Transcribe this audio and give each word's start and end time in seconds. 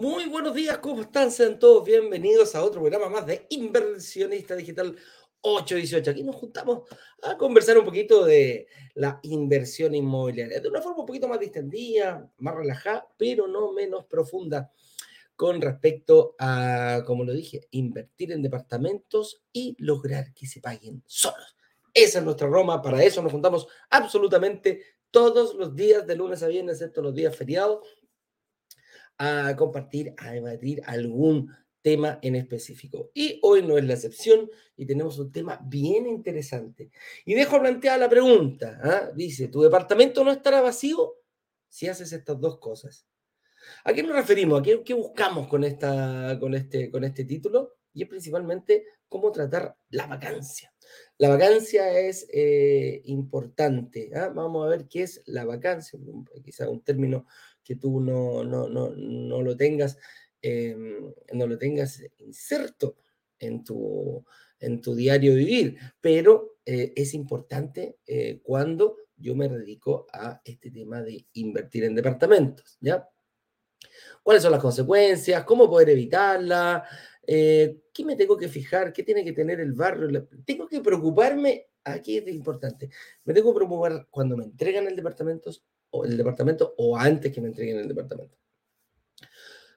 Muy 0.00 0.26
buenos 0.26 0.54
días, 0.54 0.78
¿cómo 0.78 1.02
están? 1.02 1.32
Sean 1.32 1.58
todos 1.58 1.84
bienvenidos 1.84 2.54
a 2.54 2.62
otro 2.62 2.80
programa 2.80 3.08
más 3.08 3.26
de 3.26 3.46
Inversionista 3.48 4.54
Digital 4.54 4.94
818. 5.40 6.12
Aquí 6.12 6.22
nos 6.22 6.36
juntamos 6.36 6.88
a 7.20 7.36
conversar 7.36 7.76
un 7.78 7.84
poquito 7.84 8.24
de 8.24 8.68
la 8.94 9.18
inversión 9.24 9.96
inmobiliaria, 9.96 10.60
de 10.60 10.68
una 10.68 10.80
forma 10.80 11.00
un 11.00 11.06
poquito 11.06 11.26
más 11.26 11.40
distendida, 11.40 12.30
más 12.38 12.54
relajada, 12.54 13.08
pero 13.16 13.48
no 13.48 13.72
menos 13.72 14.04
profunda 14.04 14.70
con 15.34 15.60
respecto 15.60 16.36
a, 16.38 17.02
como 17.04 17.24
lo 17.24 17.32
dije, 17.32 17.66
invertir 17.72 18.30
en 18.30 18.40
departamentos 18.40 19.42
y 19.52 19.74
lograr 19.80 20.32
que 20.32 20.46
se 20.46 20.60
paguen 20.60 21.02
solos. 21.06 21.56
Esa 21.92 22.20
es 22.20 22.24
nuestra 22.24 22.46
Roma, 22.46 22.80
para 22.80 23.02
eso 23.02 23.20
nos 23.20 23.32
juntamos 23.32 23.66
absolutamente 23.90 24.80
todos 25.10 25.56
los 25.56 25.74
días, 25.74 26.06
de 26.06 26.14
lunes 26.14 26.44
a 26.44 26.46
viernes, 26.46 26.76
excepto 26.76 27.02
los 27.02 27.16
días 27.16 27.34
feriados, 27.34 27.80
a 29.18 29.54
compartir, 29.56 30.14
a 30.16 30.32
debatir 30.32 30.80
algún 30.86 31.52
tema 31.82 32.18
en 32.22 32.36
específico. 32.36 33.10
Y 33.14 33.38
hoy 33.42 33.62
no 33.62 33.78
es 33.78 33.84
la 33.84 33.94
excepción 33.94 34.50
y 34.76 34.86
tenemos 34.86 35.18
un 35.18 35.32
tema 35.32 35.60
bien 35.64 36.06
interesante. 36.06 36.90
Y 37.24 37.34
dejo 37.34 37.60
planteada 37.60 37.98
la 37.98 38.08
pregunta. 38.08 38.78
¿ah? 38.82 39.10
Dice, 39.14 39.48
¿tu 39.48 39.62
departamento 39.62 40.24
no 40.24 40.30
estará 40.30 40.60
vacío 40.60 41.14
si 41.68 41.88
haces 41.88 42.12
estas 42.12 42.40
dos 42.40 42.58
cosas? 42.58 43.06
¿A 43.84 43.92
qué 43.92 44.02
nos 44.02 44.16
referimos? 44.16 44.60
¿A 44.60 44.62
qué, 44.62 44.94
buscamos 44.94 45.48
con, 45.48 45.64
esta, 45.64 46.36
con, 46.40 46.54
este, 46.54 46.90
con 46.90 47.04
este 47.04 47.24
título? 47.24 47.76
Y 47.92 48.02
es 48.02 48.08
principalmente 48.08 48.84
cómo 49.08 49.32
tratar 49.32 49.76
la 49.90 50.06
vacancia. 50.06 50.72
La 51.18 51.28
vacancia 51.28 51.98
es 51.98 52.26
eh, 52.32 53.02
importante. 53.06 54.10
¿ah? 54.14 54.30
Vamos 54.34 54.66
a 54.66 54.70
ver 54.70 54.86
qué 54.88 55.02
es 55.02 55.22
la 55.26 55.44
vacancia, 55.44 55.98
quizá 56.44 56.68
un 56.68 56.82
término 56.82 57.26
que 57.68 57.76
tú 57.76 58.00
no, 58.00 58.42
no, 58.44 58.66
no, 58.66 58.88
no 58.96 59.42
lo 59.42 59.54
tengas, 59.54 59.98
em, 60.40 61.12
no 61.34 61.46
lo 61.46 61.58
tengas 61.58 62.02
inserto 62.16 62.96
en 63.38 63.62
tu, 63.62 64.24
en 64.58 64.80
tu 64.80 64.94
diario 64.94 65.34
vivir, 65.34 65.76
pero 66.00 66.56
eh, 66.64 66.94
es 66.96 67.12
importante 67.12 67.98
eh, 68.06 68.40
cuando 68.42 68.96
yo 69.18 69.34
me 69.34 69.50
dedico 69.50 70.06
a 70.14 70.40
este 70.42 70.70
tema 70.70 71.02
de 71.02 71.26
invertir 71.34 71.84
en 71.84 71.94
departamentos, 71.94 72.78
¿ya? 72.80 73.06
¿Cuáles 74.22 74.42
son 74.42 74.52
las 74.52 74.62
consecuencias? 74.62 75.44
¿Cómo 75.44 75.68
poder 75.68 75.90
evitarla? 75.90 76.84
Eh, 77.26 77.82
¿Qué 77.92 78.02
me 78.02 78.16
tengo 78.16 78.38
que 78.38 78.48
fijar? 78.48 78.94
¿Qué 78.94 79.02
tiene 79.02 79.22
que 79.22 79.34
tener 79.34 79.60
el 79.60 79.74
barrio? 79.74 80.26
Tengo 80.46 80.66
que 80.66 80.80
preocuparme, 80.80 81.66
aquí 81.84 82.16
es 82.16 82.28
importante, 82.28 82.88
me 83.24 83.34
tengo 83.34 83.52
que 83.52 83.58
preocupar 83.58 84.06
cuando 84.10 84.38
me 84.38 84.44
entregan 84.44 84.86
el 84.86 84.96
departamento 84.96 85.50
o 85.90 86.04
el 86.04 86.16
departamento 86.16 86.74
o 86.78 86.96
antes 86.96 87.32
que 87.32 87.40
me 87.40 87.48
entreguen 87.48 87.78
el 87.78 87.88
departamento. 87.88 88.36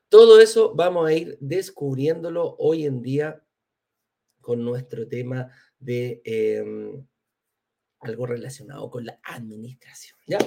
Todo 0.10 0.42
eso 0.42 0.74
vamos 0.76 1.08
a 1.08 1.14
ir 1.14 1.38
descubriéndolo 1.40 2.56
hoy 2.60 2.86
en 2.86 3.02
día 3.02 3.44
con 4.42 4.64
nuestro 4.66 5.08
tema 5.08 5.50
de 5.80 6.22
em, 6.26 7.08
algo 8.00 8.26
relacionado 8.26 8.90
con 8.90 9.06
la 9.06 9.20
administración. 9.24 10.18
¿ya? 10.28 10.40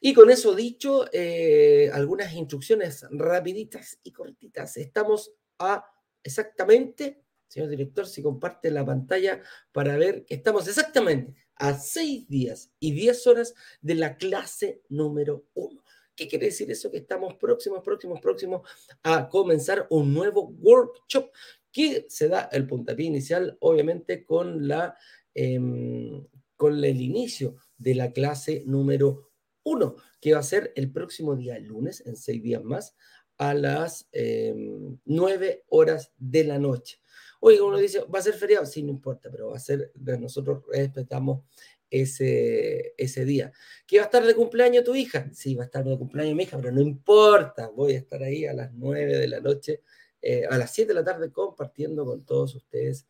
Y 0.00 0.14
con 0.14 0.30
eso 0.30 0.54
dicho, 0.54 1.06
eh, 1.12 1.90
algunas 1.92 2.32
instrucciones 2.32 3.04
rapiditas 3.10 3.98
y 4.02 4.12
cortitas. 4.12 4.76
Estamos 4.76 5.32
a 5.58 5.84
exactamente, 6.22 7.22
señor 7.48 7.68
director, 7.68 8.06
si 8.06 8.22
comparte 8.22 8.70
la 8.70 8.86
pantalla 8.86 9.42
para 9.72 9.96
ver 9.96 10.24
estamos 10.28 10.66
exactamente 10.68 11.49
a 11.60 11.78
seis 11.78 12.26
días 12.26 12.72
y 12.80 12.92
diez 12.92 13.26
horas 13.26 13.54
de 13.82 13.94
la 13.94 14.16
clase 14.16 14.82
número 14.88 15.44
uno. 15.54 15.84
¿Qué 16.16 16.26
quiere 16.26 16.46
decir 16.46 16.70
eso? 16.70 16.90
Que 16.90 16.98
estamos 16.98 17.34
próximos, 17.36 17.82
próximos, 17.84 18.18
próximos 18.20 18.62
a 19.02 19.28
comenzar 19.28 19.86
un 19.90 20.12
nuevo 20.12 20.54
workshop 20.58 21.30
que 21.70 22.06
se 22.08 22.28
da 22.28 22.48
el 22.50 22.66
puntapié 22.66 23.06
inicial, 23.06 23.56
obviamente, 23.60 24.24
con, 24.24 24.66
la, 24.66 24.96
em, 25.34 26.26
con 26.56 26.82
el 26.82 27.00
inicio 27.00 27.56
de 27.76 27.94
la 27.94 28.12
clase 28.12 28.62
número 28.66 29.30
uno, 29.62 29.96
que 30.20 30.32
va 30.32 30.40
a 30.40 30.42
ser 30.42 30.72
el 30.76 30.90
próximo 30.90 31.36
día 31.36 31.58
lunes, 31.58 32.02
en 32.06 32.16
seis 32.16 32.42
días 32.42 32.64
más, 32.64 32.96
a 33.36 33.52
las 33.52 34.08
em, 34.12 34.98
nueve 35.04 35.64
horas 35.68 36.12
de 36.16 36.44
la 36.44 36.58
noche. 36.58 36.99
Oye, 37.40 37.60
uno 37.60 37.78
dice, 37.78 38.00
¿va 38.12 38.18
a 38.18 38.22
ser 38.22 38.34
feriado? 38.34 38.66
Sí, 38.66 38.82
no 38.82 38.90
importa, 38.90 39.30
pero 39.30 39.48
va 39.48 39.56
a 39.56 39.60
ser, 39.60 39.92
nosotros 39.96 40.62
respetamos 40.68 41.42
ese, 41.90 42.94
ese 42.96 43.24
día. 43.24 43.52
¿Que 43.86 43.96
va 43.96 44.04
a 44.04 44.06
estar 44.06 44.24
de 44.24 44.34
cumpleaños 44.34 44.84
tu 44.84 44.94
hija? 44.94 45.28
Sí, 45.32 45.54
va 45.54 45.62
a 45.62 45.66
estar 45.66 45.84
de 45.84 45.98
cumpleaños 45.98 46.34
mi 46.36 46.44
hija, 46.44 46.58
pero 46.58 46.72
no 46.72 46.80
importa, 46.80 47.68
voy 47.68 47.94
a 47.94 47.98
estar 47.98 48.22
ahí 48.22 48.46
a 48.46 48.52
las 48.52 48.72
9 48.72 49.18
de 49.18 49.28
la 49.28 49.40
noche, 49.40 49.82
eh, 50.22 50.44
a 50.48 50.56
las 50.58 50.72
7 50.72 50.88
de 50.88 50.94
la 50.94 51.04
tarde 51.04 51.32
compartiendo 51.32 52.04
con 52.04 52.24
todos 52.24 52.54
ustedes 52.54 53.06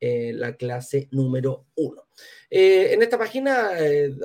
eh, 0.00 0.32
la 0.34 0.56
clase 0.56 1.08
número 1.10 1.66
1. 1.76 2.08
Eh, 2.50 2.92
en 2.92 3.02
esta 3.02 3.18
página, 3.18 3.70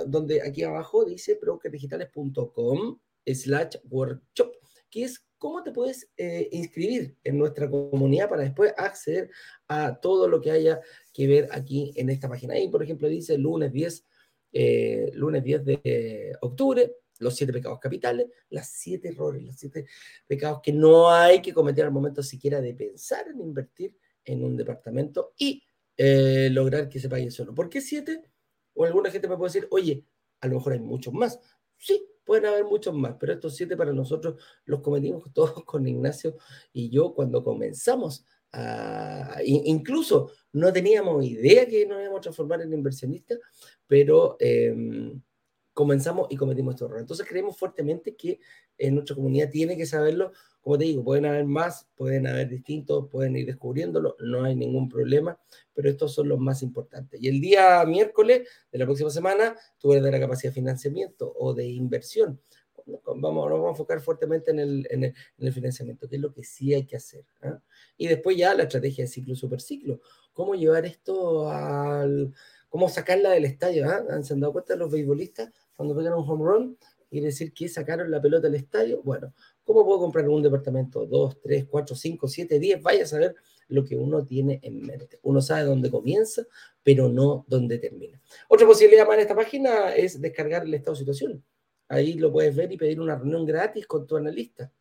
donde 0.08 0.42
aquí 0.42 0.64
abajo 0.64 1.06
dice 1.06 1.40
brokerdigitales.com 1.42 3.00
slash 3.26 3.78
workshop, 3.90 4.54
que 4.94 5.06
es 5.06 5.26
cómo 5.40 5.64
te 5.64 5.72
puedes 5.72 6.08
eh, 6.18 6.50
inscribir 6.52 7.18
en 7.24 7.40
nuestra 7.40 7.68
comunidad 7.68 8.30
para 8.30 8.44
después 8.44 8.76
acceder 8.78 9.32
a 9.68 10.00
todo 10.00 10.28
lo 10.28 10.40
que 10.40 10.52
haya 10.52 10.82
que 11.12 11.26
ver 11.26 11.50
aquí 11.52 11.92
en 11.96 12.12
esta 12.12 12.30
página. 12.30 12.54
Ahí, 12.54 12.68
por 12.68 12.84
ejemplo, 12.84 13.08
dice 13.08 13.36
lunes 13.40 13.74
10, 13.74 14.06
eh, 14.52 15.12
lunes 15.16 15.44
10 15.44 15.66
de 15.66 16.38
octubre, 16.42 16.96
los 17.18 17.36
siete 17.36 17.52
pecados 17.52 17.80
capitales, 17.80 18.28
las 18.50 18.70
siete 18.70 19.08
errores, 19.10 19.42
los 19.42 19.56
siete 19.56 19.88
pecados 20.28 20.60
que 20.62 20.72
no 20.72 21.10
hay 21.10 21.42
que 21.42 21.56
cometer 21.56 21.86
al 21.86 21.92
momento 21.92 22.22
siquiera 22.22 22.62
de 22.62 22.76
pensar 22.76 23.28
en 23.30 23.42
invertir 23.42 23.98
en 24.24 24.44
un 24.44 24.56
departamento 24.56 25.34
y 25.40 25.64
eh, 25.98 26.50
lograr 26.52 26.88
que 26.88 27.00
se 27.00 27.10
pague 27.10 27.32
solo. 27.32 27.56
¿Por 27.56 27.68
qué 27.68 27.82
siete? 27.82 28.22
O 28.76 28.86
alguna 28.86 29.10
gente 29.10 29.28
me 29.28 29.38
puede 29.38 29.54
decir, 29.54 29.68
oye, 29.72 30.06
a 30.40 30.48
lo 30.48 30.58
mejor 30.58 30.74
hay 30.74 30.82
muchos 30.82 31.16
más. 31.16 31.40
Sí, 31.80 32.13
Pueden 32.24 32.46
haber 32.46 32.66
muchos 32.66 32.94
más, 32.94 33.16
pero 33.20 33.34
estos 33.34 33.56
siete 33.56 33.76
para 33.76 33.94
nosotros 33.94 34.42
los 34.66 34.82
cometimos 34.82 35.24
todos 35.34 35.64
con 35.64 35.88
Ignacio 35.88 36.36
y 36.72 36.90
yo 36.90 37.14
cuando 37.14 37.44
comenzamos 37.44 38.26
a, 38.52 39.38
incluso 39.44 40.32
no 40.52 40.72
teníamos 40.72 41.26
idea 41.26 41.66
que 41.66 41.88
nos 41.88 42.00
íbamos 42.02 42.20
a 42.20 42.22
transformar 42.22 42.62
en 42.62 42.74
inversionistas, 42.74 43.40
pero 43.88 44.38
em, 44.40 45.20
comenzamos 45.74 46.28
y 46.30 46.38
cometimos 46.38 46.76
estos 46.76 46.88
errores. 46.88 47.04
Entonces 47.04 47.28
creemos 47.28 47.58
fuertemente 47.58 48.16
que 48.16 48.40
en 48.78 48.96
nuestra 48.96 49.16
comunidad 49.16 49.50
tiene 49.50 49.78
que 49.78 49.86
saberlo 49.86 50.32
como 50.64 50.78
te 50.78 50.86
digo, 50.86 51.04
pueden 51.04 51.26
haber 51.26 51.44
más, 51.44 51.90
pueden 51.94 52.26
haber 52.26 52.48
distintos, 52.48 53.10
pueden 53.10 53.36
ir 53.36 53.46
descubriéndolo, 53.46 54.16
no 54.20 54.46
hay 54.46 54.56
ningún 54.56 54.88
problema, 54.88 55.38
pero 55.74 55.90
estos 55.90 56.14
son 56.14 56.30
los 56.30 56.40
más 56.40 56.64
importantes. 56.64 57.22
Y 57.22 57.28
el 57.28 57.42
día 57.42 57.84
miércoles 57.86 58.48
de 58.72 58.80
la 58.80 58.86
próxima 58.86 59.10
semana, 59.10 59.58
tú 59.78 59.92
a 59.92 60.00
dar 60.00 60.14
la 60.14 60.22
capacidad 60.22 60.52
de 60.52 60.56
financiamiento 60.56 61.34
o 61.38 61.54
de 61.54 61.66
inversión. 61.68 62.40
Vamos, 63.06 63.50
vamos 63.50 63.68
a 63.68 63.70
enfocar 63.72 64.00
fuertemente 64.00 64.52
en 64.52 64.60
el, 64.60 64.88
en 64.90 65.14
el, 65.38 65.54
financiamiento, 65.54 66.08
que 66.08 66.16
es 66.16 66.22
lo 66.22 66.34
que 66.34 66.46
sí 66.46 66.74
hay 66.74 66.86
que 66.86 66.96
hacer. 66.96 67.26
¿ah? 67.42 67.60
Y 67.98 68.08
después 68.08 68.38
ya 68.38 68.54
la 68.54 68.64
estrategia 68.64 69.04
de 69.04 69.10
ciclo 69.10 69.36
superciclo. 69.36 70.00
¿Cómo 70.32 70.56
llevar 70.56 70.86
esto 70.86 71.50
al... 71.50 72.34
cómo 72.70 72.88
sacarla 72.88 73.32
del 73.32 73.46
estadio? 73.46 73.86
¿ah? 73.90 74.02
¿Se 74.24 74.34
han 74.34 74.40
dado 74.40 74.54
cuenta 74.54 74.76
los 74.78 74.92
beisbolistas 74.92 75.50
cuando 75.76 75.96
pegan 75.96 76.14
un 76.14 76.30
home 76.30 76.46
run? 76.46 76.78
y 77.10 77.20
decir 77.20 77.54
que 77.54 77.70
sacaron 77.70 78.10
la 78.10 78.20
pelota 78.20 78.48
del 78.48 78.56
estadio. 78.56 79.04
Bueno, 79.04 79.36
¿Cómo 79.64 79.86
puedo 79.86 80.00
comprar 80.00 80.28
un 80.28 80.42
departamento? 80.42 81.06
Dos, 81.06 81.40
tres, 81.40 81.66
cuatro, 81.66 81.96
cinco, 81.96 82.28
siete, 82.28 82.60
diez. 82.60 82.82
Vaya 82.82 83.04
a 83.04 83.08
saber 83.08 83.36
lo 83.70 83.84
que 83.86 83.96
uno 83.96 84.26
tiene 84.26 84.60
en 84.62 84.82
mente. 84.82 85.20
Uno 85.24 85.42
sabe 85.42 85.64
dónde 85.64 85.90
comienza, 85.90 86.44
pero 86.84 87.08
no 87.08 87.46
dónde 87.48 87.78
termina. 87.78 88.22
Otra 88.50 88.68
posibilidad 88.68 89.12
en 89.14 89.20
esta 89.22 89.36
página 89.36 89.96
es 89.96 90.20
descargar 90.20 90.64
el 90.64 90.74
estado 90.74 90.96
de 90.96 91.00
situación. 91.00 91.44
Ahí 91.88 92.16
lo 92.16 92.32
puedes 92.32 92.56
ver 92.56 92.72
y 92.72 92.78
pedir 92.78 93.00
una 93.00 93.16
reunión 93.16 93.46
gratis 93.46 93.88
con 93.88 94.06
tu 94.06 94.18
analista. 94.18 94.72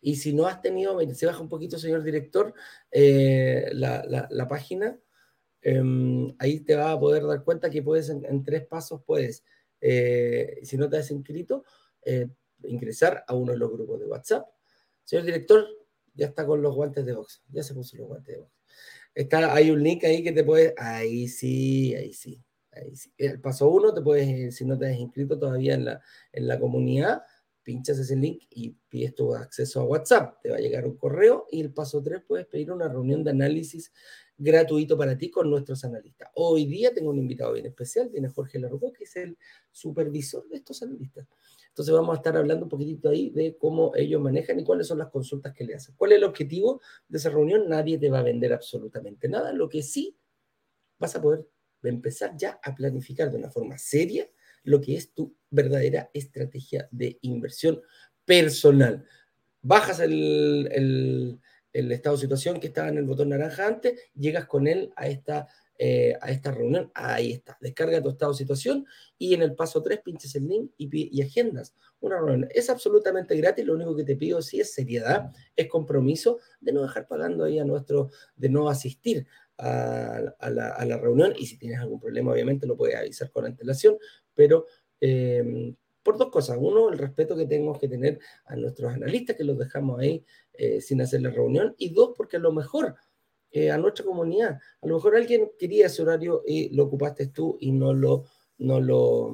Y 0.00 0.16
si 0.16 0.32
no 0.32 0.46
has 0.46 0.62
tenido, 0.62 0.98
se 1.14 1.26
baja 1.26 1.40
un 1.40 1.48
poquito, 1.48 1.78
señor 1.78 2.04
director, 2.04 2.54
eh, 2.92 3.68
la, 3.72 4.46
página, 4.48 4.96
em, 5.62 6.32
ahí 6.38 6.60
te 6.60 6.76
va 6.76 6.92
a 6.92 7.00
poder 7.00 7.26
dar 7.26 7.42
cuenta 7.42 7.70
que 7.70 7.82
puedes, 7.82 8.10
en, 8.10 8.44
tres 8.44 8.64
pasos, 8.66 9.00
puedes, 9.04 9.42
eh, 9.80 10.60
si 10.62 10.76
no 10.76 10.88
te 10.88 10.98
has 10.98 11.10
inscrito, 11.10 11.64
eh, 12.02 12.28
ingresar 12.64 13.24
a 13.26 13.34
uno 13.34 13.52
de 13.52 13.58
los 13.58 13.70
grupos 13.70 14.00
de 14.00 14.06
WhatsApp. 14.06 14.46
Señor 15.04 15.24
director, 15.24 15.66
ya 16.14 16.26
está 16.26 16.46
con 16.46 16.62
los 16.62 16.74
guantes 16.74 17.04
de 17.04 17.12
box. 17.12 17.42
Ya 17.50 17.62
se 17.62 17.74
puso 17.74 17.96
los 17.96 18.08
guantes 18.08 18.34
de 18.34 18.40
box. 18.40 18.52
Está, 19.14 19.54
hay 19.54 19.70
un 19.70 19.82
link 19.82 20.04
ahí 20.04 20.22
que 20.22 20.32
te 20.32 20.44
puedes. 20.44 20.74
Ahí 20.76 21.28
sí, 21.28 21.94
ahí 21.94 22.12
sí. 22.12 22.42
Ahí 22.72 22.94
sí. 22.96 23.12
El 23.16 23.40
paso 23.40 23.68
uno, 23.68 23.94
te 23.94 24.02
puedes, 24.02 24.54
si 24.54 24.64
no 24.64 24.78
te 24.78 24.88
has 24.88 24.98
inscrito 24.98 25.38
todavía 25.38 25.74
en 25.74 25.84
la, 25.86 26.02
en 26.32 26.46
la 26.46 26.58
comunidad, 26.58 27.22
pinchas 27.62 27.98
ese 27.98 28.14
link 28.14 28.44
y 28.50 28.76
pides 28.88 29.14
tu 29.14 29.34
acceso 29.34 29.80
a 29.80 29.84
WhatsApp. 29.84 30.40
Te 30.42 30.50
va 30.50 30.56
a 30.56 30.60
llegar 30.60 30.86
un 30.86 30.96
correo 30.96 31.46
y 31.50 31.60
el 31.60 31.72
paso 31.72 32.02
tres, 32.02 32.22
puedes 32.26 32.46
pedir 32.46 32.70
una 32.70 32.88
reunión 32.88 33.24
de 33.24 33.30
análisis 33.30 33.92
gratuito 34.38 34.98
para 34.98 35.16
ti 35.16 35.30
con 35.30 35.48
nuestros 35.48 35.84
analistas. 35.84 36.30
Hoy 36.34 36.66
día 36.66 36.92
tengo 36.92 37.10
un 37.10 37.18
invitado 37.18 37.52
bien 37.52 37.66
especial, 37.66 38.10
viene 38.10 38.28
Jorge 38.28 38.58
Larrocó, 38.58 38.92
que 38.92 39.04
es 39.04 39.16
el 39.16 39.38
supervisor 39.70 40.46
de 40.48 40.56
estos 40.56 40.82
analistas. 40.82 41.26
Entonces 41.68 41.94
vamos 41.94 42.14
a 42.14 42.16
estar 42.16 42.36
hablando 42.36 42.64
un 42.64 42.70
poquitito 42.70 43.10
ahí 43.10 43.30
de 43.30 43.56
cómo 43.58 43.92
ellos 43.94 44.20
manejan 44.20 44.58
y 44.58 44.64
cuáles 44.64 44.86
son 44.86 44.98
las 44.98 45.10
consultas 45.10 45.52
que 45.52 45.64
le 45.64 45.74
hacen. 45.74 45.94
¿Cuál 45.96 46.12
es 46.12 46.18
el 46.18 46.24
objetivo 46.24 46.80
de 47.08 47.18
esa 47.18 47.30
reunión? 47.30 47.68
Nadie 47.68 47.98
te 47.98 48.08
va 48.08 48.20
a 48.20 48.22
vender 48.22 48.52
absolutamente 48.52 49.28
nada. 49.28 49.52
Lo 49.52 49.68
que 49.68 49.82
sí 49.82 50.16
vas 50.98 51.14
a 51.16 51.22
poder 51.22 51.46
empezar 51.82 52.36
ya 52.36 52.58
a 52.62 52.74
planificar 52.74 53.30
de 53.30 53.36
una 53.36 53.50
forma 53.50 53.78
seria 53.78 54.28
lo 54.62 54.80
que 54.80 54.96
es 54.96 55.12
tu 55.12 55.34
verdadera 55.50 56.10
estrategia 56.12 56.88
de 56.90 57.18
inversión 57.22 57.80
personal. 58.24 59.04
Bajas 59.62 60.00
el, 60.00 61.38
estado 61.92 62.16
de 62.16 62.22
situación 62.22 62.60
que 62.60 62.68
estaba 62.68 62.88
en 62.88 62.98
el 62.98 63.04
botón 63.04 63.28
naranja 63.28 63.66
antes, 63.66 64.00
llegas 64.14 64.46
con 64.46 64.66
él 64.66 64.92
a 64.96 65.08
esta, 65.08 65.48
eh, 65.78 66.16
a 66.20 66.30
esta 66.30 66.50
reunión, 66.50 66.90
ahí 66.94 67.32
está, 67.32 67.58
descarga 67.60 68.02
tu 68.02 68.10
estado 68.10 68.32
de 68.32 68.38
situación 68.38 68.86
y 69.18 69.34
en 69.34 69.42
el 69.42 69.54
paso 69.54 69.82
3 69.82 70.00
pinches 70.00 70.34
el 70.34 70.48
link 70.48 70.72
y, 70.78 71.22
agendas 71.22 71.74
una 72.00 72.16
reunión. 72.18 72.48
Es 72.54 72.70
absolutamente 72.70 73.36
gratis, 73.36 73.64
lo 73.64 73.74
único 73.74 73.94
que 73.94 74.04
te 74.04 74.16
pido 74.16 74.40
sí 74.42 74.60
es 74.60 74.72
seriedad, 74.72 75.32
es 75.54 75.68
compromiso 75.68 76.38
de 76.60 76.72
no 76.72 76.82
dejar 76.82 77.06
pagando 77.06 77.44
ahí 77.44 77.58
a 77.58 77.64
nuestro, 77.64 78.10
de 78.36 78.48
no 78.48 78.68
asistir 78.68 79.26
a, 79.58 80.34
la, 80.50 80.98
reunión 80.98 81.34
y 81.36 81.46
si 81.46 81.58
tienes 81.58 81.78
algún 81.80 81.98
problema 81.98 82.32
obviamente 82.32 82.66
lo 82.66 82.76
puedes 82.76 82.96
avisar 82.96 83.30
con 83.30 83.46
antelación, 83.46 83.96
pero 84.34 84.66
em, 85.00 85.74
por 86.06 86.16
dos 86.16 86.30
cosas. 86.30 86.56
Uno, 86.60 86.88
el 86.88 86.98
respeto 86.98 87.36
que 87.36 87.46
tenemos 87.46 87.80
que 87.80 87.88
tener 87.88 88.20
a 88.44 88.54
nuestros 88.54 88.94
analistas, 88.94 89.34
que 89.34 89.42
los 89.42 89.58
dejamos 89.58 89.98
ahí 89.98 90.24
eh, 90.58 90.80
sin 90.80 91.00
hacer 91.00 91.22
la 91.22 91.30
reunión. 91.30 91.74
Y 91.78 91.90
dos, 91.90 92.14
porque 92.16 92.36
a 92.36 92.40
lo 92.40 92.52
mejor 92.52 92.94
eh, 93.50 93.70
a 93.70 93.78
nuestra 93.78 94.04
comunidad, 94.04 94.58
a 94.82 94.86
lo 94.86 94.96
mejor 94.96 95.16
alguien 95.16 95.50
quería 95.58 95.86
ese 95.86 96.02
horario 96.02 96.42
y 96.46 96.74
lo 96.74 96.84
ocupaste 96.84 97.28
tú 97.28 97.56
y 97.60 97.72
no 97.72 97.94
lo, 97.94 98.24
no 98.58 98.80
lo, 98.80 99.32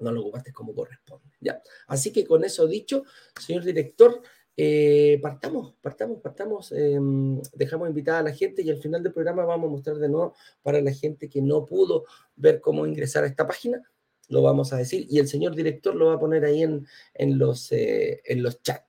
no 0.00 0.12
lo 0.12 0.20
ocupaste 0.20 0.52
como 0.52 0.74
corresponde. 0.74 1.30
¿ya? 1.40 1.62
Así 1.86 2.12
que 2.12 2.26
con 2.26 2.44
eso 2.44 2.66
dicho, 2.66 3.04
señor 3.40 3.64
director, 3.64 4.20
eh, 4.56 5.18
partamos, 5.22 5.74
partamos, 5.80 6.20
partamos. 6.20 6.72
Em, 6.72 7.40
dejamos 7.54 7.88
invitada 7.88 8.18
a 8.18 8.22
la 8.24 8.32
gente 8.32 8.62
y 8.62 8.70
al 8.70 8.78
final 8.78 9.02
del 9.02 9.12
programa 9.12 9.44
vamos 9.44 9.68
a 9.68 9.72
mostrar 9.72 9.96
de 9.96 10.08
nuevo 10.08 10.34
para 10.62 10.80
la 10.80 10.92
gente 10.92 11.28
que 11.28 11.40
no 11.40 11.64
pudo 11.64 12.04
ver 12.36 12.60
cómo 12.60 12.86
ingresar 12.86 13.24
a 13.24 13.28
esta 13.28 13.46
página 13.46 13.82
lo 14.28 14.40
vamos 14.40 14.72
a 14.72 14.78
decir, 14.78 15.06
y 15.10 15.18
el 15.18 15.28
señor 15.28 15.54
director 15.54 15.94
lo 15.94 16.06
va 16.06 16.14
a 16.14 16.18
poner 16.18 16.46
ahí 16.46 16.62
en, 16.62 16.86
en 17.12 17.38
los, 17.38 17.68
en 17.70 18.42
los 18.42 18.62
chats. 18.62 18.86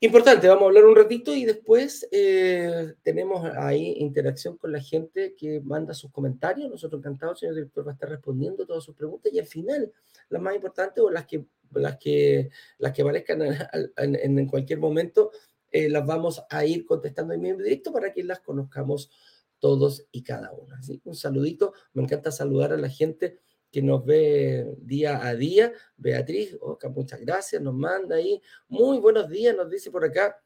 Importante, 0.00 0.46
vamos 0.46 0.62
a 0.62 0.66
hablar 0.66 0.84
un 0.84 0.94
ratito 0.94 1.34
y 1.34 1.44
después 1.44 2.06
eh, 2.12 2.94
tenemos 3.02 3.44
ahí 3.56 3.94
interacción 3.98 4.56
con 4.56 4.70
la 4.70 4.80
gente 4.80 5.34
que 5.34 5.60
manda 5.60 5.92
sus 5.92 6.12
comentarios. 6.12 6.70
Nosotros 6.70 7.00
encantados, 7.00 7.40
señor 7.40 7.56
director 7.56 7.84
va 7.84 7.90
a 7.90 7.94
estar 7.94 8.08
respondiendo 8.08 8.64
todas 8.64 8.84
sus 8.84 8.94
preguntas 8.94 9.32
y 9.32 9.40
al 9.40 9.46
final, 9.46 9.92
las 10.28 10.40
más 10.40 10.54
importantes 10.54 11.02
o 11.02 11.10
las 11.10 11.26
que, 11.26 11.44
las 11.72 11.96
que, 11.96 12.48
las 12.78 12.92
que 12.92 13.02
aparezcan 13.02 13.40
en, 13.96 14.46
cualquier 14.46 14.78
momento, 14.78 15.32
eh, 15.72 15.88
las 15.88 16.06
vamos 16.06 16.44
a 16.48 16.64
ir 16.64 16.86
contestando 16.86 17.34
en 17.34 17.40
mi 17.40 17.52
directo 17.54 17.92
para 17.92 18.12
que 18.12 18.22
las 18.22 18.38
conozcamos 18.38 19.10
todos 19.58 20.06
y 20.12 20.22
cada 20.22 20.52
una. 20.52 20.80
¿sí? 20.80 21.00
Un 21.06 21.16
saludito, 21.16 21.72
me 21.92 22.04
encanta 22.04 22.30
saludar 22.30 22.72
a 22.72 22.76
la 22.76 22.88
gente 22.88 23.40
que 23.70 23.82
nos 23.82 24.04
ve 24.04 24.74
día 24.78 25.26
a 25.26 25.34
día. 25.34 25.72
Beatriz, 25.96 26.56
Oca, 26.60 26.88
muchas 26.88 27.20
gracias, 27.20 27.60
nos 27.62 27.74
manda 27.74 28.16
ahí. 28.16 28.40
Muy 28.68 28.98
buenos 28.98 29.28
días, 29.28 29.56
nos 29.56 29.70
dice 29.70 29.90
por 29.90 30.04
acá. 30.04 30.40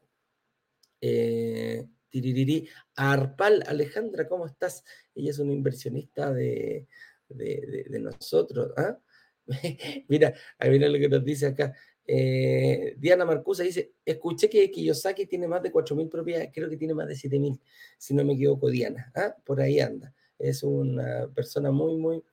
Eh, 1.01 1.85
tiririri, 2.09 2.69
Arpal, 2.95 3.63
Alejandra, 3.67 4.27
¿cómo 4.27 4.45
estás? 4.45 4.83
Ella 5.15 5.31
es 5.31 5.39
una 5.39 5.51
inversionista 5.51 6.31
de, 6.31 6.87
de, 7.27 7.99
nosotros. 7.99 8.71
¿ah? 8.77 8.99
mira, 10.07 10.33
mira 10.69 10.87
lo 10.87 10.99
que 10.99 11.09
nos 11.09 11.23
dice 11.23 11.47
acá. 11.47 11.73
Eh, 12.05 12.95
Diana 12.97 13.25
Marcusa 13.25 13.63
dice, 13.63 13.93
escuché 14.05 14.49
que 14.49 14.69
Kiyosaki 14.69 15.25
tiene 15.25 15.47
más 15.47 15.63
de 15.63 15.71
4.000 15.71 16.09
propiedades, 16.09 16.49
creo 16.53 16.69
que 16.69 16.77
tiene 16.77 16.93
más 16.93 17.07
de 17.07 17.15
7.000, 17.15 17.59
si 17.97 18.13
no 18.13 18.23
me 18.23 18.33
equivoco, 18.33 18.69
Diana. 18.69 19.11
¿ah? 19.15 19.35
Por 19.43 19.61
ahí 19.61 19.79
anda. 19.79 20.13
Es 20.37 20.63
una 20.63 21.29
persona 21.33 21.71
muy, 21.71 21.95
muy, 21.95 22.23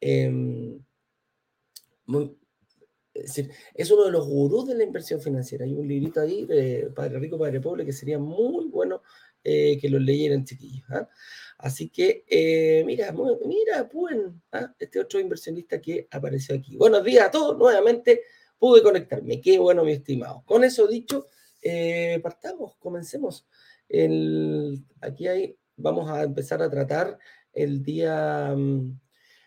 Em, 0.00 0.78
es, 3.14 3.90
uno 3.90 4.04
de 4.04 4.10
los 4.10 4.26
gurús 4.26 4.66
de 4.66 4.74
la 4.74 4.84
inversión 4.84 5.20
financiera. 5.20 5.64
Hay 5.64 5.72
un 5.72 5.86
librito 5.86 6.20
ahí 6.20 6.44
de 6.46 6.90
Padre 6.94 7.18
Rico, 7.18 7.38
Padre 7.38 7.60
Pobre 7.60 7.84
que 7.84 7.92
sería 7.92 8.18
muy 8.18 8.66
bueno 8.66 9.02
eh, 9.42 9.78
que 9.80 9.88
lo 9.88 9.98
leyeran, 9.98 10.44
chiquillos. 10.44 10.84
¿ah? 10.90 11.08
Así 11.58 11.88
que, 11.88 12.24
eh, 12.28 12.82
mira, 12.84 13.14
mira, 13.46 13.88
pueden, 13.88 14.42
¿ah? 14.52 14.74
este 14.78 15.00
otro 15.00 15.20
inversionista 15.20 15.80
que 15.80 16.08
apareció 16.10 16.56
aquí. 16.56 16.76
Buenos 16.76 17.04
días 17.04 17.26
a 17.26 17.30
todos, 17.30 17.56
nuevamente 17.56 18.22
pude 18.58 18.82
conectarme. 18.82 19.40
Qué 19.40 19.58
bueno, 19.58 19.84
mi 19.84 19.92
estimado. 19.92 20.42
Con 20.44 20.64
eso 20.64 20.86
dicho, 20.86 21.28
eh, 21.62 22.18
partamos, 22.22 22.76
comencemos. 22.78 23.46
El, 23.88 24.84
aquí 25.00 25.28
hay, 25.28 25.56
vamos 25.76 26.10
a 26.10 26.22
empezar 26.24 26.62
a 26.62 26.70
tratar 26.70 27.18
el 27.52 27.82
día 27.82 28.54
mm, 28.56 28.98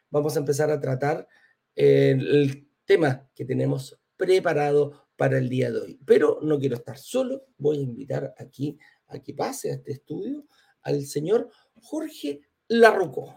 vamos 0.10 0.36
a 0.36 0.40
empezar 0.40 0.70
a 0.72 0.80
tratar 0.80 1.28
el 1.76 2.68
tema 2.86 3.30
que 3.36 3.46
tenemos 3.46 4.00
preparado 4.16 5.08
para 5.16 5.38
el 5.38 5.50
día 5.50 5.72
de 5.72 5.80
hoy. 5.80 6.00
Pero 6.06 6.40
no 6.42 6.60
quiero 6.60 6.76
estar 6.76 6.98
solo, 6.98 7.46
voy 7.58 7.80
a 7.80 7.82
invitar 7.82 8.34
aquí 8.38 8.78
a 9.08 9.20
que 9.20 9.34
pase 9.34 9.72
a 9.72 9.76
este 9.76 9.92
estudio 9.94 10.46
al 10.82 11.06
señor 11.06 11.50
Jorge 11.76 12.42
Larroco. 12.68 13.36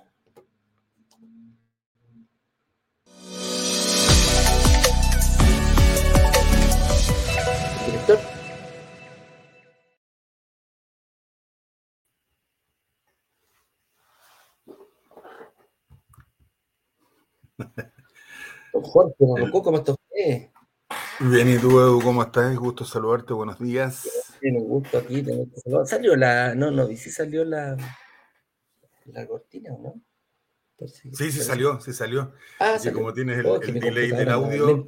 Director. 7.87 8.40
Jorge, 18.83 19.15
¿cómo 19.19 19.79
estás 19.79 19.97
Bien, 21.21 21.49
¿y 21.49 21.59
tú, 21.59 21.81
Edu, 21.81 22.01
cómo 22.01 22.23
estás? 22.23 22.57
Gusto 22.57 22.85
saludarte, 22.85 23.33
buenos 23.33 23.59
días. 23.59 24.09
Bien, 24.41 24.57
un 24.57 24.69
gusto 24.69 24.99
aquí, 24.99 25.25
Salió 25.85 26.17
la, 26.17 26.55
no, 26.55 26.71
no, 26.71 26.87
vi 26.87 26.97
si 26.97 27.11
salió 27.11 27.45
la, 27.45 27.77
la 29.07 29.27
cortina, 29.27 29.71
¿no? 29.79 30.01
sí, 30.87 31.11
sí 31.13 31.41
salió, 31.41 31.81
sí 31.81 31.93
salió. 31.93 32.33
Ah, 32.59 32.79
y 32.83 32.91
como 32.91 33.13
tienes 33.13 33.39
el, 33.39 33.47
oh, 33.47 33.59
delay 33.59 34.11
del 34.11 34.31
audio. 34.31 34.85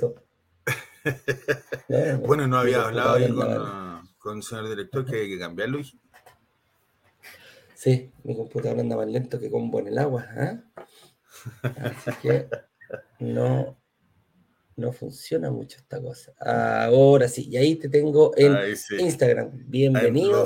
bueno, 2.27 2.47
no 2.47 2.59
había 2.59 2.83
hablado 2.83 3.15
ahí 3.17 3.31
con, 3.33 4.09
con, 4.19 4.37
el 4.39 4.43
señor 4.43 4.69
director 4.69 5.05
que 5.05 5.17
hay 5.17 5.29
que 5.29 5.39
cambiarlo. 5.39 5.81
Sí, 7.75 8.11
mi 8.23 8.37
computadora 8.37 8.81
anda 8.81 8.97
más 8.97 9.09
lento 9.09 9.39
que 9.39 9.51
con 9.51 9.71
en 9.75 9.89
el 9.89 9.99
agua. 9.99 10.27
¿eh? 10.37 10.61
Así 11.63 12.11
que 12.23 12.49
no, 13.19 13.82
no 14.83 14.93
funciona 14.93 15.51
mucho 15.51 15.79
esta 15.79 16.03
cosa. 16.03 16.33
Ahora 16.41 17.29
sí, 17.29 17.49
y 17.49 17.57
ahí 17.57 17.77
te 17.77 17.89
tengo 17.89 18.33
en 18.37 18.57
Instagram. 18.99 19.51
Bienvenido 19.69 20.45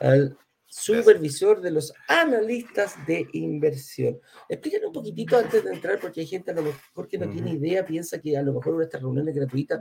al 0.00 0.36
supervisor 0.66 1.60
de 1.60 1.70
los 1.70 1.94
analistas 2.08 2.96
de 3.06 3.28
inversión. 3.34 4.18
Explícanos 4.48 4.88
un 4.88 4.92
poquitito 4.94 5.38
antes 5.38 5.62
de 5.62 5.72
entrar, 5.72 6.00
porque 6.00 6.20
hay 6.20 6.26
gente 6.26 6.50
a 6.50 6.54
lo 6.54 6.62
mejor 6.62 7.06
que 7.08 7.18
no 7.18 7.30
tiene 7.30 7.52
idea, 7.52 7.86
piensa 7.86 8.20
que 8.20 8.36
a 8.36 8.42
lo 8.42 8.52
mejor 8.52 8.82
estas 8.82 9.00
reuniones 9.00 9.34
gratuitas 9.34 9.80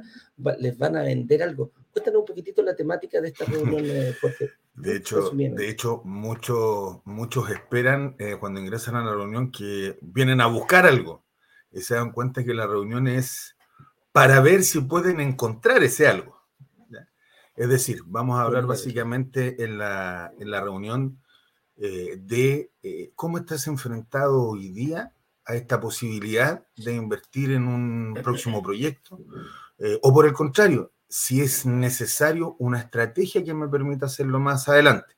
les 0.59 0.77
van 0.77 0.95
a 0.95 1.01
vender 1.01 1.41
algo. 1.41 1.71
Cuéntanos 1.91 2.19
un 2.19 2.25
poquitito 2.25 2.61
la 2.61 2.75
temática 2.75 3.19
de 3.19 3.29
esta 3.29 3.45
reunión, 3.45 3.83
Jorge. 4.21 4.51
De 4.75 4.95
hecho, 4.95 5.31
de 5.31 5.69
hecho 5.69 6.01
muchos, 6.05 6.99
muchos 7.03 7.49
esperan 7.49 8.15
eh, 8.19 8.37
cuando 8.39 8.61
ingresan 8.61 8.95
a 8.95 9.03
la 9.03 9.11
reunión 9.11 9.51
que 9.51 9.97
vienen 10.01 10.39
a 10.39 10.45
buscar 10.45 10.85
algo 10.85 11.25
y 11.71 11.81
se 11.81 11.95
dan 11.95 12.11
cuenta 12.11 12.43
que 12.43 12.53
la 12.53 12.67
reunión 12.67 13.07
es 13.07 13.56
para 14.17 14.41
ver 14.41 14.63
si 14.63 14.81
pueden 14.81 15.19
encontrar 15.19 15.83
ese 15.83 16.07
algo. 16.07 16.41
Es 17.55 17.69
decir, 17.69 18.01
vamos 18.07 18.39
a 18.39 18.41
hablar 18.41 18.65
básicamente 18.65 19.63
en 19.63 19.77
la, 19.77 20.33
en 20.39 20.49
la 20.49 20.59
reunión 20.59 21.21
eh, 21.75 22.17
de 22.19 22.71
eh, 22.81 23.11
cómo 23.13 23.37
estás 23.37 23.67
enfrentado 23.67 24.41
hoy 24.41 24.69
día 24.69 25.13
a 25.45 25.53
esta 25.53 25.79
posibilidad 25.79 26.65
de 26.75 26.95
invertir 26.95 27.51
en 27.51 27.67
un 27.67 28.15
próximo 28.23 28.63
proyecto, 28.63 29.19
o 30.01 30.11
por 30.11 30.25
el 30.25 30.33
contrario, 30.33 30.93
si 31.07 31.41
es 31.41 31.67
necesario 31.67 32.55
una 32.57 32.79
estrategia 32.79 33.43
que 33.43 33.53
me 33.53 33.67
permita 33.67 34.07
hacerlo 34.07 34.39
más 34.39 34.67
adelante. 34.67 35.13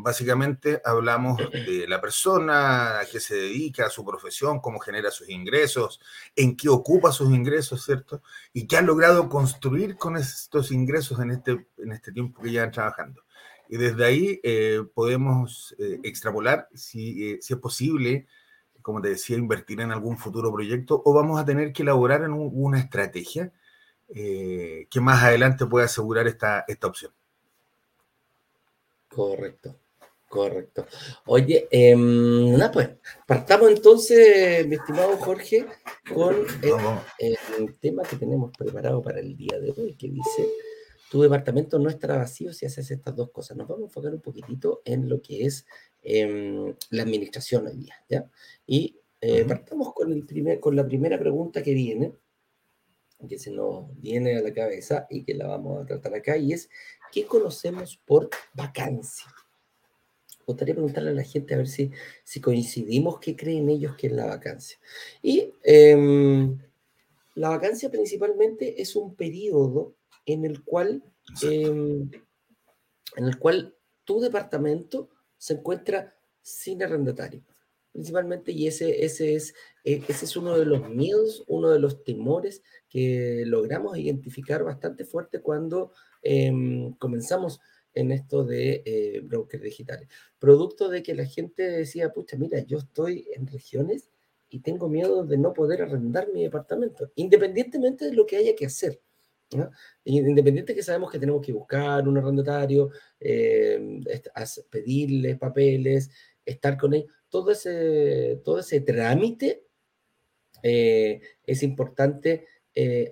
Básicamente 0.00 0.80
hablamos 0.84 1.38
de 1.50 1.84
la 1.88 2.00
persona 2.00 3.00
a 3.00 3.04
que 3.04 3.18
se 3.18 3.34
dedica 3.34 3.86
a 3.86 3.90
su 3.90 4.04
profesión, 4.04 4.60
cómo 4.60 4.78
genera 4.78 5.10
sus 5.10 5.28
ingresos, 5.28 6.00
en 6.36 6.56
qué 6.56 6.68
ocupa 6.68 7.10
sus 7.10 7.34
ingresos, 7.34 7.84
¿cierto? 7.84 8.22
Y 8.52 8.68
qué 8.68 8.76
ha 8.76 8.82
logrado 8.82 9.28
construir 9.28 9.96
con 9.96 10.16
estos 10.16 10.70
ingresos 10.70 11.18
en 11.18 11.32
este, 11.32 11.66
en 11.78 11.90
este 11.90 12.12
tiempo 12.12 12.40
que 12.40 12.52
llevan 12.52 12.70
trabajando. 12.70 13.24
y 13.68 13.76
desde 13.76 14.04
ahí 14.04 14.40
eh, 14.44 14.84
podemos 14.94 15.74
eh, 15.80 15.98
extrapolar 16.04 16.68
si, 16.72 17.36
si, 17.42 17.54
es 17.54 17.58
posible, 17.58 18.28
como 18.82 19.00
te 19.00 19.08
decía, 19.08 19.36
invertir 19.36 19.80
en 19.80 19.90
algún 19.90 20.16
futuro 20.16 20.52
proyecto 20.52 21.02
o 21.04 21.12
vamos 21.12 21.40
a 21.40 21.44
tener 21.44 21.72
que 21.72 21.82
elaborar 21.82 22.22
en 22.22 22.34
una 22.34 22.78
estrategia 22.78 23.52
que 24.06 25.00
más 25.00 25.24
adelante 25.24 25.66
pueda 25.66 25.86
asegurar 25.86 26.28
esta, 26.28 26.64
esta 26.68 26.86
opción. 26.86 27.12
Correcto. 29.08 29.74
Correcto. 30.28 30.86
Oye, 31.24 31.68
eh, 31.70 31.96
nada, 31.96 32.70
pues, 32.70 32.90
partamos 33.26 33.70
entonces, 33.70 34.66
mi 34.66 34.74
estimado 34.74 35.16
Jorge, 35.16 35.64
con 36.12 36.36
el, 36.60 37.78
tema 37.78 38.02
que 38.02 38.16
tenemos 38.16 38.52
preparado 38.56 39.00
para 39.00 39.20
el 39.20 39.34
día 39.34 39.58
de 39.58 39.70
hoy, 39.70 39.94
que 39.94 40.10
dice, 40.10 40.46
tu 41.10 41.22
departamento 41.22 41.78
no 41.78 41.88
estará 41.88 42.18
vacío 42.18 42.52
si 42.52 42.66
haces 42.66 42.90
estas 42.90 43.16
dos 43.16 43.30
cosas. 43.30 43.56
Nos 43.56 43.68
vamos 43.68 43.84
a 43.84 43.86
enfocar 43.86 44.12
un 44.12 44.20
poquitito 44.20 44.82
en 44.84 45.08
lo 45.08 45.22
que 45.22 45.46
es 45.46 45.64
em, 46.02 46.74
la 46.90 47.04
administración 47.04 47.66
hoy 47.66 47.76
día, 47.78 47.94
¿ya? 48.10 48.30
Y 48.66 49.00
eh, 49.22 49.46
partamos 49.46 49.94
con, 49.94 50.12
el 50.12 50.26
primer, 50.26 50.60
con 50.60 50.76
la 50.76 50.86
primera 50.86 51.18
pregunta 51.18 51.62
que 51.62 51.72
viene, 51.72 52.12
que 53.26 53.38
se 53.38 53.50
nos 53.50 53.98
viene 53.98 54.36
a 54.36 54.42
la 54.42 54.52
cabeza 54.52 55.06
y 55.08 55.24
que 55.24 55.32
la 55.32 55.46
vamos 55.46 55.82
a 55.82 55.86
tratar 55.86 56.14
acá, 56.14 56.36
y 56.36 56.52
es, 56.52 56.68
¿qué 57.10 57.24
conocemos 57.24 57.96
por 58.04 58.28
vacancia? 58.52 59.24
Gustaría 60.48 60.74
preguntarle 60.74 61.10
a 61.10 61.14
la 61.14 61.22
gente 61.22 61.54
a 61.54 61.58
ver 61.58 61.68
si, 61.68 61.90
si 62.24 62.40
coincidimos 62.40 63.20
qué 63.20 63.36
creen 63.36 63.68
ellos 63.68 63.94
que 63.96 64.06
es 64.06 64.12
la 64.14 64.26
vacancia. 64.26 64.78
Y 65.22 65.52
em, 65.62 66.58
la 67.34 67.50
vacancia 67.50 67.90
principalmente 67.90 68.80
es 68.80 68.96
un 68.96 69.14
periodo 69.14 69.94
en 70.24 70.44
el 70.44 70.64
cual, 70.64 71.02
em, 71.42 72.10
en 73.16 73.24
el 73.24 73.38
cual 73.38 73.74
tu 74.04 74.20
departamento 74.20 75.10
se 75.36 75.54
encuentra 75.54 76.16
sin 76.40 76.82
arrendatario. 76.82 77.44
Principalmente, 77.92 78.52
y 78.52 78.66
ese, 78.66 79.04
ese, 79.04 79.34
es, 79.34 79.54
e, 79.84 80.02
ese 80.08 80.24
es 80.24 80.36
uno 80.36 80.56
de 80.56 80.64
los 80.64 80.88
miedos, 80.88 81.44
uno 81.46 81.70
de 81.70 81.78
los 81.78 82.04
temores 82.04 82.62
que 82.88 83.42
logramos 83.44 83.98
identificar 83.98 84.64
bastante 84.64 85.04
fuerte 85.04 85.40
cuando 85.40 85.92
em, 86.22 86.94
comenzamos 86.94 87.60
en 87.94 88.12
esto 88.12 88.44
de 88.44 88.82
eh, 88.84 89.20
brokers 89.22 89.62
digitales. 89.62 90.08
Producto 90.38 90.88
de 90.88 91.02
que 91.02 91.14
la 91.14 91.24
gente 91.24 91.62
decía, 91.62 92.12
pucha, 92.12 92.36
mira, 92.36 92.60
yo 92.60 92.78
estoy 92.78 93.26
en 93.34 93.46
regiones 93.46 94.10
y 94.48 94.60
tengo 94.60 94.88
miedo 94.88 95.24
de 95.24 95.36
no 95.36 95.52
poder 95.52 95.82
arrendar 95.82 96.28
mi 96.32 96.42
departamento, 96.42 97.10
independientemente 97.16 98.06
de 98.06 98.12
lo 98.12 98.24
que 98.26 98.36
haya 98.36 98.54
que 98.54 98.66
hacer. 98.66 99.00
Independiente 100.04 100.74
que 100.74 100.82
sabemos 100.82 101.10
que 101.10 101.18
tenemos 101.18 101.44
que 101.44 101.52
buscar 101.52 102.06
un 102.06 102.18
arrendatario, 102.18 102.90
eh, 103.18 104.00
pedirle 104.70 105.36
papeles, 105.36 106.10
estar 106.44 106.76
con 106.76 106.94
él, 106.94 107.06
todo 107.30 107.50
ese, 107.50 108.40
todo 108.44 108.58
ese 108.58 108.80
trámite 108.80 109.64
eh, 110.62 111.20
es 111.44 111.62
importante 111.62 112.46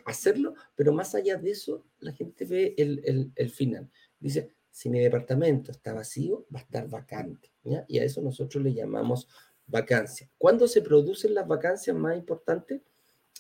hacerlo, 0.04 0.54
pero 0.76 0.92
más 0.92 1.16
allá 1.16 1.37
de 1.38 1.50
eso, 1.50 1.85
la 1.99 2.12
gente 2.12 2.45
ve 2.45 2.75
el, 2.78 3.02
el, 3.04 3.33
el 3.35 3.50
final. 3.50 3.90
Dice, 4.21 4.56
si 4.76 4.90
mi 4.90 5.00
departamento 5.00 5.71
está 5.71 5.95
vacío, 5.95 6.45
va 6.54 6.61
a 6.61 6.62
estar 6.62 6.87
vacante. 6.87 7.50
Y 7.88 7.99
a 7.99 8.04
eso 8.04 8.21
nosotros 8.21 8.62
le 8.62 8.75
llamamos 8.75 9.26
vacancia. 9.66 10.28
¿Cuándo 10.37 10.68
se 10.68 10.83
producen 10.83 11.33
las 11.33 11.49
vacancias 11.49 11.97
más 11.97 12.14
importantes? 12.14 12.83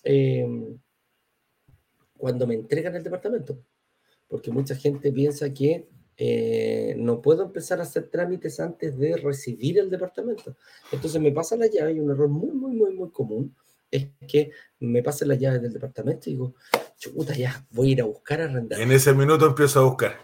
Em, 0.02 0.78
cuando 2.16 2.46
me 2.46 2.54
entregan 2.54 2.96
el 2.96 3.02
departamento. 3.02 3.58
Porque 4.26 4.50
mucha 4.50 4.74
gente 4.76 5.12
piensa 5.12 5.52
que 5.52 5.86
eh, 6.16 6.94
no 6.96 7.20
puedo 7.20 7.42
empezar 7.42 7.80
a 7.80 7.82
hacer 7.82 8.08
trámites 8.08 8.58
antes 8.58 8.96
de 8.96 9.18
recibir 9.18 9.78
el 9.78 9.90
departamento. 9.90 10.56
Entonces 10.90 11.20
me 11.20 11.32
pasa 11.32 11.54
la 11.54 11.66
llave 11.66 11.92
y 11.92 12.00
un 12.00 12.10
error 12.12 12.28
muy, 12.28 12.52
muy, 12.52 12.72
muy, 12.72 12.94
muy 12.94 13.10
común 13.10 13.54
es 13.96 14.08
que 14.28 14.50
me 14.80 15.02
pasen 15.02 15.28
las 15.28 15.38
llaves 15.38 15.62
del 15.62 15.72
departamento 15.72 16.28
y 16.28 16.32
digo, 16.32 16.54
chuta, 16.98 17.34
ya, 17.34 17.66
voy 17.70 17.88
a 17.88 17.92
ir 17.92 18.00
a 18.02 18.04
buscar 18.04 18.40
arrendar. 18.40 18.80
En 18.80 18.92
ese 18.92 19.12
minuto 19.14 19.46
empiezo 19.46 19.80
a 19.80 19.84
buscar, 19.84 20.16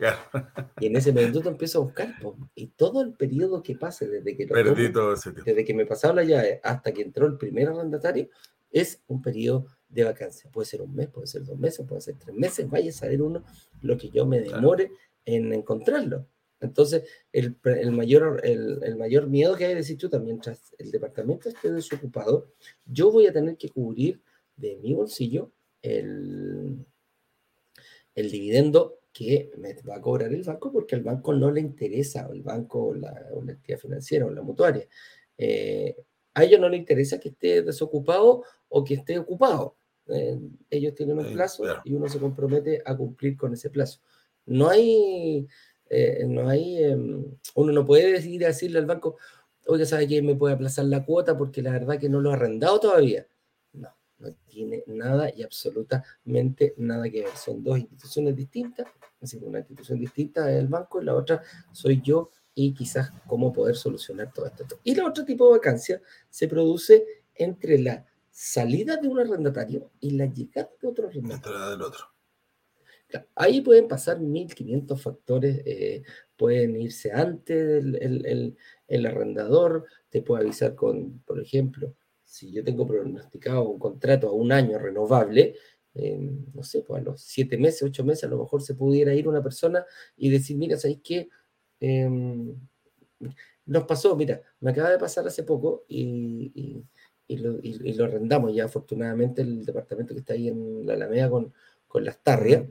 Y 0.80 0.86
en 0.86 0.96
ese 0.96 1.12
minuto 1.12 1.48
empiezo 1.48 1.78
a 1.78 1.82
buscar, 1.82 2.14
y 2.54 2.68
todo 2.68 3.02
el 3.02 3.12
periodo 3.14 3.62
que 3.62 3.76
pase 3.76 4.08
desde 4.08 4.36
que, 4.36 4.46
desde 4.46 5.64
que 5.64 5.74
me 5.74 5.86
pasaron 5.86 6.16
la 6.16 6.24
llave 6.24 6.60
hasta 6.62 6.92
que 6.92 7.02
entró 7.02 7.26
el 7.26 7.36
primer 7.36 7.68
arrendatario, 7.68 8.28
es 8.70 9.02
un 9.06 9.20
periodo 9.22 9.66
de 9.88 10.04
vacancia. 10.04 10.50
Puede 10.50 10.66
ser 10.66 10.82
un 10.82 10.94
mes, 10.94 11.08
puede 11.08 11.26
ser 11.26 11.44
dos 11.44 11.58
meses, 11.58 11.86
puede 11.86 12.00
ser 12.00 12.16
tres 12.16 12.34
meses, 12.34 12.68
vaya 12.68 12.90
a 12.90 12.94
saber 12.94 13.22
uno 13.22 13.44
lo 13.82 13.96
que 13.96 14.08
yo 14.08 14.26
me 14.26 14.40
demore 14.40 14.92
en 15.24 15.52
encontrarlo. 15.52 16.26
Entonces, 16.62 17.02
el, 17.32 17.56
mayor, 17.92 18.40
el, 18.44 18.96
mayor 18.96 19.28
miedo 19.28 19.56
que 19.56 19.64
hay 19.64 19.70
de 19.70 19.76
decir, 19.76 19.98
tú 19.98 20.08
mientras 20.20 20.74
el 20.78 20.90
departamento 20.90 21.48
esté 21.48 21.72
desocupado, 21.72 22.52
yo 22.86 23.10
voy 23.10 23.26
a 23.26 23.32
tener 23.32 23.56
que 23.56 23.68
cubrir 23.68 24.22
de 24.56 24.76
mi 24.76 24.94
bolsillo 24.94 25.52
el, 25.82 26.86
el 28.14 28.30
dividendo 28.30 29.00
que 29.12 29.50
me 29.58 29.74
va 29.82 29.96
a 29.96 30.00
cobrar 30.00 30.32
el 30.32 30.42
banco 30.42 30.72
porque 30.72 30.94
al 30.94 31.02
banco 31.02 31.34
no 31.34 31.50
le 31.50 31.60
interesa, 31.60 32.28
o 32.28 32.32
el 32.32 32.42
banco, 32.42 32.86
o 32.86 32.94
la, 32.94 33.28
entidad 33.48 33.78
financiera, 33.78 34.26
o 34.26 34.30
la 34.30 34.42
mutuaria. 34.42 34.86
Eh, 35.36 35.96
a 36.34 36.44
ellos 36.44 36.60
no 36.60 36.68
les 36.68 36.80
interesa 36.80 37.20
que 37.20 37.28
esté 37.28 37.62
desocupado 37.62 38.44
o 38.68 38.84
que 38.84 38.94
esté 38.94 39.18
ocupado. 39.18 39.76
Eh, 40.06 40.38
ellos 40.70 40.94
tienen 40.94 41.18
un 41.18 41.32
plazo 41.32 41.64
y 41.84 41.94
uno 41.94 42.08
se 42.08 42.18
compromete 42.18 42.82
a 42.84 42.96
cumplir 42.96 43.36
con 43.36 43.52
ese 43.52 43.70
plazo. 43.70 44.00
No 44.46 44.68
hay 44.68 45.46
eh, 45.94 46.24
no 46.26 46.48
hay, 46.48 46.82
em, 46.82 47.22
uno 47.54 47.72
no 47.72 47.84
puede 47.84 48.12
decidir 48.12 48.40
decirle 48.40 48.78
al 48.78 48.86
banco, 48.86 49.18
oye, 49.66 49.84
¿sabe 49.84 50.08
qué? 50.08 50.22
Me 50.22 50.34
puede 50.34 50.54
aplazar 50.54 50.86
la 50.86 51.04
cuota 51.04 51.36
porque 51.36 51.60
la 51.60 51.70
verdad 51.70 51.98
que 51.98 52.08
no 52.08 52.18
lo 52.20 52.30
ha 52.30 52.34
arrendado 52.34 52.80
todavía. 52.80 53.26
No, 53.74 53.90
no 54.18 54.32
tiene 54.46 54.84
nada 54.86 55.30
y 55.36 55.42
absolutamente 55.42 56.72
nada 56.78 57.10
que 57.10 57.24
ver. 57.24 57.36
Son 57.36 57.62
dos 57.62 57.78
instituciones 57.78 58.34
distintas, 58.34 58.86
así 59.20 59.38
que 59.38 59.44
una 59.44 59.58
institución 59.58 60.00
distinta 60.00 60.50
es 60.50 60.58
el 60.60 60.68
banco 60.68 61.02
y 61.02 61.04
la 61.04 61.14
otra 61.14 61.42
soy 61.72 62.00
yo 62.02 62.30
y 62.54 62.72
quizás 62.72 63.12
cómo 63.26 63.52
poder 63.52 63.76
solucionar 63.76 64.32
todo 64.32 64.46
esto. 64.46 64.64
Y 64.82 64.92
el 64.92 65.04
otro 65.04 65.26
tipo 65.26 65.46
de 65.46 65.58
vacancia 65.58 66.00
se 66.30 66.48
produce 66.48 67.04
entre 67.34 67.78
la 67.78 68.06
salida 68.30 68.96
de 68.96 69.08
un 69.08 69.20
arrendatario 69.20 69.90
y 70.00 70.12
la 70.12 70.24
llegada 70.24 70.70
de 70.80 70.88
otro 70.88 71.08
arrendatario. 71.08 71.68
del 71.68 71.82
otro. 71.82 72.11
Ahí 73.34 73.60
pueden 73.60 73.88
pasar 73.88 74.20
1500 74.20 75.00
factores, 75.00 75.62
eh, 75.64 76.02
pueden 76.36 76.76
irse 76.80 77.12
antes 77.12 77.84
el, 77.84 78.56
el, 78.88 79.06
arrendador, 79.06 79.86
te 80.10 80.22
puede 80.22 80.42
avisar 80.42 80.74
con, 80.74 81.20
por 81.20 81.40
ejemplo, 81.40 81.94
si 82.24 82.52
yo 82.52 82.64
tengo 82.64 82.86
pronosticado 82.86 83.68
un 83.68 83.78
contrato 83.78 84.28
a 84.28 84.32
un 84.32 84.52
año 84.52 84.78
renovable, 84.78 85.54
no 85.94 86.62
sé, 86.62 86.82
pues 86.82 87.02
a 87.02 87.04
los 87.04 87.20
siete 87.22 87.58
meses, 87.58 87.82
ocho 87.82 88.04
meses, 88.04 88.24
a 88.24 88.28
lo 88.28 88.38
mejor 88.38 88.62
se 88.62 88.74
pudiera 88.74 89.14
ir 89.14 89.28
una 89.28 89.42
persona 89.42 89.84
y 90.16 90.30
decir, 90.30 90.56
mira, 90.56 90.76
¿sabéis 90.78 91.00
qué? 91.04 91.28
Em, 91.80 92.54
nos 93.66 93.84
pasó, 93.84 94.16
mira, 94.16 94.42
me 94.60 94.70
acaba 94.70 94.90
de 94.90 94.98
pasar 94.98 95.26
hace 95.26 95.42
poco 95.42 95.84
y, 95.88 96.84
y, 97.26 97.36
lo, 97.36 97.58
y, 97.62 97.92
lo, 97.94 98.04
arrendamos 98.04 98.54
ya, 98.54 98.64
afortunadamente, 98.64 99.42
el 99.42 99.64
departamento 99.64 100.14
que 100.14 100.20
está 100.20 100.34
ahí 100.34 100.48
en 100.48 100.86
la 100.86 100.94
Alameda 100.94 101.30
con, 101.30 101.52
con 101.86 102.04
las 102.04 102.22
tarrias 102.22 102.64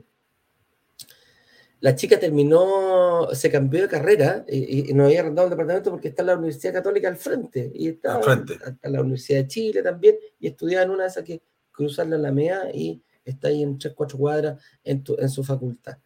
la 1.82 1.96
chica 1.96 2.18
terminó, 2.20 3.28
se 3.34 3.50
cambió 3.50 3.82
de 3.82 3.88
carrera 3.88 4.44
y, 4.48 4.94
no 4.94 5.06
había 5.06 5.18
arrendado 5.18 5.48
el 5.48 5.50
departamento 5.50 5.90
porque 5.90 6.08
está 6.08 6.22
la 6.22 6.36
Universidad 6.36 6.74
Católica 6.74 7.08
al 7.08 7.16
frente 7.16 7.72
y 7.74 7.88
está 7.88 8.14
al 8.14 8.22
frente. 8.22 8.54
A, 8.82 8.88
la 8.88 9.00
Universidad 9.00 9.40
de 9.40 9.48
Chile 9.48 9.82
también 9.82 10.14
y 10.38 10.46
estudiaba 10.46 10.84
en 10.84 10.90
una 10.90 11.02
de 11.02 11.08
esas 11.08 11.24
que 11.24 11.42
cruzar 11.72 12.06
la 12.06 12.14
Alameda 12.14 12.70
y 12.72 13.02
está 13.24 13.48
ahí 13.48 13.64
en 13.64 13.78
tres, 13.78 13.94
cuatro 13.96 14.16
cuadras 14.16 14.62
en, 14.84 15.04
su 15.28 15.42
facultad. 15.42 15.98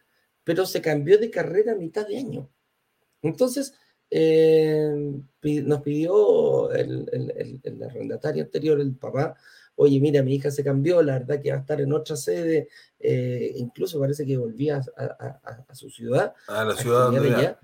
Pero 0.43 0.65
se 0.65 0.81
cambió 0.81 1.19
de 1.19 1.29
carrera 1.29 1.73
a 1.73 1.75
mitad 1.75 2.07
de 2.07 2.17
año. 2.17 2.49
Entonces, 3.21 3.75
eh, 4.09 5.13
nos 5.43 5.81
pidió 5.83 6.71
el, 6.71 7.61
el 7.61 7.83
arrendatario 7.83 8.45
anterior, 8.45 8.81
el 8.81 8.95
papá, 8.95 9.35
oye, 9.77 9.99
mira, 9.99 10.23
mi 10.23 10.35
hija 10.35 10.51
se 10.51 10.63
cambió, 10.63 11.01
la 11.01 11.19
verdad 11.19 11.39
que 11.41 11.51
va 11.51 11.57
a 11.57 11.59
estar 11.61 11.79
en 11.79 11.93
otra 11.93 12.15
sede, 12.15 12.67
eh, 12.99 13.53
incluso 13.55 13.99
parece 13.99 14.25
que 14.25 14.35
volvía 14.35 14.81
a, 14.97 15.73
su 15.75 15.89
ciudad. 15.89 16.33
A 16.47 16.65
la 16.65 16.75
ciudad 16.75 17.11
de 17.11 17.27
ella. 17.27 17.59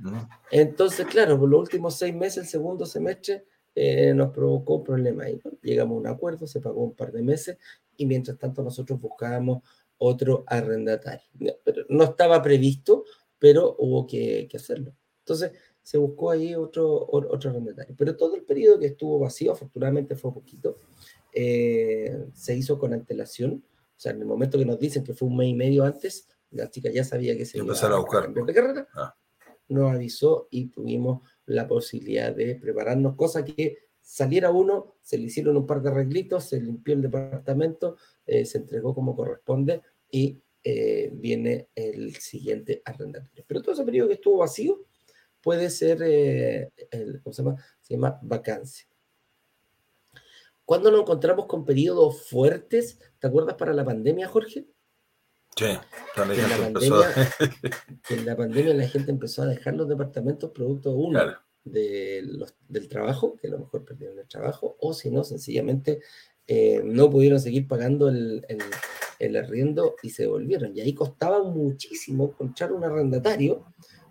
Entonces, 0.51 1.05
claro, 1.08 1.39
por 1.39 1.50
los 1.50 1.60
últimos 1.62 1.96
seis 1.96 2.15
meses, 2.15 2.43
el 2.43 2.48
segundo 2.48 2.86
semestre, 2.86 3.46
eh, 3.75 4.13
nos 4.13 4.32
provocó 4.32 4.75
un 4.75 4.84
problema 4.84 5.24
ahí. 5.24 5.41
Llegamos 5.63 5.98
a 5.98 6.00
un 6.00 6.08
acuerdo, 6.08 6.46
se 6.46 6.62
pagó 6.62 6.84
un 6.84 6.93
par 6.93 7.12
de 7.12 7.24
meses 7.24 7.58
y 7.98 8.05
mientras 8.05 8.38
tanto 8.38 8.63
nosotros 8.63 9.01
buscábamos 9.01 9.63
otro 9.98 10.43
arrendatario. 10.46 11.25
Pero 11.63 11.84
no 11.89 12.03
estaba 12.03 12.41
previsto, 12.43 13.05
pero 13.39 13.75
hubo 13.79 14.05
que, 14.05 14.48
hacerlo. 14.53 14.93
Entonces, 15.20 15.51
se 15.82 15.98
buscó 15.98 16.29
ahí 16.29 16.53
otro, 16.53 17.08
otro 17.10 17.50
arrendatario. 17.50 17.96
Pero 17.98 18.15
todo 18.15 18.36
el 18.36 18.43
periodo 18.43 18.79
que 18.79 18.88
estuvo 18.88 19.17
vacío, 19.17 19.51
afortunadamente 19.51 20.15
fue 20.15 20.32
poquito, 20.32 20.77
eh, 21.34 22.25
se 22.34 22.56
hizo 22.56 22.78
con 22.80 22.94
antelación. 22.94 23.63
O 23.96 24.00
sea, 24.04 24.12
en 24.12 24.22
el 24.22 24.25
momento 24.25 24.58
que 24.58 24.66
nos 24.66 24.80
dicen 24.80 25.04
que 25.04 25.13
fue 25.13 25.28
un 25.28 25.38
mes 25.38 25.50
y 25.50 25.54
medio 25.54 25.84
antes, 25.84 26.28
la 26.52 26.70
chica 26.70 26.90
ya 26.92 27.04
sabía 27.04 27.36
que 27.38 27.46
se 27.46 27.58
iba 27.58 27.74
a, 27.74 27.86
a 27.86 28.00
buscar 28.00 28.34
de 28.34 28.54
carrera. 28.54 28.88
Ah. 28.94 29.16
nos 29.70 29.92
avisó 29.94 30.48
y 30.52 30.68
tuvimos 30.68 31.22
la 31.46 31.68
posibilidad 31.68 32.36
de 32.36 32.56
prepararnos, 32.56 33.16
cosa 33.16 33.44
que 33.44 33.78
saliera 34.02 34.52
uno, 34.52 34.96
se 35.02 35.18
le 35.18 35.25
hicieron 35.25 35.58
un 35.58 35.66
par 35.66 35.82
de 35.82 35.90
arreglitos, 35.90 36.46
se 36.46 36.62
limpió 36.62 36.94
el 36.94 37.02
departamento, 37.02 37.98
eh, 38.25 38.46
se 38.46 38.60
entregó 38.60 38.94
como 38.94 39.16
corresponde 39.16 39.82
y 40.12 40.42
eh, 40.63 41.10
viene 41.13 41.70
el 41.74 42.16
siguiente 42.16 42.82
arrendatario. 42.86 43.44
Pero 43.48 43.62
todo 43.62 43.74
ese 43.74 43.84
periodo 43.84 44.10
que 44.10 44.16
estuvo 44.16 44.38
vacío 44.38 44.86
puede 45.42 45.70
ser, 45.70 46.02
eh, 46.04 46.70
¿cómo 47.24 47.34
se 47.34 47.44
llama? 47.44 47.56
Se 47.82 47.94
llama 47.94 48.20
vacancia. 48.22 48.88
¿Cuándo 50.65 50.91
nos 50.91 51.01
encontramos 51.01 51.46
con 51.46 51.65
periodos 51.65 52.27
fuertes? 52.29 53.00
¿Te 53.20 53.27
acuerdas 53.27 53.55
para 53.55 53.74
la 53.74 53.84
pandemia, 53.84 54.27
Jorge? 54.27 54.67
Sí, 55.55 55.65
en 55.65 55.75
la, 56.15 56.58
pandemia, 56.58 57.00
en 58.10 58.25
la 58.25 58.36
pandemia 58.36 58.74
la 58.74 58.88
gente 58.88 59.12
empezó 59.12 59.43
a 59.43 59.48
dejar 59.48 59.75
los 59.75 59.88
departamentos 59.88 60.50
producto 60.50 60.91
uno 60.91 61.20
de 61.63 62.24
del 62.67 62.88
trabajo, 62.88 63.38
que 63.38 63.48
a 63.48 63.51
lo 63.51 63.60
mejor 63.60 63.86
perdieron 63.86 64.17
el 64.20 64.27
trabajo, 64.27 64.75
o 64.79 64.93
si 64.93 65.12
no, 65.12 65.24
sencillamente 65.24 66.01
eh, 66.48 66.82
no 66.84 67.10
pudieron 67.10 67.39
seguir 67.39 67.67
pagando 67.67 68.10
el, 68.10 68.46
el, 69.20 69.36
arriendo 69.38 69.96
y 70.01 70.10
se 70.10 70.27
volvieron. 70.27 70.75
Y 70.75 70.82
ahí 70.82 70.93
costaba 70.93 71.43
muchísimo 71.43 72.25
encontrar 72.25 72.74
un 72.74 72.84
arrendatario, 72.84 73.65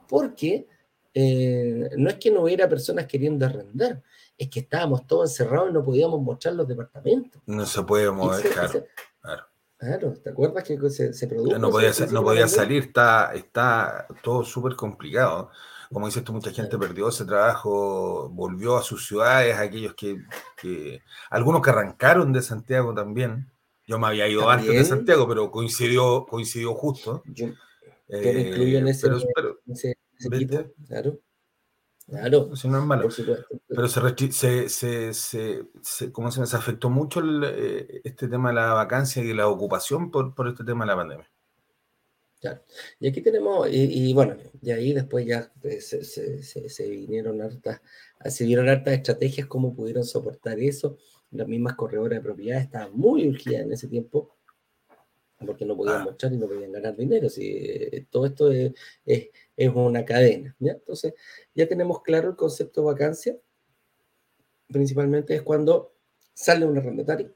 porque 0.09 0.67
eh, 1.13 1.91
no 1.97 2.09
es 2.09 2.17
que 2.17 2.31
no 2.31 2.43
hubiera 2.43 2.69
personas 2.69 3.07
queriendo 3.07 3.45
arrendar, 3.45 4.03
es 4.39 4.49
que 4.49 4.61
estábamos 4.61 5.07
todos 5.07 5.31
encerrados 5.31 5.71
y 5.71 5.73
no 5.73 5.85
podíamos 5.85 6.21
mostrar 6.21 6.55
los 6.55 6.67
departamentos. 6.67 7.41
No 7.47 7.65
se 7.67 7.83
puede 7.83 8.11
mover, 8.11 8.49
claro. 8.51 8.85
Claro, 9.83 10.15
¿te 10.15 10.31
acuerdas 10.31 10.63
que 10.63 10.79
se, 10.91 11.13
se 11.13 11.27
produjo? 11.27 11.59
No 11.59 11.71
podía, 11.71 11.91
no 12.13 12.23
podía 12.23 12.47
salir, 12.47 12.85
está, 12.85 13.33
está 13.35 14.07
todo 14.23 14.45
súper 14.45 14.77
complicado. 14.77 15.51
Como 15.93 16.07
dices 16.07 16.23
tú, 16.23 16.33
mucha 16.33 16.53
gente 16.53 16.79
perdió 16.79 17.09
ese 17.09 17.25
trabajo, 17.25 18.31
volvió 18.31 18.77
a 18.77 18.83
sus 18.83 19.07
ciudades, 19.07 19.57
aquellos 19.57 19.95
que, 19.95 21.03
algunos 21.31 21.63
que 21.63 21.71
arrancaron 21.71 22.33
de 22.33 22.43
Santiago 22.43 22.95
también. 22.95 23.51
Yo 23.85 23.99
me 23.99 24.07
había 24.07 24.29
ido 24.29 24.49
antes 24.49 24.73
de 24.73 24.85
Santiago, 24.85 25.27
pero 25.27 25.51
coincidió, 25.51 26.27
coincidió 26.27 26.75
justo. 26.75 27.23
Yo, 27.27 27.49
me 28.09 28.41
incluyo 28.41 28.79
en 28.79 28.87
eh, 28.87 28.91
ese, 28.93 29.09
ese, 29.67 29.97
equipo, 30.21 30.65
claro. 30.87 31.19
Claro. 32.13 32.51
No 32.65 32.79
es 32.79 32.85
malo. 32.85 33.09
Pero 33.69 33.89
se, 33.89 34.69
se, 34.69 35.15
se, 35.15 36.13
¿cómo 36.13 36.31
se, 36.31 36.45
se 36.45 36.57
afectó 36.57 36.91
mucho 36.91 37.21
el, 37.21 37.43
eh, 37.43 38.01
este 38.05 38.29
tema 38.29 38.51
de 38.51 38.57
la 38.57 38.75
vacancia 38.75 39.25
y 39.25 39.33
la 39.33 39.49
ocupación 39.49 40.11
por, 40.11 40.35
por 40.35 40.47
este 40.47 40.63
tema 40.63 40.85
de 40.85 40.89
la 40.89 40.97
pandemia. 40.97 41.31
Claro. 42.39 42.61
Y 43.01 43.09
aquí 43.09 43.23
tenemos, 43.23 43.67
y, 43.71 44.13
bueno, 44.13 44.37
y 44.61 44.73
ahí 44.73 44.93
después 44.93 45.25
ya 45.25 45.51
eh, 45.63 45.81
se, 45.81 46.91
vinieron 46.91 47.41
hartas, 47.41 47.81
se 48.27 48.45
vieron 48.45 48.69
hartas 48.69 48.93
estrategias, 48.93 49.47
cómo 49.47 49.75
pudieron 49.75 50.05
soportar 50.05 50.61
eso. 50.61 50.99
Las 51.31 51.49
mismas 51.49 51.77
corredoras 51.77 52.19
de 52.19 52.23
propiedad 52.23 52.61
estaban 52.61 52.93
muy 52.93 53.27
urgidas 53.27 53.63
en 53.63 53.73
ese 53.73 53.89
tiempo 53.89 54.32
porque 55.45 55.65
no 55.65 55.77
podían 55.77 56.03
ah. 56.03 56.05
mostrar 56.05 56.33
y 56.33 56.37
no 56.37 56.47
podían 56.47 56.73
ganar 56.73 56.97
dinero. 56.97 57.29
Si, 57.29 57.47
eh, 57.47 58.07
todo 58.11 58.27
esto 58.27 58.51
es, 58.51 58.75
una 59.75 60.05
cadena. 60.05 60.57
Entonces, 60.61 61.15
ya 61.55 61.69
tenemos 61.69 62.03
claro 62.03 62.31
el 62.31 62.37
concepto 62.37 62.81
de 62.81 62.87
vacancia. 62.87 63.39
Principalmente 64.69 65.35
es 65.35 65.43
cuando 65.43 65.95
sale 66.35 66.65
un 66.65 66.79
arrendatario 66.79 67.35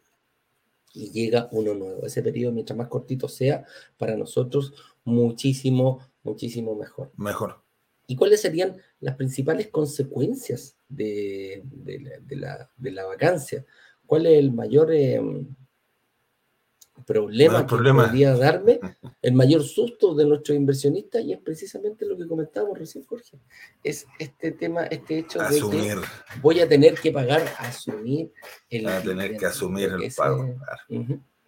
y 0.95 1.11
llega 1.11 1.49
uno 1.53 1.75
nuevo. 1.75 2.07
Ese 2.07 2.23
periodo, 2.23 2.53
mientras 2.53 2.77
más 2.77 2.89
cortito 2.89 3.29
sea, 3.29 3.65
para 3.99 4.17
nosotros 4.17 4.73
muchísimo, 5.05 6.01
muchísimo 6.23 6.75
mejor. 6.75 7.13
Mejor. 7.17 7.63
¿Y 8.07 8.17
cuáles 8.17 8.41
serían 8.41 8.77
las 9.01 9.17
principales 9.17 9.69
consecuencias 9.69 10.77
de, 10.89 11.63
la, 12.31 13.07
vacancia? 13.07 13.65
¿Cuál 14.07 14.27
es 14.27 14.39
el 14.39 14.53
mayor... 14.53 14.93
Em, 14.93 15.55
problema 17.05 17.67
que 17.67 17.77
podría 17.77 18.37
darme, 18.37 18.81
el 19.23 19.33
mayor 19.35 19.63
susto 19.63 20.15
de 20.15 20.25
nuestros 20.25 20.57
inversionistas, 20.57 21.23
y 21.23 21.33
es 21.33 21.41
precisamente 21.41 22.07
lo 22.07 22.17
que 22.17 22.27
comentábamos 22.27 22.79
recién, 22.79 23.05
Jorge, 23.05 23.39
es 23.83 24.07
este 24.19 24.53
tema, 24.53 24.85
este 24.85 25.19
hecho 25.19 25.41
de 25.41 25.61
que 25.61 25.97
voy 26.41 26.61
a 26.61 26.69
tener 26.69 26.95
que 26.95 27.13
pagar, 27.13 27.43
asumir 27.59 28.33
el... 28.71 28.87
A 28.89 29.03
tener 29.03 29.37
que 29.37 29.47
asumir 29.47 29.91
el 29.91 30.13
pago. 30.15 30.55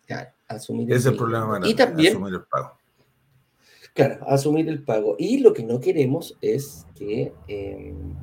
Claro. 0.06 0.30
asumir 0.48 0.92
Ese 0.92 1.10
el 1.10 1.16
problema 1.16 1.60
y 1.64 1.74
también, 1.74 2.14
asumir 2.14 2.34
el 2.34 2.42
pago. 2.44 2.78
Claro, 3.94 4.26
asumir 4.28 4.68
el 4.68 4.82
pago. 4.82 5.16
Y 5.18 5.38
lo 5.40 5.52
que 5.52 5.64
no 5.64 5.80
queremos 5.80 6.36
es 6.40 6.86
que... 6.94 7.32
Em, 7.46 8.14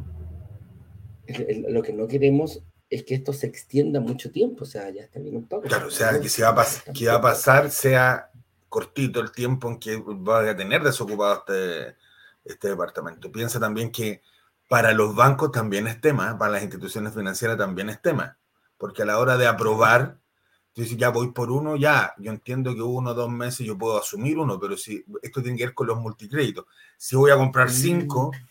lo 1.70 1.82
que 1.82 1.94
no 1.94 2.08
queremos 2.08 2.62
es 2.90 3.04
que 3.04 3.16
esto 3.16 3.34
se 3.34 3.48
extienda 3.48 4.00
mucho 4.00 4.32
tiempo, 4.32 4.64
o 4.64 4.68
sea, 4.68 4.90
ya 4.90 5.04
está 5.04 5.20
bien 5.20 5.36
un 5.36 5.48
poco. 5.48 5.68
Claro, 5.68 5.88
o 5.88 5.92
sea, 5.92 6.20
que, 6.20 6.30
si 6.30 6.42
va, 6.42 6.50
a 6.50 6.94
que 6.94 7.08
va 7.08 7.16
a 7.16 7.22
pasar 7.22 7.72
sea 7.72 8.30
cortito 8.70 9.20
el 9.22 9.32
tiempo 9.32 9.70
en 9.70 9.80
que 9.80 9.98
va 9.98 10.50
a 10.50 10.56
tener 10.56 10.84
desocupado 10.84 11.40
este, 11.40 11.96
este 12.44 12.70
departamento. 12.70 13.32
Piensa 13.32 13.60
también 13.60 13.92
que 13.92 14.22
para 14.68 14.94
los 14.94 15.16
bancos 15.16 15.52
también 15.52 15.88
es 15.88 16.02
tema, 16.02 16.38
para 16.38 16.54
las 16.54 16.64
instituciones 16.64 17.14
financieras 17.14 17.58
también 17.58 17.90
es 17.90 18.02
tema, 18.02 18.38
porque 18.78 19.04
a 19.04 19.06
la 19.06 19.20
hora 19.20 19.38
de 19.38 19.48
aprobar, 19.48 20.20
tú 20.74 20.82
dices, 20.82 20.98
ya 20.98 21.10
voy 21.10 21.32
por 21.32 21.52
uno, 21.52 21.76
ya, 21.76 22.14
yo 22.18 22.32
entiendo 22.32 22.74
que 22.76 22.82
uno 22.82 23.12
o 23.12 23.14
dos 23.14 23.30
meses 23.30 23.66
yo 23.66 23.78
puedo 23.78 24.00
asumir 24.00 24.38
uno, 24.38 24.60
pero 24.60 24.76
si 24.76 25.06
esto 25.22 25.42
tiene 25.42 25.58
que 25.58 25.66
ver 25.66 25.74
con 25.74 25.88
los 25.88 26.00
multicréditos, 26.00 26.66
si 26.98 27.16
voy 27.16 27.32
a 27.32 27.38
comprar 27.38 27.70
cinco, 27.70 28.32
mm. 28.34 28.46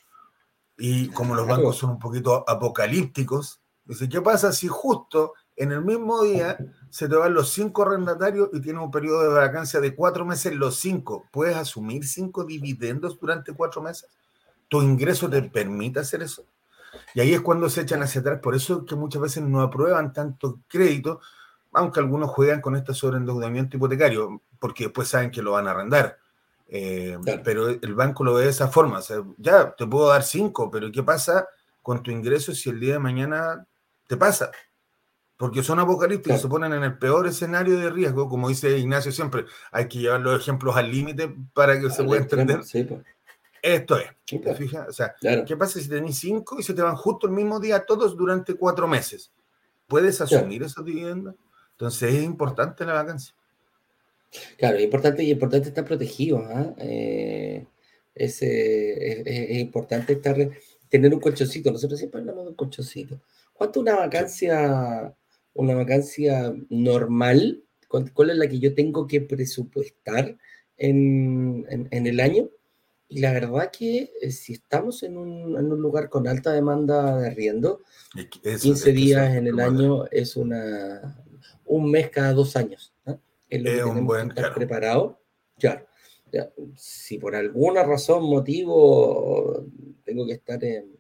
y 0.79 1.09
como 1.09 1.35
los 1.35 1.47
bancos 1.47 1.77
son 1.77 1.91
un 1.91 1.99
poquito 1.99 2.45
apocalípticos, 2.49 3.61
Dice, 3.87 4.09
¿qué 4.09 4.21
pasa 4.21 4.53
si 4.53 4.67
justo 4.67 5.35
en 5.57 5.73
el 5.73 5.83
mismo 5.83 6.23
día 6.23 6.59
se 6.89 7.09
te 7.09 7.17
van 7.17 7.35
los 7.35 7.53
cinco 7.53 7.83
arrendatarios 7.83 8.49
y 8.53 8.61
tienes 8.61 8.83
un 8.83 8.91
periodo 8.91 9.23
de 9.23 9.41
vacancia 9.41 9.81
de 9.81 9.95
cuatro 9.95 10.25
meses 10.25 10.55
los 10.55 10.77
cinco? 10.77 11.27
¿Puedes 11.31 11.57
asumir 11.57 12.07
cinco 12.07 12.45
dividendos 12.45 13.19
durante 13.21 13.53
cuatro 13.53 13.83
meses? 13.83 14.09
¿Tu 14.69 14.83
ingreso 14.83 15.29
te 15.29 15.43
permite 15.43 16.01
hacer 16.01 16.23
eso? 16.23 16.45
Y 17.13 17.21
ahí 17.21 17.35
es 17.35 17.43
cuando 17.43 17.69
se 17.69 17.83
echan 17.83 18.03
hacia 18.03 18.21
atrás. 18.21 18.41
Por 18.41 18.55
eso 18.55 18.85
que 18.87 18.95
muchas 18.95 19.21
veces 19.21 19.43
no 19.43 19.61
aprueban 19.61 20.13
tanto 20.13 20.61
crédito, 20.67 21.21
aunque 21.73 22.01
algunos 22.01 22.31
juegan 22.31 22.61
con 22.61 22.77
este 22.77 22.95
sobreendeudamiento 22.95 23.77
hipotecario, 23.77 24.41
porque 24.59 24.85
después 24.85 25.09
saben 25.09 25.31
que 25.31 25.43
lo 25.43 25.53
van 25.53 25.69
a 25.69 25.73
arrendar. 25.73 26.19
Eh, 26.69 27.19
pero 27.45 27.69
el 27.69 27.95
banco 27.95 28.25
lo 28.25 28.35
ve 28.35 28.45
de 28.45 28.51
esa 28.51 28.69
forma. 28.69 28.99
O 28.99 29.03
sea, 29.03 29.23
ya, 29.37 29.75
te 29.75 29.87
puedo 29.87 30.09
dar 30.09 30.23
cinco, 30.23 30.71
pero 30.71 30.91
¿qué 30.91 31.03
pasa 31.03 31.47
con 31.83 32.03
tu 32.03 32.11
ingreso 32.11 32.55
si 32.55 32.71
el 32.71 32.81
día 32.81 32.95
de 32.95 32.99
mañana 32.99 33.67
te 34.15 34.19
pasa. 34.19 34.51
Porque 35.37 35.63
son 35.65 35.81
apocalípticos, 35.81 36.41
se 36.41 36.49
ponen 36.49 36.73
en 36.73 36.85
el 36.85 36.97
peor 36.97 37.27
escenario 37.27 37.79
de 37.79 37.91
riesgo, 37.91 38.29
como 38.29 38.49
dice 38.49 38.79
Ignacio 38.79 39.11
siempre, 39.11 39.45
hay 39.73 39.89
que 39.89 39.99
llevar 39.99 40.21
los 40.21 40.41
ejemplos 40.41 40.77
al 40.77 40.91
límite 40.91 41.35
para 41.53 41.81
que 41.81 41.91
se 41.91 42.05
pueda 42.05 42.23
entender. 42.23 42.61
Esto 43.61 43.99
es. 43.99 44.11
O 44.89 44.93
sea, 44.93 45.15
¿qué 45.47 45.57
pasa 45.57 45.81
si 45.81 45.89
tenés 45.89 46.19
cinco 46.19 46.61
y 46.61 46.63
se 46.63 46.75
te 46.75 46.83
van 46.83 46.97
justo 46.97 47.27
el 47.27 47.33
mismo 47.33 47.59
día 47.59 47.85
todos 47.85 48.17
durante 48.17 48.55
cuatro 48.55 48.87
meses? 48.87 49.33
¿Puedes 49.89 50.21
asumir 50.21 50.63
esos 50.63 50.85
dividendos? 50.85 51.35
Entonces 51.73 52.15
es 52.15 52.23
importante 52.23 52.85
la 52.85 52.93
vacancia. 52.93 53.35
Claro, 54.57 54.77
es 54.77 54.85
importante 54.85 55.25
y 55.25 55.31
importante 55.31 55.69
estar 55.69 55.85
protegido. 55.85 56.39
¿ah? 56.49 56.75
Eh, 56.79 57.67
es, 58.15 58.41
es, 58.43 59.59
importante 59.59 60.13
estar, 60.13 60.37
tener 60.89 61.13
un 61.13 61.21
colchoncito. 61.21 61.73
Nosotros 61.73 61.99
siempre 61.99 62.21
hablamos 62.21 62.45
de 62.45 62.51
un 62.51 62.57
colchoncito. 62.57 63.21
¿Cuánto 63.55 63.81
una 63.81 63.95
vacancia, 63.95 65.15
una 65.55 65.75
vacancia 65.75 66.55
normal? 66.69 67.65
¿Cuál 67.89 68.31
es 68.31 68.37
la 68.37 68.49
que 68.49 68.59
yo 68.59 68.75
tengo 68.75 69.07
que 69.07 69.21
presupuestar 69.21 70.37
en, 70.77 71.89
el 71.91 72.21
año? 72.21 72.51
Y 73.09 73.21
la 73.21 73.33
verdad 73.33 73.71
que 73.71 74.13
eh, 74.21 74.31
si 74.33 74.55
estamos 74.55 75.03
en 75.05 75.17
un, 75.17 75.81
lugar 75.81 76.09
con 76.09 76.27
alta 76.27 76.53
demanda 76.53 77.17
de 77.19 77.29
arriendo, 77.29 77.81
15 78.61 78.93
días 78.93 79.35
en 79.37 79.47
el 79.47 79.61
año 79.61 80.07
es 80.11 80.37
una 80.37 81.25
un 81.67 81.91
mes 81.91 82.11
cada 82.11 82.33
dos 82.33 82.57
años. 82.57 82.93
Es 83.49 83.63
lo 83.63 83.71
que 83.71 83.85
un 83.85 84.07
buen, 84.07 84.31
que 84.31 84.41
estar 84.41 84.55
preparado. 84.55 85.21
Claro. 85.59 85.87
Si 86.77 87.19
por 87.19 87.37
alguna 87.37 87.85
razón, 87.85 88.25
motivo, 88.25 89.65
tengo 90.05 90.27
que 90.27 90.33
estar 90.33 90.63
en, 90.65 90.97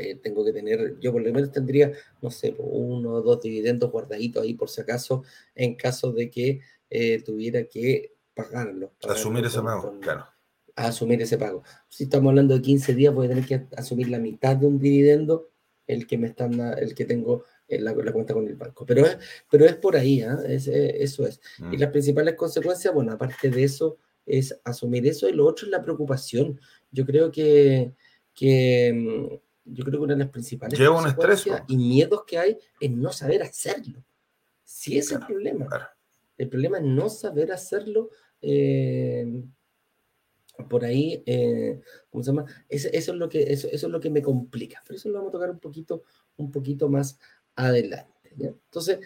eh, 0.00 0.16
tengo 0.16 0.44
que 0.44 0.52
tener, 0.52 0.98
yo 1.00 1.12
por 1.12 1.22
lo 1.22 1.32
menos 1.32 1.52
tendría, 1.52 1.92
no 2.20 2.30
sé, 2.30 2.54
uno 2.58 3.14
o 3.14 3.22
dos 3.22 3.40
dividendos 3.40 3.90
guardaditos 3.90 4.42
ahí 4.42 4.54
por 4.54 4.68
si 4.68 4.80
acaso, 4.80 5.22
en 5.54 5.74
caso 5.74 6.12
de 6.12 6.30
que 6.30 6.60
eh, 6.88 7.22
tuviera 7.22 7.64
que 7.64 8.14
pagarlo. 8.34 8.92
asumir 9.08 9.44
ese 9.44 9.60
pago, 9.62 9.98
claro. 10.00 10.26
asumir 10.76 11.20
ese 11.22 11.38
pago. 11.38 11.62
Si 11.88 12.04
estamos 12.04 12.30
hablando 12.30 12.54
de 12.54 12.62
15 12.62 12.94
días, 12.94 13.14
voy 13.14 13.26
a 13.26 13.30
tener 13.30 13.46
que 13.46 13.66
asumir 13.76 14.08
la 14.08 14.18
mitad 14.18 14.56
de 14.56 14.66
un 14.66 14.78
dividendo, 14.78 15.50
el 15.86 16.06
que 16.06 16.18
me 16.18 16.28
están, 16.28 16.58
el 16.78 16.94
que 16.94 17.04
tengo 17.04 17.44
en 17.68 17.84
la, 17.84 17.94
cuenta 17.94 18.34
con 18.34 18.46
el 18.46 18.56
banco. 18.56 18.84
Pero 18.86 19.04
es, 19.06 19.18
pero 19.50 19.64
es 19.64 19.76
por 19.76 19.96
ahí, 19.96 20.22
¿ah? 20.22 20.38
es, 20.46 20.66
eso 20.68 21.26
es. 21.26 21.40
Y 21.58 21.76
mm. 21.76 21.80
las 21.80 21.90
principales 21.90 22.34
consecuencias, 22.34 22.94
bueno, 22.94 23.12
aparte 23.12 23.50
de 23.50 23.64
eso, 23.64 23.98
es 24.26 24.58
asumir 24.64 25.06
eso 25.06 25.28
y 25.28 25.32
lo 25.32 25.46
otro 25.46 25.66
es 25.66 25.70
la 25.70 25.82
preocupación. 25.82 26.60
Yo 26.90 27.04
creo 27.04 27.30
que, 27.30 27.94
que 28.34 28.92
mm, 28.92 29.49
yo 29.64 29.84
creo 29.84 29.98
que 29.98 30.04
una 30.04 30.14
de 30.14 30.24
las 30.24 30.30
principales 30.30 30.78
y 31.68 31.76
miedos 31.76 32.24
que 32.26 32.38
hay 32.38 32.58
es 32.78 32.90
no 32.90 33.12
saber 33.12 33.42
hacerlo. 33.42 34.04
Si 34.64 34.98
es 34.98 35.10
el 35.12 35.20
problema. 35.20 35.68
El 36.36 36.48
problema 36.48 36.78
es 36.78 36.84
no 36.84 37.08
saber 37.08 37.52
hacerlo. 37.52 38.10
Eh, 38.40 39.44
por 40.68 40.84
ahí, 40.84 41.22
eh, 41.26 41.80
¿cómo 42.10 42.22
se 42.22 42.30
llama? 42.30 42.44
Eso, 42.68 42.88
es 42.92 43.08
lo 43.08 43.28
que, 43.28 43.42
eso, 43.42 43.68
eso, 43.68 43.86
es 43.86 43.92
lo 43.92 44.00
que 44.00 44.10
me 44.10 44.22
complica. 44.22 44.80
Pero 44.86 44.96
eso 44.96 45.08
lo 45.08 45.16
vamos 45.16 45.30
a 45.30 45.32
tocar 45.32 45.50
un 45.50 45.58
poquito, 45.58 46.04
un 46.36 46.50
poquito 46.50 46.88
más 46.88 47.18
adelante. 47.56 48.34
Entonces, 48.38 49.00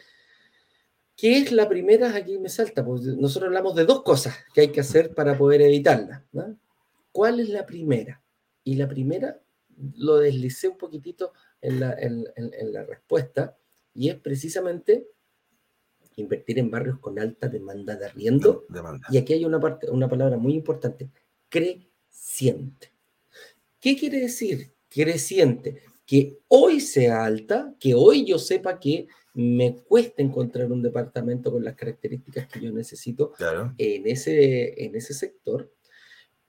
¿qué 1.17 1.39
es 1.39 1.53
la 1.53 1.69
primera? 1.69 2.15
Aquí 2.15 2.39
me 2.39 2.49
salta. 2.49 2.85
Pues 2.85 3.03
nosotros 3.03 3.49
hablamos 3.49 3.75
de 3.75 3.85
dos 3.85 4.03
cosas 4.03 4.37
que 4.53 4.63
hay 4.63 4.69
que 4.69 4.81
hacer 4.81 5.15
para 5.15 5.37
poder 5.37 5.63
evitarla. 5.63 6.25
¿Cuál 7.13 7.41
es 7.41 7.49
la 7.49 7.67
primera? 7.67 8.23
Y 8.65 8.77
la 8.77 8.89
primera 8.89 9.41
lo 9.97 10.17
deslicé 10.17 10.69
un 10.69 10.79
poquitito 10.79 11.33
en 11.61 11.81
la, 11.81 11.95
en, 11.99 12.25
la 12.73 12.85
respuesta 12.85 13.57
y 13.95 14.09
es 14.09 14.17
precisamente 14.17 15.09
invertir 16.17 16.59
en 16.59 16.71
barrios 16.71 16.99
con 16.99 17.19
alta 17.19 17.49
demanda 17.49 17.97
de 17.97 18.07
arriendo. 18.07 18.65
Y 19.11 19.19
aquí 19.19 19.33
hay 19.33 19.45
una, 19.45 19.61
parte, 19.61 19.91
una 19.91 20.09
palabra 20.09 20.37
muy 20.37 20.55
importante, 20.55 21.11
creciente. 21.49 22.93
¿Qué 23.81 23.97
quiere 23.97 24.21
decir 24.21 24.73
creciente? 24.89 25.83
Que 26.07 26.39
hoy 26.49 26.81
sea 26.81 27.25
alta, 27.25 27.75
que 27.81 27.95
hoy 27.95 28.25
yo 28.25 28.39
sepa 28.39 28.79
que 28.79 29.09
me 29.35 29.77
cuesta 29.83 30.23
encontrar 30.23 30.71
un 30.71 30.83
departamento 30.83 31.51
con 31.51 31.65
las 31.65 31.75
características 31.75 32.47
que 32.49 32.61
yo 32.61 32.73
necesito 32.73 33.33
en, 33.79 34.07
ese, 34.07 34.85
en 34.85 34.95
ese 34.95 35.13
sector, 35.13 35.73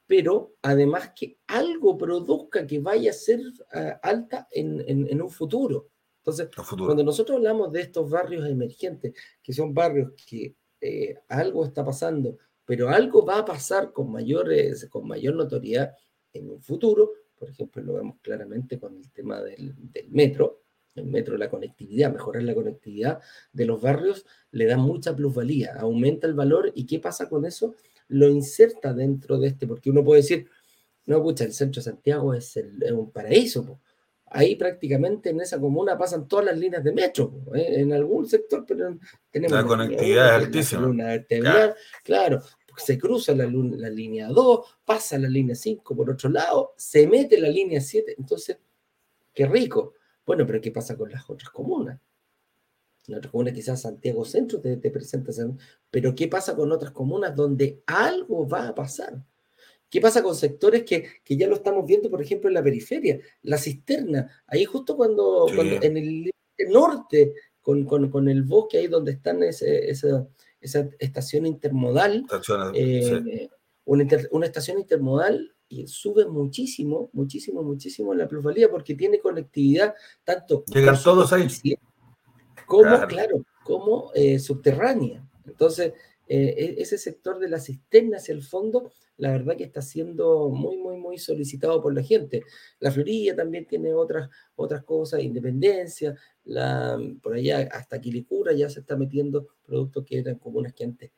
pero 0.07 0.55
además 0.61 1.11
que 1.15 1.39
algo 1.47 1.97
produzca 1.97 2.65
que 2.65 2.79
vaya 2.79 3.11
a 3.11 3.13
ser 3.13 3.41
ah, 3.73 3.99
alta 4.03 4.47
en, 4.51 5.21
un 5.21 5.29
futuro. 5.29 5.89
Entonces, 6.19 6.49
cuando 6.77 7.03
nosotros 7.03 7.37
hablamos 7.37 7.71
de 7.71 7.81
estos 7.81 8.09
barrios 8.09 8.47
emergentes, 8.47 9.13
que 9.41 9.53
son 9.53 9.73
barrios 9.73 10.13
que 10.27 10.55
eh, 10.81 11.15
algo 11.29 11.65
está 11.65 11.85
pasando, 11.85 12.37
pero 12.65 12.89
algo 12.89 13.25
va 13.25 13.39
a 13.39 13.45
pasar 13.45 13.91
con, 13.93 14.11
mayores, 14.11 14.87
con 14.89 15.07
mayor 15.07 15.35
notoriedad 15.35 15.93
en 16.33 16.49
un 16.49 16.61
futuro, 16.61 17.11
por 17.37 17.49
ejemplo, 17.49 17.83
lo 17.83 17.93
vemos 17.93 18.17
claramente 18.21 18.79
con 18.79 18.97
el 18.97 19.11
tema 19.11 19.41
del, 19.41 19.75
del 19.77 20.09
metro, 20.09 20.63
el 20.95 21.05
metro, 21.05 21.37
la 21.37 21.49
conectividad, 21.49 22.11
mejorar 22.11 22.43
la 22.43 22.55
conectividad 22.55 23.21
de 23.51 23.65
los 23.65 23.81
barrios, 23.81 24.25
le 24.51 24.65
da 24.65 24.77
mucha 24.77 25.15
plusvalía, 25.15 25.75
aumenta 25.77 26.25
el 26.25 26.33
valor 26.33 26.71
y 26.73 26.85
¿qué 26.85 26.99
pasa 26.99 27.29
con 27.29 27.45
eso? 27.45 27.75
Lo 28.09 28.29
inserta 28.29 28.93
dentro 28.93 29.39
de 29.39 29.47
este, 29.47 29.67
porque 29.67 29.89
uno 29.89 30.03
puede 30.03 30.21
decir, 30.21 30.47
no, 31.05 31.21
pucha, 31.21 31.43
el 31.43 31.53
centro 31.53 31.81
de 31.81 31.85
Santiago 31.85 32.33
es, 32.33 32.59
un 32.91 33.11
paraíso, 33.11 33.79
ahí 34.27 34.55
prácticamente 34.55 35.29
en 35.29 35.41
esa 35.41 35.59
comuna 35.59 35.97
pasan 35.97 36.27
todas 36.27 36.45
las 36.45 36.57
líneas 36.57 36.83
de 36.83 36.91
metro, 36.91 37.41
¿eh? 37.53 37.81
en 37.81 37.93
algún 37.93 38.27
sector, 38.27 38.65
pero 38.67 38.97
tenemos... 39.29 39.57
La 39.57 39.65
conectividad 39.65 40.37
es 40.37 40.45
altísima. 40.45 40.93
claro. 42.03 42.41
se 42.77 42.97
cruza 42.97 43.33
la, 43.35 43.45
la 43.45 43.89
línea 43.89 44.27
2, 44.27 44.79
pasa 44.83 45.17
la 45.17 45.29
línea 45.29 45.55
5 45.55 45.95
por 45.95 46.09
otro 46.09 46.29
lado, 46.29 46.73
se 46.75 47.07
mete 47.07 47.39
la 47.39 47.49
línea 47.49 47.79
7, 47.79 48.15
entonces, 48.17 48.57
qué 49.33 49.45
rico. 49.45 49.93
Bueno, 50.25 50.45
pero 50.45 50.59
¿qué 50.59 50.71
pasa 50.71 50.97
con 50.97 51.11
las 51.11 51.29
otras 51.29 51.51
comunas? 51.51 51.99
En 53.07 53.15
otras 53.15 53.31
comunas 53.31 53.53
quizás 53.53 53.81
Santiago 53.81 54.25
Centro 54.25 54.59
te, 54.59 54.77
te 54.77 54.89
presenta, 54.89 55.31
pero 55.91 56.15
¿qué 56.15 56.27
pasa 56.27 56.55
con 56.55 56.71
otras 56.71 56.91
comunas 56.91 57.35
donde 57.35 57.83
algo 57.85 58.47
va 58.47 58.67
a 58.69 58.75
pasar? 58.75 59.23
¿Qué 59.89 60.01
pasa 60.01 60.23
con 60.23 60.35
sectores 60.35 60.83
que, 60.83 61.21
ya 61.29 61.47
lo 61.47 61.55
estamos 61.55 61.85
viendo, 61.85 62.09
por 62.09 62.21
ejemplo, 62.21 62.49
en 62.49 62.55
la 62.55 62.63
periferia? 62.63 63.19
La 63.43 63.57
cisterna, 63.57 64.29
ahí 64.47 64.65
justo 64.65 64.97
cuando, 64.97 65.47
en 65.49 65.97
el 65.97 66.31
norte, 66.69 67.33
con, 67.61 68.27
el 68.27 68.43
bosque, 68.43 68.79
ahí 68.79 68.87
donde 68.87 69.13
están 69.13 69.41
esa, 69.43 70.27
estación 70.99 71.45
intermodal, 71.45 72.25
eh, 72.73 73.49
una, 73.85 74.45
estación 74.45 74.79
intermodal 74.79 75.55
y 75.69 75.87
sube 75.87 76.25
muchísimo, 76.25 77.09
muchísimo, 77.13 77.63
muchísimo 77.63 78.13
la 78.13 78.27
plusvalía 78.27 78.69
porque 78.69 78.95
tiene 78.95 79.19
conectividad 79.19 79.95
tanto 80.23 80.63
llegan 80.67 81.01
todos 81.01 81.33
ahí 81.33 81.47
como 82.65 83.07
claro, 83.07 83.45
como 83.63 84.11
eh, 84.13 84.39
subterránea. 84.39 85.27
Entonces, 85.45 85.93
eh, 86.27 86.55
e, 86.57 86.81
ese 86.81 86.97
sector 86.97 87.39
de 87.39 87.49
la 87.49 87.59
cisterna 87.59 88.17
hacia 88.17 88.33
el 88.33 88.43
fondo, 88.43 88.91
la 89.17 89.31
verdad 89.31 89.55
que 89.55 89.63
está 89.63 89.81
siendo 89.81 90.49
muy, 90.49 90.77
muy, 90.77 90.97
muy 90.97 91.17
solicitado 91.17 91.81
por 91.81 91.93
la 91.93 92.03
gente. 92.03 92.43
La 92.79 92.91
Florida 92.91 93.35
también 93.35 93.65
tiene 93.65 93.93
otras, 93.93 94.29
otras 94.55 94.83
cosas, 94.83 95.21
Independencia, 95.21 96.15
la, 96.43 96.99
por 97.21 97.35
allá 97.35 97.69
hasta 97.71 98.01
Quilicura 98.01 98.53
ya 98.53 98.69
se 98.69 98.81
está 98.81 98.95
metiendo 98.95 99.47
productos 99.65 100.03
que 100.05 100.19
eran 100.19 100.35
comunas 100.35 100.73
que 100.73 100.83
antes 100.83 101.11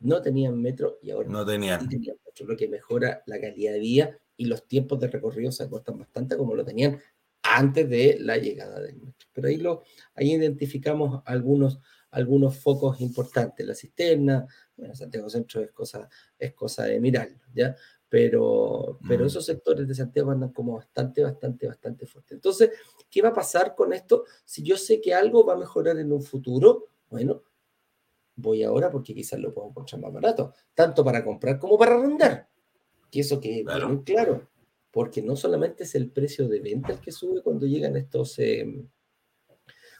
no 0.00 0.20
tenían 0.20 0.60
metro 0.60 0.98
y 1.00 1.10
ahora 1.10 1.28
no 1.28 1.46
tenían. 1.46 1.88
tenían 1.88 2.16
metro, 2.24 2.46
lo 2.46 2.56
que 2.56 2.68
mejora 2.68 3.22
la 3.26 3.40
calidad 3.40 3.72
de 3.72 3.78
vida 3.78 4.18
y 4.36 4.46
los 4.46 4.66
tiempos 4.66 4.98
de 4.98 5.08
recorrido 5.08 5.52
se 5.52 5.62
acortan 5.62 5.98
bastante 5.98 6.36
como 6.36 6.54
lo 6.54 6.64
tenían 6.64 7.00
antes 7.42 7.88
de 7.88 8.18
la 8.20 8.36
llegada 8.36 8.80
del 8.80 8.96
metro. 8.96 9.28
Pero 9.32 9.48
ahí, 9.48 9.56
lo, 9.56 9.82
ahí 10.14 10.32
identificamos 10.32 11.22
algunos, 11.26 11.80
algunos 12.10 12.56
focos 12.58 13.00
importantes. 13.00 13.66
La 13.66 13.74
cisterna, 13.74 14.46
bueno, 14.76 14.94
Santiago 14.94 15.28
Centro 15.28 15.60
es 15.60 15.72
cosa, 15.72 16.08
es 16.38 16.52
cosa 16.52 16.84
de 16.84 17.00
mirarlo, 17.00 17.40
¿ya? 17.54 17.74
Pero, 18.08 18.98
pero 19.08 19.24
mm. 19.24 19.26
esos 19.26 19.46
sectores 19.46 19.88
de 19.88 19.94
Santiago 19.94 20.30
andan 20.30 20.52
como 20.52 20.76
bastante, 20.76 21.22
bastante, 21.22 21.66
bastante 21.66 22.06
fuertes. 22.06 22.32
Entonces, 22.32 22.70
¿qué 23.10 23.22
va 23.22 23.30
a 23.30 23.34
pasar 23.34 23.74
con 23.74 23.92
esto? 23.94 24.24
Si 24.44 24.62
yo 24.62 24.76
sé 24.76 25.00
que 25.00 25.14
algo 25.14 25.46
va 25.46 25.54
a 25.54 25.58
mejorar 25.58 25.98
en 25.98 26.12
un 26.12 26.22
futuro, 26.22 26.88
bueno, 27.08 27.42
voy 28.36 28.62
ahora 28.62 28.90
porque 28.90 29.14
quizás 29.14 29.40
lo 29.40 29.52
puedo 29.52 29.68
encontrar 29.68 30.00
más 30.00 30.12
barato, 30.12 30.52
tanto 30.74 31.04
para 31.04 31.24
comprar 31.24 31.58
como 31.58 31.78
para 31.78 31.94
arrendar. 31.94 32.48
Que 33.10 33.20
eso 33.20 33.40
que 33.40 33.64
claro. 33.64 33.88
muy 33.88 34.04
claro, 34.04 34.48
porque 34.92 35.22
no 35.22 35.34
solamente 35.34 35.84
es 35.84 35.94
el 35.94 36.10
precio 36.10 36.48
de 36.48 36.60
venta 36.60 36.92
el 36.92 37.00
que 37.00 37.12
sube 37.12 37.42
cuando 37.42 37.66
llegan 37.66 37.96
estos... 37.96 38.38
Eh, 38.38 38.84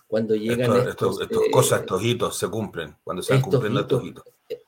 cuando 0.07 0.35
llegan 0.37 0.87
estos, 0.87 1.23
estos, 1.23 1.49
cosas, 1.51 1.81
eh, 1.81 1.83
estos 1.83 2.05
hitos 2.05 2.37
se 2.37 2.49
cumplen, 2.49 2.95
cuando 3.03 3.23
se 3.23 3.33
van 3.33 3.41
cumpliendo 3.41 3.81
estos 3.81 4.05
hitos. 4.05 4.25
Eh, 4.51 4.61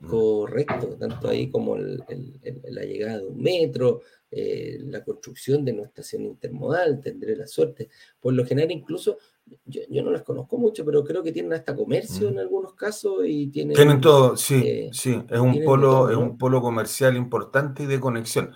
mm. 0.00 0.08
Correcto, 0.08 0.96
tanto 0.98 1.28
ahí 1.28 1.50
como 1.50 1.76
la 1.76 2.82
llegada 2.82 3.18
de 3.18 3.26
un 3.26 3.42
metro, 3.42 4.00
la 4.30 5.04
construcción 5.04 5.66
de 5.66 5.72
una 5.72 5.82
estación 5.82 6.24
intermodal, 6.24 7.00
tendré 7.02 7.36
la 7.36 7.46
suerte. 7.46 7.90
Por 8.18 8.32
lo 8.32 8.46
general, 8.46 8.70
incluso 8.70 9.18
yo, 9.64 10.02
no 10.02 10.10
las 10.10 10.22
conozco 10.22 10.58
mucho, 10.58 10.84
pero 10.84 11.04
creo 11.04 11.22
que 11.22 11.32
tienen 11.32 11.52
hasta 11.52 11.76
comercio 11.76 12.28
en 12.28 12.38
algunos 12.38 12.74
casos 12.74 13.18
y 13.26 13.48
tienen... 13.48 13.76
Tienen 13.76 14.00
todo, 14.00 14.36
sí, 14.36 14.62
eh, 14.64 14.90
sí, 14.92 15.22
es 15.28 15.38
un, 15.38 15.62
polo, 15.64 16.10
es 16.10 16.16
un 16.16 16.36
polo 16.36 16.60
comercial 16.60 17.16
importante 17.16 17.84
y 17.84 17.86
de 17.86 18.00
conexión. 18.00 18.52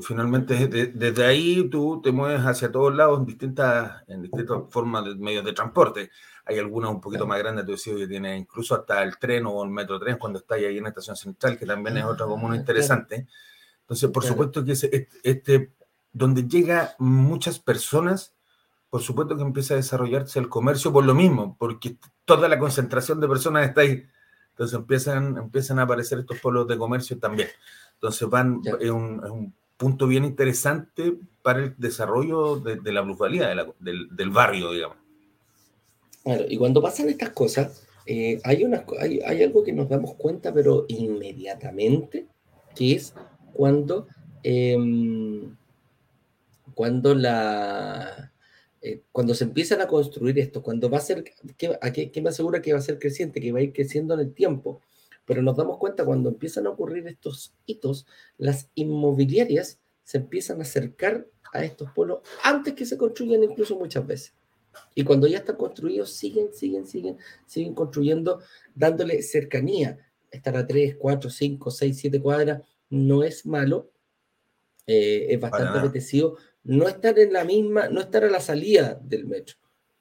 Finalmente, 0.00 0.66
desde 0.66 1.26
ahí 1.26 1.68
tú 1.68 2.00
te 2.02 2.10
mueves 2.10 2.40
hacia 2.40 2.72
todos 2.72 2.94
lados 2.94 3.18
en 3.18 3.26
distintas, 3.26 4.02
en 4.06 4.22
distintas 4.22 4.62
formas 4.70 5.04
de 5.04 5.14
medios 5.14 5.44
de 5.44 5.52
transporte. 5.52 6.10
Hay 6.46 6.58
algunos 6.58 6.90
un 6.90 7.02
poquito 7.02 7.26
más 7.26 7.38
grandes, 7.38 7.66
tú 7.66 7.72
decías, 7.72 7.96
que 7.98 8.06
tiene 8.06 8.34
incluso 8.34 8.74
hasta 8.74 9.02
el 9.02 9.18
tren 9.18 9.44
o 9.44 9.62
el 9.62 9.68
metro 9.68 10.00
tren 10.00 10.16
cuando 10.16 10.38
está 10.38 10.54
ahí 10.54 10.78
en 10.78 10.84
la 10.84 10.88
estación 10.88 11.16
central, 11.16 11.58
que 11.58 11.66
también 11.66 11.98
es 11.98 12.04
otra 12.04 12.24
comuna 12.24 12.54
ah, 12.54 12.58
interesante. 12.58 13.26
Entonces, 13.82 14.08
por 14.08 14.24
supuesto 14.24 14.64
que 14.64 14.72
este, 14.72 15.08
este, 15.22 15.72
donde 16.12 16.48
llega 16.48 16.94
muchas 16.98 17.58
personas, 17.58 18.34
por 18.88 19.02
supuesto 19.02 19.36
que 19.36 19.42
empieza 19.42 19.74
a 19.74 19.76
desarrollarse 19.76 20.38
el 20.38 20.48
comercio 20.48 20.94
por 20.94 21.04
lo 21.04 21.14
mismo, 21.14 21.56
porque 21.58 21.98
toda 22.24 22.48
la 22.48 22.58
concentración 22.58 23.20
de 23.20 23.28
personas 23.28 23.68
está 23.68 23.82
ahí. 23.82 24.06
Entonces 24.50 24.78
empiezan, 24.78 25.36
empiezan 25.36 25.78
a 25.78 25.82
aparecer 25.82 26.20
estos 26.20 26.40
pueblos 26.40 26.66
de 26.68 26.78
comercio 26.78 27.18
también. 27.18 27.48
Entonces 27.94 28.28
van, 28.30 28.62
es 28.80 28.90
un, 28.90 29.52
punto 29.76 30.06
bien 30.06 30.24
interesante 30.24 31.14
para 31.42 31.60
el 31.60 31.74
desarrollo 31.76 32.56
de, 32.56 32.92
la 32.92 33.02
plusvalía 33.04 33.54
del, 33.78 34.30
barrio, 34.30 34.72
digamos. 34.72 34.96
Claro, 36.22 36.44
y 36.48 36.56
cuando 36.56 36.80
pasan 36.80 37.08
estas 37.08 37.30
cosas, 37.30 37.86
eh, 38.06 38.40
hay, 38.44 38.64
una, 38.64 38.84
hay, 38.98 39.42
algo 39.42 39.62
que 39.62 39.72
nos 39.72 39.88
damos 39.88 40.14
cuenta, 40.14 40.52
pero 40.52 40.86
inmediatamente, 40.88 42.26
que 42.74 42.92
es 42.92 43.14
cuando, 43.52 44.06
em, 44.42 45.54
cuando 46.74 47.14
la, 47.14 48.32
eh, 48.80 49.00
cuando 49.12 49.34
se 49.34 49.44
empiezan 49.44 49.80
a 49.80 49.86
construir 49.86 50.38
esto, 50.38 50.62
cuando 50.62 50.90
va 50.90 50.98
a 50.98 51.00
ser, 51.00 51.24
¿qué, 51.56 51.78
a 51.80 51.90
qué, 51.90 52.20
me 52.22 52.28
asegura 52.28 52.60
que 52.60 52.72
va 52.72 52.78
a 52.78 52.82
ser 52.82 52.98
creciente, 52.98 53.40
que 53.40 53.52
va 53.52 53.60
a 53.60 53.62
ir 53.62 53.72
creciendo 53.72 54.12
en 54.12 54.20
el 54.20 54.34
tiempo? 54.34 54.82
Pero 55.24 55.42
nos 55.42 55.56
damos 55.56 55.78
cuenta 55.78 56.04
cuando 56.04 56.28
empiezan 56.28 56.66
a 56.66 56.70
ocurrir 56.70 57.06
estos 57.06 57.54
hitos, 57.66 58.06
las 58.36 58.70
inmobiliarias 58.74 59.80
se 60.02 60.18
empiezan 60.18 60.58
a 60.58 60.62
acercar 60.62 61.26
a 61.52 61.64
estos 61.64 61.90
pueblos 61.92 62.20
antes 62.42 62.74
que 62.74 62.84
se 62.84 62.98
construyan 62.98 63.42
incluso 63.42 63.78
muchas 63.78 64.06
veces. 64.06 64.34
Y 64.94 65.04
cuando 65.04 65.26
ya 65.26 65.38
están 65.38 65.56
construidos, 65.56 66.12
siguen, 66.12 66.52
siguen, 66.52 66.86
siguen, 66.86 67.16
siguen 67.46 67.74
construyendo, 67.74 68.40
dándole 68.74 69.22
cercanía. 69.22 69.98
estar 70.30 70.56
a 70.56 70.66
3, 70.66 70.96
4, 70.98 71.30
5, 71.30 71.70
6, 71.70 71.96
7 71.96 72.20
cuadras 72.20 72.62
no 72.90 73.22
es 73.22 73.46
malo, 73.46 73.90
eh, 74.86 75.26
es 75.30 75.40
bastante 75.40 75.78
apetecido 75.78 76.36
no 76.64 76.88
estar 76.88 77.18
en 77.18 77.32
la 77.32 77.44
misma, 77.44 77.88
no 77.88 78.00
estar 78.00 78.24
a 78.24 78.30
la 78.30 78.40
salida 78.40 78.98
del 79.02 79.26
metro, 79.26 79.56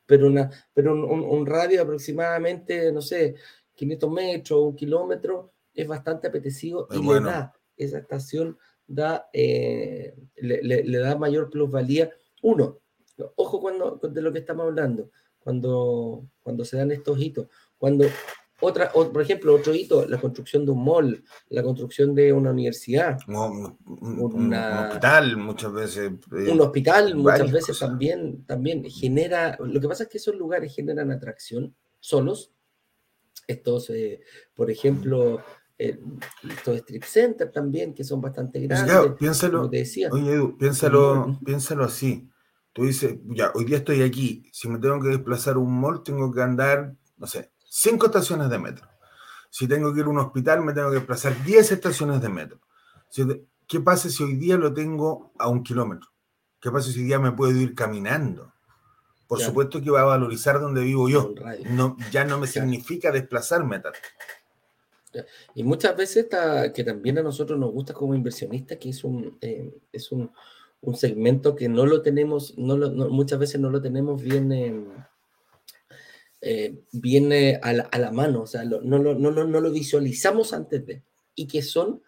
pero, 0.05 0.27
una, 0.27 0.49
pero 0.73 0.93
un, 0.93 1.45
radio 1.45 1.81
aproximadamente, 1.81 2.91
no 2.91 3.01
sé, 3.01 3.35
500 3.75 4.11
metros, 4.11 4.61
un 4.61 4.75
kilómetro, 4.75 5.53
es 5.73 5.87
bastante 5.87 6.27
apetecido 6.27 6.87
y 6.91 7.01
le 7.01 7.19
da, 7.21 7.53
esa 7.75 7.97
estación 7.97 8.57
da, 8.85 9.27
eh, 9.33 10.15
le, 10.35 10.97
da 10.99 11.15
mayor 11.17 11.49
plusvalía. 11.49 12.11
Uno, 12.41 12.79
ojo 13.35 13.59
cuando, 13.59 13.99
de 14.01 14.21
lo 14.21 14.31
que 14.31 14.39
estamos 14.39 14.65
hablando, 14.65 15.09
cuando, 15.39 16.27
cuando 16.41 16.65
se 16.65 16.77
dan 16.77 16.91
estos 16.91 17.19
hitos, 17.19 17.47
cuando 17.77 18.05
otra, 18.63 18.91
por 18.91 19.21
ejemplo, 19.21 19.53
otro 19.55 19.73
hito, 19.73 20.07
la 20.07 20.19
construcción 20.19 20.65
de 20.65 20.71
un 20.71 20.85
mall, 20.85 21.23
la 21.49 21.63
construcción 21.63 22.15
de 22.15 22.31
una 22.31 22.51
universidad. 22.51 23.17
un, 23.27 24.53
hospital 24.53 25.37
muchas 25.37 25.73
veces. 25.73 26.11
Eh, 26.31 26.51
un 26.51 26.61
hospital 26.61 27.15
muchas 27.15 27.51
veces 27.51 27.77
también, 27.77 28.45
también 28.45 28.85
genera, 28.85 29.57
lo 29.59 29.81
que 29.81 29.87
pasa 29.87 30.03
es 30.03 30.09
que 30.09 30.17
esos 30.17 30.35
lugares 30.35 30.73
generan 30.73 31.11
atracción 31.11 31.75
solos. 31.99 32.53
Estos, 33.47 33.89
eh, 33.89 34.21
por 34.53 34.71
ejemplo, 34.71 35.41
eh, 35.77 35.99
estos 36.49 36.77
strip 36.77 37.03
centers 37.03 37.51
también, 37.51 37.93
que 37.93 38.03
son 38.03 38.21
bastante 38.21 38.59
grandes. 38.61 39.13
piénsalo, 39.17 39.67
decía. 39.67 40.09
Oye, 40.11 40.33
Edu, 40.33 40.57
piénsalo, 40.57 41.39
piénsalo 41.45 41.83
así. 41.83 42.29
Tú 42.71 42.85
dices, 42.85 43.17
ya, 43.25 43.51
hoy 43.53 43.65
día 43.65 43.77
estoy 43.77 44.01
aquí. 44.01 44.49
Si 44.51 44.67
me 44.67 44.79
tengo 44.79 44.99
que 44.99 45.09
desplazar 45.09 45.55
a 45.55 45.59
un 45.59 45.79
mall, 45.79 46.03
tengo 46.03 46.31
que 46.31 46.41
andar, 46.41 46.95
no 47.17 47.27
sé, 47.27 47.51
cinco 47.59 48.07
estaciones 48.07 48.49
de 48.49 48.59
metro. 48.59 48.87
Si 49.49 49.67
tengo 49.67 49.93
que 49.93 49.99
ir 49.99 50.05
a 50.07 50.09
un 50.09 50.17
hospital, 50.17 50.63
me 50.63 50.73
tengo 50.73 50.89
que 50.89 50.95
desplazar 50.95 51.43
10 51.43 51.71
estaciones 51.71 52.19
de 52.21 52.29
metro. 52.29 52.59
¿Qué 53.67 53.79
pasa 53.79 54.09
si 54.09 54.23
hoy 54.23 54.35
día 54.35 54.57
lo 54.57 54.73
tengo 54.73 55.31
a 55.37 55.47
un 55.47 55.63
kilómetro? 55.63 56.09
¿Qué 56.59 56.71
pasa 56.71 56.91
si 56.91 56.99
hoy 56.99 57.05
día 57.05 57.19
me 57.19 57.31
puedo 57.31 57.55
ir 57.59 57.75
caminando? 57.75 58.52
Por 59.27 59.39
supuesto 59.39 59.81
que 59.81 59.89
va 59.89 60.01
a 60.01 60.05
valorizar 60.05 60.59
donde 60.59 60.81
vivo 60.81 61.09
yo. 61.09 61.33
No, 61.71 61.97
ya 62.11 62.25
no 62.25 62.37
me 62.39 62.47
significa 62.47 63.11
desplazarme 63.11 63.79
tanto. 63.79 63.99
Y 65.55 65.63
muchas 65.63 65.95
veces 65.95 66.27
que 66.73 66.83
también 66.83 67.17
a 67.17 67.23
nosotros 67.23 67.59
nos 67.59 67.71
gusta 67.71 67.93
como 67.93 68.15
inversionistas, 68.15 68.77
que 68.77 68.89
es 68.89 69.03
un, 69.03 69.37
eh, 69.41 69.73
es 69.91 70.11
un, 70.11 70.31
segmento 70.95 71.55
que 71.55 71.69
no 71.69 71.85
lo 71.85 72.01
tenemos, 72.01 72.57
no, 72.57 72.75
muchas 73.09 73.39
veces 73.39 73.61
no 73.61 73.69
lo 73.69 73.81
tenemos 73.81 74.21
bien, 74.21 74.51
em, 74.51 74.87
eh, 76.41 76.83
viene 76.91 77.57
a 77.61 77.71
la, 77.71 78.11
mano, 78.11 78.41
o 78.41 78.47
sea, 78.47 78.65
no, 78.65 78.81
no, 78.81 78.99
no, 78.99 79.31
no, 79.31 79.61
lo 79.61 79.71
visualizamos 79.71 80.51
antes 80.51 80.85
de, 80.85 81.03
y 81.35 81.47
que 81.47 81.61
son 81.61 82.01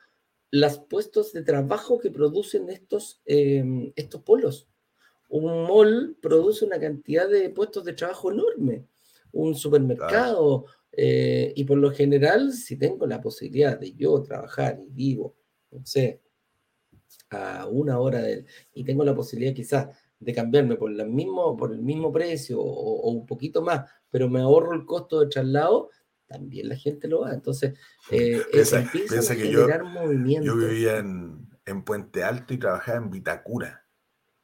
los 0.51 0.79
puestos 0.79 1.31
de 1.31 1.43
trabajo 1.43 1.99
que 1.99 2.11
producen 2.11 2.69
estos, 2.69 3.21
em, 3.25 3.93
estos 3.95 4.21
polos. 4.23 4.67
Un 5.29 5.67
mall 5.67 6.17
produce 6.21 6.65
una 6.65 6.79
cantidad 6.79 7.27
de 7.27 7.49
puestos 7.49 7.83
de 7.83 7.93
trabajo 7.93 8.31
enorme, 8.31 8.85
un 9.31 9.55
supermercado, 9.55 10.65
eh, 10.91 11.51
y 11.55 11.63
por 11.65 11.77
lo 11.77 11.91
general, 11.91 12.53
si 12.53 12.77
tengo 12.77 13.05
la 13.05 13.19
posibilidad 13.19 13.77
de 13.77 13.93
yo 13.93 14.21
trabajar 14.21 14.79
y 14.79 14.91
vivo, 14.91 15.35
no 15.71 15.85
sé, 15.85 16.21
a 17.29 17.67
una 17.67 17.99
hora 17.99 18.21
de, 18.21 18.45
y 18.73 18.83
tengo 18.83 19.03
la 19.03 19.15
posibilidad 19.15 19.53
quizás 19.53 19.89
de 20.19 20.33
cambiarme 20.33 20.75
por, 20.75 20.91
la 20.91 21.03
mismo, 21.03 21.57
por 21.57 21.73
el 21.73 21.81
mismo 21.81 22.11
precio 22.11 22.61
o, 22.61 23.09
un 23.11 23.25
poquito 23.25 23.61
más, 23.61 23.89
pero 24.09 24.29
me 24.29 24.39
ahorro 24.39 24.73
el 24.73 24.85
costo 24.85 25.19
de 25.19 25.27
traslado, 25.27 25.89
también 26.27 26.69
la 26.69 26.75
gente 26.77 27.07
lo 27.07 27.21
va. 27.21 27.33
Entonces, 27.33 27.77
eh, 28.11 28.41
piensa, 28.51 28.79
a 28.79 29.35
que 29.35 29.51
yo, 29.51 29.67
movimiento. 29.83 30.45
Yo 30.45 30.67
vivía 30.67 30.97
en, 30.97 31.49
en, 31.65 31.83
Puente 31.83 32.23
Alto 32.23 32.53
y 32.53 32.57
trabajaba 32.57 32.97
en 32.99 33.11
Vitacura. 33.11 33.84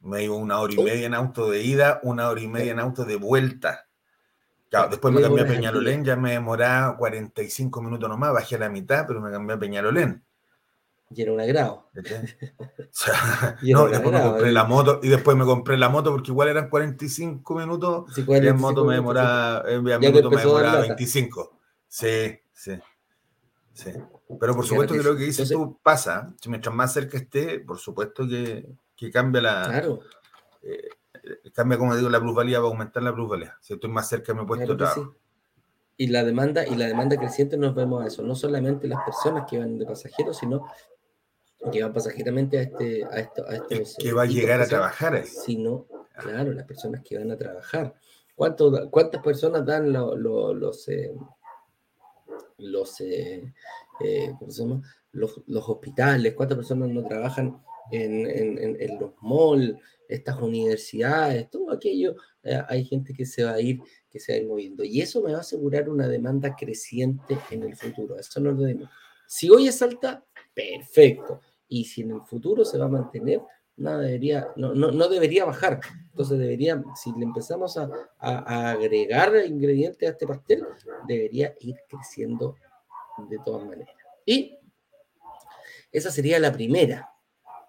Me 0.02 0.24
iba 0.24 0.34
una 0.34 0.58
hora 0.58 0.72
y 0.72 0.82
media 0.82 1.06
en 1.06 1.14
auto 1.14 1.50
de 1.50 1.62
ida, 1.62 2.00
una 2.02 2.28
hora 2.28 2.40
y 2.40 2.48
media 2.48 2.72
en 2.72 2.80
auto 2.80 3.04
de 3.04 3.16
vuelta. 3.16 3.86
Claro, 4.68 4.88
después 4.88 5.12
me 5.12 5.20
cambié 5.20 5.44
a 5.44 5.46
Peñalolén, 5.46 6.04
ya 6.04 6.16
me 6.16 6.32
demoraba 6.32 6.96
45 6.96 7.82
minutos 7.82 8.08
nomás, 8.08 8.32
bajé 8.32 8.56
a 8.56 8.58
la 8.58 8.68
mitad, 8.70 9.06
pero 9.06 9.20
me 9.20 9.30
cambié 9.30 9.54
a 9.54 9.58
Peñalolén. 9.58 10.24
Y 11.10 11.22
era 11.22 11.32
un 11.32 11.40
agrado. 11.40 11.90
no, 13.62 13.86
después 13.88 14.12
me 14.12 14.22
compré 14.22 14.50
la 14.50 14.64
moto, 14.64 15.00
y 15.02 15.08
después 15.08 15.36
me 15.36 15.44
compré 15.44 15.76
la 15.76 15.90
moto 15.90 16.10
porque 16.10 16.30
igual 16.30 16.48
eran 16.48 16.70
45 16.70 17.54
minutos, 17.54 18.16
y 18.16 18.32
en 18.34 18.56
moto 18.56 18.84
me 18.86 18.94
demoraba, 18.94 19.62
en 19.70 19.84
minuto 19.84 20.30
me 20.30 20.36
demoraba 20.38 20.80
25. 20.80 21.58
Sí, 21.86 22.40
sí, 22.54 22.72
sí. 23.74 23.90
Pero 24.40 24.54
por 24.54 24.66
supuesto 24.66 24.94
que 24.94 25.02
lo 25.02 25.14
que 25.14 25.24
dices 25.24 25.50
tú 25.50 25.78
pasa, 25.82 26.34
mientras 26.46 26.74
más 26.74 26.94
cerca 26.94 27.18
esté, 27.18 27.60
por 27.60 27.78
supuesto 27.78 28.26
que, 28.26 28.66
que 29.02 29.10
cambia 29.10 29.42
la... 29.42 29.64
Claro. 29.68 30.00
Eh, 30.62 30.88
cambia, 31.52 31.76
como 31.76 31.96
digo, 31.96 32.08
la 32.08 32.20
plusvalía, 32.20 32.60
va 32.60 32.66
a 32.66 32.70
aumentar 32.70 33.02
la 33.02 33.12
plusvalía. 33.12 33.56
Si 33.60 33.74
estoy 33.74 33.90
más 33.90 34.08
cerca 34.08 34.32
me 34.32 34.42
he 34.42 34.46
puesto 34.46 34.76
claro 34.76 35.16
Y 35.96 36.06
la 36.06 36.22
demanda, 36.22 36.64
y 36.66 36.76
la 36.76 36.86
demanda 36.86 37.16
creciente 37.16 37.56
nos 37.56 37.74
vemos 37.74 38.04
a 38.04 38.06
eso, 38.06 38.22
no 38.22 38.36
solamente 38.36 38.86
las 38.86 39.02
personas 39.04 39.44
que 39.50 39.58
van 39.58 39.76
de 39.76 39.86
pasajeros, 39.86 40.38
sino 40.38 40.66
que 41.72 41.82
van 41.82 41.92
pasajeramente 41.92 42.58
a, 42.58 42.62
este, 42.62 43.04
a, 43.04 43.18
esto, 43.18 43.44
a 43.48 43.56
estos... 43.56 43.96
Que 43.96 44.12
va 44.12 44.22
a 44.22 44.26
llegar 44.26 44.60
a 44.60 44.66
trabajar 44.66 45.14
ahí. 45.14 45.26
Sino, 45.26 45.86
claro, 46.16 46.52
las 46.52 46.66
personas 46.66 47.02
que 47.02 47.18
van 47.18 47.30
a 47.32 47.36
trabajar. 47.36 47.94
¿Cuánto, 48.36 48.88
¿Cuántas 48.88 49.20
personas 49.20 49.66
dan 49.66 49.92
los... 49.92 50.88
Eh, 50.88 51.12
los, 52.62 53.00
eh, 53.00 53.52
eh, 54.00 54.34
¿cómo 54.38 54.50
se 54.50 54.62
llama? 54.62 54.82
Los, 55.12 55.68
hospitales, 55.68 56.34
cuántas 56.34 56.56
personas 56.56 56.88
no 56.88 57.06
trabajan 57.06 57.60
en, 57.90 58.98
los 58.98 59.12
malls, 59.20 59.76
estas 60.08 60.40
universidades, 60.40 61.50
todo 61.50 61.70
aquello, 61.70 62.16
hay 62.68 62.84
gente 62.84 63.12
que 63.12 63.26
se 63.26 63.44
va 63.44 63.52
a 63.52 63.60
ir, 63.60 63.80
que 64.10 64.18
se 64.18 64.32
va 64.32 64.38
a 64.38 64.40
ir 64.42 64.48
moviendo. 64.48 64.84
Y 64.84 65.00
eso 65.00 65.22
me 65.22 65.32
va 65.32 65.38
a 65.38 65.42
asegurar 65.42 65.88
una 65.88 66.08
demanda 66.08 66.56
creciente 66.56 67.36
en 67.50 67.62
el 67.62 67.76
futuro. 67.76 68.18
Eso 68.18 68.40
no 68.40 68.52
lo 68.52 68.62
debemos. 68.62 68.88
Si 69.26 69.50
hoy 69.50 69.68
es 69.68 69.82
alta, 69.82 70.24
perfecto 70.54 71.40
y 71.68 71.84
si 71.84 72.02
en 72.02 72.10
el 72.10 72.20
futuro 72.22 72.64
se 72.64 72.78
va 72.78 72.84
a 72.84 72.88
mantener, 72.88 73.40
no 73.82 73.98
debería, 73.98 74.48
no, 74.56 74.74
no, 74.74 75.08
debería 75.08 75.44
bajar. 75.44 75.80
Entonces 76.10 76.38
debería, 76.38 76.82
si 76.94 77.12
le 77.18 77.24
empezamos 77.24 77.76
a, 77.76 77.90
agregar 78.70 79.34
ingredientes 79.44 80.08
a 80.08 80.12
este 80.12 80.26
pastel, 80.26 80.64
debería 81.08 81.54
ir 81.60 81.76
creciendo 81.88 82.54
de 83.28 83.38
todas 83.44 83.66
maneras. 83.66 83.94
Y 84.24 84.56
esa 85.90 86.10
sería 86.10 86.38
la 86.38 86.52
primera. 86.52 87.10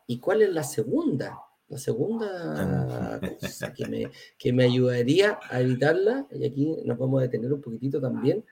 ¿Y 0.05 0.19
cuál 0.19 0.43
es 0.43 0.49
la 0.49 0.63
segunda? 0.63 1.39
La 1.67 1.79
segunda 1.79 3.19
cosa 3.39 3.73
que 3.73 3.87
me, 3.87 4.11
que 4.37 4.53
me 4.53 4.65
ayudaría 4.65 5.39
a 5.49 5.61
evitarla, 5.61 6.27
y 6.31 6.45
aquí 6.45 6.77
nos 6.85 6.97
vamos 6.99 7.19
a 7.19 7.23
detener 7.23 7.51
un 7.51 7.61
poquitito 7.61 7.99
también, 7.99 8.45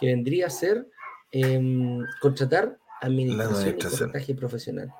que 0.00 0.06
vendría 0.06 0.48
a 0.48 0.50
ser 0.50 0.88
em, 1.30 2.04
contratar 2.20 2.76
administración, 3.00 3.68
y 3.68 3.80
porcentaje 3.82 4.34
profesional. 4.34 4.92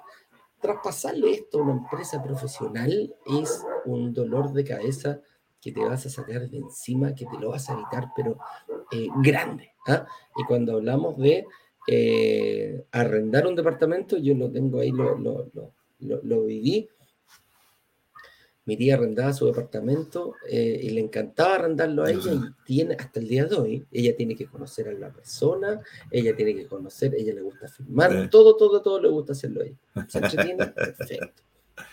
Traspasarle 0.64 1.30
esto 1.30 1.58
a 1.58 1.62
una 1.62 1.72
empresa 1.72 2.22
profesional 2.22 3.14
es 3.26 3.62
un 3.84 4.14
dolor 4.14 4.50
de 4.54 4.64
cabeza 4.64 5.20
que 5.60 5.72
te 5.72 5.84
vas 5.84 6.06
a 6.06 6.08
sacar 6.08 6.48
de 6.48 6.56
encima, 6.56 7.14
que 7.14 7.26
te 7.26 7.38
lo 7.38 7.50
vas 7.50 7.68
a 7.68 7.74
evitar, 7.74 8.08
pero 8.16 8.38
eh, 8.90 9.08
grande. 9.22 9.72
¿ah? 9.86 10.06
Y 10.34 10.44
cuando 10.44 10.72
hablamos 10.72 11.18
de 11.18 11.44
eh, 11.86 12.82
arrendar 12.92 13.46
un 13.46 13.56
departamento, 13.56 14.16
yo 14.16 14.34
lo 14.34 14.50
tengo 14.50 14.80
ahí, 14.80 14.90
lo, 14.90 16.44
viví 16.44 16.88
mi 18.66 18.76
tía 18.76 18.94
arrendaba 18.94 19.32
su 19.32 19.46
departamento 19.46 20.34
eh, 20.48 20.80
y 20.82 20.90
le 20.90 21.00
encantaba 21.00 21.56
arrendarlo 21.56 22.04
a 22.04 22.10
ella 22.10 22.32
y 22.32 22.64
tiene, 22.64 22.96
hasta 22.98 23.20
el 23.20 23.28
día 23.28 23.44
de 23.44 23.56
hoy, 23.56 23.86
ella 23.92 24.16
tiene 24.16 24.34
que 24.34 24.46
conocer 24.46 24.88
a 24.88 24.92
la 24.92 25.10
persona, 25.10 25.80
ella 26.10 26.34
tiene 26.34 26.54
que 26.54 26.66
conocer, 26.66 27.14
ella 27.14 27.34
le 27.34 27.42
gusta 27.42 27.68
filmar, 27.68 28.30
todo, 28.30 28.56
todo, 28.56 28.80
todo 28.80 29.00
le 29.00 29.08
gusta 29.08 29.32
hacerlo 29.32 29.62
ahí. 29.62 29.76
Se 30.08 30.18
entretiene, 30.18 30.66
perfecto, 30.74 31.42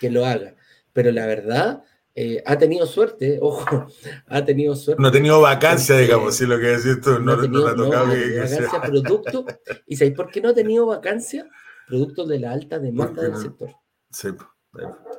que 0.00 0.10
lo 0.10 0.24
haga. 0.24 0.54
Pero 0.94 1.10
la 1.12 1.26
verdad, 1.26 1.84
eh, 2.14 2.42
ha 2.44 2.58
tenido 2.58 2.86
suerte, 2.86 3.38
ojo, 3.42 3.86
ha 4.26 4.44
tenido 4.44 4.74
suerte. 4.74 5.02
No 5.02 5.08
ha 5.08 5.12
tenido 5.12 5.40
vacancia, 5.40 5.96
digamos, 5.96 6.36
si 6.36 6.46
lo 6.46 6.58
que 6.58 6.66
decís 6.66 7.00
tú, 7.02 7.18
no, 7.18 7.36
no, 7.36 7.48
no 7.48 7.66
ha 7.66 7.74
tocado 7.74 8.12
que, 8.12 8.38
vacancia, 8.38 8.80
producto, 8.82 9.46
¿y 9.86 9.96
sabéis 9.96 10.16
por 10.16 10.30
qué 10.30 10.40
no 10.40 10.50
ha 10.50 10.54
tenido 10.54 10.86
vacancia? 10.86 11.48
Producto 11.86 12.26
de 12.26 12.38
la 12.38 12.52
alta 12.52 12.78
demanda 12.78 13.22
del 13.22 13.36
sector. 13.36 13.70
Sí, 14.10 14.28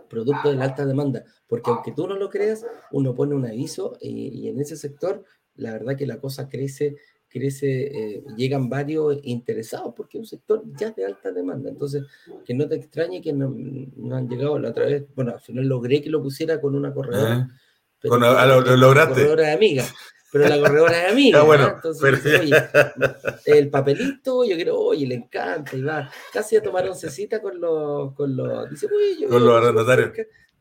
producto 0.10 0.50
de 0.50 0.56
la 0.56 0.66
alta 0.66 0.86
demanda, 0.86 1.24
porque 1.48 1.70
aunque 1.70 1.92
tú 1.92 2.08
no 2.08 2.16
lo 2.16 2.30
creas, 2.30 2.66
uno 2.92 3.14
pone 3.14 3.36
un 3.36 3.46
aviso 3.46 3.98
y, 4.02 4.48
en 4.48 4.60
ese 4.60 4.76
sector 4.76 5.24
la 5.56 5.72
verdad 5.72 5.96
que 5.96 6.08
la 6.08 6.20
cosa 6.20 6.50
crece, 6.50 6.96
crece, 7.28 8.16
eh, 8.16 8.24
llegan 8.36 8.70
varios 8.70 9.20
interesados 9.24 9.94
porque 9.96 10.18
es 10.18 10.22
un 10.22 10.26
sector 10.26 10.64
ya 10.78 10.92
de 10.92 11.06
alta 11.06 11.32
demanda, 11.32 11.70
entonces 11.70 12.04
que 12.44 12.54
no 12.54 12.68
te 12.68 12.76
extrañe 12.76 13.22
que 13.22 13.34
no, 13.34 13.56
han 14.16 14.28
llegado 14.28 14.58
la 14.58 14.70
otra 14.70 14.86
vez, 14.86 15.06
bueno, 15.16 15.32
al 15.32 15.42
final 15.42 15.68
logré 15.68 16.02
que 16.02 16.10
lo 16.10 16.22
pusiera 16.22 16.60
con 16.60 16.76
una 16.76 16.94
corredora. 16.94 17.50
¿Eh? 18.04 18.08
Con, 18.10 18.20
lo, 18.20 18.76
lograste. 18.76 19.14
Corredora 19.14 19.48
de 19.48 19.54
amiga. 19.54 19.86
Pero 20.34 20.50
la 20.50 20.60
corredora 20.60 21.06
es 21.06 21.12
amiga. 21.12 21.42
Ah, 21.42 21.44
bueno, 21.44 21.74
Entonces, 21.76 22.40
oye, 22.42 22.56
el 23.46 23.70
papelito, 23.70 24.44
yo 24.44 24.56
quiero, 24.56 24.80
oye, 24.80 25.06
le 25.06 25.14
encanta, 25.14 25.78
y 25.78 25.84
va 25.84 26.10
casi 26.34 26.56
a 26.56 26.62
tomar 26.64 26.90
oncecita 26.90 27.40
con 27.40 27.62
los, 27.62 28.16
con 28.16 28.36
los, 28.36 28.68
dice, 28.68 28.88
uy, 28.88 29.28
con 29.28 29.46
los 29.46 29.62
arrendatarios. 29.62 30.12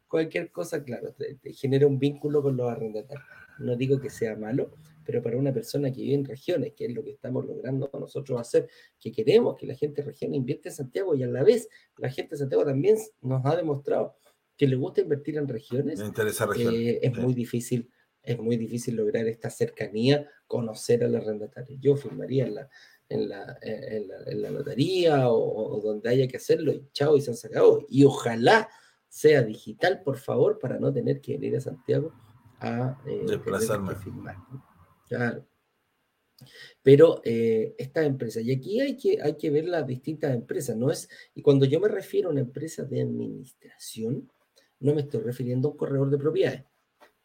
Cualquier 0.07 0.53
cosa, 0.53 0.85
claro, 0.85 1.15
te, 1.15 1.39
genera 1.55 1.87
un 1.87 1.99
vínculo 1.99 2.43
con 2.43 2.55
los 2.55 2.71
arrendatarios. 2.71 3.25
No 3.61 3.75
digo 3.75 3.99
que 3.99 4.11
sea 4.11 4.37
malo, 4.37 4.75
pero 5.07 5.23
para 5.23 5.39
una 5.39 5.55
persona 5.55 5.91
que 5.91 6.03
vive 6.03 6.17
en 6.17 6.27
regiones, 6.27 6.75
que 6.77 6.85
es 6.85 6.93
lo 6.93 7.03
que 7.03 7.13
estamos 7.13 7.47
logrando 7.47 7.91
nosotros 7.99 8.39
hacer, 8.39 8.69
que 9.01 9.11
queremos 9.11 9.57
que 9.57 9.67
la 9.67 9.75
gente 9.75 10.03
de 10.03 10.09
regiones 10.09 10.37
invierta 10.37 10.69
en 10.69 10.75
Santiago 10.75 11.15
y 11.15 11.23
a 11.23 11.29
la 11.29 11.43
vez 11.43 11.67
la 11.97 12.11
gente 12.11 12.33
de 12.33 12.41
Santiago 12.41 12.67
también 12.67 12.99
nos 13.23 13.43
ha 13.47 13.57
demostrado 13.57 14.17
que 14.55 14.67
le 14.67 14.77
gusta 14.77 15.01
invertir 15.01 15.39
en 15.39 15.49
regiones, 15.49 15.99
eh, 15.99 16.99
es 17.03 17.17
muy 17.17 17.33
difícil 17.33 17.89
es 18.23 18.39
muy 18.39 18.57
difícil 18.57 18.97
lograr 18.97 19.27
esta 19.27 19.51
cercanía, 19.51 20.29
conocer 20.47 21.03
al 21.05 21.17
arrendatario. 21.17 21.77
Yo 21.81 21.97
firmaría 21.97 22.47
en 22.47 22.55
la, 22.55 22.69
en 23.09 23.29
la, 23.29 23.59
en 23.61 24.43
la, 24.43 24.51
notaría 24.51 25.29
o, 25.31 25.81
donde 25.81 26.09
haya 26.09 26.29
que 26.29 26.37
hacerlo 26.37 26.73
y 26.73 26.89
chao 26.93 27.17
y 27.17 27.21
se 27.21 27.31
han 27.31 27.37
sacado. 27.37 27.85
Y 27.89 28.05
ojalá 28.05 28.69
sea 29.09 29.43
digital, 29.43 30.03
por 30.03 30.17
favor, 30.17 30.59
para 30.59 30.79
no 30.79 30.93
tener 30.93 31.21
que 31.21 31.33
venir 31.33 31.57
a 31.57 31.61
Santiago 31.61 32.13
a 32.61 33.01
eh, 33.07 33.25
desplazarme. 33.27 33.95
firmar. 33.97 34.37
Claro. 35.09 35.45
Pero 36.83 37.21
eh, 37.25 37.75
esta 37.79 38.05
empresa, 38.05 38.41
y 38.41 38.53
aquí 38.53 38.81
hay 38.81 38.97
que, 38.97 39.21
hay 39.23 39.37
que 39.37 39.51
ver 39.51 39.67
las 39.67 39.87
distintas 39.87 40.35
empresas, 40.35 40.77
¿no 40.77 40.91
es? 40.91 41.09
Y 41.35 41.43
cuando 41.43 41.67
yo 41.67 41.79
me 41.81 41.89
refiero 41.89 42.29
a 42.29 42.33
una 42.33 42.41
empresa 42.41 42.85
de 42.85 43.03
administración, 43.03 44.31
no 44.81 44.95
me 44.95 45.03
estoy 45.03 45.21
refiriendo 45.21 45.69
a 45.69 45.71
un 45.73 45.77
corredor 45.77 46.11
de 46.11 46.19
propiedades. 46.19 46.65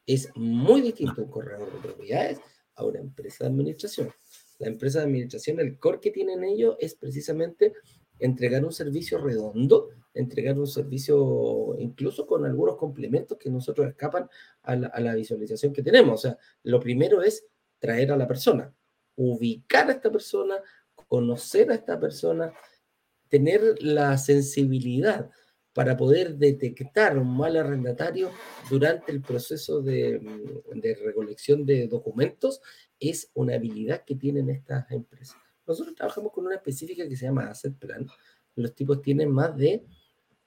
Es 0.07 0.29
muy 0.35 0.81
distinto 0.81 1.21
un 1.21 1.29
corredor 1.29 1.71
de 1.71 1.79
propiedades 1.79 2.39
a 2.75 2.85
una 2.85 2.99
empresa 2.99 3.43
de 3.43 3.51
administración. 3.51 4.11
La 4.57 4.67
empresa 4.67 4.99
de 4.99 5.05
administración, 5.05 5.59
el 5.59 5.77
core 5.77 5.99
que 5.99 6.11
tienen 6.11 6.43
ellos 6.43 6.75
es 6.79 6.95
precisamente 6.95 7.73
entregar 8.19 8.65
un 8.65 8.71
servicio 8.71 9.19
redondo, 9.19 9.89
entregar 10.13 10.57
un 10.57 10.65
servicio 10.65 11.75
incluso 11.77 12.25
con 12.25 12.45
algunos 12.45 12.77
complementos 12.77 13.37
que 13.37 13.51
nosotros 13.51 13.87
escapan 13.87 14.27
a 14.63 14.75
la, 14.75 14.87
a 14.87 14.99
la, 14.99 15.13
visualización 15.13 15.73
que 15.73 15.83
tenemos. 15.83 16.13
O 16.25 16.29
sea, 16.29 16.37
lo 16.63 16.79
primero 16.79 17.21
es 17.21 17.45
traer 17.77 18.11
a 18.11 18.17
la 18.17 18.27
persona, 18.27 18.73
ubicar 19.15 19.89
a 19.89 19.93
esta 19.93 20.11
persona, 20.11 20.55
conocer 21.07 21.69
a 21.69 21.75
esta 21.75 21.99
persona, 21.99 22.53
tener 23.29 23.81
la 23.83 24.17
sensibilidad 24.17 25.29
para 25.77 25.95
poder 25.95 26.35
detectar 26.37 27.19
un 27.19 27.37
mal 27.37 27.55
arrendatario 27.55 28.31
durante 28.67 29.11
el 29.11 29.21
proceso 29.21 29.79
de, 29.79 30.19
mm, 30.19 30.79
de, 30.79 30.95
recolección 30.95 31.67
de 31.67 31.87
documentos 31.87 32.61
es 32.99 33.29
una 33.35 33.53
habilidad 33.53 34.03
que 34.03 34.15
tienen 34.15 34.49
estas 34.49 34.89
empresas. 34.89 35.37
Nosotros 35.67 35.93
trabajamos 35.93 36.31
con 36.31 36.47
una 36.47 36.55
específica 36.55 37.07
que 37.07 37.15
se 37.15 37.25
llama 37.25 37.51
Asset 37.51 37.75
Plan. 37.77 38.07
Los 38.55 38.73
tipos 38.73 39.03
tienen 39.03 39.29
más 39.29 39.55
de 39.55 39.85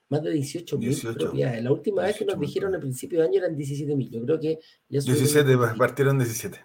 más 0.09 0.21
de 0.21 0.33
18 0.33 0.79
mil 0.79 0.99
propiedades. 1.16 1.62
La 1.62 1.71
última 1.71 2.03
vez 2.03 2.16
que 2.16 2.25
nos 2.25 2.40
dijeron 2.40 2.75
al 2.75 2.81
principio 2.81 3.21
de 3.21 3.27
año 3.27 3.38
eran 3.38 3.55
17 3.55 3.95
mil. 3.95 4.11
Yo 4.11 4.25
creo 4.25 4.40
que 4.40 4.59
ya 4.88 5.01
17, 5.01 5.57
partieron 5.79 6.19
17. 6.19 6.59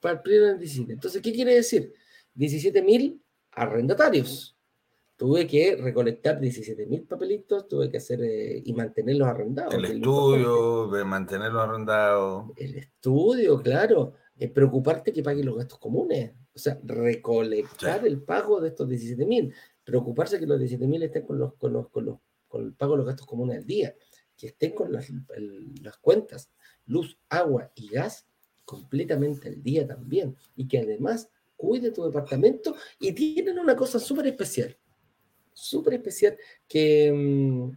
Partieron 0.00 0.50
en 0.54 0.58
17. 0.58 0.92
Entonces, 0.92 1.22
¿qué 1.22 1.32
quiere 1.32 1.54
decir? 1.54 1.92
17 2.34 2.82
mil 2.82 3.22
arrendatarios 3.52 4.55
tuve 5.16 5.46
que 5.46 5.76
recolectar 5.76 6.38
17 6.38 6.86
mil 6.86 7.02
papelitos, 7.04 7.66
tuve 7.66 7.90
que 7.90 7.96
hacer 7.96 8.22
eh, 8.22 8.62
y 8.64 8.72
mantenerlos 8.74 9.26
arrendados. 9.26 9.74
El 9.74 9.86
estudio, 9.86 10.88
de 10.88 11.04
mantenerlos 11.04 11.62
arrendados. 11.62 12.44
El 12.56 12.76
estudio, 12.76 13.60
claro. 13.62 14.14
Eh, 14.38 14.48
preocuparte 14.48 15.12
que 15.12 15.22
paguen 15.22 15.46
los 15.46 15.56
gastos 15.56 15.78
comunes. 15.78 16.32
O 16.54 16.58
sea, 16.58 16.78
recolectar 16.84 18.06
el 18.06 18.22
pago 18.22 18.60
de 18.60 18.68
estos 18.68 18.88
17 18.88 19.24
mil. 19.24 19.54
Preocuparse 19.82 20.38
que 20.38 20.46
los 20.46 20.58
17 20.58 20.86
mil 20.86 21.02
estén 21.02 21.24
con, 21.24 21.38
los, 21.38 21.54
con, 21.54 21.72
los, 21.72 21.88
con, 21.88 22.04
los, 22.04 22.18
con 22.46 22.64
el 22.64 22.74
pago 22.74 22.92
de 22.92 22.98
los 22.98 23.06
gastos 23.06 23.26
comunes 23.26 23.58
al 23.58 23.66
día. 23.66 23.94
Que 24.36 24.48
estén 24.48 24.72
con 24.72 24.92
las, 24.92 25.10
las 25.80 25.96
cuentas, 25.96 26.50
luz, 26.84 27.18
agua 27.30 27.72
y 27.74 27.88
gas 27.88 28.26
completamente 28.66 29.48
al 29.48 29.62
día 29.62 29.86
también. 29.86 30.36
Y 30.54 30.68
que 30.68 30.80
además 30.80 31.30
cuide 31.56 31.90
tu 31.90 32.04
departamento 32.04 32.76
y 33.00 33.12
tienen 33.12 33.58
una 33.58 33.74
cosa 33.74 33.98
súper 33.98 34.26
especial 34.26 34.76
súper 35.56 35.94
especial 35.94 36.36
que, 36.68 37.12
mm, 37.12 37.70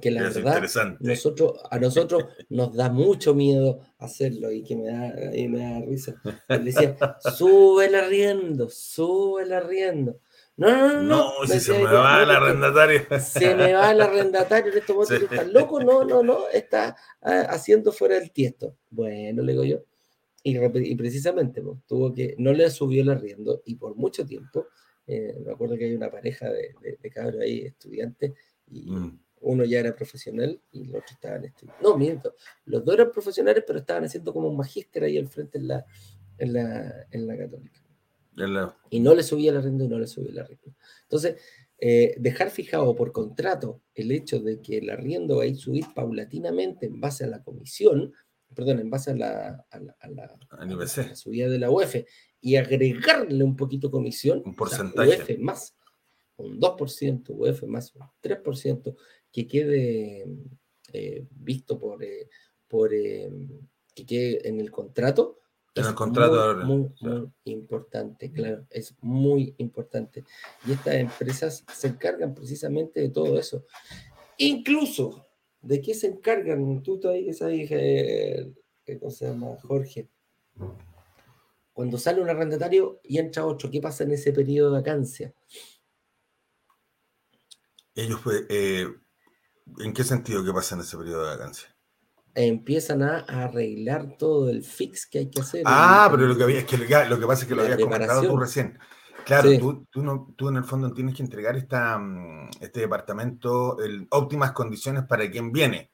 que 0.00 0.10
la 0.10 0.22
verdad 0.22 0.62
nosotros, 1.00 1.60
a 1.70 1.78
nosotros 1.78 2.24
nos 2.48 2.74
da 2.74 2.90
mucho 2.90 3.34
miedo 3.34 3.80
hacerlo 3.98 4.50
y 4.50 4.64
que 4.64 4.76
me 4.76 4.86
da, 4.86 5.14
me 5.48 5.58
da 5.58 5.80
risa. 5.86 6.20
Le 6.48 6.58
decía, 6.58 6.96
sube 7.36 7.86
el 7.86 7.94
arriendo, 7.94 8.68
sube 8.68 9.44
el 9.44 9.52
arriendo. 9.52 10.18
No, 10.56 10.70
no, 10.70 11.02
no, 11.02 11.02
no. 11.40 11.46
si 11.46 11.58
se 11.58 11.72
me 11.72 11.84
va 11.84 12.22
el 12.22 12.30
arrendatario. 12.30 13.02
Se 13.20 13.54
me 13.56 13.72
va 13.72 13.90
el 13.90 14.00
arrendatario 14.00 14.72
en 14.72 14.78
estos 14.78 14.96
momentos. 14.96 15.32
¿Estás 15.32 15.48
loco? 15.48 15.80
No, 15.80 16.04
no, 16.04 16.22
no. 16.22 16.48
Está 16.48 16.96
ah, 17.22 17.46
haciendo 17.50 17.90
fuera 17.92 18.16
el 18.16 18.30
tiesto. 18.30 18.76
Bueno, 18.90 19.42
le 19.42 19.52
digo 19.52 19.64
yo. 19.64 19.84
Y, 20.44 20.56
y 20.58 20.94
precisamente 20.94 21.60
pues, 21.60 21.78
tuvo 21.86 22.12
que, 22.12 22.36
no 22.38 22.52
le 22.52 22.70
subió 22.70 23.02
el 23.02 23.10
arriendo 23.10 23.62
y 23.64 23.76
por 23.76 23.96
mucho 23.96 24.24
tiempo 24.26 24.68
eh, 25.06 25.36
me 25.44 25.52
acuerdo 25.52 25.76
que 25.76 25.84
hay 25.84 25.94
una 25.94 26.10
pareja 26.10 26.50
de, 26.50 26.74
de, 27.00 27.10
cabros 27.10 27.40
ahí, 27.40 27.60
estudiantes, 27.60 28.32
y 28.70 28.90
mm. 28.90 29.20
uno 29.42 29.64
ya 29.64 29.80
era 29.80 29.94
profesional 29.94 30.60
y 30.72 30.84
los 30.84 30.96
otros 30.96 31.12
estaban 31.12 31.44
estudiando. 31.44 31.82
No, 31.82 31.96
miento, 31.96 32.34
los 32.64 32.84
dos 32.84 32.94
eran 32.94 33.10
profesionales, 33.10 33.64
pero 33.66 33.78
estaban 33.78 34.04
haciendo 34.04 34.32
como 34.32 34.48
un 34.48 34.56
magíster 34.56 35.04
ahí 35.04 35.18
al 35.18 35.28
frente 35.28 35.58
en 35.58 35.68
la, 35.68 35.84
en 36.38 36.52
la, 36.52 37.06
en 37.10 37.26
la 37.26 37.36
católica. 37.36 37.80
Y 38.90 39.00
no 39.00 39.14
le 39.14 39.22
subía 39.22 39.52
la 39.52 39.60
renta 39.60 39.84
y 39.84 39.88
no 39.88 39.98
le 39.98 40.06
subía 40.06 40.32
la 40.32 40.44
renta. 40.44 40.70
Entonces, 41.02 41.36
eh, 41.78 42.14
dejar 42.18 42.50
fijado 42.50 42.94
por 42.94 43.12
contrato 43.12 43.82
el 43.94 44.10
hecho 44.12 44.40
de 44.40 44.60
que 44.60 44.78
el 44.78 44.90
arriendo 44.90 45.38
va 45.38 45.44
a 45.44 45.46
ir 45.46 45.56
subir 45.56 45.84
paulatinamente 45.94 46.86
en 46.86 47.00
base 47.00 47.24
a 47.24 47.28
la 47.28 47.42
comisión, 47.42 48.12
perdón, 48.54 48.80
en 48.80 48.90
base 48.90 49.10
a 49.10 49.16
la, 49.16 49.66
a 49.70 49.78
la, 49.80 49.96
a 50.00 50.08
la 50.08 51.14
subida 51.14 51.48
de 51.48 51.58
la 51.58 51.70
UEF 51.70 52.04
y 52.40 52.56
agregarle 52.56 53.42
un 53.42 53.56
poquito 53.56 53.90
comisión, 53.90 54.42
un 54.44 54.54
porcentaje. 54.54 55.34
UF 55.34 55.38
más 55.40 55.74
un 56.36 56.60
2%, 56.60 57.24
UF 57.28 57.62
más 57.64 57.94
un 57.94 58.02
3%, 58.22 58.96
que 59.30 59.46
quede 59.46 60.26
eh, 60.92 61.26
visto 61.30 61.78
por, 61.78 62.02
eh, 62.04 62.28
por 62.68 62.92
eh, 62.92 63.30
que 63.94 64.06
quede 64.06 64.48
en 64.48 64.60
el 64.60 64.70
contrato. 64.70 65.40
En 65.74 65.86
el 65.86 65.94
contrato 65.94 66.64
muy, 66.64 66.88
muy, 67.00 67.32
importante, 67.44 68.30
claro, 68.30 68.64
es 68.70 68.94
muy 69.00 69.54
importante. 69.58 70.24
Y 70.66 70.72
estas 70.72 70.94
empresas 70.94 71.64
se 71.72 71.88
encargan 71.88 72.32
precisamente 72.32 73.00
de 73.00 73.08
todo 73.08 73.38
eso. 73.38 73.64
Incluso, 74.38 75.26
¿de 75.64 75.80
qué 75.80 75.94
se 75.94 76.06
encargan? 76.08 76.82
Tú 76.82 76.98
todavía 76.98 77.32
sabes, 77.32 77.68
¿cómo 79.00 79.10
se 79.10 79.26
llama? 79.26 79.56
Jorge 79.62 80.08
cuando 81.74 81.98
sale 81.98 82.22
un 82.22 82.30
arrendatario 82.30 83.00
y 83.02 83.18
entra 83.18 83.44
otro, 83.44 83.68
¿qué 83.68 83.80
pasa 83.80 84.04
en 84.04 84.12
ese 84.12 84.32
periodo 84.32 84.70
de 84.70 84.78
vacancia? 84.78 85.34
Ellos, 87.96 88.20
eh, 88.48 88.86
¿en 89.80 89.92
qué 89.92 90.04
sentido 90.04 90.44
qué 90.44 90.52
pasa 90.52 90.76
en 90.76 90.82
ese 90.82 90.96
periodo 90.96 91.24
de 91.24 91.36
vacancia? 91.36 91.76
Empiezan 92.36 93.02
a 93.02 93.18
arreglar 93.18 94.16
todo 94.16 94.50
el 94.50 94.62
fix 94.64 95.06
que 95.06 95.18
hay 95.18 95.30
que 95.30 95.40
hacer. 95.40 95.62
Ah, 95.66 96.08
pero 96.10 96.26
lo 96.26 96.36
que, 96.36 96.44
había, 96.44 96.60
es 96.60 96.64
que, 96.64 96.76
lo 96.76 97.18
que 97.18 97.26
pasa 97.26 97.42
es 97.42 97.48
que 97.48 97.54
lo 97.54 97.62
habías 97.62 97.78
comentado 97.78 98.22
tú 98.22 98.36
recién. 98.36 98.78
Claro, 99.24 99.58
tú, 99.58 99.86
tú, 99.90 100.02
no, 100.02 100.34
tú, 100.36 100.48
en 100.48 100.56
el 100.56 100.64
fondo 100.64 100.92
tienes 100.92 101.14
que 101.14 101.22
entregar 101.22 101.56
esta, 101.56 101.98
mm, 101.98 102.50
este 102.60 102.80
departamento 102.80 103.82
en 103.82 104.06
óptimas 104.10 104.52
condiciones 104.52 105.04
para 105.04 105.30
quien 105.30 105.52
viene. 105.52 105.90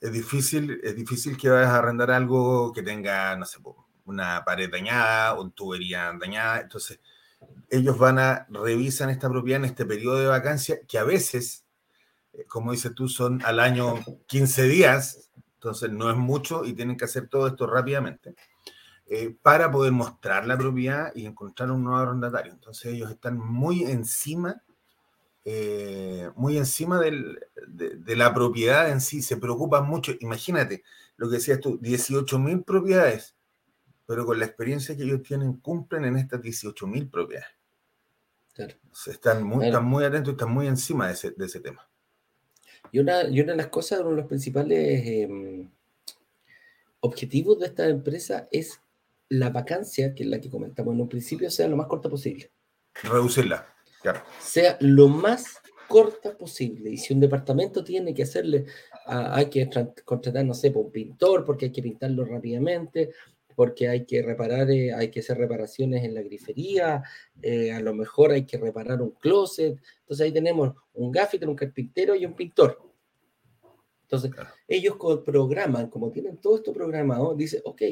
Es 0.00 0.12
difícil, 0.12 0.80
es 0.82 0.96
difícil 0.96 1.36
que 1.36 1.48
vayas 1.48 1.70
a 1.70 1.78
arrendar 1.78 2.10
algo 2.10 2.72
que 2.72 2.82
tenga, 2.82 3.36
no 3.36 3.44
sé, 3.44 3.58
una 4.04 4.44
pared 4.44 4.70
dañada 4.70 5.34
o 5.34 5.48
tubería 5.50 6.12
dañada. 6.18 6.60
Entonces, 6.60 7.00
ellos 7.70 7.98
van 7.98 8.18
a 8.18 8.46
revisan 8.50 9.10
esta 9.10 9.28
propiedad 9.28 9.60
en 9.60 9.70
este 9.70 9.84
periodo 9.84 10.16
de 10.16 10.26
vacancia, 10.26 10.80
que 10.86 10.98
a 10.98 11.04
veces, 11.04 11.64
eh, 12.32 12.44
como 12.46 12.72
dices 12.72 12.94
tú, 12.94 13.08
son 13.08 13.42
al 13.44 13.60
año 13.60 13.94
15 14.26 14.64
días, 14.64 15.30
entonces 15.54 15.90
no 15.90 16.10
es 16.10 16.16
mucho 16.16 16.64
y 16.64 16.72
tienen 16.72 16.96
que 16.96 17.04
hacer 17.04 17.28
todo 17.28 17.46
esto 17.46 17.66
rápidamente, 17.66 18.34
eh, 19.14 19.36
para 19.42 19.70
poder 19.70 19.92
mostrar 19.92 20.46
la 20.46 20.56
propiedad 20.56 21.12
y 21.14 21.26
encontrar 21.26 21.70
un 21.70 21.84
nuevo 21.84 21.98
arrendatario. 21.98 22.52
Entonces 22.52 22.94
ellos 22.94 23.10
están 23.10 23.38
muy 23.38 23.82
encima, 23.84 24.62
eh, 25.44 26.30
muy 26.36 26.56
encima 26.56 26.98
de, 26.98 27.38
de, 27.66 28.16
la 28.16 28.32
propiedad 28.32 28.90
en 28.90 29.00
sí, 29.00 29.22
se 29.22 29.36
preocupan 29.36 29.86
mucho. 29.86 30.12
Imagínate 30.20 30.82
lo 31.16 31.28
que 31.28 31.36
decías 31.36 31.60
tú, 31.60 31.78
18 31.80 32.38
mil 32.38 32.62
propiedades 32.62 33.34
pero 34.06 34.26
con 34.26 34.38
la 34.38 34.44
experiencia 34.44 34.96
que 34.96 35.04
ellos 35.04 35.22
tienen, 35.22 35.54
cumplen 35.54 36.04
en 36.04 36.16
estas 36.16 36.40
18.000 36.40 37.10
propiedades. 37.10 37.48
Están, 39.06 39.42
muy, 39.42 39.66
están 39.66 39.86
muy 39.86 40.04
atentos 40.04 40.32
están 40.32 40.52
muy 40.52 40.66
encima 40.66 41.06
de 41.06 41.14
ese, 41.14 41.30
de 41.30 41.46
ese 41.46 41.60
tema. 41.60 41.88
Y 42.90 42.98
una, 42.98 43.24
y 43.24 43.40
una 43.40 43.52
de 43.52 43.56
las 43.56 43.68
cosas, 43.68 44.00
uno 44.00 44.10
de 44.10 44.16
los 44.16 44.26
principales 44.26 45.02
em, 45.06 45.70
objetivos 47.00 47.58
de 47.60 47.66
esta 47.66 47.88
empresa 47.88 48.48
es 48.52 48.82
la 49.32 49.48
vacancia, 49.48 50.14
que 50.14 50.24
es 50.24 50.28
la 50.28 50.40
que 50.40 50.50
comentamos 50.50 50.94
en 50.94 51.00
un 51.00 51.08
principio, 51.08 51.50
sea 51.50 51.66
lo 51.66 51.76
más 51.76 51.86
corta 51.86 52.10
posible. 52.10 52.50
Reducirla, 53.02 53.66
claro. 54.02 54.20
Sea 54.38 54.76
lo 54.80 55.08
más 55.08 55.58
corta 55.88 56.36
posible. 56.36 56.90
Y 56.90 56.98
si 56.98 57.14
un 57.14 57.20
departamento 57.20 57.82
tiene 57.82 58.12
que 58.12 58.24
hacerle, 58.24 58.66
hay 59.06 59.46
que 59.46 59.70
contratar, 60.04 60.44
no 60.44 60.52
sé, 60.52 60.70
pues, 60.70 60.84
un 60.84 60.92
pintor, 60.92 61.44
porque 61.46 61.66
hay 61.66 61.72
que 61.72 61.82
pintarlo 61.82 62.26
rápidamente, 62.26 63.12
porque 63.56 63.88
hay 63.88 64.04
que 64.04 64.20
reparar, 64.20 64.70
eh, 64.70 64.92
hay 64.92 65.10
que 65.10 65.20
hacer 65.20 65.38
reparaciones 65.38 66.04
en 66.04 66.14
la 66.14 66.22
grifería, 66.22 67.02
eh, 67.40 67.72
a 67.72 67.80
lo 67.80 67.94
mejor 67.94 68.32
hay 68.32 68.44
que 68.44 68.58
reparar 68.58 69.00
un 69.00 69.12
closet. 69.12 69.78
Entonces 70.00 70.24
ahí 70.26 70.32
tenemos 70.32 70.74
un 70.92 71.10
gaffiter, 71.10 71.48
un 71.48 71.56
carpintero 71.56 72.14
y 72.14 72.26
un 72.26 72.34
pintor. 72.34 72.78
Entonces, 74.02 74.30
ellos 74.68 74.96
programan, 75.24 75.88
como 75.88 76.10
tienen 76.10 76.36
todo 76.36 76.56
esto 76.56 76.74
programado, 76.74 77.34
dice, 77.34 77.62
ok, 77.64 77.82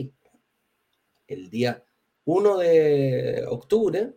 el 1.31 1.51
día 1.51 1.83
1 2.25 2.59
de 2.59 3.45
octubre 3.49 4.15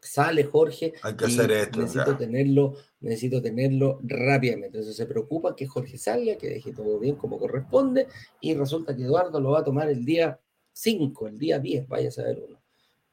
sale 0.00 0.44
Jorge. 0.44 0.94
Hay 1.02 1.14
que 1.14 1.26
hacer 1.26 1.50
esto. 1.52 1.80
Necesito 1.80 2.16
tenerlo, 2.16 2.76
necesito 3.00 3.42
tenerlo 3.42 4.00
rápidamente. 4.02 4.78
Entonces 4.78 4.96
se 4.96 5.06
preocupa 5.06 5.54
que 5.54 5.66
Jorge 5.66 5.98
salga, 5.98 6.36
que 6.36 6.48
deje 6.48 6.72
todo 6.72 6.98
bien 6.98 7.16
como 7.16 7.38
corresponde, 7.38 8.06
y 8.40 8.54
resulta 8.54 8.96
que 8.96 9.02
Eduardo 9.02 9.40
lo 9.40 9.50
va 9.50 9.60
a 9.60 9.64
tomar 9.64 9.88
el 9.88 10.04
día 10.04 10.40
5, 10.72 11.28
el 11.28 11.38
día 11.38 11.58
10, 11.58 11.88
vaya 11.88 12.08
a 12.08 12.12
saber 12.12 12.42
uno. 12.46 12.60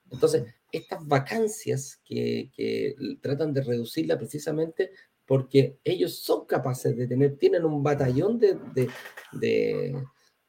Entonces, 0.10 0.46
estas 0.72 1.06
vacancias 1.06 2.00
que, 2.06 2.50
que 2.56 2.96
tratan 3.22 3.54
de 3.54 3.62
reducirla 3.62 4.18
precisamente 4.18 4.92
porque 5.26 5.78
ellos 5.84 6.20
son 6.20 6.46
capaces 6.46 6.96
de 6.96 7.06
tener, 7.06 7.38
tienen 7.38 7.66
un 7.66 7.84
batallón 7.84 8.40
de, 8.40 8.58
de, 8.74 8.88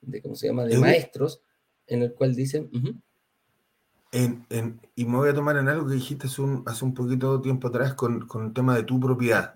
de, 0.01 0.23
¿cómo 0.23 0.37
se 0.37 0.47
llama?, 0.47 0.65
de 0.65 0.79
maestros 0.79 1.43
en 1.89 2.03
el 2.03 2.15
cual 2.15 2.35
dicen... 2.35 2.71
en, 4.13 4.81
y 4.95 5.05
me 5.05 5.17
voy 5.17 5.29
a 5.29 5.35
tomar 5.35 5.57
en 5.57 5.69
algo 5.69 5.87
que 5.87 5.95
dijiste 5.95 6.27
hace 6.27 6.41
un, 6.41 6.63
hace 6.67 6.85
un 6.85 6.95
poquito 6.95 7.41
tiempo 7.41 7.69
atrás 7.69 7.95
con, 7.95 8.27
con 8.27 8.47
el 8.47 8.53
tema 8.53 8.75
de 8.75 8.85
tu 8.85 8.99
propiedad. 9.01 9.55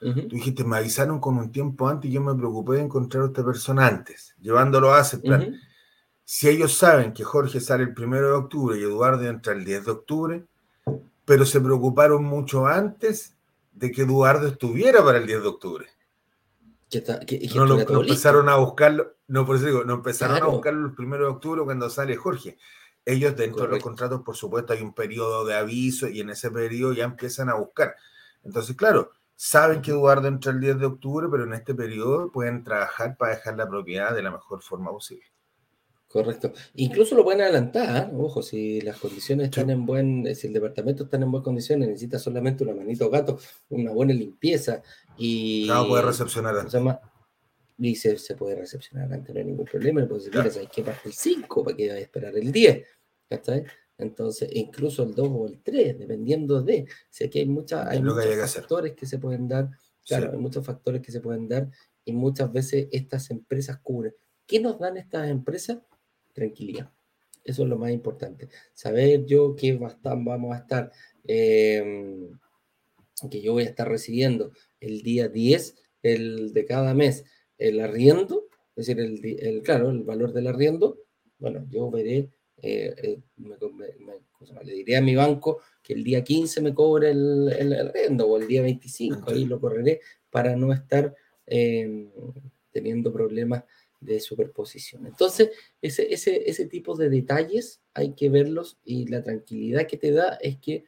Tú 0.00 0.36
dijiste, 0.36 0.64
me 0.64 0.76
avisaron 0.76 1.18
con 1.18 1.38
un 1.38 1.50
tiempo 1.50 1.88
antes 1.88 2.10
y 2.10 2.14
yo 2.14 2.20
me 2.20 2.34
preocupé 2.34 2.74
de 2.74 2.82
encontrar 2.82 3.22
a 3.22 3.26
esta 3.28 3.42
persona 3.42 3.86
antes, 3.86 4.34
llevándolo 4.38 4.92
a 4.92 4.98
aceptar. 4.98 5.48
Si 6.24 6.46
ellos 6.46 6.76
saben 6.76 7.14
que 7.14 7.24
Jorge 7.24 7.58
sale 7.58 7.84
el 7.84 7.94
primero 7.94 8.28
de 8.28 8.34
octubre 8.34 8.78
y 8.78 8.82
Eduardo 8.82 9.24
entra 9.24 9.54
el 9.54 9.64
10 9.64 9.86
de 9.86 9.90
octubre, 9.90 10.44
pero 11.24 11.46
se 11.46 11.58
preocuparon 11.58 12.22
mucho 12.22 12.66
antes 12.66 13.34
de 13.72 13.90
que 13.90 14.02
Eduardo 14.02 14.46
estuviera 14.46 15.02
para 15.02 15.16
el 15.16 15.26
10 15.26 15.40
de 15.40 15.48
octubre 15.48 15.86
no, 17.54 17.66
lo, 17.66 17.80
empezaron 17.80 18.48
a 18.48 18.56
buscarlo, 18.56 19.16
no 19.28 19.46
por 19.46 19.56
eso 19.56 19.66
digo, 19.66 19.84
no 19.84 19.94
empezaron 19.94 20.42
a 20.42 20.46
buscarlo 20.46 20.86
el 20.86 20.94
primero 20.94 21.24
de 21.24 21.30
octubre 21.30 21.62
cuando 21.64 21.88
sale 21.90 22.16
Jorge. 22.16 22.58
Ellos 23.04 23.36
dentro 23.36 23.64
de 23.64 23.68
los 23.68 23.82
contratos, 23.82 24.22
por 24.22 24.36
supuesto, 24.36 24.72
hay 24.72 24.80
un 24.80 24.94
periodo 24.94 25.44
de 25.44 25.54
aviso 25.54 26.08
y 26.08 26.20
en 26.20 26.30
ese 26.30 26.50
periodo 26.50 26.94
ya 26.94 27.04
empiezan 27.04 27.50
a 27.50 27.54
buscar. 27.54 27.94
Entonces, 28.42 28.76
claro, 28.76 29.10
saben 29.36 29.82
que 29.82 29.90
Eduardo 29.90 30.28
entra 30.28 30.52
el 30.52 30.60
10 30.60 30.78
de 30.78 30.86
octubre, 30.86 31.28
pero 31.30 31.44
en 31.44 31.54
este 31.54 31.74
periodo 31.74 32.32
pueden 32.32 32.64
trabajar 32.64 33.16
para 33.16 33.34
dejar 33.34 33.56
la 33.56 33.68
propiedad 33.68 34.14
de 34.14 34.22
la 34.22 34.30
mejor 34.30 34.62
forma 34.62 34.90
posible. 34.90 35.26
Correcto. 36.14 36.52
Incluso 36.76 37.16
lo 37.16 37.24
pueden 37.24 37.40
adelantar, 37.40 38.08
ojo, 38.16 38.40
si 38.40 38.80
las 38.82 38.98
condiciones 38.98 39.46
están 39.46 39.68
en 39.70 39.84
buen, 39.84 40.32
si 40.36 40.46
el 40.46 40.52
departamento 40.52 41.02
está 41.02 41.16
en 41.16 41.28
buenas 41.28 41.44
condiciones, 41.44 41.88
necesita 41.88 42.20
solamente 42.20 42.62
una 42.62 42.72
manito 42.72 43.10
gato, 43.10 43.40
una 43.70 43.90
buena 43.90 44.14
limpieza 44.14 44.80
y... 45.16 45.66
No, 45.68 45.86
puede 45.88 46.02
recepcionar 46.02 46.56
antes. 46.56 46.80
y 47.78 47.94
se, 47.96 48.18
se, 48.18 48.34
puede 48.34 48.56
recepcionar 48.56 49.12
antes, 49.12 49.34
no 49.34 49.40
hay 49.40 49.46
ningún 49.46 49.64
problema, 49.64 50.06
pues 50.06 50.28
claro. 50.28 50.50
hay 50.58 50.66
que 50.66 50.82
partir 50.82 51.06
el 51.06 51.12
5 51.12 51.64
para 51.64 51.76
que 51.76 51.88
vaya 51.88 51.98
a 51.98 52.02
esperar 52.02 52.36
el 52.36 52.52
10, 52.52 52.86
Entonces, 53.98 54.48
incluso 54.52 55.02
el 55.02 55.14
2 55.14 55.28
o 55.32 55.46
el 55.46 55.62
3, 55.62 55.98
dependiendo 55.98 56.62
de, 56.62 56.86
si 57.10 57.24
aquí 57.24 57.40
hay, 57.40 57.46
muchas, 57.46 57.86
hay 57.86 58.02
muchos 58.02 58.54
factores 58.54 58.92
que 58.94 59.06
se 59.06 59.18
pueden 59.18 59.48
dar, 59.48 59.70
claro, 60.06 60.32
hay 60.32 60.38
muchos 60.38 60.64
factores 60.64 61.00
que 61.00 61.12
se 61.12 61.20
pueden 61.20 61.48
dar 61.48 61.70
y 62.04 62.12
muchas 62.12 62.52
veces 62.52 62.88
estas 62.92 63.30
empresas 63.30 63.78
cubren. 63.82 64.14
¿Qué 64.46 64.60
nos 64.60 64.78
dan 64.78 64.98
estas 64.98 65.28
empresas? 65.28 65.78
tranquilidad. 66.34 66.92
Eso 67.42 67.62
es 67.62 67.68
lo 67.68 67.78
más 67.78 67.90
importante. 67.90 68.48
Saber 68.74 69.24
yo 69.24 69.54
que 69.56 69.78
vamos 70.02 70.54
a 70.54 70.58
estar, 70.58 70.92
em, 71.26 72.38
que 73.30 73.40
yo 73.40 73.52
voy 73.52 73.62
a 73.62 73.68
estar 73.68 73.88
recibiendo 73.88 74.52
el 74.84 75.02
día 75.02 75.28
10 75.28 75.76
el, 76.02 76.52
de 76.52 76.64
cada 76.64 76.94
mes 76.94 77.24
el 77.58 77.80
arriendo, 77.80 78.48
es 78.76 78.86
decir, 78.86 79.00
el, 79.00 79.62
claro, 79.62 79.90
el 79.90 80.02
valor 80.02 80.32
del 80.32 80.48
arriendo, 80.48 80.98
bueno, 81.38 81.64
yo 81.70 81.90
veré, 81.90 82.30
eh, 82.62 82.94
eh, 83.02 83.20
le 84.64 84.72
diré 84.72 84.96
a 84.96 85.02
mi 85.02 85.14
banco 85.14 85.60
que 85.82 85.94
el 85.94 86.04
día 86.04 86.24
15 86.24 86.60
me 86.60 86.74
cobre 86.74 87.10
el, 87.10 87.52
el 87.58 87.72
arriendo 87.72 88.26
o 88.26 88.36
el 88.36 88.46
día 88.46 88.62
25, 88.62 89.30
ahí 89.30 89.44
lo 89.44 89.60
correré 89.60 90.00
para 90.30 90.56
no 90.56 90.72
estar 90.72 91.14
em, 91.46 92.10
teniendo 92.70 93.12
problemas 93.12 93.64
de 94.00 94.20
superposición. 94.20 95.06
Entonces, 95.06 95.50
ese, 95.80 96.12
ese, 96.12 96.48
ese 96.48 96.66
tipo 96.66 96.96
de 96.96 97.08
detalles 97.08 97.80
hay 97.94 98.14
que 98.14 98.28
verlos 98.28 98.78
y 98.84 99.06
la 99.06 99.22
tranquilidad 99.22 99.86
que 99.86 99.96
te 99.96 100.10
da 100.10 100.38
es 100.40 100.58
que 100.58 100.84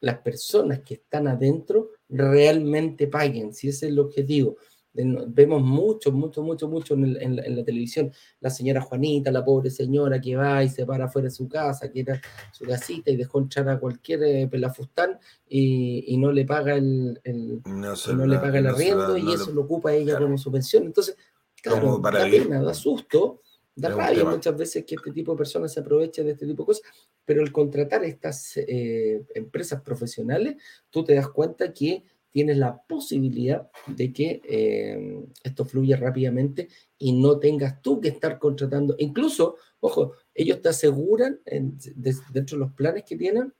las 0.00 0.18
personas 0.18 0.80
que 0.80 0.94
están 0.94 1.28
adentro 1.28 1.90
realmente 2.08 3.06
paguen, 3.06 3.52
si 3.52 3.68
ese 3.68 3.86
es 3.86 3.92
el 3.92 3.98
objetivo. 3.98 4.56
Vemos 4.92 5.62
mucho, 5.62 6.10
mucho, 6.10 6.42
mucho, 6.42 6.66
mucho 6.66 6.94
en, 6.94 7.36
la, 7.36 7.64
televisión 7.64 8.10
la 8.40 8.50
señora 8.50 8.80
Juanita, 8.80 9.30
la 9.30 9.44
pobre 9.44 9.70
señora 9.70 10.20
que 10.20 10.34
va 10.34 10.64
y 10.64 10.68
se 10.68 10.84
para 10.86 11.08
fuera 11.08 11.26
de 11.28 11.34
su 11.34 11.46
casa, 11.46 11.92
que 11.92 12.00
era 12.00 12.20
su 12.52 12.64
casita 12.64 13.10
y 13.10 13.16
dejó 13.16 13.38
entrar 13.38 13.68
a 13.68 13.78
cualquier 13.78 14.24
eh, 14.24 14.48
pelafustán 14.48 15.18
y, 15.46 16.04
y, 16.08 16.16
no 16.16 16.32
le 16.32 16.44
paga 16.44 16.74
el, 16.74 17.20
no, 17.64 18.26
le 18.26 18.38
paga 18.38 18.58
el 18.58 18.66
arriendo 18.66 19.16
y 19.16 19.32
eso 19.32 19.52
lo 19.52 19.62
ocupa 19.62 19.92
ella 19.92 20.18
como 20.18 20.36
su 20.36 20.50
pensión. 20.50 20.84
Entonces, 20.84 21.16
Claro, 21.62 21.98
da 21.98 22.10
pena, 22.10 22.62
da 22.62 22.74
susto, 22.74 23.42
da 23.78 23.90
rabia 23.90 24.24
muchas 24.24 24.56
veces 24.56 24.84
que 24.84 24.96
este 24.96 25.12
tipo 25.12 25.32
de 25.32 25.38
personas 25.38 25.72
se 25.72 25.80
aprovechen 25.80 26.26
de 26.26 26.32
este 26.32 26.46
tipo 26.46 26.64
de 26.64 26.66
cosas, 26.66 26.82
pero 27.24 27.42
el 27.42 27.52
contratar 27.52 28.04
estas 28.04 28.56
eh, 28.56 29.24
empresas 29.34 29.80
profesionales, 29.82 30.56
tú 30.90 31.04
te 31.04 31.14
das 31.14 31.28
cuenta 31.28 31.72
que 31.72 32.02
tienes 32.30 32.58
la 32.58 32.76
posibilidad 32.82 33.70
de 33.86 34.12
que 34.12 34.40
eh, 34.48 35.24
esto 35.44 35.64
fluya 35.64 35.96
rápidamente 35.96 36.68
y 36.98 37.12
no 37.12 37.38
tengas 37.38 37.80
tú 37.80 38.00
que 38.00 38.08
estar 38.08 38.38
contratando. 38.38 38.96
Incluso, 38.98 39.56
ojo, 39.80 40.14
ellos 40.34 40.60
te 40.60 40.70
aseguran, 40.70 41.40
dentro 41.44 42.58
de 42.58 42.64
los 42.64 42.72
planes 42.72 43.04
que 43.04 43.16
tienen, 43.16 43.54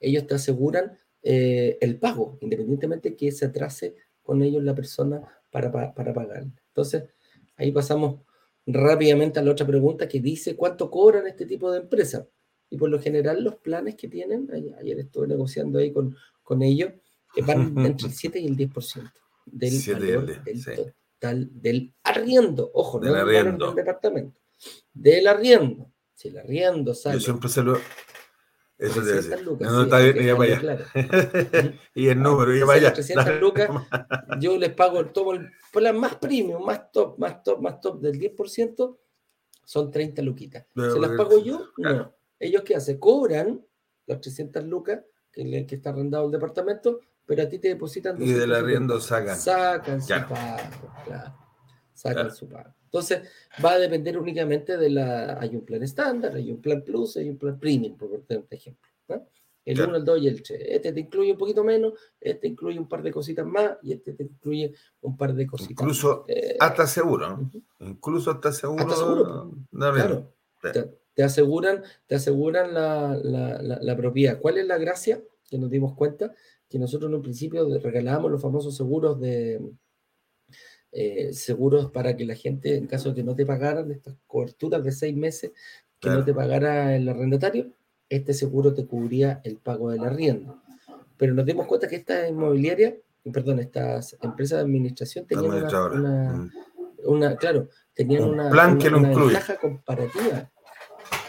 ellos 0.00 0.26
te 0.26 0.34
aseguran 0.34 0.98
eh, 1.22 1.78
el 1.80 1.98
pago, 1.98 2.36
independientemente 2.40 3.14
que 3.14 3.30
se 3.30 3.46
atrase 3.46 3.94
con 4.22 4.42
ellos 4.42 4.62
la 4.64 4.74
persona 4.74 5.22
para, 5.50 5.70
para 5.70 6.12
pagar. 6.12 6.44
Entonces, 6.68 7.04
ahí 7.56 7.70
pasamos 7.70 8.20
rápidamente 8.66 9.38
a 9.38 9.42
la 9.42 9.52
otra 9.52 9.66
pregunta 9.66 10.08
que 10.08 10.20
dice 10.20 10.56
cuánto 10.56 10.90
cobran 10.90 11.26
este 11.26 11.46
tipo 11.46 11.70
de 11.70 11.80
empresas. 11.80 12.26
Y 12.70 12.76
por 12.76 12.88
lo 12.88 13.00
general 13.00 13.42
los 13.42 13.56
planes 13.56 13.94
que 13.94 14.08
tienen, 14.08 14.48
ayer 14.78 14.98
estuve 14.98 15.28
negociando 15.28 15.78
ahí 15.78 15.92
con, 15.92 16.16
con 16.42 16.62
ellos, 16.62 16.92
que 17.34 17.42
van 17.42 17.74
entre 17.86 18.08
el 18.08 18.12
7 18.12 18.40
y 18.40 18.46
el 18.46 18.56
10% 18.56 19.12
del 19.46 19.94
valor 19.94 20.44
del 20.44 20.64
total 20.64 21.50
del 21.52 21.94
arriendo. 22.02 22.70
Ojo, 22.74 22.98
del 22.98 23.12
no 23.12 23.18
arriendo. 23.18 23.66
del 23.66 23.76
departamento. 23.76 24.40
Del 24.92 25.26
arriendo. 25.26 25.92
Si 26.14 26.28
el 26.28 26.38
arriendo 26.38 26.94
sale... 26.94 27.18
Yo 27.18 27.24
siempre 27.24 27.48
se 27.48 27.62
lo, 27.62 27.78
eso 28.86 29.00
debe 29.00 29.22
ser. 29.22 29.42
Lucas, 29.42 29.70
no, 29.70 29.82
está 29.82 29.98
bien, 29.98 30.26
ya 30.26 30.34
vaya. 30.34 30.60
Claro. 30.60 30.84
y 31.94 32.08
el 32.08 32.22
número, 32.22 32.54
ya 32.54 32.64
vaya. 32.64 32.92
300 32.92 33.40
lucas, 33.40 33.70
yo 34.40 34.56
les 34.58 34.72
pago, 34.72 35.04
tomo 35.06 35.32
el 35.32 35.50
plan 35.72 35.98
más 35.98 36.16
premium, 36.16 36.64
más 36.64 36.90
top, 36.92 37.18
más 37.18 37.42
top, 37.42 37.60
más 37.60 37.80
top 37.80 38.00
del 38.00 38.18
10%, 38.18 38.96
son 39.64 39.90
30 39.90 40.22
luquitas. 40.22 40.66
¿Se 40.74 41.00
las 41.00 41.10
pago 41.12 41.38
yo? 41.38 41.68
No. 41.78 42.14
Ellos 42.38 42.62
qué 42.62 42.76
hacen? 42.76 42.98
Cobran 42.98 43.64
las 44.06 44.20
300 44.20 44.64
lucas 44.64 45.00
que, 45.32 45.66
que 45.66 45.74
está 45.74 45.90
arrendado 45.90 46.26
el 46.26 46.32
departamento, 46.32 47.00
pero 47.24 47.42
a 47.42 47.48
ti 47.48 47.58
te 47.58 47.68
depositan. 47.68 48.20
Y 48.20 48.32
del 48.32 48.54
arriendo 48.54 49.00
sacan. 49.00 49.36
Sacan 49.36 50.02
su 50.02 50.08
pago, 50.08 50.92
claro. 51.04 51.43
Sacan 51.94 52.34
su 52.34 52.48
pago. 52.48 52.74
Entonces, 52.84 53.22
va 53.64 53.72
a 53.72 53.78
depender 53.78 54.18
únicamente 54.18 54.76
de 54.76 54.90
la. 54.90 55.38
Hay 55.40 55.56
un 55.56 55.64
plan 55.64 55.82
estándar, 55.82 56.34
hay 56.34 56.50
un 56.50 56.60
plan 56.60 56.82
plus, 56.82 57.16
hay 57.16 57.28
un 57.28 57.38
plan 57.38 57.58
premium, 57.58 57.96
por 57.96 58.10
ejemplo. 58.50 58.88
El 59.64 59.80
1, 59.80 59.96
el 59.96 60.04
2 60.04 60.22
y 60.22 60.28
el 60.28 60.42
3. 60.42 60.60
Este 60.66 60.92
te 60.92 61.00
incluye 61.00 61.32
un 61.32 61.38
poquito 61.38 61.64
menos, 61.64 61.94
este 62.20 62.48
incluye 62.48 62.78
un 62.78 62.86
par 62.86 63.02
de 63.02 63.10
cositas 63.10 63.46
más 63.46 63.78
y 63.82 63.92
este 63.92 64.12
te 64.12 64.24
incluye 64.24 64.74
un 65.00 65.16
par 65.16 65.34
de 65.34 65.46
cositas 65.46 65.70
Incluso 65.70 66.26
eh, 66.28 66.56
hasta 66.60 66.86
seguro, 66.86 67.30
¿no? 67.30 67.50
Incluso 67.80 68.30
hasta 68.30 68.52
seguro. 68.52 68.82
Hasta 68.82 68.96
seguro. 68.96 69.54
claro. 69.70 70.30
Te, 71.14 71.22
aseguran, 71.22 71.82
te 72.06 72.16
aseguran 72.16 72.74
la, 72.74 73.18
la, 73.22 73.62
la, 73.80 73.96
propiedad. 73.96 74.40
¿Cuál 74.40 74.58
es 74.58 74.66
la 74.66 74.78
gracia? 74.78 75.22
Que 75.48 75.58
nos 75.58 75.70
dimos 75.70 75.94
cuenta 75.94 76.34
que 76.68 76.78
nosotros 76.78 77.08
en 77.08 77.14
un 77.14 77.22
principio 77.22 77.66
regalábamos 77.78 78.32
los 78.32 78.42
famosos 78.42 78.76
seguros 78.76 79.20
de 79.20 79.60
eh, 80.96 81.32
seguros 81.32 81.90
para 81.90 82.16
que 82.16 82.24
la 82.24 82.36
gente, 82.36 82.76
en 82.76 82.86
caso 82.86 83.08
de 83.08 83.16
que 83.16 83.24
no 83.24 83.34
te 83.34 83.44
pagaran 83.44 83.90
estas 83.90 84.14
coberturas 84.28 84.84
de 84.84 84.92
seis 84.92 85.16
meses, 85.16 85.50
que 85.98 86.08
no 86.08 86.24
te 86.24 86.32
pagara 86.32 86.94
el 86.94 87.08
arrendatario, 87.08 87.72
este 88.08 88.32
seguro 88.32 88.74
te 88.74 88.86
cubría 88.86 89.40
el 89.42 89.56
pago 89.56 89.90
del 89.90 90.04
arriendo. 90.04 90.62
Pero 91.16 91.34
nos 91.34 91.46
dimos 91.46 91.66
cuenta 91.66 91.88
que 91.88 91.96
esta 91.96 92.28
inmobiliaria, 92.28 92.96
perdón, 93.32 93.58
estas 93.58 94.16
empresas 94.22 94.58
de 94.58 94.64
administración 94.66 95.26
tenían 95.26 95.52
una, 95.52 96.50
una, 97.04 97.30
mm. 97.30 97.36
claro, 97.38 97.68
tenían 97.92 98.22
una, 98.22 98.50
plan 98.50 98.78
que 98.78 98.86
una, 98.86 99.08
ventaja 99.08 99.56
comparativa. 99.56 100.52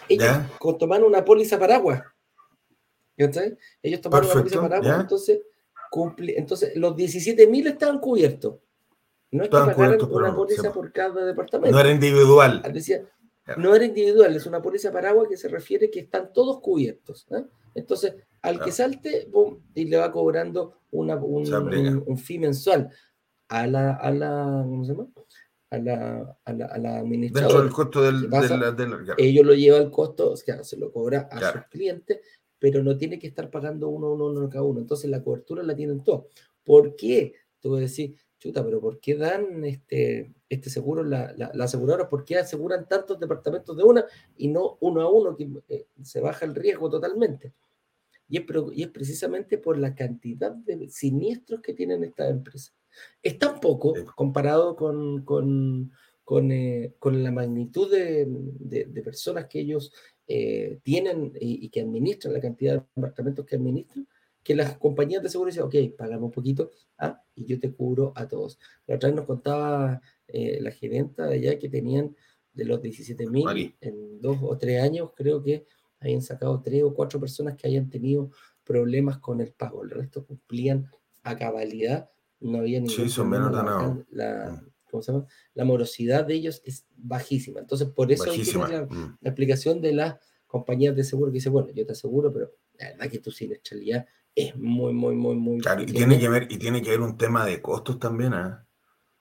Ellos 0.07 0.37
tomaron 0.77 1.07
una 1.07 1.25
póliza 1.25 1.57
paraguas. 1.57 2.03
Ellos 3.17 4.01
tomaron 4.01 4.29
una 4.29 4.41
póliza 4.41 4.61
paraguas, 4.61 5.01
entonces, 5.01 5.39
cumple, 5.89 6.37
entonces 6.37 6.75
los 6.75 6.95
17.000 6.95 7.67
estaban 7.67 7.97
cubiertos. 7.97 8.57
No 9.31 9.43
es 9.43 9.49
que 9.49 9.57
pagaran 9.57 9.99
una 10.09 10.35
póliza 10.35 10.71
por 10.71 10.91
cada 10.91 11.25
departamento. 11.25 11.75
No 11.75 11.79
era 11.79 11.91
individual. 11.91 12.61
Decía, 12.71 13.03
no 13.57 13.75
era 13.75 13.85
individual, 13.85 14.35
es 14.35 14.45
una 14.45 14.61
póliza 14.61 14.91
paraguas 14.91 15.27
que 15.29 15.37
se 15.37 15.47
refiere 15.47 15.91
que 15.91 15.99
están 15.99 16.33
todos 16.33 16.59
cubiertos. 16.61 17.27
¿eh? 17.31 17.45
Entonces, 17.75 18.15
al 18.41 18.59
que 18.59 18.71
salte, 18.71 19.27
boom, 19.31 19.61
y 19.75 19.85
le 19.85 19.97
va 19.97 20.11
cobrando 20.11 20.79
una, 20.91 21.15
un, 21.15 22.03
un, 22.07 22.17
fee 22.17 22.39
mensual 22.39 22.89
a 23.49 23.67
la, 23.67 23.95
a 23.95 24.11
la, 24.11 24.63
¿cómo 24.63 24.83
se 24.83 24.93
llama? 24.93 25.07
A 25.69 25.77
la, 25.77 26.37
a 26.45 26.53
la, 26.53 26.65
a 26.65 26.77
la 26.77 26.97
administradora. 26.99 27.47
Dentro 27.47 27.63
del 27.63 27.73
costo 27.73 28.01
del, 28.03 28.29
del, 28.77 29.13
Ellos 29.17 29.45
lo 29.45 29.53
lleva 29.53 29.77
al 29.77 29.91
costo, 29.91 30.31
o 30.31 30.37
sea, 30.37 30.63
se 30.63 30.77
lo 30.77 30.91
cobra 30.91 31.27
a 31.31 31.51
sus 31.51 31.61
clientes, 31.69 32.19
pero 32.57 32.83
no 32.83 32.97
tiene 32.97 33.19
que 33.19 33.27
estar 33.27 33.51
pagando 33.51 33.89
uno, 33.89 34.13
uno, 34.13 34.27
uno 34.27 34.49
cada 34.49 34.63
uno. 34.63 34.79
Entonces 34.79 35.09
la 35.09 35.21
cobertura 35.21 35.61
la 35.61 35.75
tienen 35.75 36.03
todos. 36.03 36.25
¿Por 36.63 36.95
qué? 36.95 37.33
Tú 37.59 37.75
decir, 37.75 38.15
chuta, 38.45 38.63
pero 38.63 38.79
¿por 38.79 38.99
qué 38.99 39.15
dan 39.15 39.63
este, 39.65 40.31
este 40.49 40.69
seguro 40.69 41.03
la, 41.03 41.33
la, 41.35 41.63
aseguradora? 41.63 42.07
¿Por 42.07 42.23
qué 42.23 42.37
aseguran 42.37 42.87
tantos 42.87 43.19
departamentos 43.19 43.75
de 43.75 43.83
una 43.83 44.05
y 44.37 44.47
no 44.47 44.77
uno 44.81 45.01
a 45.01 45.09
uno 45.11 45.35
que 45.35 45.49
eh, 45.69 45.87
se 46.03 46.19
baja 46.21 46.45
el 46.45 46.53
riesgo 46.53 46.89
totalmente? 46.89 47.53
Y 48.27 48.37
es, 48.37 48.45
y 48.73 48.83
es, 48.83 48.89
precisamente 48.89 49.57
por 49.57 49.77
la 49.77 49.95
cantidad 49.95 50.51
de 50.51 50.89
siniestros 50.89 51.61
que 51.61 51.73
tienen 51.73 52.03
estas 52.03 52.29
empresas. 52.29 52.75
Es 53.21 53.37
tan 53.39 53.59
poco 53.59 53.93
comparado 54.15 54.75
con, 54.75 55.25
con, 55.25 55.91
con, 56.23 56.51
eh, 56.51 56.93
con 56.99 57.23
la 57.23 57.31
magnitud 57.31 57.91
de, 57.91 58.25
de, 58.27 59.01
personas 59.01 59.47
que 59.47 59.59
ellos 59.59 59.91
eh, 60.27 60.79
tienen 60.83 61.33
y, 61.39 61.65
y, 61.65 61.69
que 61.69 61.81
administran, 61.81 62.33
la 62.33 62.41
cantidad 62.41 62.73
de 62.75 62.85
departamentos 62.95 63.45
que 63.45 63.55
administran, 63.55 64.07
que 64.45 64.53
las 64.53 64.77
compañías 64.77 65.23
de 65.23 65.29
seguro 65.29 65.49
dicen, 65.49 65.63
ok, 65.63 65.97
pagamos 65.97 66.27
un 66.27 66.31
poquito 66.31 66.69
¿ah? 66.99 67.19
y 67.33 67.45
yo 67.45 67.59
te 67.59 67.73
cubro 67.73 68.13
a 68.15 68.27
todos. 68.27 68.59
La 68.85 68.95
otra 68.95 69.09
vez 69.09 69.15
nos 69.15 69.25
contaba 69.25 69.99
eh, 70.27 70.59
la 70.61 70.69
gerenta 70.69 71.25
de 71.25 71.33
allá 71.37 71.57
que 71.57 71.67
tenían 71.67 72.15
de 72.53 72.65
los 72.65 72.79
17 72.79 73.27
mil 73.27 73.75
en 73.81 74.21
dos 74.21 74.37
o 74.43 74.55
tres 74.55 74.83
años, 74.83 75.09
creo 75.15 75.41
que 75.41 75.65
habían 75.99 76.21
sacado 76.21 76.61
tres 76.61 76.83
o 76.83 76.93
cuatro 76.93 77.19
personas 77.19 77.55
que 77.55 77.67
hayan 77.67 77.89
tenido 77.89 78.29
problemas 78.63 79.17
con 79.17 79.41
el 79.41 79.51
pago. 79.51 79.83
El 79.83 79.89
resto 79.89 80.23
cumplían 80.23 80.91
a 81.23 81.35
cabalidad, 81.35 82.11
no 82.39 82.59
había 82.59 82.79
ningún 82.79 82.95
sí, 82.95 83.09
son 83.09 83.31
menos 83.31 83.51
la, 83.51 84.51
mm. 84.51 84.71
¿cómo 84.91 85.01
se 85.01 85.11
llama? 85.11 85.25
la 85.55 85.65
morosidad 85.65 86.23
de 86.23 86.35
ellos 86.35 86.61
es 86.63 86.85
bajísima. 86.95 87.61
Entonces, 87.61 87.87
por 87.87 88.11
eso 88.11 88.29
hay 88.29 88.43
la, 88.43 88.83
mm. 88.83 89.17
la, 89.21 89.29
explicación 89.31 89.81
de 89.81 89.93
las 89.93 90.17
compañías 90.45 90.95
de 90.95 91.03
seguro 91.03 91.31
que 91.31 91.37
dice, 91.37 91.49
bueno, 91.49 91.71
yo 91.73 91.83
te 91.83 91.93
aseguro, 91.93 92.31
pero 92.31 92.51
la 92.77 92.91
verdad 92.91 93.09
que 93.09 93.19
tu 93.19 93.31
siniestralidad 93.31 94.05
es 94.35 94.55
muy, 94.57 94.93
muy, 94.93 95.15
muy, 95.15 95.35
muy. 95.35 95.59
Claro, 95.59 95.81
y 95.81 95.85
tiene, 95.85 96.19
que 96.19 96.29
ver, 96.29 96.47
y 96.49 96.57
tiene 96.57 96.81
que 96.81 96.91
ver 96.91 97.01
un 97.01 97.17
tema 97.17 97.45
de 97.45 97.61
costos 97.61 97.97
también, 97.97 98.33
¿eh? 98.33 98.55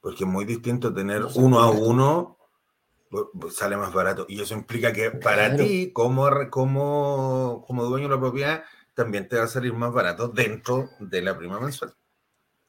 porque 0.01 0.25
es 0.25 0.31
muy 0.31 0.45
distinto 0.45 0.93
tener 0.93 1.25
uno 1.37 1.61
a 1.61 1.71
uno, 1.71 2.37
sale 3.51 3.77
más 3.77 3.93
barato. 3.93 4.27
Y 4.29 4.41
eso 4.41 4.55
implica 4.55 4.93
que 4.93 5.13
para 5.13 5.57
ti, 5.57 5.93
como, 5.93 6.29
como, 6.51 7.65
como 7.67 7.85
dueño 7.85 8.09
de 8.09 8.15
la 8.15 8.21
propiedad, 8.21 8.65
también 8.95 9.29
te 9.29 9.37
va 9.37 9.45
a 9.45 9.49
salir 9.49 9.73
más 9.73 9.93
barato 9.93 10.29
dentro 10.29 10.91
de 11.01 11.23
la 11.23 11.39
prima 11.39 11.61
mensual. 11.61 11.95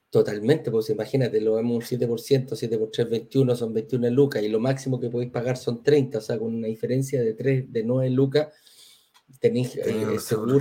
Totalmente, 0.10 0.72
pues 0.72 0.90
imagínate, 0.90 1.42
lo 1.42 1.56
vemos 1.56 1.92
un 1.92 2.00
7%, 2.00 2.56
7 2.56 2.78
por 2.78 2.90
3, 2.90 3.10
21, 3.10 3.56
son 3.56 3.74
21 3.74 4.10
lucas, 4.12 4.42
y 4.42 4.48
lo 4.48 4.62
máximo 4.62 4.98
que 4.98 5.10
podéis 5.10 5.32
pagar 5.32 5.58
son 5.58 5.84
30, 5.84 6.20
o 6.20 6.22
sea, 6.22 6.40
con 6.40 6.56
una 6.56 6.68
diferencia 6.68 7.22
de 7.22 7.34
3, 7.34 7.74
de 7.74 7.84
9 7.84 8.12
lucas, 8.12 8.48
tenéis 9.40 9.76
eh, 9.76 10.20
seguro, 10.20 10.58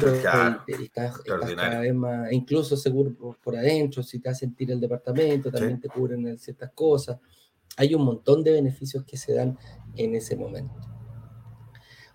y, 0.66 0.82
estás, 0.84 1.20
cada 1.20 1.80
vez 1.80 1.94
más, 1.94 2.32
incluso 2.32 2.76
seguro 2.76 3.14
por, 3.42 3.56
adentro, 3.56 4.02
si 4.02 4.18
te 4.18 4.28
hacen 4.28 4.50
sentir 4.50 4.70
el 4.70 4.80
departamento, 4.80 5.50
también 5.50 5.80
te 5.80 5.88
cubren 5.88 6.38
ciertas 6.38 6.70
cosas. 6.72 7.18
Hay 7.76 7.94
un 7.94 8.04
montón 8.04 8.42
de 8.42 8.52
beneficios 8.52 9.04
que 9.04 9.16
se 9.16 9.34
dan 9.34 9.58
en 9.96 10.14
ese 10.14 10.36
momento. 10.36 10.74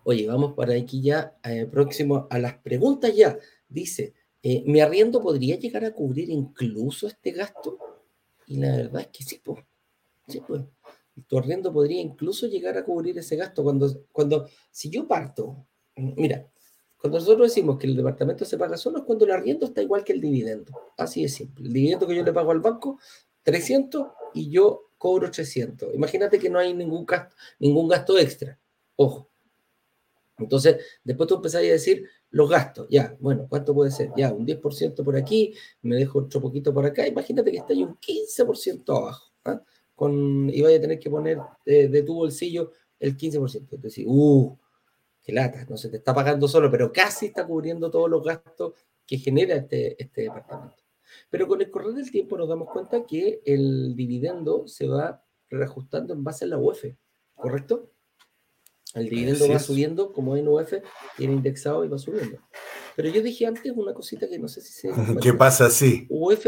Oye, 0.04 0.26
vamos 0.28 0.54
para 0.54 0.74
aquí 0.74 1.02
ya, 1.02 1.38
eh, 1.44 1.66
próximo 1.66 2.28
a 2.30 2.40
las 2.40 2.58
preguntas 2.58 3.16
ya. 3.16 3.38
Dice, 3.68 4.14
eh, 4.42 4.64
¿mi 4.66 4.80
arriendo 4.80 5.22
podría 5.22 5.58
llegar 5.58 5.86
a 5.86 5.92
cubrir 5.92 6.30
incluso 6.30 7.08
este 7.08 7.32
gasto? 7.32 7.78
Y 8.48 8.58
la 8.58 8.76
verdad 8.76 9.02
es 9.02 9.08
que 9.08 9.24
sí, 9.24 9.42
pues. 9.44 9.64
Sí, 10.28 10.42
pues. 10.48 10.62
Tu 11.28 11.38
arriendo 11.38 11.74
podría 11.74 12.02
incluso 12.02 12.48
llegar 12.48 12.78
a 12.78 12.86
cubrir 12.86 13.18
ese 13.18 13.36
gasto 13.36 13.64
cuando, 13.64 14.06
cuando 14.12 14.48
si 14.72 14.90
yo 14.90 15.08
parto 15.08 15.68
Mira, 16.00 16.48
cuando 17.00 17.20
nosotros 17.20 17.48
decimos 17.48 17.78
que 17.78 17.88
el 17.88 17.96
departamento 17.96 18.44
se 18.44 18.58
paga 18.58 18.76
solo 18.76 19.00
es 19.00 19.04
cuando 19.06 19.26
el 19.26 19.32
arriendo 19.32 19.66
está 19.66 19.82
igual 19.82 20.04
que 20.04 20.14
el 20.14 20.22
dividendo. 20.22 20.72
Así 20.98 21.22
de 21.22 21.30
simple. 21.30 21.68
El 21.68 21.74
dividendo 21.74 22.06
que 22.08 22.16
yo 22.16 22.24
le 22.24 22.34
pago 22.34 22.52
al 22.52 22.60
banco, 22.60 23.00
300 23.44 24.08
y 24.34 24.50
yo 24.50 24.92
cobro 24.98 25.32
300. 25.32 25.94
Imagínate 25.96 26.38
que 26.38 26.50
no 26.50 26.60
hay 26.60 26.74
ningún 26.74 27.06
gasto, 27.06 27.36
ningún 27.60 27.88
gasto 27.88 28.18
extra. 28.18 28.60
Ojo. 28.98 29.30
Entonces, 30.38 30.78
después 31.04 31.28
tú 31.28 31.36
empezás 31.36 31.62
a 31.62 31.66
decir 31.66 32.06
los 32.32 32.50
gastos. 32.50 32.88
Ya, 32.90 33.16
bueno, 33.20 33.48
¿cuánto 33.50 33.74
puede 33.74 33.92
ser? 33.92 34.12
Ya, 34.16 34.34
un 34.34 34.46
10% 34.46 35.04
por 35.04 35.16
aquí, 35.16 35.54
me 35.82 35.96
dejo 35.96 36.20
otro 36.20 36.42
poquito 36.42 36.74
por 36.74 36.86
acá. 36.86 37.08
Imagínate 37.08 37.52
que 37.52 37.58
está 37.58 37.74
ahí 37.74 37.84
un 37.84 37.98
15% 37.98 38.98
abajo. 38.98 39.32
¿ah? 39.46 39.62
Con, 39.96 40.50
y 40.50 40.62
vaya 40.62 40.78
a 40.78 40.82
tener 40.82 41.00
que 41.00 41.10
poner 41.10 41.40
de, 41.66 42.04
tu 42.04 42.14
bolsillo 42.14 42.72
el 43.00 43.18
15%. 43.18 43.68
Entonces, 43.72 44.04
uh, 44.06 44.58
lata, 45.32 45.66
no 45.70 45.78
se 45.78 45.90
te 45.90 45.98
está 45.98 46.14
pagando 46.14 46.48
solo, 46.48 46.70
pero 46.72 46.92
casi 46.92 47.28
está 47.28 47.46
cubriendo 47.46 47.90
todos 47.90 48.10
los 48.10 48.24
gastos 48.24 48.74
que 49.06 49.18
genera 49.18 49.56
este, 49.56 50.02
este 50.02 50.24
departamento. 50.24 50.84
Pero 51.30 51.48
con 51.48 51.62
el 51.62 51.70
correr 51.70 51.94
del 51.94 52.12
tiempo 52.12 52.38
nos 52.38 52.50
damos 52.50 52.70
cuenta 52.70 53.06
que 53.06 53.42
el 53.46 53.96
dividendo 53.96 54.68
se 54.68 54.88
va 54.88 55.24
reajustando 55.50 56.14
en 56.14 56.24
base 56.24 56.46
a 56.46 56.48
la 56.50 56.58
UF, 56.58 56.86
¿correcto? 57.36 57.92
El 58.94 59.10
dividendo 59.10 59.48
va 59.48 59.60
subiendo 59.60 60.12
como 60.12 60.36
en 60.36 60.48
UF, 60.48 60.74
tiene 61.18 61.34
indexado 61.34 61.86
y 61.86 61.88
va 61.88 61.98
subiendo. 61.98 62.40
Pero 62.96 63.10
yo 63.10 63.22
dije 63.22 63.46
antes 63.46 63.72
una 63.76 63.94
cosita 63.94 64.28
que 64.28 64.40
no 64.40 64.48
sé 64.48 64.62
si 64.62 64.74
se... 64.74 64.90
¿Qué 65.22 65.34
pasa 65.34 65.68
así? 65.68 66.08
UF, 66.10 66.46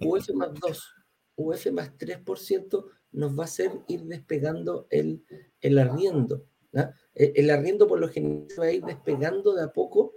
UF 0.00 0.30
más 0.34 0.50
2, 0.60 0.94
UF 1.36 1.66
más 1.72 1.96
3% 1.96 2.84
nos 3.12 3.38
va 3.38 3.42
a 3.42 3.46
hacer 3.46 3.70
ir 3.88 4.02
despegando 4.04 4.86
el, 4.90 5.24
el 5.60 5.78
arriendo. 5.78 6.46
Eh, 6.72 6.86
el 7.16 7.50
arriendo 7.50 7.86
por 7.86 7.98
lo 7.98 8.08
general 8.08 8.46
se 8.48 8.60
va 8.60 8.66
a 8.66 8.72
ir 8.72 8.84
despegando 8.84 9.54
de 9.54 9.64
a 9.64 9.72
poco 9.72 10.12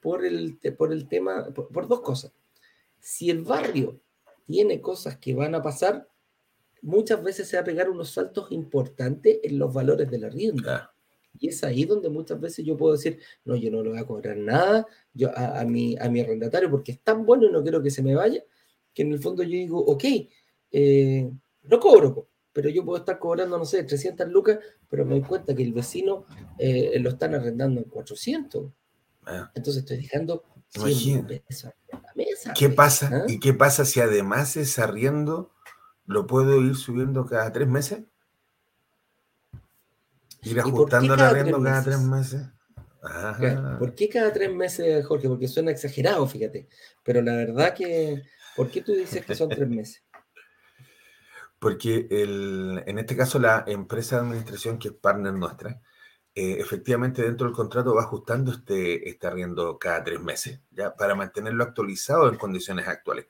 por 0.00 0.24
el, 0.24 0.58
por 0.76 0.92
el 0.92 1.08
tema, 1.08 1.48
por, 1.54 1.88
dos 1.88 2.00
cosas. 2.02 2.32
Si 2.98 3.30
el 3.30 3.42
barrio 3.42 4.00
tiene 4.44 4.80
cosas 4.80 5.16
que 5.16 5.34
van 5.34 5.54
a 5.54 5.62
pasar, 5.62 6.08
muchas 6.82 7.22
veces 7.22 7.48
se 7.48 7.56
va 7.56 7.62
a 7.62 7.64
pegar 7.64 7.88
unos 7.88 8.10
saltos 8.10 8.52
importantes 8.52 9.38
en 9.42 9.58
los 9.58 9.72
valores 9.72 10.10
del 10.10 10.24
arriendo. 10.24 10.70
Y 11.38 11.48
es 11.48 11.64
ahí 11.64 11.84
donde 11.84 12.10
muchas 12.10 12.38
veces 12.38 12.66
yo 12.66 12.76
puedo 12.76 12.92
decir, 12.92 13.18
no, 13.44 13.56
yo 13.56 13.70
no 13.70 13.82
le 13.82 13.90
voy 13.90 13.98
a 13.98 14.06
cobrar 14.06 14.36
nada 14.36 14.86
yo, 15.14 15.30
a, 15.34 15.64
mi, 15.64 15.96
a 15.98 16.10
mi 16.10 16.20
arrendatario 16.20 16.70
porque 16.70 16.92
es 16.92 17.00
tan 17.00 17.24
bueno 17.24 17.46
y 17.46 17.52
no 17.52 17.62
quiero 17.62 17.82
que 17.82 17.90
se 17.90 18.02
me 18.02 18.14
vaya, 18.14 18.44
que 18.92 19.02
en 19.02 19.12
el 19.12 19.20
fondo 19.20 19.42
yo 19.42 19.50
digo, 19.50 19.78
ok, 19.78 20.04
eh, 20.70 21.30
no 21.62 21.80
cobro 21.80 22.28
pero 22.52 22.68
yo 22.68 22.84
puedo 22.84 22.98
estar 22.98 23.18
cobrando, 23.18 23.58
no 23.58 23.64
sé, 23.64 23.82
300 23.84 24.28
lucas, 24.28 24.58
pero 24.88 25.04
me 25.04 25.12
doy 25.12 25.22
cuenta 25.22 25.54
que 25.54 25.62
el 25.62 25.72
vecino 25.72 26.26
eh, 26.58 26.98
lo 27.00 27.10
están 27.10 27.34
arrendando 27.34 27.80
en 27.80 27.88
400. 27.88 28.70
Ah. 29.24 29.50
Entonces 29.54 29.82
estoy 29.82 29.98
dejando 29.98 30.44
100 30.68 31.26
pesos 31.26 31.72
en 31.88 32.02
la 32.02 32.12
mesa. 32.14 32.52
¿Qué 32.54 32.68
pasa? 32.68 33.10
¿Ah? 33.12 33.24
¿Y 33.28 33.40
qué 33.40 33.54
pasa 33.54 33.84
si 33.84 34.00
además 34.00 34.56
ese 34.56 34.82
arriendo 34.82 35.50
lo 36.06 36.26
puedo 36.26 36.60
ir 36.60 36.76
subiendo 36.76 37.24
cada 37.26 37.52
tres 37.52 37.68
meses? 37.68 38.02
Ir 40.42 40.60
ajustando 40.60 41.14
el 41.14 41.20
arriendo 41.20 41.62
cada 41.62 41.82
tres 41.82 42.00
meses. 42.00 42.42
¿Por 43.78 43.94
qué 43.94 44.08
cada 44.08 44.32
tres 44.32 44.52
meses, 44.52 45.04
Jorge? 45.06 45.28
Porque 45.28 45.48
suena 45.48 45.70
exagerado, 45.70 46.26
fíjate. 46.26 46.68
Pero 47.02 47.22
la 47.22 47.34
verdad 47.34 47.74
que, 47.74 48.22
¿por 48.56 48.70
qué 48.70 48.82
tú 48.82 48.92
dices 48.92 49.24
que 49.24 49.34
son 49.34 49.48
tres 49.48 49.68
meses? 49.68 50.02
Porque 51.62 52.08
el, 52.10 52.82
en 52.86 52.98
este 52.98 53.16
caso 53.16 53.38
la 53.38 53.62
empresa 53.68 54.16
de 54.16 54.22
administración, 54.22 54.80
que 54.80 54.88
es 54.88 54.94
partner 54.94 55.32
nuestra, 55.32 55.80
eh, 56.34 56.56
efectivamente 56.58 57.22
dentro 57.22 57.46
del 57.46 57.54
contrato 57.54 57.94
va 57.94 58.02
ajustando 58.02 58.50
este, 58.50 59.08
este 59.08 59.28
arriendo 59.28 59.78
cada 59.78 60.02
tres 60.02 60.20
meses, 60.20 60.60
ya 60.72 60.96
para 60.96 61.14
mantenerlo 61.14 61.62
actualizado 61.62 62.28
en 62.28 62.36
condiciones 62.36 62.88
actuales. 62.88 63.26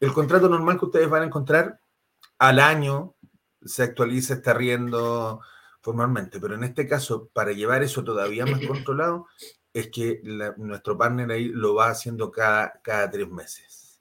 El 0.00 0.14
contrato 0.14 0.48
normal 0.48 0.78
que 0.78 0.86
ustedes 0.86 1.10
van 1.10 1.24
a 1.24 1.26
encontrar 1.26 1.78
al 2.38 2.60
año, 2.60 3.14
se 3.62 3.82
actualiza, 3.82 4.32
está 4.32 4.54
riendo 4.54 5.42
formalmente. 5.82 6.40
Pero 6.40 6.54
en 6.54 6.64
este 6.64 6.88
caso, 6.88 7.28
para 7.30 7.52
llevar 7.52 7.82
eso 7.82 8.02
todavía 8.02 8.46
más 8.46 8.60
controlado, 8.66 9.26
es 9.74 9.88
que 9.88 10.22
nuestro 10.56 10.96
partner 10.96 11.30
ahí 11.30 11.48
lo 11.48 11.74
va 11.74 11.90
haciendo 11.90 12.30
cada, 12.30 12.80
cada 12.82 13.10
tres 13.10 13.28
meses. 13.28 14.00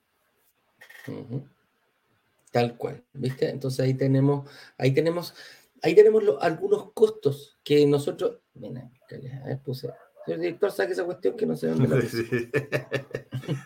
Tal 2.56 2.78
cual, 2.78 3.04
¿viste? 3.12 3.50
Entonces 3.50 3.82
ahí 3.82 3.96
tenemos, 3.96 4.50
ahí 4.78 4.94
tenemos, 4.94 5.36
ahí 5.84 5.94
tenemos 5.94 6.24
algunos 6.40 6.94
costos 6.94 7.60
que 7.66 7.86
nosotros. 7.86 8.38
Mira, 8.54 8.90
a 9.44 9.48
ver, 9.48 9.60
puse. 9.60 9.90
Señor 10.24 10.40
director, 10.40 10.72
saque 10.72 10.94
esa 10.94 11.04
cuestión 11.04 11.36
que 11.36 11.46
no 11.46 11.58
se 11.58 11.68
ve. 11.68 12.50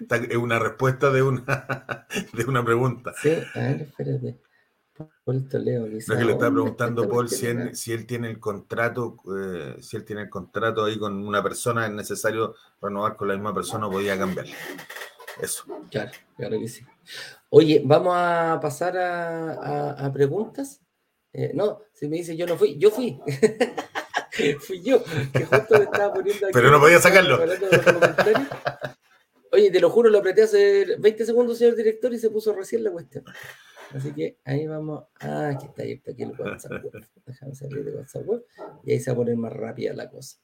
es 0.10 0.38
una 0.38 0.58
respuesta 0.58 1.12
de 1.12 1.22
una, 1.22 2.08
de 2.34 2.46
una 2.46 2.66
pregunta. 2.66 3.14
Sí, 3.22 3.30
a 3.54 3.60
ver, 3.60 3.82
espérate. 3.84 4.40
Paul 5.24 5.48
Toledo, 5.48 5.86
no 5.86 5.96
es 5.96 6.08
que 6.08 6.26
le 6.26 6.32
está 6.32 6.50
preguntando 6.50 7.08
Paul 7.08 7.30
si 7.30 7.46
él, 7.46 7.76
si 7.76 7.94
él, 7.94 8.08
tiene 8.08 8.32
el 8.32 8.40
contrato, 8.40 9.18
eh, 9.38 9.76
si 9.82 9.98
él 9.98 10.04
tiene 10.04 10.24
el 10.24 10.30
contrato 10.32 10.84
ahí 10.84 10.98
con 10.98 11.28
una 11.28 11.44
persona, 11.44 11.86
es 11.86 11.92
necesario 11.92 12.56
renovar 12.82 13.16
con 13.16 13.28
la 13.28 13.36
misma 13.36 13.54
persona 13.54 13.86
o 13.86 13.92
podía 13.92 14.18
cambiarle. 14.18 14.56
Eso. 15.40 15.64
Claro, 15.92 16.12
claro 16.36 16.60
que 16.60 16.68
sí. 16.68 16.84
Oye, 17.50 17.82
vamos 17.84 18.14
a 18.16 18.60
pasar 18.62 18.98
a, 18.98 20.12
preguntas. 20.14 20.82
Eh, 21.34 21.52
no, 21.54 21.82
si 21.94 22.08
me 22.08 22.18
dice 22.18 22.36
yo 22.36 22.46
no 22.48 22.58
fui, 22.58 22.78
yo 22.78 22.92
fui. 22.92 23.20
fui 24.60 24.82
yo, 24.82 25.04
que 25.34 25.46
justo 25.46 25.78
me 25.78 25.84
estaba 25.84 26.14
poniendo 26.14 26.48
aquí. 26.48 26.54
Pero 26.54 26.72
no 26.72 26.80
podía 26.80 27.00
sacarlo. 27.00 27.40
Oye, 29.52 29.72
te 29.72 29.80
lo 29.80 29.90
juro, 29.90 30.10
lo 30.10 30.20
apreté 30.20 30.44
hace 30.44 30.96
20 30.98 31.26
segundos, 31.26 31.58
señor 31.58 31.76
director, 31.76 32.14
y 32.14 32.20
se 32.20 32.30
puso 32.30 32.54
recién 32.54 32.84
la 32.84 32.92
cuestión. 32.92 33.24
Así 33.94 34.14
que 34.14 34.38
ahí 34.46 34.68
vamos. 34.68 35.06
Ah, 35.20 35.50
aquí 35.50 35.66
está 35.66 35.82
abierto 35.82 36.12
aquí 36.12 36.24
el 36.24 36.32
WhatsApp 36.40 36.84
Déjame 37.26 37.56
salir 37.56 37.84
de 37.84 37.96
WhatsApp 37.96 38.28
Y 38.84 38.92
ahí 38.92 39.00
se 39.00 39.10
va 39.10 39.14
a 39.14 39.18
poner 39.18 39.36
más 39.36 39.52
rápida 39.52 39.94
la 39.94 40.10
cosa. 40.10 40.38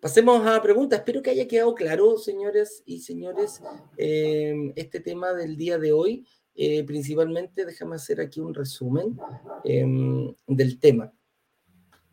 Pasemos 0.00 0.46
a 0.46 0.62
preguntas. 0.62 1.00
Espero 1.00 1.20
que 1.20 1.30
haya 1.30 1.46
quedado 1.46 1.74
claro, 1.74 2.16
señores 2.16 2.82
y 2.86 3.00
señores, 3.00 3.60
eh, 3.98 4.72
este 4.74 5.00
tema 5.00 5.34
del 5.34 5.58
día 5.58 5.76
de 5.76 5.92
hoy. 5.92 6.26
Eh, 6.54 6.84
principalmente, 6.84 7.66
déjame 7.66 7.96
hacer 7.96 8.18
aquí 8.18 8.40
un 8.40 8.54
resumen 8.54 9.18
em, 9.62 10.34
del 10.46 10.80
tema. 10.80 11.12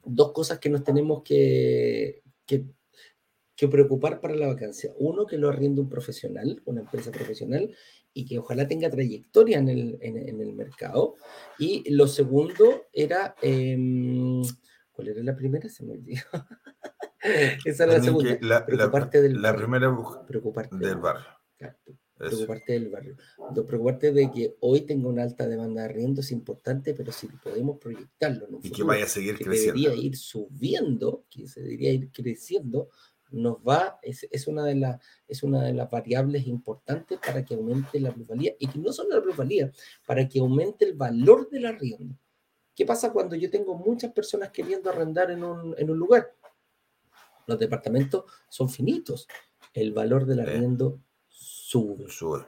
Dos 0.04 0.34
cosas 0.34 0.60
que 0.60 0.70
nos 0.70 0.84
tenemos 0.84 1.24
que, 1.24 2.24
que, 2.46 2.66
preocupar 3.70 4.20
para 4.20 4.36
la 4.36 4.48
vacancia. 4.48 4.94
Uno, 5.00 5.26
que 5.26 5.38
lo 5.38 5.48
arriende 5.48 5.80
un 5.80 5.90
profesional, 5.90 6.62
una 6.66 6.82
empresa 6.82 7.10
profesional, 7.12 7.74
y 8.14 8.26
que 8.26 8.38
ojalá 8.38 8.68
tenga 8.68 8.90
trayectoria 8.90 9.60
en 9.60 9.70
el, 9.70 9.98
en, 10.02 10.42
el 10.42 10.54
mercado. 10.54 11.16
Y 11.58 11.90
lo 11.90 12.08
segundo 12.08 12.84
era, 12.92 13.34
em, 13.42 14.44
¿cuál 14.92 15.08
era 15.08 15.24
la 15.24 15.36
primera? 15.38 15.70
Se 15.70 15.86
me 15.86 15.94
olvidó. 15.94 16.24
Esa 17.66 17.86
era 17.86 17.98
la 17.98 18.04
segunda. 18.04 18.38
La, 18.42 18.66
preocuparte 18.66 19.22
del 19.22 19.42
la 19.42 19.56
primera 19.56 19.96
preocuparte 20.28 20.78
del 20.78 20.98
barrio. 20.98 21.26
preocuparte 22.18 22.74
del 22.74 22.90
barrio. 22.90 23.18
Preocuparte 23.66 24.12
de 24.12 24.32
que 24.32 24.56
hoy 24.60 24.82
tenga 24.82 25.08
una 25.08 25.24
alta 25.24 25.48
demanda 25.48 25.82
de 25.82 25.90
arriendo 25.90 26.22
es 26.22 26.32
importante, 26.32 26.94
pero 26.94 27.12
si 27.12 27.28
podemos 27.28 27.78
proyectarlo 27.80 28.48
y 28.62 28.72
que 28.72 28.84
vaya 28.84 29.06
a 29.06 29.08
seguir 29.08 29.38
que 29.38 29.46
creciendo. 29.46 29.82
Debería 29.82 30.04
ir 30.04 30.18
subiendo, 30.18 31.26
que 31.30 31.48
se 31.48 31.62
debería 31.62 31.92
ir 31.92 32.12
creciendo, 32.12 32.90
nos 33.32 33.58
va, 33.58 34.00
es, 34.02 34.28
es, 34.32 34.48
una 34.48 34.64
de 34.64 34.76
las, 34.76 35.02
es 35.28 35.44
una 35.44 35.64
de 35.64 35.74
las 35.74 35.90
variables 35.90 36.48
importantes 36.48 37.20
para 37.20 37.44
que 37.44 37.56
aumente 37.56 38.00
la 38.00 38.14
plusvalía 38.14 38.54
y 38.60 38.68
que 38.68 38.80
no 38.80 38.94
solo 38.94 39.16
la 39.16 39.22
plusvalía, 39.22 39.72
para 40.06 40.28
que 40.28 40.40
aumente 40.40 40.86
el 40.86 40.94
valor 40.94 41.50
del 41.50 41.66
arriendo. 41.66 42.16
¿Qué 42.78 42.86
pasa 42.86 43.12
cuando 43.12 43.36
yo 43.36 43.50
tengo 43.50 43.76
muchas 43.76 44.14
personas 44.14 44.52
queriendo 44.52 44.90
arrendar 44.90 45.32
en 45.32 45.44
un, 45.44 45.74
en 45.78 45.90
un 45.90 45.98
lugar? 45.98 46.36
Los 47.48 47.58
departamentos 47.58 48.26
son 48.50 48.70
finitos. 48.70 49.28
El 49.74 49.94
valor 49.94 50.26
del 50.26 50.42
arriendo 50.42 51.00
sube. 51.28 52.10
sube. 52.10 52.46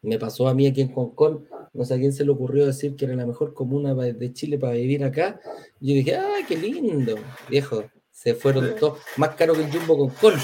Me 0.00 0.18
pasó 0.18 0.48
a 0.48 0.54
mí 0.54 0.66
aquí 0.66 0.80
en 0.80 0.92
Hong 0.92 1.10
Kong, 1.10 1.40
no 1.72 1.84
sé 1.84 1.94
a 1.94 1.98
quién 1.98 2.12
se 2.12 2.24
le 2.24 2.30
ocurrió 2.30 2.64
decir 2.64 2.94
que 2.94 3.04
era 3.04 3.16
la 3.16 3.26
mejor 3.26 3.52
comuna 3.52 3.94
de 3.94 4.32
Chile 4.32 4.56
para 4.56 4.74
vivir 4.74 5.02
acá. 5.02 5.40
yo 5.80 5.94
dije, 5.94 6.14
¡ay, 6.14 6.44
qué 6.46 6.56
lindo! 6.56 7.16
Viejo, 7.50 7.84
se 8.12 8.34
fueron 8.34 8.76
todos, 8.76 8.98
más 9.16 9.34
caro 9.34 9.54
que 9.54 9.64
el 9.64 9.72
Jumbo 9.72 9.98
con 9.98 10.10
Col. 10.20 10.34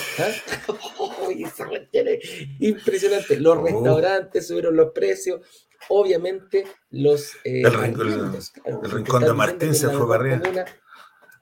impresionante. 2.61 3.39
Los 3.39 3.59
oh. 3.59 3.63
restaurantes 3.63 4.47
subieron 4.47 4.77
los 4.77 4.93
precios. 4.93 5.41
Obviamente, 5.89 6.65
los. 6.91 7.35
Eh, 7.45 7.63
el, 7.63 7.73
rincón, 8.91 9.25
de 9.25 9.33
Martín 9.35 9.75
se 9.75 9.89
fue 9.89 10.09
para 10.09 10.21
arriba. 10.21 10.65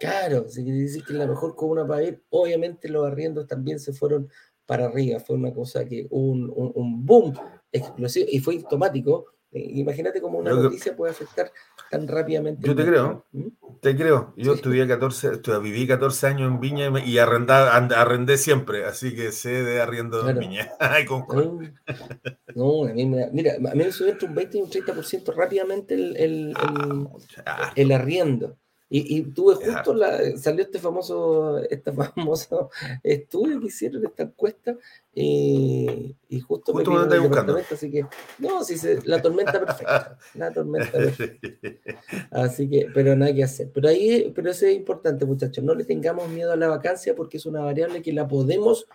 Claro, 0.03 0.49
si 0.49 0.65
decir 0.65 1.05
que 1.05 1.13
es 1.13 1.19
la 1.21 1.29
mejor 1.29 1.55
comuna 1.55 1.87
para 1.87 2.03
ir, 2.03 2.25
obviamente 2.31 2.89
los 2.89 3.07
arriendos 3.07 3.47
también 3.47 3.79
se 3.79 3.93
fueron 3.93 4.29
para 4.67 4.87
arriba. 4.87 5.21
Fue 5.21 5.37
una 5.37 5.55
cosa 5.55 5.85
que 5.85 6.09
un, 6.11 6.53
un, 6.53 7.07
boom 7.07 7.33
explosivo 7.71 8.27
y 8.29 8.41
fue 8.41 8.57
automático. 8.57 9.27
Eh, 9.53 9.65
imagínate 9.75 10.21
cómo 10.21 10.39
una 10.39 10.51
noticia 10.55 10.97
puede 10.97 11.13
afectar 11.13 11.53
tan 11.89 12.09
rápidamente. 12.09 12.67
Yo 12.67 12.75
te 12.75 12.85
creo, 12.85 13.27
¿Mm? 13.31 13.47
te 13.81 13.95
creo. 13.95 14.35
Yo 14.37 14.55
estudié 14.55 14.89
14, 14.89 15.41
viví 15.63 15.87
14 15.87 16.27
años 16.27 16.51
en 16.51 16.59
Viña 16.59 16.91
y 17.07 17.19
arrendé 17.19 18.39
siempre, 18.39 18.85
así 18.85 19.15
que 19.15 19.31
sé 19.31 19.63
de 19.63 19.81
arriendo 19.81 20.29
en 20.29 20.37
Viña. 20.37 20.73
no, 22.57 22.87
a 22.87 22.93
mí 22.93 23.07
me, 23.07 23.31
mira, 23.31 23.55
a 23.55 23.75
mí 23.75 23.85
me 23.85 23.93
subió 23.93 24.11
entre 24.11 24.27
un 24.27 24.35
20 24.35 24.59
y 24.59 24.63
un 24.63 24.71
30% 24.71 25.33
rápidamente 25.33 25.95
el, 25.95 26.17
el, 26.17 26.55
ah, 27.47 27.73
el 27.77 27.93
arriendo. 27.93 28.59
Y, 28.95 29.23
tuve 29.23 29.55
justo, 29.55 29.95
la, 29.95 30.37
salió 30.37 30.63
este 30.63 30.79
famoso, 30.79 31.59
este 31.71 31.93
famoso 32.15 32.69
estudio 33.03 33.59
que 33.59 33.69
hicieron, 33.69 34.05
esta 34.05 34.25
encuesta, 34.25 34.77
y, 35.15 36.15
justo, 36.47 36.75
justo 36.75 36.91
me, 36.91 37.19
buscando. 37.19 37.57
así 37.57 37.91
que, 37.91 38.05
no, 38.39 38.63
si 38.63 38.77
se, 38.77 39.01
la 39.07 39.23
tormenta 39.23 39.53
perfecta, 39.53 40.19
la 40.35 40.53
tormenta 40.53 40.93
perfecta. 40.93 41.49
Así 42.31 42.69
que, 42.69 42.89
pero 42.93 43.17
nada 43.17 43.33
que 43.33 43.45
hacer. 43.45 43.71
Pero 43.73 43.89
ahí, 43.89 44.31
pero 44.35 44.51
eso 44.51 44.67
es 44.67 44.75
importante, 44.75 45.25
muchachos, 45.25 45.65
no 45.65 45.75
le 45.75 45.85
tengamos 45.85 46.29
miedo 46.29 46.53
a 46.53 46.57
la 46.57 46.69
vacancia 46.69 47.15
porque 47.15 47.39
es 47.39 47.47
una 47.47 47.63
variable 47.63 48.03
que 48.03 48.13
la 48.13 48.29
podemos 48.29 48.87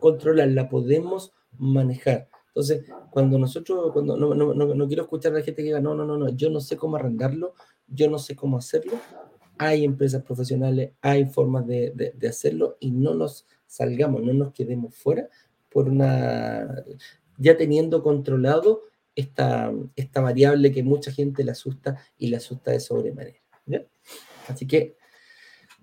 controlar, 0.00 0.48
la 0.48 0.68
podemos 0.68 1.32
manejar. 1.56 2.28
Entonces, 2.48 2.84
cuando 3.10 3.38
nosotros, 3.38 3.90
cuando 3.92 4.18
no, 4.18 4.34
no, 4.34 4.52
no, 4.52 4.74
no 4.74 4.86
quiero 4.86 5.04
escuchar 5.04 5.32
a 5.32 5.36
la 5.36 5.44
gente 5.44 5.62
que 5.62 5.68
diga, 5.68 5.80
no, 5.80 5.94
no, 5.94 6.04
no, 6.04 6.18
no, 6.18 6.28
yo 6.28 6.50
no 6.50 6.60
sé 6.60 6.76
cómo 6.76 6.96
arrendarlo, 6.96 7.54
yo 7.86 8.10
no 8.10 8.18
sé 8.18 8.34
cómo 8.34 8.58
hacerlo, 8.58 8.98
hay 9.58 9.84
empresas 9.84 10.22
profesionales, 10.22 10.92
hay 11.00 11.26
formas 11.26 11.66
de, 11.66 12.14
hacerlo 12.28 12.76
y 12.80 12.90
no 12.90 13.14
nos 13.14 13.46
salgamos, 13.66 14.22
no 14.22 14.32
nos 14.32 14.52
quedemos 14.52 14.94
fuera 14.94 15.28
por 15.70 15.88
una, 15.88 16.84
ya 17.38 17.56
teniendo 17.56 18.02
controlado 18.02 18.82
esta, 19.14 19.72
esta 19.94 20.20
variable 20.20 20.72
que 20.72 20.82
mucha 20.82 21.10
gente 21.10 21.44
le 21.44 21.52
asusta 21.52 21.96
y 22.18 22.28
le 22.28 22.36
asusta 22.36 22.70
de 22.70 22.80
sobremanera. 22.80 23.40
Así 24.48 24.66
que, 24.66 24.96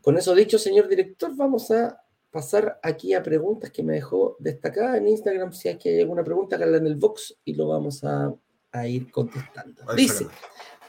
con 0.02 0.18
eso 0.18 0.34
dicho, 0.36 0.58
señor 0.58 0.88
director, 0.88 1.36
vamos 1.36 1.70
a 1.72 2.02
pasar 2.32 2.80
aquí 2.82 3.14
a 3.14 3.22
preguntas 3.22 3.72
que 3.72 3.84
me 3.84 3.94
dejó 3.94 4.36
destacada 4.40 4.98
en 4.98 5.08
Instagram. 5.08 5.54
Si 5.54 5.68
hay, 5.68 5.78
que 5.78 5.90
hay 5.90 6.02
alguna 6.02 6.24
pregunta, 6.24 6.56
háganla 6.56 6.78
en 6.78 6.88
el 6.88 6.96
box 6.96 7.38
y 7.46 7.54
lo 7.54 7.68
vamos 7.68 8.04
a, 8.04 8.34
ir 8.88 9.12
contestando. 9.12 9.84
Dice, 9.96 10.26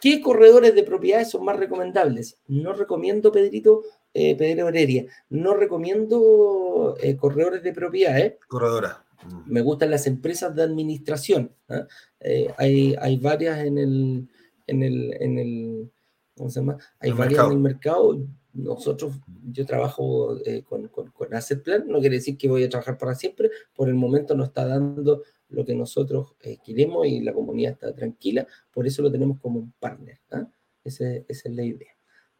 ¿Qué 0.05 0.21
corredores 0.21 0.75
de 0.75 0.83
propiedades 0.83 1.31
son 1.31 1.47
más 1.47 1.57
recomendables? 1.59 2.37
No 2.47 2.75
recomiendo, 2.75 3.33
Pedrito, 3.33 3.85
eh, 4.13 4.37
Pedro 4.37 4.69
Heredia, 4.69 5.07
no 5.31 5.55
recomiendo 5.55 6.95
eh, 7.01 7.17
corredores 7.17 7.63
de 7.63 7.73
propiedades. 7.73 8.35
Corredora. 8.47 9.03
Mm. 9.27 9.51
Me 9.51 9.63
gustan 9.63 9.91
las 9.91 10.07
empresas 10.07 10.55
de 10.55 10.63
administración. 10.63 11.53
¿ah? 11.71 11.87
Eh, 12.21 12.53
hay, 12.59 12.95
hay 13.01 13.17
varias 13.17 13.61
en 13.61 13.79
el, 13.79 14.29
en 14.67 14.83
el, 14.83 15.17
en 15.23 15.39
el, 15.39 15.91
¿cómo 16.37 16.51
se 16.51 16.61
llama? 16.61 16.77
Hay 17.01 17.13
varias 17.13 17.47
en 17.47 17.53
el 17.53 17.61
mercado. 17.61 18.19
Nosotros, 18.55 19.15
yo 19.53 19.67
trabajo 19.67 20.39
con, 20.69 20.89
con, 20.89 21.11
con 21.11 21.35
Asset 21.35 21.63
Plan, 21.63 21.85
no 21.87 22.01
quiere 22.01 22.17
decir 22.17 22.39
que 22.39 22.49
voy 22.49 22.65
a 22.65 22.69
trabajar 22.69 22.97
para 22.97 23.15
siempre, 23.15 23.51
por 23.75 23.89
el 23.89 23.95
momento 23.95 24.35
no 24.35 24.45
está 24.45 24.67
dando 24.67 25.23
lo 25.49 25.65
que 25.65 25.75
nosotros 25.75 26.35
eh, 26.41 26.59
queremos 26.65 27.07
y 27.07 27.21
la 27.21 27.33
comunidad 27.33 27.73
está 27.73 27.95
tranquila, 27.95 28.47
por 28.73 28.87
eso 28.87 29.03
lo 29.03 29.11
tenemos 29.11 29.41
como 29.41 29.59
un 29.59 29.73
partner. 29.73 30.21
¿ah? 30.31 30.49
esa 30.85 31.15
es 31.27 31.45
la 31.47 31.65
idea. 31.65 31.95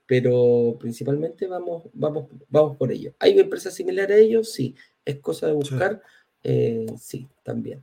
Pero 0.07 0.77
principalmente 0.79 1.47
vamos, 1.47 1.85
vamos, 1.95 2.29
vamos 2.49 2.77
por 2.77 2.93
ello. 2.93 3.15
¿Hay 3.19 3.39
empresas 3.39 3.75
similares 3.75 4.17
a 4.17 4.21
ellos? 4.21 4.53
Sí. 4.53 4.75
¿Es 5.05 5.19
cosa 5.21 5.47
de 5.47 5.55
buscar? 5.55 6.03
Sí, 6.43 6.49
eh, 6.51 7.29
también. 7.43 7.83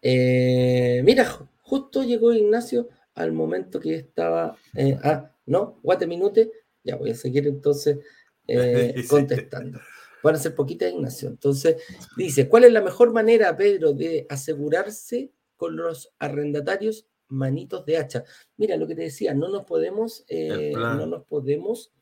Eh, 0.00 1.02
mira, 1.04 1.24
justo 1.62 2.04
llegó 2.04 2.32
Ignacio 2.32 2.88
al 3.14 3.32
momento 3.32 3.80
que 3.80 3.96
estaba. 3.96 4.56
ah, 5.02 5.30
no, 5.46 5.80
guate 5.82 6.06
minute. 6.06 6.50
Ya 6.82 6.96
voy 6.96 7.10
a 7.10 7.14
seguir 7.14 7.46
entonces 7.46 7.98
contestando. 9.08 9.80
Van 10.22 10.34
a 10.34 10.38
ser 10.38 10.54
poquitas, 10.54 10.90
Ignacio. 10.90 11.28
Entonces, 11.28 11.76
dice, 12.16 12.48
¿cuál 12.48 12.64
es 12.64 12.72
la 12.72 12.80
mejor 12.80 13.12
manera, 13.12 13.54
Pedro, 13.56 13.92
de 13.92 14.26
asegurarse 14.28 15.32
con 15.56 15.76
los 15.76 16.12
arrendatarios 16.18 17.06
manitos 17.28 17.84
de 17.84 17.98
hacha. 17.98 18.24
Mira, 18.56 18.76
lo 18.76 18.86
que 18.86 18.94
te 18.94 19.02
decía, 19.02 19.34
no 19.34 19.48
nos 19.48 19.64
podemos, 19.64 20.24
eh, 20.28 20.72
no 20.74 21.06
nos 21.06 21.24
podemos, 21.24 21.92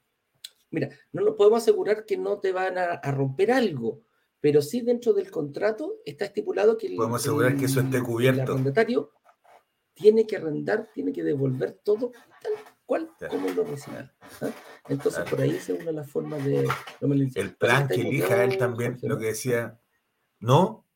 mira, 0.71 0.91
no 1.13 1.23
nos 1.23 1.35
podemos 1.35 1.63
asegurar 1.63 2.05
que 2.05 2.17
no 2.17 2.39
te 2.39 2.53
van 2.53 2.79
a, 2.79 3.01
romper 3.13 3.53
algo, 3.53 4.03
pero 4.41 4.63
sí 4.63 4.81
dentro 4.81 5.13
del 5.13 5.31
contrato 5.31 6.01
está 6.05 6.25
estipulado 6.27 6.77
que 6.77 6.89
el, 6.89 6.97
podemos 6.97 7.21
asegurar 7.21 7.57
que 7.57 7.67
eso 7.67 7.81
esté 7.81 8.01
cubierto. 8.03 8.43
El 8.43 8.51
arrendatario 8.51 9.13
tiene 9.95 10.27
que 10.27 10.37
arrendar, 10.37 10.89
tiene 10.95 11.13
que 11.13 11.23
devolver 11.23 11.81
todo 11.85 12.13
tal 12.43 12.53
cual 12.87 13.11
como 13.29 13.49
lo 13.51 13.65
recibe. 13.65 14.11
¿ah? 14.41 14.51
Entonces, 14.89 15.25
por 15.29 15.41
ahí 15.41 15.59
se 15.59 15.73
una 15.73 15.85
de 15.87 15.93
las 15.93 16.11
formas 16.11 16.45
de... 16.45 16.69
El 17.35 17.55
plan 17.55 17.89
que 17.89 18.01
elija 18.01 18.45
él 18.45 18.59
también, 18.59 18.99
lo 19.03 19.19
que 19.19 19.27
decía, 19.27 19.81
no, 20.41 20.87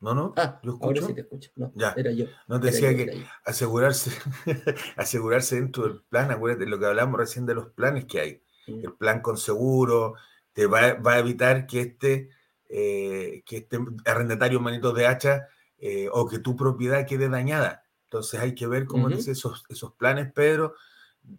no, 0.00 0.14
no. 0.14 0.34
Ah, 0.36 0.60
yo 0.62 0.72
escucho. 0.72 0.86
Ahora 0.86 1.06
sí 1.06 1.14
te 1.14 1.20
escucho. 1.22 1.50
No, 1.56 1.72
ya. 1.74 1.94
era 1.96 2.10
yo. 2.10 2.26
No 2.48 2.60
te 2.60 2.66
decía 2.66 2.94
que 2.94 3.24
asegurarse, 3.44 4.10
asegurarse 4.96 5.56
dentro 5.56 5.84
del 5.84 6.02
plan, 6.04 6.30
acuérdate 6.30 6.66
lo 6.66 6.78
que 6.78 6.86
hablamos 6.86 7.18
recién 7.18 7.46
de 7.46 7.54
los 7.54 7.70
planes 7.70 8.04
que 8.04 8.20
hay. 8.20 8.42
Mm. 8.66 8.84
El 8.84 8.92
plan 8.94 9.20
con 9.20 9.36
seguro 9.36 10.14
te 10.52 10.66
va, 10.66 10.94
va 10.94 11.14
a 11.14 11.18
evitar 11.18 11.66
que 11.66 11.80
este, 11.80 12.30
eh, 12.68 13.42
que 13.46 13.58
este 13.58 13.78
arrendatario 14.04 14.60
manitos 14.60 14.94
de 14.94 15.06
hacha 15.06 15.48
eh, 15.78 16.08
o 16.12 16.26
que 16.28 16.38
tu 16.38 16.56
propiedad 16.56 17.06
quede 17.06 17.28
dañada. 17.28 17.84
Entonces 18.04 18.40
hay 18.40 18.54
que 18.54 18.66
ver 18.66 18.86
cómo 18.86 19.08
dice 19.08 19.32
esos, 19.32 19.64
esos 19.68 19.92
planes, 19.94 20.32
Pedro, 20.32 20.74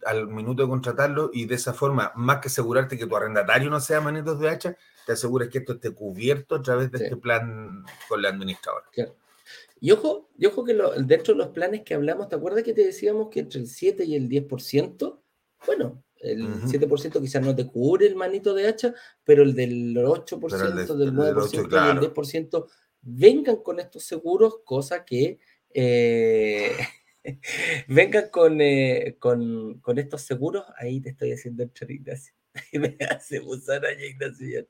al 0.05 0.27
minuto 0.27 0.63
de 0.63 0.69
contratarlo 0.69 1.29
y 1.33 1.45
de 1.45 1.55
esa 1.55 1.73
forma, 1.73 2.11
más 2.15 2.39
que 2.39 2.49
asegurarte 2.49 2.97
que 2.97 3.07
tu 3.07 3.15
arrendatario 3.15 3.69
no 3.69 3.79
sea 3.79 4.01
manitos 4.01 4.39
de 4.39 4.49
hacha, 4.49 4.77
te 5.05 5.13
aseguras 5.13 5.47
que 5.47 5.59
esto 5.59 5.73
esté 5.73 5.91
cubierto 5.91 6.55
a 6.55 6.61
través 6.61 6.91
de 6.91 7.05
este 7.05 7.15
plan 7.15 7.85
con 8.09 8.21
la 8.21 8.29
administradora. 8.29 8.85
Y 9.79 9.91
ojo, 9.91 10.29
y 10.37 10.45
ojo 10.45 10.65
que 10.65 10.73
dentro 10.97 11.33
de 11.33 11.37
los 11.37 11.47
planes 11.49 11.83
que 11.83 11.93
hablamos, 11.93 12.27
¿te 12.27 12.35
acuerdas 12.35 12.63
que 12.63 12.73
te 12.73 12.83
decíamos 12.83 13.29
que 13.29 13.41
entre 13.41 13.61
el 13.61 13.67
7 13.67 14.03
y 14.03 14.15
el 14.15 14.27
10%? 14.27 15.19
Bueno, 15.65 16.03
el 16.19 16.63
7% 16.63 17.21
quizás 17.21 17.45
no 17.45 17.55
te 17.55 17.67
cubre 17.67 18.07
el 18.07 18.15
manito 18.15 18.53
de 18.53 18.67
hacha, 18.67 18.93
pero 19.23 19.43
el 19.43 19.53
del 19.53 19.95
8%, 19.95 20.95
del 20.95 21.13
9% 21.13 21.87
y 21.87 22.05
el 22.05 22.13
10% 22.13 22.67
vengan 23.07 23.57
con 23.57 23.79
estos 23.79 24.03
seguros, 24.03 24.59
cosa 24.65 25.05
que 25.05 25.39
eh, 25.73 26.75
vengan 27.87 28.29
con, 28.29 28.59
eh, 28.59 29.15
con, 29.17 29.79
con, 29.79 29.97
estos 29.97 30.23
seguros. 30.23 30.65
Ahí 30.77 30.99
te 30.99 31.11
estoy 31.11 31.31
haciendo 31.31 31.63
el 31.63 31.91
Ignacio. 31.91 32.33
me 32.73 32.97
hace 33.09 33.39
usar 33.39 33.85
a 33.85 33.91
Ignacio 33.93 34.65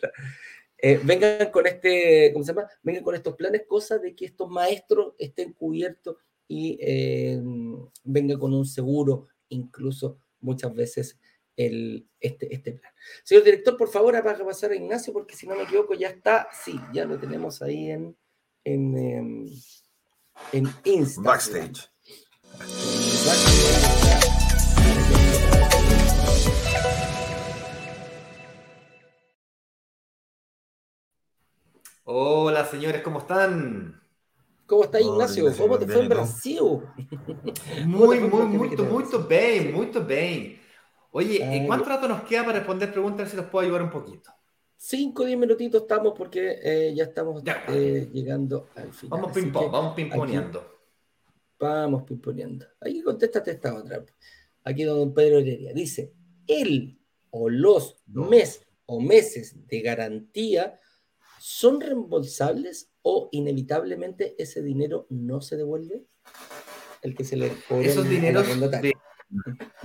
eh, 0.80 1.00
vengan 1.04 1.50
con 1.50 1.66
este, 1.66 2.32
¿cómo 2.34 2.46
se 2.46 2.54
llama? 2.54 2.70
Vengan 2.84 3.04
con 3.04 3.16
estos 3.16 3.36
planes, 3.36 3.64
cosa 3.68 3.98
de 3.98 4.16
que 4.16 4.26
estos 4.26 4.48
maestros 4.48 5.16
estén 5.18 5.54
cubiertos 5.54 6.18
y 6.48 6.78
eh, 6.80 7.42
venga 8.04 8.38
con 8.38 8.54
un 8.54 8.66
seguro, 8.66 9.28
incluso 9.50 10.20
muchas 10.40 10.76
veces 10.76 11.20
el, 11.56 12.08
este, 12.20 12.54
este 12.54 12.74
plan. 12.74 12.94
Señor 13.24 13.44
director, 13.44 13.76
por 13.76 13.90
favor, 13.90 14.16
apaga 14.16 14.46
pasar 14.46 14.70
a 14.70 14.76
Ignacio, 14.76 15.12
porque 15.12 15.36
si 15.36 15.48
no 15.48 15.56
me 15.56 15.64
equivoco, 15.64 15.96
ya 15.96 16.10
está, 16.10 16.48
sí, 16.64 16.80
ya 16.94 17.06
lo 17.06 17.18
tenemos 17.18 17.64
ahí 17.64 17.90
en, 17.90 18.16
en, 18.68 18.98
em, 18.98 19.50
en, 20.52 20.68
Instagram. 20.84 21.24
Backstage. 21.24 21.90
Hola 32.04 32.66
señores, 32.66 33.02
¿cómo 33.02 33.20
están? 33.20 34.02
¿Cómo 34.66 34.84
está 34.84 35.00
Ignacio? 35.00 35.46
¿Cómo 35.58 35.80
te 35.80 35.88
fue 35.94 36.02
en 36.02 36.10
Brasil? 36.10 36.60
Muy, 37.86 38.20
muy, 38.20 38.30
muy, 38.30 38.46
muy 38.46 38.70
bien, 39.30 39.74
muy 39.74 39.86
bien. 39.86 40.62
Oye, 41.12 41.42
¿en 41.42 41.68
¿cuánto 41.68 41.90
rato 41.90 42.08
nos 42.08 42.24
queda 42.24 42.44
para 42.44 42.60
responder 42.60 42.92
preguntas? 42.92 43.30
Si 43.30 43.38
los 43.38 43.46
puedo 43.46 43.66
ayudar 43.66 43.84
un 43.84 43.92
poquito. 43.92 44.32
Cinco 44.78 45.24
o 45.24 45.26
diez 45.26 45.38
minutitos 45.38 45.82
estamos 45.82 46.14
porque 46.16 46.60
eh, 46.62 46.94
ya 46.96 47.06
estamos 47.06 47.44
eh, 47.70 48.10
llegando 48.14 48.70
al 48.76 48.94
final. 48.94 49.20
Vamos 49.20 49.36
ping 49.36 49.52
vamos 49.52 49.96
pimponeando. 49.96 50.78
Vamos 51.60 52.04
pimponeando. 52.04 52.66
Aquí 52.80 53.02
contéstate 53.02 53.52
esta 53.52 53.74
otra. 53.74 54.06
Aquí 54.64 54.84
don 54.84 55.14
Pedro 55.14 55.40
Heredia. 55.40 55.74
Dice, 55.74 56.14
él 56.46 57.00
o 57.32 57.50
los 57.50 57.98
mes 58.06 58.66
o 58.86 59.02
meses 59.02 59.68
de 59.68 59.82
garantía 59.82 60.80
¿son 61.40 61.80
reembolsables 61.82 62.92
o 63.02 63.30
inevitablemente 63.32 64.36
ese 64.38 64.62
dinero 64.62 65.08
no 65.10 65.42
se 65.42 65.58
devuelve? 65.58 66.04
El 67.02 67.16
que 67.16 67.24
se 67.24 67.38
le 67.38 67.52
Esos 67.82 68.08
dineros 68.10 68.46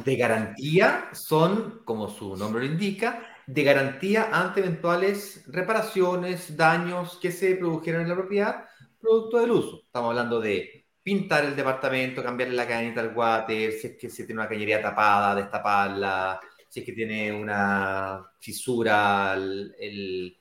de, 0.04 0.16
garantía 0.16 1.08
son, 1.12 1.82
como 1.84 2.08
su 2.08 2.36
nombre 2.36 2.66
lo 2.66 2.72
indica, 2.72 3.31
de 3.46 3.62
garantía 3.62 4.28
ante 4.32 4.60
eventuales 4.60 5.44
reparaciones, 5.46 6.56
daños 6.56 7.18
que 7.20 7.32
se 7.32 7.56
produjeron 7.56 8.02
en 8.02 8.08
la 8.08 8.14
propiedad, 8.14 8.64
producto 9.00 9.40
del 9.40 9.50
uso. 9.50 9.82
Estamos 9.86 10.10
hablando 10.10 10.40
de 10.40 10.86
pintar 11.02 11.44
el 11.44 11.56
departamento, 11.56 12.22
cambiarle 12.22 12.54
la 12.54 12.68
cadenita 12.68 13.00
al 13.00 13.16
water, 13.16 13.72
si 13.72 13.86
es 13.88 13.96
que 13.98 14.08
tiene 14.08 14.40
una 14.40 14.48
cañería 14.48 14.80
tapada, 14.80 15.34
destaparla, 15.34 16.40
si 16.68 16.80
es 16.80 16.86
que 16.86 16.92
tiene 16.92 17.32
una 17.32 18.24
fisura, 18.38 19.34
el 19.34 20.38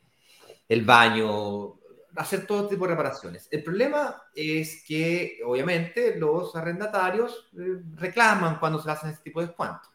el 0.72 0.86
baño, 0.86 1.82
hacer 2.16 2.48
todo 2.48 2.70
tipo 2.70 2.86
de 2.86 2.92
reparaciones. 2.92 3.50
El 3.52 3.62
problema 3.62 4.24
es 4.34 4.86
que, 4.88 5.40
obviamente, 5.46 6.18
los 6.18 6.56
arrendatarios 6.56 7.52
eh, 7.60 7.82
reclaman 7.96 8.58
cuando 8.58 8.82
se 8.82 8.90
hacen 8.90 9.10
este 9.10 9.24
tipo 9.26 9.42
de 9.42 9.48
descuentos. 9.48 9.91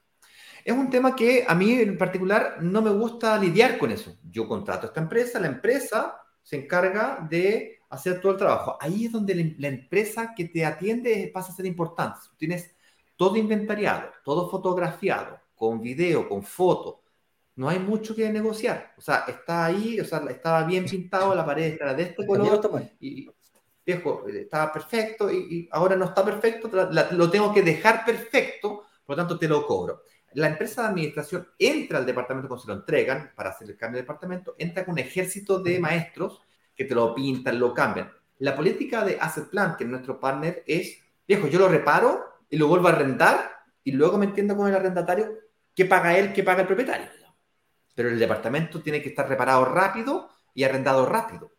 Es 0.67 0.75
un 0.75 0.91
tema 0.91 1.15
que 1.15 1.45
a 1.47 1.55
mí 1.55 1.75
en 1.75 1.97
particular 1.97 2.57
no 2.61 2.83
me 2.83 2.91
gusta 2.91 3.39
lidiar 3.39 3.79
con 3.79 3.93
eso. 3.93 4.19
Yo 4.29 4.49
contrato 4.49 4.85
a 4.85 4.89
esta 4.89 5.01
empresa, 5.01 5.39
la 5.39 5.47
empresa 5.47 6.21
se 6.43 6.57
encarga 6.57 7.25
de 7.31 7.79
hacer 7.89 8.21
todo 8.21 8.33
el 8.33 8.39
trabajo. 8.39 8.77
Ahí 8.81 9.05
es 9.05 9.13
donde 9.13 9.55
la, 9.59 9.69
empresa 9.69 10.35
que 10.37 10.47
te 10.47 10.65
atiende 10.65 11.31
pasa 11.33 11.53
a 11.53 11.55
ser 11.55 11.67
importante. 11.67 12.19
Tienes 12.37 12.75
todo 13.15 13.37
inventariado, 13.37 14.11
todo 14.25 14.51
fotografiado, 14.51 15.39
con 15.55 15.81
video, 15.81 16.29
con 16.29 16.43
foto, 16.43 17.05
no 17.55 17.69
hay 17.69 17.79
mucho 17.79 18.17
que 18.17 18.29
negociar. 18.29 18.93
O 18.99 19.01
sea, 19.01 19.25
está 19.29 19.67
ahí, 19.67 20.01
o 20.01 20.05
sea, 20.05 20.19
estaba 20.29 20.65
bien 20.65 20.85
pintado, 20.85 21.33
la 21.33 21.47
pared 21.47 21.75
estaba 21.75 21.95
de 21.95 22.03
este 22.03 22.27
color, 22.27 22.61
y 22.99 23.31
viejo, 23.87 24.27
estaba 24.27 24.73
perfecto, 24.73 25.31
y, 25.31 25.69
ahora 25.71 25.95
no 25.95 26.07
está 26.07 26.25
perfecto, 26.25 26.69
lo 27.13 27.31
tengo 27.31 27.55
que 27.55 27.63
dejar 27.63 28.05
perfecto, 28.05 28.83
por 29.07 29.17
lo 29.17 29.23
tanto 29.23 29.39
te 29.39 29.47
lo 29.47 29.65
cobro. 29.65 30.03
La 30.33 30.49
empresa 30.49 30.83
de 30.83 30.89
administración 30.89 31.49
entra 31.59 31.99
al 31.99 32.07
departamento 32.07 32.49
cuando 32.49 32.63
se 32.63 32.69
lo 32.69 32.75
entregan 32.75 33.33
para 33.35 33.51
hacer 33.51 33.71
el 33.71 33.77
cambio 33.77 33.99
de 33.99 34.03
departamento, 34.03 34.55
entra 34.59 34.85
con 34.85 34.93
un 34.93 34.99
ejército 34.99 35.61
de 35.61 35.79
maestros 35.81 36.43
que 36.75 36.85
te 36.85 36.95
lo 36.95 37.15
pintan, 37.15 37.59
lo 37.59 37.73
cambian. 37.73 38.13
La 38.39 38.55
política 38.55 39.05
de 39.05 39.17
Asset 39.19 39.49
Plan, 39.49 39.77
que 39.77 39.85
es 39.85 39.91
nuestro 39.91 40.21
partner, 40.21 40.63
es, 40.67 40.99
viejo, 41.27 41.49
yo 41.49 41.59
lo 41.59 41.69
reparo 41.69 42.25
y 42.51 42.59
lo 42.59 42.69
vuelvo 42.69 42.89
a 42.89 42.93
arrendar 42.93 43.51
y 43.83 43.93
luego 43.93 44.19
me 44.19 44.27
entiendo 44.27 44.57
con 44.57 44.69
el 44.69 44.75
arrendatario 44.75 45.33
qué 45.75 45.87
paga 45.87 46.19
él, 46.19 46.33
qué 46.35 46.43
paga 46.43 46.61
el 46.63 46.67
propietario 46.67 47.17
pero 47.97 48.11
el 48.11 48.19
departamento 48.19 48.81
tiene 48.81 49.03
que 49.03 49.09
estar 49.09 49.29
reparado 49.29 49.65
rápido 49.65 50.29
y 50.55 50.63
arrendado 50.63 51.07
rápido. 51.07 51.51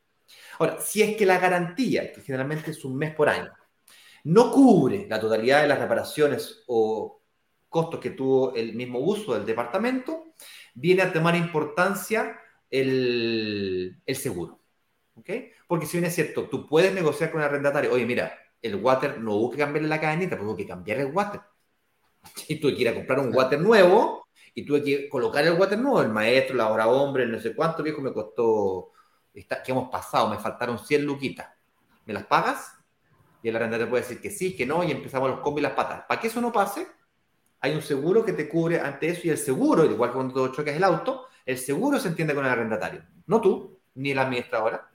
Ahora, 0.60 0.80
si 0.80 1.02
es 1.02 1.18
que 1.18 1.26
la 1.26 1.40
garantía, 1.40 2.14
que 2.14 2.22
generalmente 2.22 2.72
es 2.72 2.86
un 2.86 2.96
mes 2.96 3.14
por 3.14 3.28
año, 3.28 3.52
no 4.24 4.52
cubre 4.52 5.08
la 5.10 5.20
totalidad 5.20 5.64
de 5.64 5.68
las 5.68 5.80
reparaciones 5.80 6.64
o 6.68 7.24
costos 7.70 8.00
que 8.00 8.12
tuvo 8.12 8.56
el 8.56 8.74
mismo 8.74 9.00
uso 9.00 9.34
del 9.34 9.46
departamento, 9.46 10.34
viene 10.74 11.02
a 11.02 11.12
tomar 11.12 11.36
importancia 11.36 12.40
el, 12.70 14.02
seguro. 14.14 14.60
Porque 15.68 15.86
si 15.86 15.98
bien 15.98 16.06
es 16.06 16.16
cierto, 16.16 16.48
tú 16.48 16.68
puedes 16.68 16.94
negociar 16.94 17.32
con 17.32 17.42
el 17.42 17.48
arrendatario, 17.48 17.92
oye, 17.92 18.06
mira, 18.06 18.38
el 18.62 18.76
water 18.76 19.20
no 19.20 19.36
hubo 19.36 19.52
que 19.52 19.58
cambiarle 19.58 19.90
la 19.90 20.00
cadenita, 20.00 20.36
pero 20.36 20.48
hubo 20.48 20.56
que 20.56 20.68
cambiar 20.68 21.00
el 21.00 21.12
water. 21.14 21.42
Y 22.48 22.60
tú 22.60 22.74
quieres 22.76 22.94
comprar 22.94 23.20
un 23.20 23.34
water 23.34 23.60
nuevo, 23.60 24.28
y 24.58 24.66
tuve 24.66 24.84
que 24.84 25.08
colocar 25.08 25.46
el 25.46 25.54
water 25.54 25.78
nuevo, 25.78 26.02
el 26.02 26.10
maestro, 26.10 26.56
la 26.56 26.70
hora 26.70 26.88
hombre, 26.88 27.28
no 27.28 27.40
sé 27.40 27.56
cuánto 27.56 27.84
viejo 27.84 28.02
me 28.02 28.12
costó, 28.12 28.92
que 29.32 29.72
hemos 29.72 29.90
pasado, 29.90 30.30
me 30.30 30.40
faltaron 30.40 30.80
100 30.80 31.06
luquitas. 31.06 31.48
¿Me 32.08 32.14
las 32.14 32.26
pagas? 32.26 32.74
Y 33.44 33.50
el 33.50 33.56
arrendatario 33.56 33.88
puede 33.90 34.02
decir 34.02 34.20
que 34.20 34.32
sí, 34.32 34.56
que 34.56 34.66
no, 34.66 34.84
y 34.84 34.90
empezamos 34.90 35.30
los 35.30 35.42
combos 35.42 35.60
y 35.60 35.64
las 35.64 35.74
patas. 35.74 36.06
Para 36.08 36.20
que 36.20 36.28
eso 36.28 36.42
no 36.42 36.52
pase, 36.52 36.88
hay 37.68 37.76
un 37.76 37.82
seguro 37.82 38.26
que 38.26 38.34
te 38.34 38.50
cubre 38.50 38.80
ante 38.80 39.10
eso 39.10 39.22
y 39.26 39.30
el 39.30 39.38
seguro, 39.38 39.86
igual 39.86 40.10
que 40.10 40.16
cuando 40.16 40.52
chocas 40.52 40.76
el 40.76 40.84
auto, 40.84 41.28
el 41.46 41.58
seguro 41.58 42.00
se 42.00 42.10
entiende 42.10 42.36
con 42.36 42.46
el 42.46 42.52
arrendatario, 42.52 43.04
no 43.28 43.42
tú, 43.42 43.80
ni 43.96 44.14
la 44.14 44.24
administradora. 44.24 44.90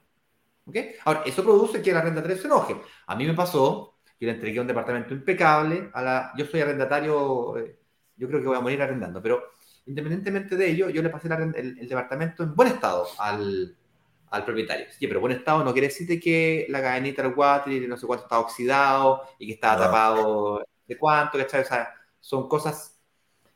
¿Ok? 0.67 0.77
Ahora, 1.05 1.23
eso 1.27 1.43
produce 1.43 1.83
que 1.83 1.91
el 1.91 1.97
arrendatario 1.97 2.37
se 2.37 2.47
enoje. 2.47 2.77
A 3.07 3.17
mí 3.17 3.27
me 3.27 3.35
pasó, 3.35 3.99
que 4.19 4.27
le 4.27 4.33
entregué 4.33 4.61
un 4.61 4.67
departamento 4.67 5.13
impecable, 5.13 5.91
a 5.93 6.03
la, 6.03 6.33
yo 6.37 6.47
soy 6.47 6.61
arrendatario... 6.61 7.57
Eh, 7.59 7.79
yo 8.17 8.29
creo 8.29 8.41
que 8.41 8.47
voy 8.47 8.57
a 8.57 8.61
morir 8.61 8.81
arrendando. 8.81 9.21
Pero 9.21 9.43
independientemente 9.87 10.57
de 10.57 10.71
ello, 10.71 10.89
yo 10.91 11.03
le 11.03 11.11
pasé 11.11 11.29
el, 11.29 11.89
departamento 11.89 12.43
en 12.43 12.55
buen 12.55 12.69
estado 12.69 13.07
al, 13.19 13.77
al 14.31 14.45
propietario. 14.45 14.87
Sí, 14.97 15.07
pero 15.07 15.21
buen 15.21 15.33
estado 15.33 15.65
no 15.65 15.73
quiere 15.73 15.89
decir 15.89 16.21
que 16.21 16.67
la 16.69 16.81
cadenita 16.81 17.23
del 17.23 17.35
water 17.35 17.73
y 17.73 17.87
no 17.87 17.97
sé 17.97 18.07
cuánto 18.07 18.25
está 18.25 18.39
oxidado 18.39 19.23
y 19.39 19.47
que 19.47 19.55
está 19.55 19.77
tapado 19.77 20.65
de 20.87 20.99
cuánto, 20.99 21.39
¿cachai? 21.39 21.63
O 21.63 21.65
sea, 21.65 21.93
son 22.23 22.49
cosas... 22.49 22.99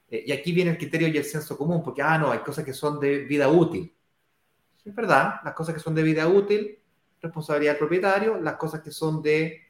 Eh, 0.09 0.25
y 0.27 0.33
aquí 0.33 0.53
viene 0.53 0.73
el 0.73 0.77
criterio 0.77 1.09
y 1.09 1.17
el 1.17 1.25
senso 1.25 1.57
común, 1.57 1.83
porque, 1.83 2.03
ah, 2.03 2.19
no, 2.19 2.31
hay 2.31 2.41
cosas 2.41 2.64
que 2.64 2.75
son 2.75 3.01
de 3.01 3.21
vida 3.25 3.49
útil. 3.49 3.97
Es 4.85 4.95
verdad, 4.95 5.41
las 5.45 5.55
cosas 5.55 5.75
que 5.75 5.81
son 5.81 5.95
de 5.95 6.03
vida 6.03 6.29
útil, 6.29 6.79
responsabilidad 7.21 7.73
del 7.73 7.79
propietario, 7.79 8.41
las 8.41 8.57
cosas 8.57 8.83
que 8.83 8.91
son 8.91 9.23
de 9.23 9.62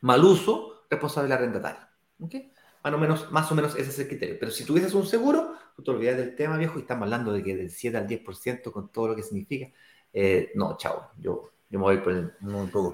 mal 0.00 0.24
uso, 0.24 0.84
responsabilidad 0.90 1.38
del 1.38 1.44
arrendatario. 1.44 1.86
¿Ok? 2.18 2.34
Más 2.82 2.94
o, 2.94 2.98
menos, 2.98 3.30
más 3.30 3.52
o 3.52 3.54
menos 3.54 3.76
ese 3.76 3.90
es 3.90 3.98
el 3.98 4.08
criterio. 4.08 4.36
Pero 4.40 4.50
si 4.50 4.64
tuvieses 4.64 4.94
un 4.94 5.06
seguro, 5.06 5.54
tú 5.76 5.82
te 5.82 5.90
olvidas 5.90 6.16
del 6.16 6.34
tema, 6.34 6.56
viejo, 6.56 6.78
y 6.78 6.82
estamos 6.82 7.04
hablando 7.04 7.32
de 7.32 7.42
que 7.42 7.54
del 7.54 7.70
7 7.70 7.96
al 7.96 8.06
10% 8.06 8.72
con 8.72 8.90
todo 8.90 9.08
lo 9.08 9.16
que 9.16 9.22
significa. 9.22 9.70
Eh, 10.12 10.52
no, 10.54 10.76
chao, 10.76 11.12
yo, 11.18 11.52
yo 11.68 11.78
me 11.78 11.84
voy 11.84 12.02
con 12.02 12.16
el, 12.16 12.32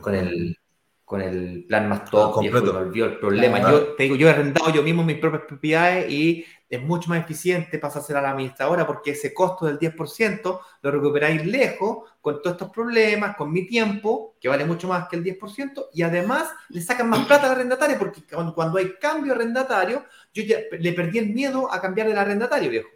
con 0.01 0.15
el, 0.15 0.59
con 1.07 1.23
el 1.23 1.65
plan 1.69 1.89
más 1.89 2.05
top, 2.11 2.43
me 2.43 2.49
olvidó 2.51 3.07
el 3.07 3.19
problema. 3.21 3.61
Yo 3.71 3.95
te 3.95 4.03
digo, 4.03 4.17
yo 4.17 4.27
he 4.27 4.31
arrendado 4.33 4.73
yo 4.73 4.83
mismo 4.83 5.05
mis 5.05 5.19
propias 5.19 5.45
propiedades 5.45 6.11
y 6.11 6.45
es 6.69 6.83
mucho 6.83 7.09
más 7.11 7.21
eficiente 7.21 7.79
pasar 7.79 8.17
a 8.17 8.21
la 8.21 8.31
administradora 8.33 8.85
porque 8.85 9.13
ese 9.13 9.33
costo 9.33 9.67
del 9.67 9.79
10% 9.79 10.61
lo 10.83 10.91
recuperáis 10.91 11.47
lejos 11.47 12.11
con 12.21 12.43
todos 12.43 12.57
estos 12.57 12.71
problemas, 12.71 13.37
con 13.37 13.53
mi 13.53 13.69
tiempo, 13.69 14.35
que 14.41 14.49
vale 14.49 14.65
mucho 14.65 14.89
más 14.89 15.07
que 15.07 15.15
el 15.15 15.23
10%, 15.23 15.91
y 15.93 16.03
además 16.03 16.51
le 16.71 16.81
sacan 16.81 17.09
más 17.09 17.25
plata 17.25 17.47
al 17.47 17.53
arrendatario 17.53 18.01
porque 18.01 18.23
cuando, 18.53 18.77
hay 18.77 18.95
cambio 19.01 19.33
arrendatario, 19.33 20.07
yo 20.35 20.43
ya 20.43 20.59
le 20.77 20.93
perdí 20.93 21.19
el 21.19 21.33
miedo 21.33 21.73
a 21.73 21.81
cambiar 21.81 22.09
del 22.09 22.19
arrendatario, 22.19 22.69
viejo. 22.69 22.89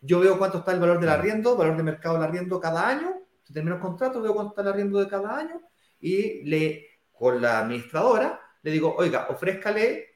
Yo 0.00 0.20
veo 0.20 0.38
cuánto 0.38 0.60
está 0.60 0.72
el 0.72 0.80
valor 0.80 0.98
del 1.00 1.10
arriendo, 1.10 1.54
valor 1.54 1.76
de 1.76 1.82
mercado 1.82 2.14
del 2.14 2.24
arriendo 2.24 2.58
cada 2.58 2.88
año, 2.88 3.12
se 3.42 3.52
termina 3.52 3.76
el 3.76 3.82
contrato, 3.82 4.22
veo 4.22 4.32
cuánto 4.32 4.52
está 4.52 4.62
el 4.62 4.68
arriendo 4.68 4.98
de 4.98 5.06
cada 5.06 5.36
año 5.36 5.60
y 6.00 6.42
le, 6.44 6.91
con 7.22 7.40
la 7.40 7.60
administradora, 7.60 8.40
le 8.62 8.70
digo, 8.72 8.96
oiga, 8.98 9.28
ofrézcale 9.30 10.06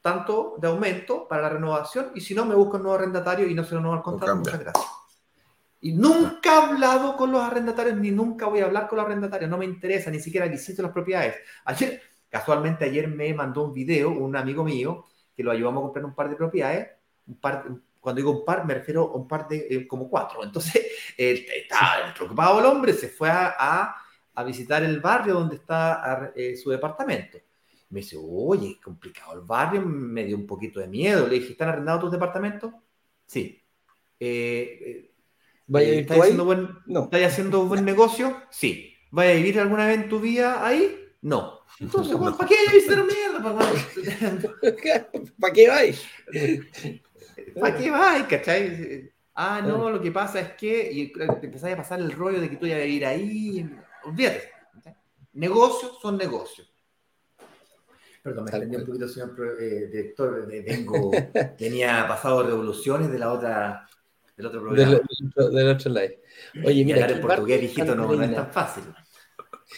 tanto 0.00 0.56
de 0.58 0.66
aumento 0.66 1.28
para 1.28 1.42
la 1.42 1.48
renovación 1.50 2.12
y 2.14 2.22
si 2.22 2.34
no, 2.34 2.46
me 2.46 2.54
busco 2.54 2.78
un 2.78 2.84
nuevo 2.84 2.96
arrendatario 2.96 3.46
y 3.46 3.52
no 3.52 3.64
se 3.64 3.74
renueva 3.74 3.98
el 3.98 4.02
contrato. 4.02 4.36
Muchas 4.36 4.60
gracias. 4.60 4.86
Y 5.82 5.92
nunca 5.92 6.54
he 6.54 6.64
hablado 6.64 7.18
con 7.18 7.32
los 7.32 7.42
arrendatarios 7.42 7.98
ni 7.98 8.10
nunca 8.10 8.46
voy 8.46 8.60
a 8.60 8.64
hablar 8.64 8.88
con 8.88 8.96
los 8.96 9.04
arrendatarios. 9.04 9.50
No 9.50 9.58
me 9.58 9.66
interesa, 9.66 10.10
ni 10.10 10.20
siquiera 10.20 10.46
visito 10.46 10.80
las 10.80 10.90
propiedades. 10.90 11.34
Ayer, 11.66 12.00
casualmente, 12.30 12.86
ayer 12.86 13.08
me 13.08 13.34
mandó 13.34 13.64
un 13.64 13.74
video 13.74 14.08
un 14.08 14.34
amigo 14.34 14.64
mío 14.64 15.04
que 15.36 15.42
lo 15.42 15.50
ayudamos 15.50 15.80
a 15.80 15.82
comprar 15.82 16.06
un 16.06 16.14
par 16.14 16.30
de 16.30 16.36
propiedades. 16.36 16.88
Un 17.26 17.40
par, 17.40 17.66
cuando 18.00 18.16
digo 18.20 18.30
un 18.30 18.42
par, 18.42 18.64
me 18.64 18.72
refiero 18.72 19.02
a 19.12 19.16
un 19.16 19.28
par 19.28 19.46
de 19.48 19.66
eh, 19.68 19.86
como 19.86 20.08
cuatro. 20.08 20.42
Entonces, 20.42 20.82
estaba 21.18 22.14
preocupado 22.16 22.60
el 22.60 22.64
hombre, 22.64 22.94
se 22.94 23.10
fue 23.10 23.28
a, 23.28 23.54
a, 23.58 24.03
visitar 24.42 24.82
el 24.82 25.00
barrio 25.00 25.34
donde 25.34 25.56
está 25.56 26.32
eh, 26.34 26.56
su 26.56 26.70
departamento 26.70 27.38
me 27.94 28.00
dice, 28.00 28.16
oye, 28.20 28.72
es 28.72 28.80
complicado 28.80 29.34
el 29.34 29.42
barrio, 29.42 29.80
me 29.82 30.24
dio 30.24 30.36
un 30.36 30.46
poquito 30.46 30.80
de 30.80 30.88
miedo. 30.88 31.28
Le 31.28 31.36
dije, 31.36 31.52
¿están 31.52 31.68
arrendados 31.68 32.02
tus 32.02 32.12
departamentos? 32.12 32.72
Sí. 33.24 33.62
Eh, 34.18 34.78
eh 34.80 35.10
¿Vaya 35.66 35.88
eh, 35.88 36.00
¿Estás 36.00 36.18
haciendo, 36.18 36.44
buen, 36.44 36.68
no. 36.86 37.08
haciendo 37.12 37.66
buen 37.66 37.84
negocio? 37.84 38.36
Sí. 38.50 38.94
¿Vaya 39.12 39.30
a 39.30 39.36
vivir 39.36 39.60
alguna 39.60 39.86
vez 39.86 39.96
en 39.96 40.08
tu 40.08 40.20
vida 40.20 40.66
ahí? 40.66 41.08
No. 41.22 41.60
Entonces, 41.78 42.16
¿para 42.36 42.48
qué 42.48 42.56
visitar 42.72 43.04
mierda? 43.04 43.40
¿Para 45.40 45.52
qué 45.52 45.68
vais? 45.68 46.04
¿Para 47.60 47.76
qué 47.76 47.90
vais? 47.90 48.24
¿Cachai? 48.24 49.12
Ah, 49.36 49.62
no, 49.64 49.88
lo 49.90 50.02
que 50.02 50.10
pasa 50.10 50.40
es 50.40 50.52
que 50.54 50.90
y 50.92 51.12
te 51.12 51.24
empezás 51.24 51.72
a 51.72 51.76
pasar 51.76 52.00
el 52.00 52.12
rollo 52.12 52.40
de 52.40 52.50
que 52.50 52.56
tú 52.56 52.66
ya 52.66 52.74
vas 52.74 52.82
a 52.82 52.86
vivir 52.86 53.06
ahí. 53.06 53.70
Olvídate. 54.04 54.50
Negocios 55.34 55.98
son 56.00 56.16
negocios. 56.16 56.70
Perdón, 58.22 58.44
me 58.44 58.50
extendí 58.50 58.76
un 58.76 58.86
poquito, 58.86 59.08
señor 59.08 59.56
eh, 59.60 59.86
director. 59.92 60.46
Vengo, 60.46 61.10
tenía 61.58 62.06
pasado 62.08 62.42
revoluciones 62.42 63.12
de 63.12 63.18
la 63.18 63.32
otra, 63.32 63.86
del 64.36 64.46
otro 64.46 64.62
programa. 64.62 65.00
Del, 65.36 65.68
otro 65.68 65.92
live. 65.92 66.22
Oye, 66.64 66.84
mira. 66.84 67.06
el 67.06 67.20
portugués, 67.20 67.62
hijito, 67.62 67.94
no, 67.94 68.22
es 68.22 68.34
tan 68.34 68.50
fácil. 68.50 68.84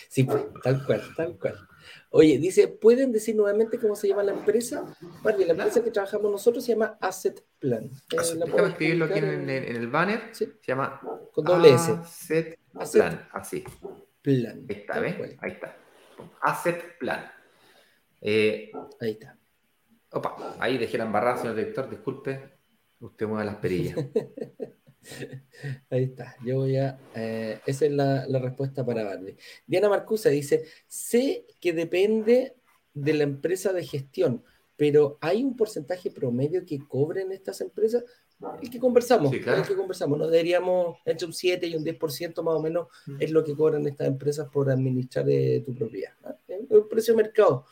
Sí, 0.09 0.25
pues, 0.25 0.45
tal 0.63 0.85
cual, 0.85 1.03
tal 1.17 1.39
cual. 1.39 1.69
Oye, 2.11 2.39
dice, 2.39 2.69
¿pueden 2.69 3.13
decir 3.13 3.35
nuevamente 3.35 3.79
cómo 3.79 3.97
se 3.97 4.09
llama 4.09 4.23
la 4.23 4.33
empresa? 4.33 4.85
Barbie, 5.23 5.45
la 5.45 5.53
empresa 5.53 5.83
que 5.83 5.91
trabajamos 5.91 6.31
nosotros 6.31 6.65
se 6.65 6.73
llama 6.73 6.97
Asset 7.01 7.45
Plan. 7.59 7.85
Eh, 7.85 8.17
déjame 8.47 8.69
escribirlo 8.69 9.05
aquí 9.07 9.19
en 9.19 9.25
el, 9.25 9.51
en 9.51 9.77
el 9.77 9.89
banner. 9.89 10.31
¿Sí? 10.33 10.47
Se 10.61 10.73
llama 10.73 11.01
Con 11.33 11.45
doble 11.45 11.75
S. 11.75 11.93
Asset, 11.93 12.59
Plan, 12.93 13.29
así. 13.33 13.65
Plan. 14.27 14.67
Ahí 14.69 14.77
está, 14.77 14.99
¿ves? 14.99 15.15
Ahí 15.41 15.53
está. 15.53 15.77
Asset 16.41 16.99
Plan. 16.99 17.31
Eh, 18.21 18.73
ahí 19.01 19.13
está. 19.13 19.39
Opa, 20.11 20.57
ahí 20.59 20.79
dejé 20.79 20.99
la 20.99 21.05
embarrada, 21.05 21.37
señor 21.37 21.55
director, 21.55 21.89
disculpe. 21.89 22.41
Usted 22.99 23.29
mueve 23.29 23.45
las 23.45 23.55
perillas. 23.57 23.97
Ahí 25.91 26.03
está. 26.03 26.35
Yo 26.45 26.57
voy 26.57 26.77
a. 26.77 26.99
Eh, 27.15 27.61
esa 27.67 27.87
es 27.87 27.93
la, 27.93 28.27
respuesta 28.41 28.85
para 28.85 29.05
Barbie. 29.05 29.37
Diana 29.65 29.89
Marcusa 29.89 30.29
dice: 30.29 30.65
Sé 30.89 31.47
que 31.61 31.73
depende 31.73 32.57
de 32.95 33.15
la 33.15 33.23
empresa 33.23 33.73
de 33.73 33.85
gestión, 33.85 34.43
pero 34.77 35.19
¿hay 35.21 35.45
un 35.45 35.57
porcentaje 35.57 36.11
promedio 36.11 36.67
que 36.67 36.81
cobren 36.81 37.31
estas 37.31 37.61
empresas? 37.61 38.03
El 38.61 38.69
que 38.69 38.79
conversamos, 38.79 39.33
el 39.33 39.43
que 39.43 39.77
conversamos. 39.77 40.19
No 40.19 40.27
deberíamos 40.27 40.99
entre 41.07 41.27
un 41.27 41.33
7 41.33 41.67
y 41.67 41.75
un 41.75 41.85
10% 41.85 42.43
más 42.43 42.55
o 42.55 42.61
menos 42.61 42.89
mm. 43.07 43.17
es 43.21 43.31
lo 43.31 43.43
que 43.43 43.55
cobran 43.55 43.87
estas 43.87 44.09
empresas 44.09 44.49
por 44.51 44.71
administrar 44.71 45.27
eh, 45.29 45.63
tu 45.65 45.75
propiedad. 45.75 46.13
El 46.47 46.85
precio 46.85 47.15
de 47.15 47.23
mercado 47.23 47.65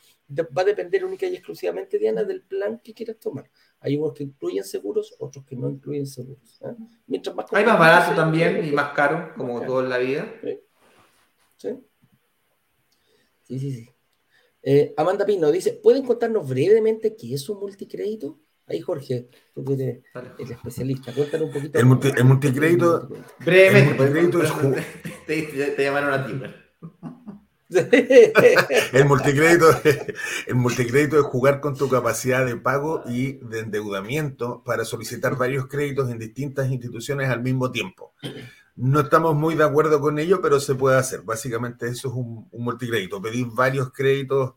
va 0.56 0.62
a 0.62 0.64
depender 0.64 1.04
única 1.04 1.26
y 1.26 1.34
exclusivamente, 1.34 1.98
Diana, 1.98 2.24
del 2.24 2.42
plan 2.42 2.80
que 2.82 2.94
quieras 2.94 3.18
tomar. 3.18 3.50
Hay 3.80 3.96
unos 3.96 4.14
que 4.14 4.22
incluyen 4.22 4.64
seguros, 4.64 5.14
otros 5.18 5.44
que 5.44 5.54
no 5.54 5.68
incluyen 5.68 6.06
seguros. 6.06 6.60
¿eh? 6.62 6.74
Mientras 7.06 7.36
más 7.36 7.46
Hay 7.52 7.64
más 7.64 7.78
barato 7.78 8.14
también 8.14 8.64
y 8.64 8.70
más 8.72 8.94
caro, 8.94 9.32
como 9.36 9.60
todo 9.66 9.82
en 9.82 9.90
la 9.90 9.98
vida. 9.98 10.34
Sí, 11.56 11.68
sí, 13.42 13.58
sí. 13.58 13.70
sí, 13.70 13.90
eh, 14.62 14.94
Amanda 14.96 15.26
Pino 15.26 15.50
dice, 15.52 15.74
¿pueden 15.74 16.06
contarnos 16.06 16.48
brevemente 16.48 17.14
qué 17.14 17.34
es 17.34 17.46
un 17.50 17.60
multicrédito? 17.60 18.40
Ahí, 18.66 18.80
Jorge, 18.80 19.28
tú 19.54 19.64
eres 19.72 20.02
el 20.38 20.50
especialista. 20.50 21.12
Cuéntanos 21.12 21.48
un 21.48 21.54
poquito. 21.54 21.78
El, 21.78 21.84
multicrédito. 22.24 23.08
Brevemente. 23.40 23.90
El 23.90 23.96
multicrédito 23.98 24.42
es... 24.42 24.52
te, 25.26 25.42
te, 25.42 25.84
llamaron 25.84 26.12
a 26.12 26.26
ti. 26.26 26.32
el, 28.92 29.04
multicrédito, 29.06 29.66
el 30.46 30.54
multicrédito 30.54 31.18
es 31.18 31.24
jugar 31.24 31.60
con 31.60 31.76
tu 31.76 31.88
capacidad 31.88 32.46
de 32.46 32.56
pago 32.56 33.02
y 33.06 33.32
de 33.44 33.60
endeudamiento 33.60 34.62
para 34.64 34.84
solicitar 34.84 35.36
varios 35.36 35.66
créditos 35.66 36.10
en 36.10 36.18
distintas 36.18 36.70
instituciones 36.70 37.30
al 37.30 37.42
mismo 37.42 37.70
tiempo. 37.70 38.14
No 38.76 39.00
estamos 39.00 39.34
muy 39.36 39.54
de 39.54 39.64
acuerdo 39.64 40.00
con 40.00 40.18
ello, 40.18 40.40
pero 40.40 40.58
se 40.58 40.74
puede 40.74 40.98
hacer. 40.98 41.22
Básicamente 41.22 41.86
eso 41.88 42.08
es 42.08 42.14
un, 42.14 42.48
multicrédito. 42.52 43.20
Pedir 43.22 43.46
varios 43.46 43.92
créditos 43.92 44.54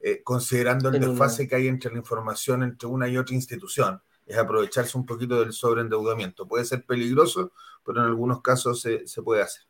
eh, 0.00 0.22
considerando 0.22 0.88
el 0.88 1.00
desfase 1.00 1.46
que 1.46 1.56
hay 1.56 1.68
entre 1.68 1.92
la 1.92 1.98
información 1.98 2.62
entre 2.62 2.88
una 2.88 3.08
y 3.08 3.16
otra 3.16 3.34
institución. 3.34 4.00
Es 4.26 4.38
aprovecharse 4.38 4.96
un 4.96 5.04
poquito 5.04 5.40
del 5.40 5.52
sobreendeudamiento. 5.52 6.46
Puede 6.46 6.64
ser 6.64 6.84
peligroso, 6.84 7.52
pero 7.84 8.00
en 8.00 8.06
algunos 8.06 8.40
casos 8.40 8.80
se, 8.80 9.06
se 9.06 9.22
puede 9.22 9.42
hacer. 9.42 9.62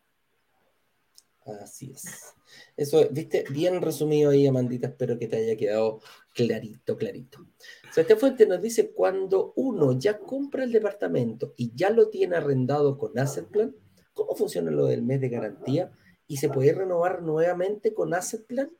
Así 1.63 1.93
es. 1.93 2.35
Eso, 2.77 3.07
viste, 3.11 3.45
bien 3.51 3.81
resumido 3.81 4.31
ahí, 4.31 4.47
Amandita, 4.47 4.89
espero 4.89 5.19
que 5.19 5.27
te 5.27 5.37
haya 5.37 5.57
quedado 5.57 6.01
clarito, 6.35 6.97
clarito. 6.97 7.47
esta 7.95 8.17
Fuente 8.17 8.47
nos 8.47 8.61
dice, 8.61 8.93
cuando 8.93 9.53
uno 9.57 9.99
ya 9.99 10.19
compra 10.19 10.65
el 10.65 10.73
departamento 10.73 11.55
y 11.57 11.73
ya 11.75 11.91
lo 11.91 12.09
tiene 12.09 12.37
arrendado 12.37 12.99
con 12.99 13.19
Asset 13.19 13.47
Plan, 13.47 13.75
¿cómo 14.13 14.35
funciona 14.35 14.71
lo 14.71 14.87
del 14.87 15.03
mes 15.03 15.21
de 15.21 15.29
garantía? 15.29 15.93
¿Y 16.27 16.37
se 16.37 16.49
puede 16.49 16.73
renovar 16.73 17.23
nuevamente 17.23 17.95
con 17.95 18.15
Asset 18.15 18.47
Plan? 18.47 18.71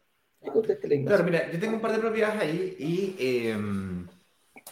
Claro, 0.43 1.25
mira, 1.25 1.51
yo 1.51 1.61
tengo 1.61 1.75
un 1.75 1.81
par 1.81 1.93
de 1.93 1.99
propiedades 1.99 2.41
ahí 2.41 2.77
y 2.79 3.49
em, 3.49 4.07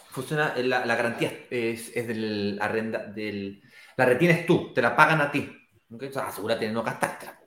funciona, 0.09 0.55
la, 0.57 0.85
la, 0.85 0.95
garantía 0.95 1.31
es, 1.49 1.95
es 1.95 2.07
del 2.07 2.57
arrenda, 2.59 3.05
del, 3.05 3.61
la 3.95 4.05
retienes 4.05 4.45
tú, 4.45 4.73
te 4.73 4.81
la 4.81 4.95
pagan 4.95 5.21
a 5.21 5.31
ti. 5.31 5.49
¿okay? 5.93 6.09
O 6.09 6.11
sea, 6.11 6.27
asegúrate 6.27 6.65
de 6.65 6.71
no 6.71 6.83
gastártela. 6.83 7.39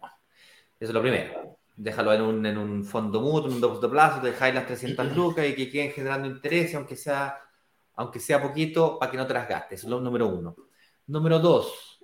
Eso 0.78 0.90
es 0.90 0.94
lo 0.94 1.00
primero. 1.00 1.58
Déjalo 1.76 2.12
en 2.12 2.22
un, 2.22 2.46
en 2.46 2.58
un 2.58 2.84
fondo 2.84 3.20
mutuo, 3.20 3.48
en 3.48 3.54
un 3.54 3.60
depósito 3.60 3.88
de 3.88 3.92
plazo, 3.92 4.20
dejáis 4.20 4.54
las 4.54 4.66
300 4.66 5.16
lucas 5.16 5.46
y 5.46 5.54
que 5.54 5.70
queden 5.70 5.92
generando 5.92 6.28
interés, 6.28 6.74
aunque 6.74 6.96
sea, 6.96 7.38
aunque 7.96 8.20
sea 8.20 8.42
poquito, 8.42 8.98
para 8.98 9.10
que 9.10 9.16
no 9.16 9.26
te 9.26 9.34
las 9.34 9.48
gastes. 9.48 9.80
Eso 9.80 9.86
es 9.88 9.90
lo 9.90 10.00
número 10.00 10.28
uno. 10.28 10.54
Número 11.06 11.38
dos, 11.40 12.00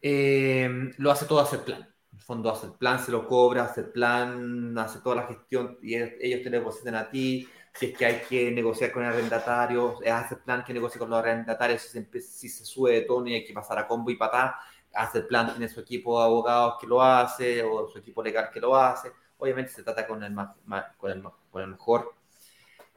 eh, 0.00 0.90
lo 0.96 1.10
hace 1.10 1.26
todo 1.26 1.40
hacer 1.40 1.60
plan. 1.60 1.91
Fondo 2.24 2.50
hace 2.50 2.66
el 2.66 2.72
plan, 2.72 2.98
se 2.98 3.10
lo 3.10 3.26
cobra, 3.26 3.64
hace 3.64 3.82
el 3.82 3.90
plan, 3.90 4.76
hace 4.78 5.00
toda 5.00 5.16
la 5.16 5.26
gestión 5.26 5.78
y 5.82 5.96
ellos 5.96 6.42
te 6.42 6.50
depositan 6.50 6.94
a 6.94 7.10
ti. 7.10 7.48
Si 7.74 7.86
es 7.86 7.96
que 7.98 8.04
hay 8.04 8.20
que 8.28 8.50
negociar 8.50 8.92
con 8.92 9.02
el 9.02 9.10
arrendatario, 9.10 9.98
hace 10.12 10.34
el 10.34 10.40
plan 10.40 10.62
que 10.64 10.74
negocia 10.74 10.98
con 10.98 11.10
los 11.10 11.18
arrendatarios. 11.18 11.82
Si 11.82 11.88
se, 11.88 12.20
si 12.20 12.48
se 12.48 12.64
sube 12.64 12.92
de 12.92 13.00
tono 13.02 13.28
y 13.28 13.34
hay 13.34 13.44
que 13.44 13.52
pasar 13.52 13.78
a 13.78 13.86
combo 13.86 14.10
y 14.10 14.16
patá, 14.16 14.58
hace 14.94 15.18
el 15.18 15.26
plan, 15.26 15.50
tiene 15.50 15.68
su 15.68 15.80
equipo 15.80 16.18
de 16.18 16.26
abogados 16.26 16.74
que 16.80 16.86
lo 16.86 17.02
hace 17.02 17.62
o 17.62 17.88
su 17.88 17.98
equipo 17.98 18.22
legal 18.22 18.50
que 18.52 18.60
lo 18.60 18.76
hace. 18.76 19.10
Obviamente 19.38 19.72
se 19.72 19.82
trata 19.82 20.06
con 20.06 20.22
el, 20.22 20.32
el, 20.32 21.22
con 21.50 21.62
el 21.62 21.68
mejor 21.68 22.14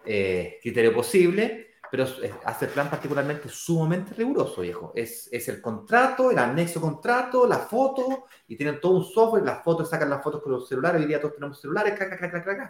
eh, 0.06 0.60
criterio 0.62 0.94
posible, 0.94 1.75
pero 1.96 2.10
hace 2.44 2.66
el 2.66 2.72
plan 2.72 2.90
particularmente 2.90 3.48
sumamente 3.48 4.14
riguroso, 4.14 4.62
viejo. 4.62 4.92
Es, 4.94 5.30
es 5.32 5.48
el 5.48 5.62
contrato, 5.62 6.30
el 6.30 6.38
anexo 6.38 6.82
contrato, 6.82 7.48
la 7.48 7.60
foto, 7.60 8.26
y 8.50 8.58
tienen 8.58 8.82
todo 8.82 8.98
un 8.98 9.06
software, 9.06 9.46
las 9.46 9.64
fotos, 9.64 9.90
sacan 9.90 10.10
las 10.10 10.22
fotos 10.22 10.44
con 10.44 10.52
los 10.52 10.68
celulares, 10.68 11.02
hoy 11.02 11.08
día 11.08 11.22
todos 11.22 11.36
tenemos 11.36 11.62
celulares, 11.62 11.98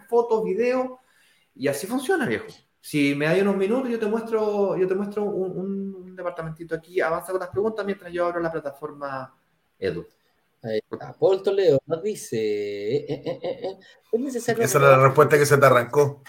fotos, 0.08 0.44
videos, 0.44 0.90
y 1.56 1.66
así 1.66 1.88
funciona, 1.88 2.24
viejo. 2.24 2.46
Si 2.80 3.16
me 3.16 3.26
da 3.26 3.42
unos 3.42 3.56
minutos, 3.56 3.90
yo 3.90 3.98
te 3.98 4.06
muestro, 4.06 4.76
yo 4.76 4.86
te 4.86 4.94
muestro 4.94 5.24
un, 5.24 5.56
un, 5.56 6.14
departamentito 6.14 6.76
aquí, 6.76 7.00
avanza 7.00 7.32
con 7.32 7.40
las 7.40 7.50
preguntas 7.50 7.84
mientras 7.84 8.12
yo 8.12 8.26
abro 8.26 8.38
la 8.38 8.52
plataforma 8.52 9.36
Edu. 9.76 10.06
Paul 11.18 11.42
Toledo 11.42 11.80
nos 11.84 12.02
dice, 12.02 12.36
eh, 12.38 13.06
eh, 13.08 13.40
eh, 13.42 13.78
¿es 14.12 14.20
necesario... 14.20 14.62
Esa 14.62 14.78
era 14.78 14.96
la 14.96 15.04
respuesta 15.04 15.36
que 15.36 15.46
se 15.46 15.58
te 15.58 15.66
arrancó. 15.66 16.22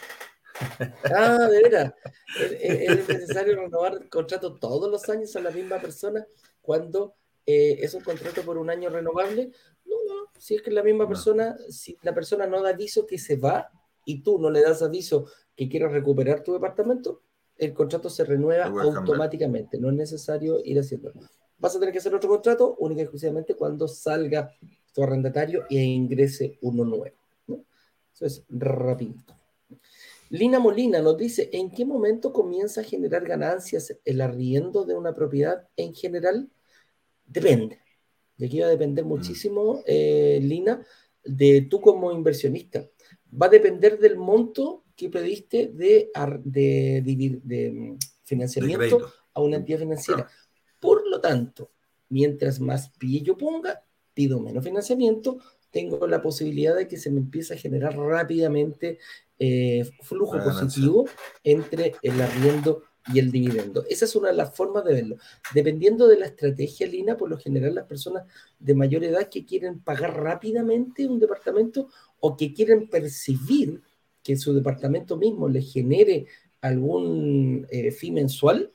Ah, 1.16 1.48
de 1.50 1.64
veras. 1.64 1.94
¿Es 2.60 3.08
necesario 3.08 3.56
renovar 3.56 3.94
el 3.94 4.10
contrato 4.10 4.56
todos 4.56 4.90
los 4.90 5.08
años 5.10 5.36
a 5.36 5.42
la 5.42 5.52
misma 5.52 5.80
persona 5.80 6.26
cuando 6.62 7.16
eh, 7.46 7.78
es 7.82 7.94
un 7.94 8.02
contrato 8.02 8.44
por 8.44 8.58
un 8.58 8.70
año 8.70 8.90
renovable? 8.90 9.52
No, 9.86 9.96
no. 10.08 10.32
Si 10.38 10.56
es 10.56 10.62
que 10.62 10.72
la 10.72 10.84
misma 10.84 11.08
persona, 11.08 11.56
si 11.70 11.98
la 12.02 12.14
persona 12.14 12.48
no 12.48 12.62
da 12.62 12.70
aviso 12.70 13.06
que 13.06 13.18
se 13.18 13.38
va 13.38 13.70
y 14.06 14.22
tú 14.22 14.40
no 14.40 14.50
le 14.50 14.62
das 14.62 14.82
aviso 14.82 15.30
que 15.56 15.68
quieres 15.68 15.92
recuperar 15.92 16.44
tu 16.44 16.54
departamento, 16.54 17.22
el 17.58 17.74
contrato 17.74 18.10
se 18.10 18.24
renueva 18.24 18.66
automáticamente. 18.66 19.80
No 19.80 19.90
es 19.90 19.96
necesario 19.96 20.60
ir 20.64 20.80
haciéndolo. 20.80 21.22
Vas 21.58 21.76
a 21.76 21.80
tener 21.80 21.92
que 21.92 22.00
hacer 22.00 22.14
otro 22.14 22.30
contrato 22.30 22.76
única 22.80 23.02
y 23.02 23.04
exclusivamente 23.04 23.56
cuando 23.56 23.88
salga 23.88 24.52
tu 24.94 25.04
arrendatario 25.04 25.66
e 25.70 25.82
ingrese 25.82 26.58
uno 26.62 26.84
nuevo. 26.84 27.16
Eso 28.14 28.26
es 28.26 28.44
rapidito. 28.50 29.36
Lina 30.30 30.60
Molina 30.60 31.02
nos 31.02 31.18
dice, 31.18 31.50
¿en 31.54 31.72
qué 31.72 31.86
momento 31.86 32.34
comienza 32.34 32.82
a 32.82 32.84
generar 32.84 33.26
ganancias 33.26 33.98
el 34.04 34.22
arriendo 34.22 34.86
de 34.86 34.96
una 34.96 35.14
propiedad 35.14 35.68
en 35.76 35.94
general? 35.94 36.50
Depende. 37.26 37.80
De 38.38 38.46
aquí 38.46 38.60
va 38.60 38.68
a 38.68 38.70
depender 38.70 39.06
mm. 39.06 39.08
muchísimo, 39.08 39.84
eh, 39.86 40.40
Lina, 40.42 40.86
de 41.24 41.68
tú 41.70 41.82
como 41.82 42.12
inversionista. 42.12 42.88
Va 43.30 43.48
a 43.48 43.50
depender 43.50 44.00
del 44.00 44.18
monto 44.18 44.84
que 44.96 45.10
pediste 45.10 45.68
de, 45.74 46.10
de, 46.44 47.40
de, 47.44 47.72
mm, 47.72 47.98
financiamiento 48.24 49.12
a 49.34 49.42
una 49.42 49.58
entidad 49.58 49.80
financiera. 49.80 50.28
Por 50.80 51.08
lo 51.08 51.20
tanto, 51.22 51.72
mientras 52.10 52.60
más 52.60 52.90
pie 52.98 53.22
yo 53.22 53.38
ponga, 53.38 53.84
pido 54.14 54.40
menos 54.40 54.64
financiamiento, 54.64 55.38
tengo 55.72 56.08
la 56.08 56.22
posibilidad 56.22 56.76
de 56.76 56.88
que 56.88 56.98
se 56.98 57.12
me 57.12 57.20
empiece 57.20 57.54
a 57.54 57.58
generar 57.58 57.98
rápidamente 57.98 59.00
eh, 59.40 59.90
flujo 60.02 60.40
positivo 60.44 61.06
entre 61.44 61.94
el 62.02 62.20
arriendo 62.22 62.84
y 63.14 63.20
el 63.20 63.32
dividendo. 63.32 63.86
Esa 63.90 64.06
es 64.06 64.16
una 64.16 64.30
de 64.30 64.36
las 64.36 64.56
formas 64.56 64.84
de 64.84 64.94
verlo. 64.94 65.18
Dependiendo 65.54 66.08
de 66.08 66.20
la 66.20 66.26
estrategia, 66.26 66.88
Lina, 66.88 67.18
por 67.18 67.30
lo 67.30 67.38
general 67.38 67.76
las 67.76 67.86
personas 67.86 68.24
de 68.60 68.76
mayor 68.76 69.04
edad 69.04 69.30
que 69.30 69.46
quieren 69.46 69.80
pagar 69.80 70.18
rápidamente 70.18 71.08
un 71.08 71.20
departamento 71.20 71.90
o 72.20 72.36
que 72.36 72.54
quieren 72.54 72.90
percibir 72.90 73.82
que 74.24 74.36
su 74.36 74.54
departamento 74.54 75.16
mismo 75.16 75.48
le 75.48 75.62
genere 75.62 76.26
algún 76.62 77.66
eh, 77.70 77.92
fin 77.92 78.16
mensual, 78.16 78.72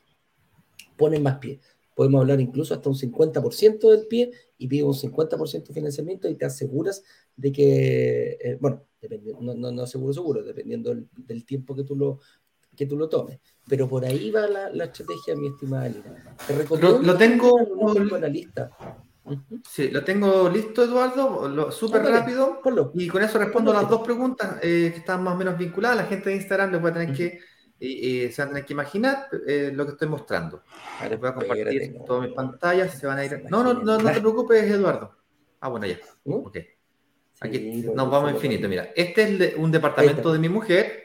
ponen 0.96 1.22
más 1.22 1.38
pie. 1.38 1.60
Podemos 1.94 2.20
hablar 2.20 2.40
incluso 2.40 2.74
hasta 2.74 2.88
un 2.88 2.96
50% 2.96 3.90
del 3.90 4.06
pie 4.06 4.30
y 4.58 4.68
pide 4.68 4.84
un 4.84 4.94
50% 4.94 5.68
de 5.68 5.74
financiamiento 5.74 6.28
y 6.28 6.34
te 6.36 6.44
aseguras 6.44 7.02
de 7.36 7.52
que, 7.52 8.38
eh, 8.40 8.58
bueno, 8.60 8.84
no, 9.40 9.54
no, 9.54 9.72
no, 9.72 9.86
seguro 9.86 10.12
seguro, 10.12 10.42
dependiendo 10.42 10.94
del, 11.16 11.44
tiempo 11.44 11.74
que 11.74 11.84
tú 11.84 11.96
lo 11.96 12.20
que 12.76 12.86
tú 12.86 12.96
lo 12.96 13.08
tomes. 13.08 13.38
Pero 13.68 13.88
por 13.88 14.04
ahí 14.04 14.30
va 14.30 14.46
la, 14.46 14.70
la 14.70 14.84
estrategia, 14.84 15.36
mi 15.36 15.48
estimada 15.48 15.88
Lina. 15.88 16.36
Te 16.46 16.56
recomiendo 16.56 17.02
lo, 17.02 17.16
tengo 17.16 17.58
en 17.60 18.20
la 18.20 18.28
lista. 18.28 18.70
Sí, 19.70 19.88
lo 19.90 20.02
tengo 20.02 20.48
listo, 20.48 20.82
Eduardo, 20.82 21.70
súper 21.70 22.02
rápido. 22.02 22.60
Y 22.94 23.08
con 23.08 23.22
eso 23.22 23.38
respondo 23.38 23.72
las 23.72 23.88
dos 23.88 24.02
preguntas 24.02 24.56
eh, 24.62 24.90
que 24.92 24.98
están 24.98 25.22
más 25.22 25.34
o 25.34 25.38
menos 25.38 25.56
vinculadas. 25.56 25.98
La 25.98 26.04
gente 26.04 26.30
de 26.30 26.36
Instagram 26.36 26.72
les 26.72 26.84
va 26.84 26.88
a 26.88 26.92
tener 26.92 27.14
que, 27.14 27.38
se 27.82 28.42
va 28.42 28.44
a 28.44 28.48
tener 28.48 28.64
que 28.64 28.72
imaginar 28.72 29.28
eh, 29.46 29.70
lo 29.74 29.84
que 29.84 29.92
estoy 29.92 30.08
mostrando. 30.08 30.62
Les 31.08 31.18
voy 31.18 31.30
a 31.30 31.34
compartir 31.34 31.96
todas 32.06 32.26
mis 32.26 32.34
pantallas. 32.34 32.98
Se 32.98 33.06
van 33.06 33.18
a 33.18 33.24
ir. 33.24 33.44
No, 33.50 33.64
no, 33.64 33.74
no, 33.74 33.98
no 33.98 34.12
te 34.12 34.20
preocupes, 34.20 34.70
Eduardo. 34.70 35.16
Ah, 35.60 35.68
bueno, 35.68 35.86
ya. 35.86 35.98
¿Mm? 36.24 36.34
Ok. 36.34 36.58
Aquí 37.40 37.84
nos 37.94 38.10
vamos 38.10 38.32
infinito. 38.32 38.68
Mira, 38.68 38.90
este 38.94 39.46
es 39.46 39.56
un 39.56 39.72
departamento 39.72 40.32
de 40.32 40.38
mi 40.38 40.48
mujer, 40.48 41.04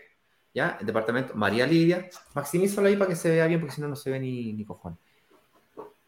¿ya? 0.54 0.78
El 0.80 0.86
departamento 0.86 1.34
María 1.34 1.66
Lidia. 1.66 2.10
Maximízalo 2.36 2.88
ahí 2.88 2.96
para 2.96 3.10
que 3.10 3.16
se 3.16 3.30
vea 3.30 3.48
bien, 3.48 3.60
porque 3.60 3.76
si 3.76 3.82
no, 3.82 3.88
no 3.88 3.96
se 3.96 4.12
ve 4.12 4.20
ni, 4.20 4.54
ni 4.54 4.64
cojón. 4.64 5.00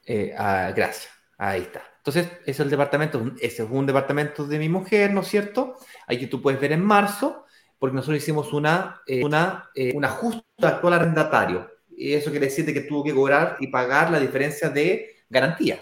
Eh, 0.05 0.33
ah, 0.37 0.71
gracias. 0.75 1.09
Ahí 1.37 1.61
está. 1.61 1.81
Entonces, 1.97 2.27
ese 2.41 2.51
es 2.51 2.59
el 2.59 2.69
departamento, 2.69 3.31
ese 3.39 3.63
es 3.63 3.69
un 3.69 3.85
departamento 3.85 4.45
de 4.45 4.59
mi 4.59 4.69
mujer, 4.69 5.13
¿no 5.13 5.21
es 5.21 5.27
cierto? 5.27 5.77
Ahí 6.07 6.19
que 6.19 6.27
tú 6.27 6.41
puedes 6.41 6.59
ver 6.59 6.71
en 6.71 6.83
marzo, 6.83 7.45
porque 7.79 7.95
nosotros 7.95 8.21
hicimos 8.21 8.51
una, 8.53 9.01
eh, 9.07 9.23
una, 9.23 9.69
eh, 9.73 9.93
un 9.95 10.05
ajuste 10.05 10.43
actual 10.61 10.93
arrendatario. 10.93 11.67
Y 11.95 12.13
eso 12.13 12.29
quiere 12.29 12.47
decir 12.47 12.65
que 12.71 12.81
tuvo 12.81 13.03
que 13.03 13.13
cobrar 13.13 13.57
y 13.59 13.67
pagar 13.67 14.11
la 14.11 14.19
diferencia 14.19 14.69
de 14.69 15.23
garantía. 15.29 15.79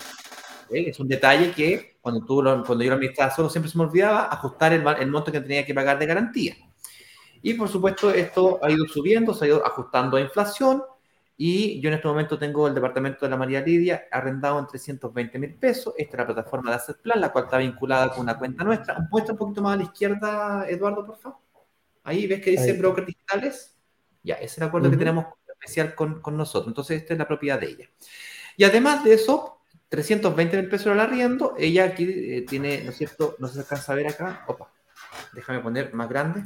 Es 0.69 0.99
un 0.99 1.07
detalle 1.07 1.51
que 1.51 1.97
cuando, 2.01 2.21
tú 2.25 2.41
cuando 2.65 2.83
yo 2.83 2.89
lo 2.89 2.95
administraba 2.95 3.33
solo 3.33 3.49
siempre 3.49 3.71
se 3.71 3.77
me 3.77 3.85
olvidaba 3.85 4.31
ajustar 4.31 4.73
el, 4.73 4.85
el 4.99 5.09
monto 5.09 5.31
que 5.31 5.41
tenía 5.41 5.65
que 5.65 5.73
pagar 5.73 5.97
de 5.97 6.05
garantía. 6.05 6.55
Y 7.41 7.53
por 7.53 7.69
supuesto 7.69 8.11
esto 8.11 8.59
ha 8.61 8.69
ido 8.69 8.85
subiendo, 8.85 9.33
se 9.33 9.45
ha 9.45 9.47
ido 9.47 9.65
ajustando 9.65 10.17
a 10.17 10.21
inflación 10.21 10.83
y 11.37 11.79
yo 11.79 11.89
en 11.89 11.95
este 11.95 12.07
momento 12.07 12.37
tengo 12.37 12.67
el 12.67 12.73
departamento 12.73 13.25
de 13.25 13.29
la 13.29 13.37
María 13.37 13.61
Lidia 13.61 14.05
arrendado 14.11 14.57
en 14.59 14.67
320 14.67 15.37
mil 15.37 15.53
pesos. 15.53 15.93
Esta 15.95 16.13
es 16.13 16.17
la 16.17 16.25
plataforma 16.25 16.71
de 16.71 16.77
Asset 16.77 16.97
Plan, 16.97 17.21
la 17.21 17.31
cual 17.31 17.45
está 17.45 17.57
vinculada 17.59 18.09
con 18.09 18.21
una 18.21 18.37
cuenta 18.37 18.63
nuestra. 18.63 19.07
Muestra 19.11 19.33
un 19.33 19.37
poquito 19.37 19.61
más 19.61 19.75
a 19.75 19.77
la 19.77 19.83
izquierda, 19.83 20.65
Eduardo, 20.67 21.05
por 21.05 21.17
favor. 21.17 21.46
Ahí 22.07 22.25
ves 22.25 22.41
que 22.41 22.51
dice 22.51 22.71
brokers 22.71 23.05
digitales. 23.05 23.77
Ya, 24.23 24.35
ese 24.35 24.45
es 24.45 24.57
el 24.59 24.63
acuerdo 24.63 24.89
que 24.89 24.95
tenemos 24.95 25.25
especial 25.45 25.93
con, 25.93 26.21
con 26.21 26.37
nosotros. 26.37 26.69
Entonces, 26.69 27.01
esta 27.01 27.13
es 27.13 27.19
la 27.19 27.27
propiedad 27.27 27.59
de 27.59 27.67
ella. 27.67 27.89
Y 28.55 28.63
además 28.63 29.03
de 29.03 29.13
eso, 29.13 29.59
320 29.89 30.55
mil 30.55 30.69
pesos 30.69 30.87
al 30.87 31.01
arriendo. 31.01 31.55
Ella 31.57 31.83
aquí 31.83 32.05
eh, 32.07 32.45
tiene, 32.47 32.81
¿no 32.85 32.91
es 32.91 32.97
cierto? 32.97 33.35
No 33.39 33.49
se 33.49 33.59
alcanza 33.59 33.91
a 33.91 33.95
ver 33.95 34.07
acá. 34.07 34.45
Opa, 34.47 34.71
déjame 35.33 35.59
poner 35.59 35.93
más 35.93 36.07
grande. 36.07 36.45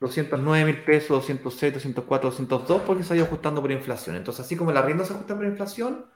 209 0.00 0.64
mil 0.64 0.82
pesos, 0.82 1.10
206, 1.10 1.74
204, 1.74 2.30
202, 2.30 2.82
porque 2.82 3.04
se 3.04 3.12
ha 3.12 3.16
ido 3.16 3.26
ajustando 3.26 3.60
por 3.60 3.70
inflación. 3.70 4.16
Entonces, 4.16 4.44
así 4.44 4.56
como 4.56 4.72
el 4.72 4.76
arriendo 4.76 5.04
se 5.04 5.12
ajusta 5.12 5.36
por 5.36 5.44
inflación, 5.44 6.06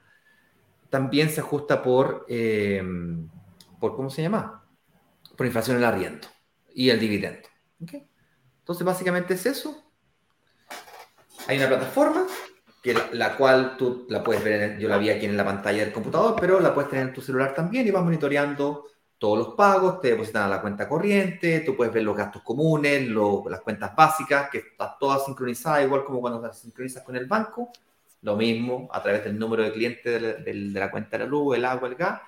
también 0.89 1.29
se 1.29 1.39
ajusta 1.39 1.81
por, 1.81 2.25
eh, 2.27 2.83
por 3.79 3.95
¿cómo 3.95 4.09
se 4.09 4.23
llama? 4.23 4.65
Por 5.37 5.45
inflación 5.45 5.77
el 5.77 5.85
arriendo 5.85 6.34
y 6.75 6.91
el 6.91 6.99
dividendo. 6.99 7.47
Entonces, 7.79 8.85
básicamente 8.85 9.33
es 9.33 9.45
eso. 9.47 9.83
Hay 11.47 11.57
una 11.57 11.67
plataforma 11.67 12.27
la, 12.93 13.35
cual 13.35 13.77
tú 13.77 14.05
la 14.09 14.23
puedes 14.23 14.43
ver, 14.43 14.77
yo 14.77 14.87
la 14.87 14.97
vi 14.97 15.09
aquí 15.09 15.25
en 15.25 15.37
la 15.37 15.45
pantalla 15.45 15.83
del 15.83 15.93
computador, 15.93 16.35
pero 16.39 16.59
la 16.59 16.73
puedes 16.73 16.89
tener 16.89 17.07
en 17.07 17.13
tu 17.13 17.21
celular 17.21 17.53
también 17.55 17.87
y 17.87 17.91
vas 17.91 18.03
monitoreando 18.03 18.85
todos 19.17 19.37
los 19.37 19.55
pagos, 19.55 20.01
te 20.01 20.09
depositan 20.09 20.43
a 20.43 20.47
la 20.47 20.61
cuenta 20.61 20.87
corriente, 20.87 21.61
tú 21.61 21.75
puedes 21.75 21.93
ver 21.93 22.03
los 22.03 22.15
gastos 22.15 22.43
comunes, 22.43 23.09
las 23.09 23.61
cuentas 23.61 23.95
básicas, 23.95 24.49
que 24.49 24.59
está 24.59 24.97
toda 24.99 25.19
sincronizada, 25.19 25.83
igual 25.83 26.03
como 26.03 26.21
cuando 26.21 26.41
te 26.41 26.53
sincronizas 26.53 27.03
con 27.03 27.15
el 27.15 27.25
banco, 27.25 27.71
lo 28.21 28.35
mismo 28.35 28.89
a 28.91 29.01
través 29.01 29.23
del 29.23 29.39
número 29.39 29.63
de 29.63 29.71
clientes 29.71 30.21
de 30.21 30.53
de 30.53 30.79
la 30.79 30.91
cuenta 30.91 31.17
de 31.17 31.23
la 31.23 31.29
luz, 31.29 31.55
el 31.55 31.65
agua, 31.65 31.87
el 31.87 31.95
gas. 31.95 32.21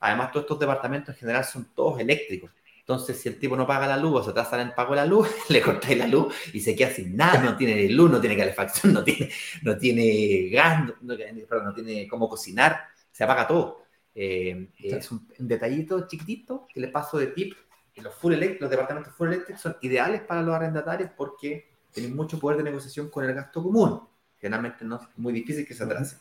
Además, 0.00 0.32
todos 0.32 0.44
estos 0.44 0.58
departamentos 0.58 1.14
en 1.14 1.20
general 1.20 1.44
son 1.44 1.68
todos 1.74 2.00
eléctricos. 2.00 2.50
Entonces, 2.92 3.20
si 3.20 3.28
el 3.30 3.38
tipo 3.38 3.56
no 3.56 3.66
paga 3.66 3.86
la 3.86 3.96
luz 3.96 4.20
o 4.20 4.24
se 4.24 4.30
atrasa 4.30 4.60
en 4.60 4.68
el 4.68 4.74
pago 4.74 4.90
de 4.90 4.96
la 4.96 5.06
luz, 5.06 5.28
le 5.48 5.62
cortáis 5.62 5.96
la 5.96 6.06
luz 6.06 6.34
y 6.52 6.60
se 6.60 6.76
queda 6.76 6.90
sin 6.90 7.16
nada, 7.16 7.42
no 7.42 7.56
tiene 7.56 7.88
luz, 7.88 8.10
no 8.10 8.20
tiene 8.20 8.36
calefacción, 8.36 8.92
no 8.94 9.02
tiene, 9.02 9.30
no 9.62 9.76
tiene 9.78 10.50
gas, 10.50 10.92
no, 11.00 11.16
no 11.16 11.74
tiene 11.74 12.06
cómo 12.06 12.28
cocinar, 12.28 12.80
se 13.10 13.24
apaga 13.24 13.46
todo. 13.46 13.82
Eh, 14.14 14.68
es 14.78 15.10
un, 15.10 15.26
detallito 15.38 16.06
chiquitito 16.06 16.66
que 16.72 16.80
le 16.80 16.88
paso 16.88 17.18
de 17.18 17.28
tip. 17.28 17.54
Los, 17.96 18.14
full 18.14 18.34
los 18.34 18.70
departamentos 18.70 19.14
full 19.14 19.28
electric 19.28 19.58
son 19.58 19.76
ideales 19.82 20.22
para 20.22 20.42
los 20.42 20.54
arrendatarios 20.54 21.10
porque 21.16 21.68
tienen 21.92 22.16
mucho 22.16 22.38
poder 22.38 22.58
de 22.58 22.64
negociación 22.64 23.10
con 23.10 23.24
el 23.24 23.34
gasto 23.34 23.62
común. 23.62 24.00
Generalmente 24.38 24.84
no 24.84 24.96
es 24.96 25.02
muy 25.16 25.32
difícil 25.32 25.66
que 25.66 25.74
se 25.74 25.84
atrase. 25.84 26.16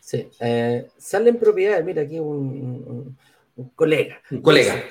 Sí, 0.00 0.28
eh, 0.40 0.88
salen 0.98 1.38
propiedades, 1.38 1.84
mira 1.84 2.02
aquí 2.02 2.18
un, 2.18 3.16
un 3.56 3.68
colega. 3.70 4.20
Un 4.30 4.42
colega. 4.42 4.82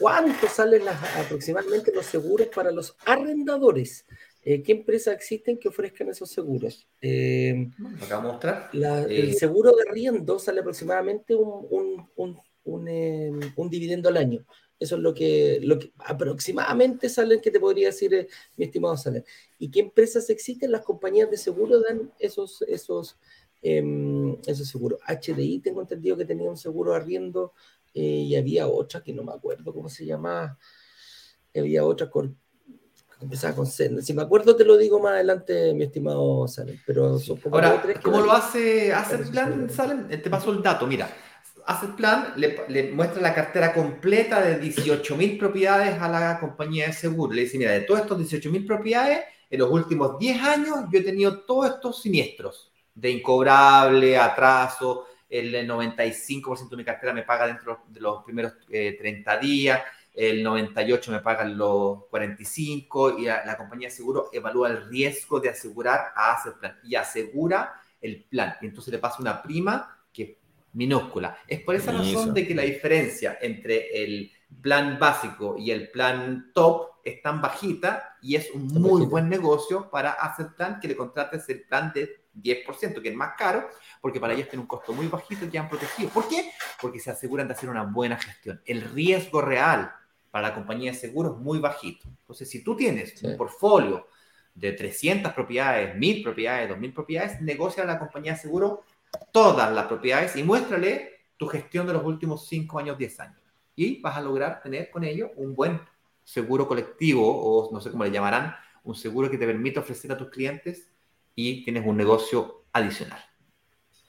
¿Cuánto 0.00 0.48
salen 0.48 0.82
aproximadamente 0.88 1.92
los 1.94 2.06
seguros 2.06 2.48
para 2.48 2.70
los 2.70 2.96
arrendadores? 3.04 4.04
¿qué 4.42 4.72
empresas 4.72 5.14
existen 5.14 5.58
que 5.58 5.68
ofrezcan 5.68 6.08
esos 6.08 6.30
seguros? 6.30 6.86
acá 8.02 8.20
mostrar. 8.20 8.70
el 8.72 9.34
seguro 9.34 9.72
de 9.72 9.88
arriendo 9.90 10.38
sale 10.38 10.60
aproximadamente 10.60 11.34
un, 11.34 12.08
un, 12.16 13.70
dividendo 13.70 14.08
al 14.08 14.16
año. 14.16 14.44
Eso 14.80 14.94
es 14.96 15.02
lo 15.02 15.12
que, 15.12 15.58
lo 15.62 15.78
que 15.78 15.92
aproximadamente 15.98 17.08
salen 17.08 17.40
que 17.40 17.50
te 17.50 17.58
podría 17.58 17.88
decir 17.88 18.28
mi 18.56 18.66
estimado 18.66 18.96
Salen. 18.96 19.24
¿Y 19.58 19.70
qué 19.70 19.80
empresas 19.80 20.30
existen? 20.30 20.70
Las 20.70 20.84
compañías 20.84 21.30
de 21.30 21.36
seguro 21.36 21.80
dan 21.80 22.12
esos, 22.20 22.62
esos, 22.62 23.18
em, 23.60 24.36
esos 24.46 24.68
seguros. 24.68 25.00
HDI 25.04 25.58
tengo 25.58 25.80
entendido 25.80 26.16
que 26.16 26.24
tenía 26.24 26.48
un 26.48 26.56
seguro 26.56 26.94
arriendo 26.94 27.52
eh, 27.98 28.22
y 28.28 28.36
había 28.36 28.68
otra 28.68 29.02
que 29.02 29.12
no 29.12 29.24
me 29.24 29.32
acuerdo 29.32 29.74
cómo 29.74 29.88
se 29.88 30.06
llamaba. 30.06 30.56
Había 31.56 31.84
otra 31.84 32.08
que 32.08 32.30
empezaba 33.20 33.56
con 33.56 33.66
C. 33.66 34.00
Si 34.02 34.12
me 34.14 34.22
acuerdo 34.22 34.54
te 34.54 34.64
lo 34.64 34.76
digo 34.76 35.00
más 35.00 35.14
adelante, 35.14 35.74
mi 35.74 35.84
estimado 35.84 36.46
Salen. 36.46 36.80
Pero 36.86 37.18
Ahora, 37.50 37.82
¿cómo 38.02 38.20
lo 38.20 38.32
hace, 38.32 38.92
hace 38.92 39.16
el 39.16 39.28
plan, 39.30 39.68
Salen? 39.68 40.08
Te 40.08 40.30
paso 40.30 40.52
el 40.52 40.62
dato, 40.62 40.86
mira 40.86 41.10
Asset 41.68 41.96
Plan 41.96 42.32
le, 42.36 42.64
le, 42.68 42.92
muestra 42.92 43.20
la 43.20 43.34
cartera 43.34 43.74
completa 43.74 44.40
de 44.40 44.58
18.000 44.58 45.38
propiedades 45.38 46.00
a 46.00 46.08
la 46.08 46.40
compañía 46.40 46.86
de 46.86 46.94
seguro. 46.94 47.34
Le 47.34 47.42
dice, 47.42 47.58
mira, 47.58 47.72
de 47.72 47.80
todos 47.82 48.00
estos 48.00 48.18
18.000 48.18 48.66
propiedades, 48.66 49.24
en 49.50 49.58
los 49.58 49.70
últimos 49.70 50.18
10 50.18 50.42
años 50.42 50.76
yo 50.90 50.98
he 50.98 51.02
tenido 51.02 51.40
todos 51.40 51.74
estos 51.74 52.00
siniestros 52.00 52.72
de 52.94 53.10
incobrable, 53.10 54.16
atraso, 54.16 55.04
el 55.28 55.68
95% 55.68 56.70
de 56.70 56.76
mi 56.76 56.84
cartera 56.84 57.12
me 57.12 57.22
paga 57.22 57.46
dentro 57.46 57.84
de 57.88 58.00
los 58.00 58.24
primeros 58.24 58.54
30 58.66 59.34
eh, 59.34 59.40
días, 59.40 59.82
el 60.14 60.44
98% 60.44 61.10
me 61.10 61.20
paga 61.20 61.44
los 61.44 62.06
45 62.06 63.18
y 63.18 63.26
la, 63.26 63.44
la, 63.44 63.56
compañía 63.56 63.88
de 63.88 63.94
seguro 63.94 64.30
evalúa 64.32 64.68
el 64.68 64.88
riesgo 64.88 65.38
de 65.38 65.50
asegurar 65.50 66.12
a 66.16 66.32
Asset 66.32 66.54
Plan 66.58 66.76
y 66.82 66.96
asegura 66.96 67.80
el 68.00 68.24
plan. 68.24 68.56
Y 68.60 68.66
entonces 68.66 68.92
le 68.92 68.98
pasa 68.98 69.18
una 69.20 69.40
prima 69.40 69.96
que 70.12 70.38
minúscula. 70.72 71.38
Es 71.46 71.60
por 71.60 71.74
esa 71.74 71.92
razón 71.92 72.34
de 72.34 72.46
que 72.46 72.54
la 72.54 72.62
diferencia 72.62 73.38
entre 73.40 74.02
el 74.02 74.32
plan 74.62 74.98
básico 74.98 75.56
y 75.58 75.70
el 75.70 75.90
plan 75.90 76.50
top 76.54 76.88
es 77.04 77.22
tan 77.22 77.40
bajita 77.40 78.16
y 78.22 78.36
es 78.36 78.50
un 78.50 78.66
muy 78.66 79.06
buen 79.06 79.28
negocio 79.28 79.88
para 79.90 80.12
hacer 80.12 80.48
plan 80.56 80.78
que 80.80 80.88
le 80.88 80.96
contrates 80.96 81.48
el 81.48 81.62
plan 81.62 81.92
de 81.94 82.24
10%, 82.42 83.02
que 83.02 83.08
es 83.08 83.14
más 83.14 83.34
caro, 83.36 83.68
porque 84.00 84.20
para 84.20 84.34
ellos 84.34 84.48
tiene 84.48 84.62
un 84.62 84.68
costo 84.68 84.92
muy 84.92 85.06
bajito 85.06 85.44
y 85.44 85.48
quedan 85.48 85.68
protegidos. 85.68 86.12
¿Por 86.12 86.28
qué? 86.28 86.50
Porque 86.80 87.00
se 87.00 87.10
aseguran 87.10 87.48
de 87.48 87.54
hacer 87.54 87.68
una 87.68 87.84
buena 87.84 88.16
gestión. 88.16 88.60
El 88.64 88.82
riesgo 88.82 89.40
real 89.40 89.92
para 90.30 90.48
la 90.48 90.54
compañía 90.54 90.92
de 90.92 90.98
seguros 90.98 91.36
es 91.36 91.38
muy 91.38 91.58
bajito. 91.58 92.08
Entonces, 92.08 92.48
si 92.48 92.62
tú 92.62 92.76
tienes 92.76 93.22
un 93.22 93.36
portfolio 93.36 94.06
de 94.54 94.72
300 94.72 95.32
propiedades, 95.32 95.96
1000 95.96 96.22
propiedades, 96.22 96.68
2000 96.68 96.92
propiedades, 96.92 97.40
negocia 97.40 97.84
la 97.84 97.98
compañía 97.98 98.32
de 98.32 98.38
seguro 98.38 98.84
todas 99.32 99.72
las 99.72 99.86
propiedades 99.86 100.36
y 100.36 100.42
muéstrale 100.42 101.18
tu 101.36 101.46
gestión 101.46 101.86
de 101.86 101.92
los 101.92 102.04
últimos 102.04 102.46
5 102.48 102.78
años, 102.78 102.98
10 102.98 103.20
años. 103.20 103.40
Y 103.76 104.00
vas 104.00 104.16
a 104.16 104.20
lograr 104.20 104.60
tener 104.60 104.90
con 104.90 105.04
ello 105.04 105.30
un 105.36 105.54
buen 105.54 105.80
seguro 106.24 106.66
colectivo 106.66 107.24
o 107.24 107.72
no 107.72 107.80
sé 107.80 107.90
cómo 107.90 108.04
le 108.04 108.10
llamarán, 108.10 108.54
un 108.82 108.94
seguro 108.94 109.30
que 109.30 109.38
te 109.38 109.46
permita 109.46 109.80
ofrecer 109.80 110.12
a 110.12 110.16
tus 110.16 110.28
clientes 110.28 110.90
y 111.40 111.62
tienes 111.62 111.86
un 111.86 111.96
negocio 111.96 112.64
adicional. 112.72 113.20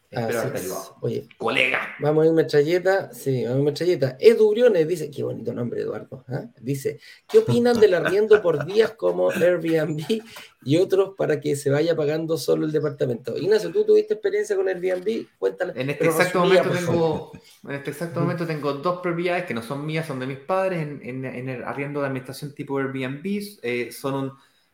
Espero 0.10 0.40
haberte 0.40 0.62
ayudado. 0.62 0.96
Oye, 1.02 1.28
colega. 1.38 1.96
Vamos 2.00 2.24
a 2.24 2.28
ir 2.28 2.34
metralleta. 2.34 3.14
Sí, 3.14 3.44
vamos 3.44 3.58
a 3.58 3.60
ir 3.60 3.66
metralleta. 3.66 4.18
Edu 4.20 4.50
Briones 4.50 4.88
dice, 4.88 5.12
qué 5.12 5.22
bonito 5.22 5.54
nombre, 5.54 5.82
Eduardo. 5.82 6.26
¿ah? 6.28 6.46
Dice, 6.60 7.00
¿qué 7.28 7.38
opinan 7.38 7.80
del 7.80 7.94
arriendo 7.94 8.42
por 8.42 8.66
días 8.66 8.94
como 8.94 9.30
Airbnb 9.30 10.24
y 10.64 10.78
otros 10.78 11.14
para 11.16 11.40
que 11.40 11.56
se 11.56 11.70
vaya 11.70 11.96
pagando 11.96 12.36
solo 12.40 12.66
el 12.66 12.72
departamento? 12.72 13.38
Ignacio, 13.38 13.72
tú 13.72 13.86
tuviste 13.86 14.16
experiencia 14.16 14.56
con 14.56 14.68
Airbnb, 14.68 15.28
cuéntale. 15.38 15.80
En 15.80 15.92
este 15.92 16.06
exacto 16.06 16.40
momento 16.40 16.72
tengo, 16.72 17.32
en 17.66 17.76
este 17.76 17.92
exacto 17.92 18.22
momento 18.22 18.48
tengo 18.48 18.74
dos 18.74 19.02
propiedades 19.02 19.46
que 19.46 19.54
no 19.54 19.62
son 19.62 19.86
mías, 19.86 20.08
son 20.08 20.20
de 20.20 20.26
mis 20.26 20.40
padres 20.40 20.82
en, 20.82 21.24
en, 21.24 21.48
el 21.48 21.64
arriendo 21.64 22.02
de 22.02 22.08
administración 22.08 22.56
tipo 22.56 22.80
Airbnb. 22.80 23.24
Eh, 23.62 23.92
son 23.92 24.16
un 24.16 24.32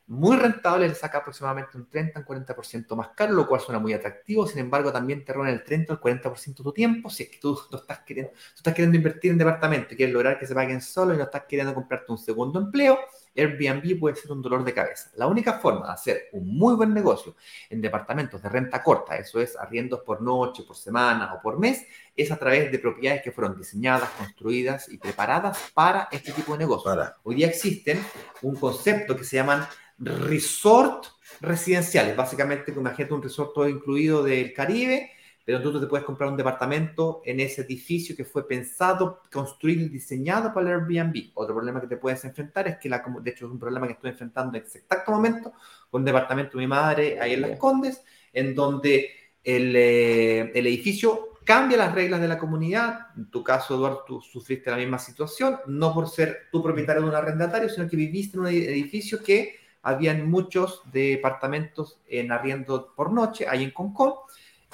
muy 0.07 0.37
rentable, 0.37 0.87
le 0.87 0.93
saca 0.93 1.17
aproximadamente 1.19 1.77
un 1.77 1.89
30 1.89 2.19
un 2.19 2.25
40% 2.25 2.95
más 2.95 3.09
caro, 3.15 3.33
lo 3.33 3.47
cual 3.47 3.59
suena 3.59 3.79
muy 3.79 3.93
atractivo. 3.93 4.45
Sin 4.45 4.59
embargo, 4.59 4.91
también 4.91 5.25
te 5.25 5.33
roban 5.33 5.49
el 5.49 5.63
30 5.63 5.93
o 5.93 5.95
el 5.95 6.21
40% 6.21 6.57
de 6.57 6.63
tu 6.63 6.71
tiempo 6.73 7.09
si 7.09 7.23
es 7.23 7.29
que 7.29 7.39
tú, 7.39 7.59
estás 7.73 7.99
queriendo, 7.99 8.31
estás 8.55 8.73
queriendo 8.73 8.97
invertir 8.97 9.31
en 9.31 9.37
departamento 9.39 9.93
y 9.93 9.97
quieres 9.97 10.13
lograr 10.13 10.37
que 10.37 10.45
se 10.45 10.53
paguen 10.53 10.81
solo 10.81 11.13
y 11.13 11.17
no 11.17 11.23
estás 11.23 11.43
queriendo 11.47 11.73
comprarte 11.73 12.11
un 12.11 12.19
segundo 12.19 12.59
empleo. 12.59 12.99
Airbnb 13.35 13.99
puede 13.99 14.15
ser 14.15 14.31
un 14.31 14.41
dolor 14.41 14.63
de 14.63 14.73
cabeza. 14.73 15.09
La 15.15 15.27
única 15.27 15.53
forma 15.53 15.87
de 15.87 15.93
hacer 15.93 16.23
un 16.33 16.55
muy 16.55 16.75
buen 16.75 16.93
negocio 16.93 17.35
en 17.69 17.81
departamentos 17.81 18.41
de 18.41 18.47
renta 18.47 18.81
corta, 18.81 19.17
eso 19.17 19.41
es 19.41 19.57
arriendos 19.57 20.01
por 20.01 20.21
noche, 20.21 20.63
por 20.63 20.77
semana 20.77 21.33
o 21.33 21.41
por 21.41 21.59
mes, 21.59 21.85
es 22.15 22.31
a 22.31 22.37
través 22.37 22.71
de 22.71 22.79
propiedades 22.79 23.23
que 23.23 23.31
fueron 23.31 23.57
diseñadas, 23.57 24.09
construidas 24.11 24.87
y 24.87 24.97
preparadas 24.97 25.71
para 25.73 26.07
este 26.11 26.31
tipo 26.31 26.53
de 26.53 26.59
negocio. 26.59 26.91
Hoy 27.23 27.35
día 27.35 27.47
existen 27.47 28.01
un 28.41 28.55
concepto 28.55 29.17
que 29.17 29.25
se 29.25 29.35
llaman 29.35 29.67
resort 29.97 31.05
residenciales. 31.41 32.15
Básicamente, 32.15 32.71
imagínate 32.71 33.13
un 33.13 33.23
resort 33.23 33.53
todo 33.53 33.69
incluido 33.69 34.23
del 34.23 34.53
Caribe, 34.53 35.11
pero 35.43 35.61
tú 35.61 35.79
te 35.79 35.85
puedes 35.85 36.05
comprar 36.05 36.29
un 36.29 36.37
departamento 36.37 37.21
en 37.23 37.39
ese 37.39 37.61
edificio 37.61 38.15
que 38.15 38.25
fue 38.25 38.47
pensado, 38.47 39.21
construido 39.31 39.85
y 39.85 39.89
diseñado 39.89 40.53
para 40.53 40.73
el 40.73 40.81
Airbnb. 40.81 41.31
Otro 41.35 41.53
problema 41.53 41.79
que 41.79 41.87
te 41.87 41.97
puedes 41.97 42.23
enfrentar 42.25 42.67
es 42.67 42.77
que, 42.77 42.89
la, 42.89 43.03
de 43.21 43.29
hecho, 43.29 43.45
es 43.45 43.51
un 43.51 43.59
problema 43.59 43.85
que 43.85 43.93
estoy 43.93 44.09
enfrentando 44.09 44.57
en 44.57 44.63
ese 44.63 44.79
exacto 44.79 45.11
momento 45.11 45.53
con 45.89 46.01
un 46.01 46.05
departamento 46.05 46.57
de 46.57 46.63
mi 46.63 46.67
madre 46.67 47.19
ahí 47.19 47.33
en 47.33 47.41
Las 47.41 47.59
Condes, 47.59 48.03
en 48.33 48.55
donde 48.55 49.11
el, 49.43 49.75
eh, 49.75 50.51
el 50.55 50.65
edificio 50.65 51.35
cambia 51.43 51.77
las 51.77 51.93
reglas 51.93 52.19
de 52.19 52.27
la 52.27 52.39
comunidad. 52.39 53.09
En 53.15 53.29
tu 53.29 53.43
caso, 53.43 53.75
Eduardo, 53.75 54.03
tú 54.05 54.21
sufriste 54.21 54.71
la 54.71 54.77
misma 54.77 54.97
situación, 54.97 55.59
no 55.67 55.93
por 55.93 56.09
ser 56.09 56.47
tu 56.51 56.63
propietario 56.63 57.03
de 57.03 57.09
un 57.09 57.15
arrendatario, 57.15 57.69
sino 57.69 57.87
que 57.87 57.95
viviste 57.95 58.35
en 58.35 58.41
un 58.41 58.47
edificio 58.47 59.23
que 59.23 59.64
habían 59.85 60.27
muchos 60.27 60.81
departamentos 60.91 61.99
en 62.07 62.31
arriendo 62.31 62.91
por 62.95 63.13
noche, 63.13 63.45
ahí 63.47 63.63
en 63.63 63.69
Concón, 63.69 64.13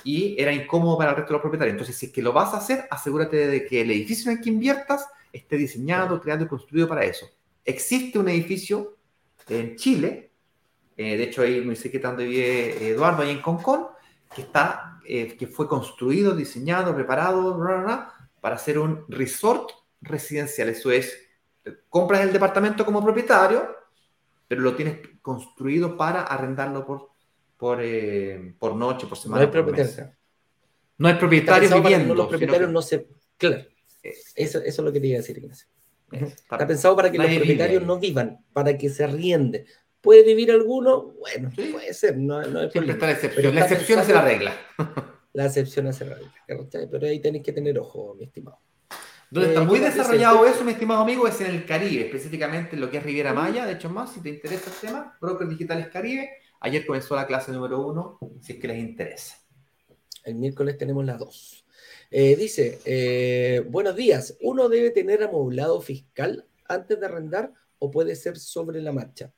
y 0.05 0.41
era 0.41 0.53
incómodo 0.53 0.97
para 0.97 1.12
el 1.12 1.18
resto 1.18 1.32
de 1.32 1.34
los 1.34 1.41
propietarios. 1.41 1.74
Entonces, 1.74 1.97
si 1.97 2.05
es 2.05 2.12
que 2.14 2.22
lo 2.22 2.32
vas 2.32 2.53
a 2.53 2.57
hacer, 2.57 2.88
asegúrate 2.89 3.36
de 3.47 3.66
que 3.66 3.82
el 3.82 3.91
edificio 3.91 4.32
en 4.32 4.38
el 4.38 4.43
que 4.43 4.49
inviertas 4.49 5.05
esté 5.34 5.57
diseñado, 5.57 6.22
creado 6.22 6.45
y 6.45 6.47
construido 6.47 6.88
para 6.88 7.03
eso. 7.03 7.26
Existe 7.66 8.20
un 8.20 8.30
edificio 8.30 8.95
en 9.49 9.76
Chile, 9.76 10.32
eh, 10.95 11.18
de 11.18 11.24
hecho 11.24 11.41
ahí 11.41 11.59
me 11.59 11.76
sé 11.76 11.91
que 11.91 11.99
tanto 11.99 12.24
vive 12.24 12.88
Eduardo, 12.88 13.24
ahí 13.24 13.32
en 13.32 13.41
Concón, 13.41 13.88
que, 14.34 14.43
está, 14.43 14.97
eh, 15.05 15.36
que 15.38 15.45
fue 15.45 15.68
construido, 15.68 16.34
diseñado, 16.34 16.96
preparado 16.96 17.59
para 18.39 18.55
hacer 18.55 18.79
un 18.79 19.04
resort 19.09 19.71
residencial. 20.00 20.70
Eso 20.70 20.89
es, 20.89 21.13
compras 21.89 22.21
el 22.21 22.32
departamento 22.32 22.86
como 22.86 23.04
propietario, 23.04 23.80
pero 24.52 24.64
lo 24.64 24.76
tienes 24.76 24.98
construido 25.22 25.96
para 25.96 26.24
arrendarlo 26.24 26.86
por, 26.86 27.12
por, 27.56 27.80
eh, 27.82 28.54
por 28.60 28.76
noche, 28.76 29.08
por 29.08 29.18
semana. 29.18 29.44
No 29.44 29.48
hay 29.48 29.52
propietario. 29.64 30.14
No 30.98 31.08
hay 31.08 31.14
propietario 31.14 31.82
viviendo. 31.82 32.14
los 32.14 32.28
propietarios 32.28 32.70
no 32.70 32.82
se. 32.82 33.08
Claro. 33.38 33.64
Eso, 34.04 34.60
eso, 34.60 34.60
es 34.60 34.78
lo 34.80 34.92
que 34.92 35.00
te 35.00 35.08
iba 35.08 35.16
a 35.16 35.22
decir, 35.22 35.38
Ignacio. 35.38 35.70
Está 36.12 36.68
pensado 36.68 36.98
para 36.98 37.10
que 37.10 37.18
los 37.18 37.34
propietarios 37.34 37.82
no 37.84 37.98
vivan, 37.98 38.44
para 38.52 38.78
que 38.78 38.90
se 38.90 39.06
arriende. 39.06 39.68
¿Puede 40.02 40.24
vivir 40.24 40.52
alguno? 40.52 41.14
Bueno, 41.18 41.50
puede 41.56 41.94
ser, 41.94 42.18
no, 42.18 42.42
no 42.42 42.60
hay 42.60 42.72
Siempre 42.72 42.92
está 42.92 43.06
la 43.06 43.14
excepción. 43.14 43.56
la 43.56 43.62
excepción 43.62 44.06
la 44.06 44.22
regla. 44.22 44.54
La 45.32 45.46
excepción 45.46 45.88
hace 45.88 46.04
la 46.04 46.16
regla. 46.16 46.90
Pero 46.92 47.08
ahí 47.08 47.22
tenéis 47.22 47.46
que 47.46 47.54
tener 47.54 47.80
ojo, 47.80 48.16
mi 48.16 48.26
estimado. 48.26 48.60
Donde 49.32 49.49
está 49.49 49.63
eh, 49.63 49.66
muy 49.66 49.79
desarrollado 49.79 50.45
eso, 50.45 50.66
mi 50.66 50.74
estimado 50.74 51.01
amigo, 51.01 51.25
es 51.25 51.39
en 51.39 51.47
el 51.47 51.66
Caribe, 51.66 52.05
específicamente 52.05 52.75
en 52.75 52.82
lo 52.82 52.91
que 52.91 52.97
es 52.97 53.03
Riviera 53.03 53.33
Maya. 53.33 53.66
De 53.66 53.74
hecho, 53.74 53.89
más, 53.89 54.12
si 54.12 54.21
te 54.21 54.28
interesa 54.28 54.70
el 54.70 54.87
tema, 54.89 55.17
Brokers 55.21 55.49
Digitales 55.49 55.87
Caribe. 55.87 56.29
Ayer 56.59 56.86
comenzó 56.86 57.16
la 57.16 57.25
clase 57.25 57.53
número 57.53 57.87
uno, 57.87 58.20
si 58.41 58.53
es 58.53 58.59
que 58.59 58.67
les 58.67 58.78
interesa. 58.79 59.37
El 60.25 60.36
miércoles 60.36 60.78
tenemos 60.78 61.05
las 61.05 61.17
dos. 61.17 61.66
Eh, 62.12 62.36
dice, 62.36 62.79
eh, 62.83 63.66
buenos 63.70 63.95
días, 63.95 64.37
¿uno 64.41 64.67
debe 64.67 64.91
tener 64.91 65.24
amoblado 65.24 65.79
fiscal 65.79 66.45
antes 66.67 66.99
de 66.99 67.05
arrendar 67.05 67.53
o 67.79 67.89
puede 67.89 68.17
ser 68.17 68.37
sobre 68.37 68.82
la 68.82 68.91
marcha? 68.91 69.32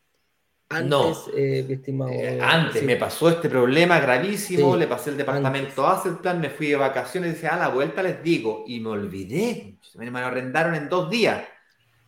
Antes, 0.74 0.90
no. 0.90 1.14
Eh, 1.36 1.66
estimado, 1.70 2.12
eh, 2.12 2.40
antes 2.42 2.84
me 2.84 2.96
pasó 2.96 3.30
este 3.30 3.50
problema 3.50 4.00
gravísimo, 4.00 4.76
le 4.76 4.88
pasé 4.88 5.12
el 5.12 5.18
departamento 5.18 5.88
hace 5.88 6.10
el 6.10 6.18
plan, 6.18 6.40
me 6.40 6.50
fui 6.50 6.68
de 6.68 6.76
vacaciones 6.76 7.32
y 7.32 7.34
decía, 7.34 7.56
a 7.56 7.60
la 7.60 7.70
vuelta 7.70 8.02
les 8.04 8.22
digo, 8.24 8.64
y 8.68 8.80
me 8.80 8.90
olvidé, 8.90 9.78
me 9.96 10.10
lo 10.10 10.18
arrendaron 10.18 10.76
en 10.76 10.90
dos 10.90 11.10
días. 11.10 11.44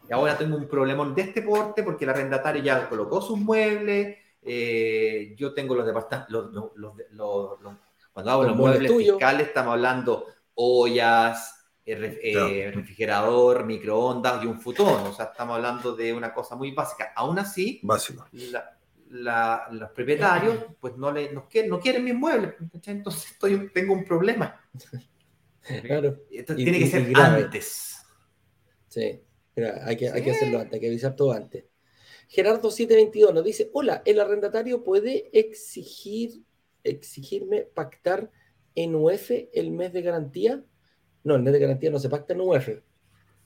Y 0.09 0.13
ahora 0.13 0.37
tengo 0.37 0.57
un 0.57 0.67
problema 0.67 1.07
de 1.09 1.21
este 1.21 1.41
porte 1.41 1.83
porque 1.83 2.05
el 2.05 2.11
arrendatario 2.11 2.61
ya 2.61 2.87
colocó 2.87 3.21
sus 3.21 3.39
muebles, 3.39 4.17
eh, 4.41 5.33
yo 5.37 5.53
tengo 5.53 5.73
los 5.75 5.85
departamentos, 5.85 6.51
cuando 8.13 8.31
hago 8.31 8.43
los, 8.43 8.55
muebles 8.55 8.91
fiscales 8.91 9.47
estamos 9.47 9.73
hablando 9.73 10.27
ollas, 10.53 11.54
refrigerador, 11.85 13.65
microondas 13.65 14.43
y 14.43 14.47
un 14.47 14.59
futón. 14.59 15.03
O 15.03 15.13
sea, 15.13 15.25
estamos 15.25 15.57
hablando 15.57 15.95
de 15.95 16.13
una 16.13 16.33
cosa 16.33 16.55
muy 16.55 16.71
básica. 16.71 17.13
Aún 17.15 17.37
así, 17.37 17.79
Básico. 17.83 18.27
los 18.31 19.89
propietarios 19.91 20.65
pues 20.79 20.97
no, 20.97 21.11
le, 21.11 21.31
no, 21.31 21.47
quieren, 21.47 21.69
no 21.69 21.79
quieren 21.79 22.03
mis 22.03 22.15
muebles, 22.15 22.55
entonces 22.85 23.31
estoy, 23.31 23.69
tengo 23.73 23.93
un 23.93 24.03
problema. 24.03 24.59
Claro. 25.83 26.19
tiene 26.55 26.79
que 26.79 26.87
ser 26.87 27.17
antes. 27.17 27.97
Sí, 28.87 29.21
hay, 29.83 29.97
que, 29.97 30.09
hay 30.09 30.23
que 30.23 30.31
hacerlo 30.31 30.59
antes, 30.59 30.73
hay 30.73 30.79
que 30.79 30.87
avisar 30.87 31.15
todo 31.15 31.31
antes. 31.33 31.65
Gerardo 32.27 32.71
722 32.71 33.33
nos 33.33 33.43
dice, 33.43 33.69
hola, 33.73 34.01
¿el 34.05 34.19
arrendatario 34.19 34.83
puede 34.83 35.29
exigir, 35.37 36.43
exigirme 36.83 37.61
pactar 37.61 38.31
en 38.73 38.95
UF 38.95 39.31
el 39.53 39.71
mes 39.71 39.93
de 39.93 40.01
garantía? 40.01 40.63
No, 41.25 41.35
el 41.35 41.41
mes 41.41 41.53
de 41.53 41.59
garantía 41.59 41.89
no 41.89 41.99
se 41.99 42.07
pacta 42.07 42.33
en 42.33 42.41
UF. 42.41 42.69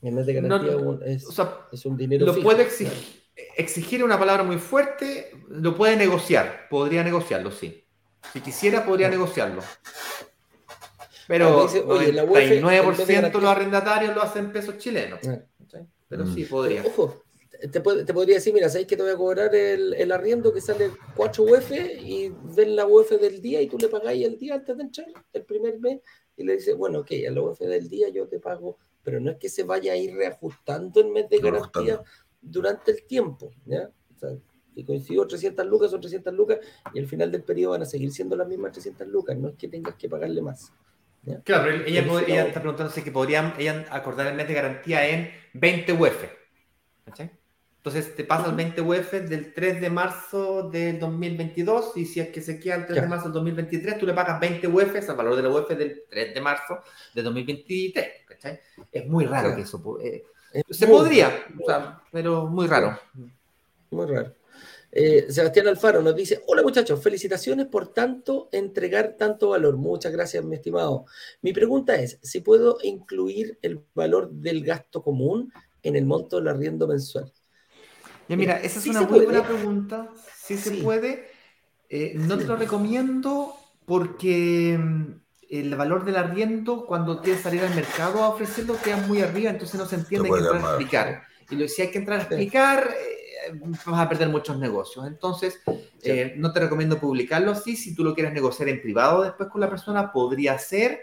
El 0.02 0.12
mes 0.12 0.26
de 0.26 0.34
garantía 0.34 0.78
es, 1.06 1.86
un 1.86 1.98
dinero 1.98 2.26
Lo 2.26 2.42
puede 2.42 2.64
exigir, 2.64 3.24
exigir 3.58 4.04
una 4.04 4.20
palabra 4.20 4.44
muy 4.44 4.58
fuerte, 4.58 5.32
lo 5.50 5.76
puede 5.76 5.96
negociar, 5.96 6.68
podría 6.70 7.04
negociarlo, 7.04 7.52
sí. 7.52 7.84
Si 8.34 8.42
quisiera, 8.42 8.86
podría 8.86 9.10
negociarlo. 9.10 9.62
Pero 11.28 11.70
el 11.70 12.18
99% 12.18 13.32
de 13.32 13.42
los 13.42 13.44
arrendatarios 13.46 14.16
lo 14.16 14.22
hacen 14.22 14.52
pesos 14.52 14.78
chilenos. 14.78 15.20
Ah. 15.28 15.40
Pero 16.08 16.26
sí, 16.26 16.44
podría. 16.46 16.84
Ojo, 16.84 17.24
te, 17.72 17.82
podría 17.82 18.36
decir, 18.36 18.54
mira, 18.54 18.70
¿sabes 18.70 18.88
que 18.88 18.96
te 18.96 19.04
voy 19.04 19.12
a 19.12 19.18
cobrar 19.18 19.54
el, 19.54 20.12
arriendo 20.12 20.54
que 20.54 20.62
sale 20.62 20.92
4 21.16 21.44
UF 21.44 21.72
y 21.72 22.32
ven 22.56 22.76
la 22.76 22.88
UF 22.88 23.12
del 23.12 23.42
día 23.42 23.62
y 23.62 23.68
tú 23.68 23.78
le 23.78 23.90
pagáis 23.90 24.26
el 24.26 24.38
día 24.38 24.56
antes 24.56 24.76
de 24.76 24.84
entrar, 24.84 25.08
el 25.34 25.44
primer 25.44 25.80
mes, 25.80 26.00
y 26.40 26.46
le 26.46 26.54
dices, 26.54 26.76
bueno, 26.76 27.00
ok, 27.00 27.12
a 27.28 27.32
la 27.32 27.42
UF 27.42 27.60
del 27.60 27.90
día 27.90 28.08
yo 28.10 28.28
te 28.28 28.40
pago, 28.40 28.78
pero 29.04 29.20
no 29.20 29.30
es 29.32 29.38
que 29.38 29.50
se 29.50 29.64
vaya 29.64 29.92
a 29.92 29.98
ir 29.98 30.16
reajustando 30.16 31.02
el 31.02 31.10
mes 31.10 31.30
de 31.30 31.40
garantía 31.40 32.02
durante 32.42 32.92
el 32.92 33.04
tiempo, 33.04 33.52
¿ya? 33.66 33.90
O 34.16 34.18
sea, 34.18 34.30
si 34.74 34.86
coincido 34.86 35.28
300 35.28 35.66
lucas 35.68 35.92
son 35.92 36.00
300 36.00 36.34
lucas 36.34 36.60
y 36.94 37.00
al 37.00 37.08
final 37.08 37.30
del 37.30 37.44
periodo 37.44 37.72
van 37.72 37.82
a 37.82 37.86
seguir 37.86 38.12
siendo 38.14 38.38
las 38.38 38.48
mismas 38.48 38.72
300 38.72 39.06
lucas, 39.10 39.38
no 39.38 39.50
es 39.50 39.56
que 39.56 39.68
tengas 39.68 39.96
que 39.96 40.08
pagarle 40.08 40.42
más. 40.42 40.72
Claro, 41.44 41.66
pero 41.66 41.86
ella, 41.86 42.48
está 42.48 42.62
preguntando 42.62 42.94
si 42.94 43.02
que 43.02 43.12
podrían 43.12 43.54
ella 43.60 43.86
acordar 43.90 44.28
el 44.28 44.36
mes 44.36 44.48
de 44.48 44.54
garantía 44.54 45.08
en 45.10 45.30
20 45.54 45.92
UF. 45.92 46.24
Entonces 47.80 48.14
te 48.14 48.26
pasas 48.26 48.54
20 48.54 48.82
UF 48.82 49.14
del 49.14 49.54
3 49.54 49.80
de 49.80 49.90
marzo 49.90 50.70
del 50.70 51.00
2022 51.00 51.96
y 51.96 52.06
si 52.06 52.20
es 52.20 52.28
que 52.28 52.42
se 52.42 52.60
queda 52.60 52.76
el 52.76 52.86
3 52.86 53.04
de 53.04 53.08
marzo 53.08 53.26
del 53.26 53.34
2023, 53.36 53.98
tú 53.98 54.06
le 54.06 54.14
pagas 54.14 54.38
20 54.38 54.68
UF 54.68 55.10
al 55.10 55.16
valor 55.16 55.36
de 55.38 55.44
la 55.44 55.50
UF 55.50 55.70
del 55.70 56.04
3 56.10 56.34
de 56.34 56.42
marzo 56.42 56.80
del 57.16 57.24
2023. 57.24 58.08
Es 58.92 59.08
muy 59.08 59.26
raro 59.26 59.56
que 59.56 59.62
eso. 59.62 59.82
Eh, 60.04 60.24
se 60.70 60.88
podría, 60.88 61.32
pero 62.12 62.48
muy 62.48 62.68
raro. 62.68 63.00
Muy 63.92 64.08
raro. 64.08 64.34
Eh, 64.92 65.28
Sebastián 65.30 65.68
Alfaro 65.68 66.02
nos 66.02 66.16
dice, 66.16 66.42
hola 66.48 66.64
muchachos, 66.64 67.02
felicitaciones 67.02 67.68
por 67.68 67.94
tanto 67.94 68.50
entregar 68.52 69.16
tanto 69.18 69.50
valor. 69.50 69.78
Muchas 69.78 70.12
gracias, 70.12 70.44
mi 70.44 70.56
estimado. 70.56 71.06
Mi 71.42 71.54
pregunta 71.54 71.96
es, 71.96 72.20
si 72.24 72.42
puedo 72.42 72.78
incluir 72.84 73.58
el 73.62 73.82
valor 73.94 74.32
del 74.32 74.66
gasto 74.66 75.02
común 75.02 75.54
en 75.82 75.96
el 75.96 76.06
monto 76.06 76.38
del 76.38 76.50
arriendo 76.50 76.86
mensual. 76.86 77.32
Ya 78.30 78.38
mira, 78.38 78.58
esa 78.62 78.78
es 78.78 78.86
una 78.86 79.02
muy 79.02 79.26
buena 79.26 79.44
pregunta. 79.44 80.08
Si 80.38 80.56
se 80.56 80.84
puede. 80.84 81.28
Eh, 81.90 82.14
no 82.16 82.38
te 82.38 82.46
lo 82.46 82.56
recomiendo 82.56 83.56
porque 83.86 84.78
mm, 84.80 85.14
el 85.50 85.76
valor 85.76 86.06
del 86.06 86.16
arriendo, 86.16 86.86
cuando 86.86 87.24
que 87.24 87.36
salir 87.36 87.62
al 87.62 87.74
mercado 87.74 88.22
a 88.24 88.30
ofrecerlo, 88.30 88.78
queda 88.84 88.98
muy 89.08 89.22
arriba, 89.22 89.50
entonces 89.50 89.80
no 89.80 89.88
se 89.88 89.96
entiende 89.96 90.30
que 90.30 90.38
entrar 90.38 90.64
a 90.64 90.68
explicar. 90.70 91.24
Y 91.50 91.56
lo, 91.56 91.68
si 91.68 91.82
hay 91.82 91.90
que 91.90 91.98
entrar 91.98 92.20
a 92.20 92.22
explicar, 92.22 92.88
eh, 92.88 93.60
vas 93.88 94.00
a 94.00 94.08
perder 94.08 94.30
muchos 94.30 94.60
negocios. 94.60 95.08
Entonces, 95.08 95.60
eh, 96.04 96.36
no 96.38 96.54
te 96.54 96.60
recomiendo 96.60 97.00
publicarlo 97.00 97.50
así. 97.50 97.76
Si 97.76 97.96
tú 97.96 98.04
lo 98.04 98.14
quieres 98.14 98.32
negociar 98.32 98.70
en 98.70 98.80
privado 98.80 99.24
después 99.24 99.50
con 99.50 99.60
la 99.60 99.72
persona, 99.72 100.12
podría 100.12 100.60
ser. 100.60 101.00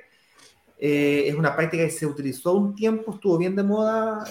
es 0.79 1.35
una 1.35 1.57
práctica 1.57 1.83
que 1.83 1.91
se 1.91 2.07
utilizó 2.07 2.53
un 2.53 2.77
tiempo, 2.77 3.15
estuvo 3.15 3.37
bien 3.37 3.57
de 3.57 3.65
moda, 3.65 4.25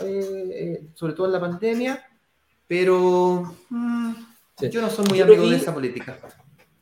sobre 0.93 1.11
todo 1.11 1.27
en 1.27 1.33
la 1.33 1.41
pandemia 1.41 2.01
pero 2.67 3.55
mm, 3.69 4.13
yo 4.71 4.81
no 4.81 4.89
soy 4.89 5.05
muy 5.07 5.21
amigo 5.21 5.49
de 5.49 5.57
esa 5.57 5.73
política. 5.73 6.17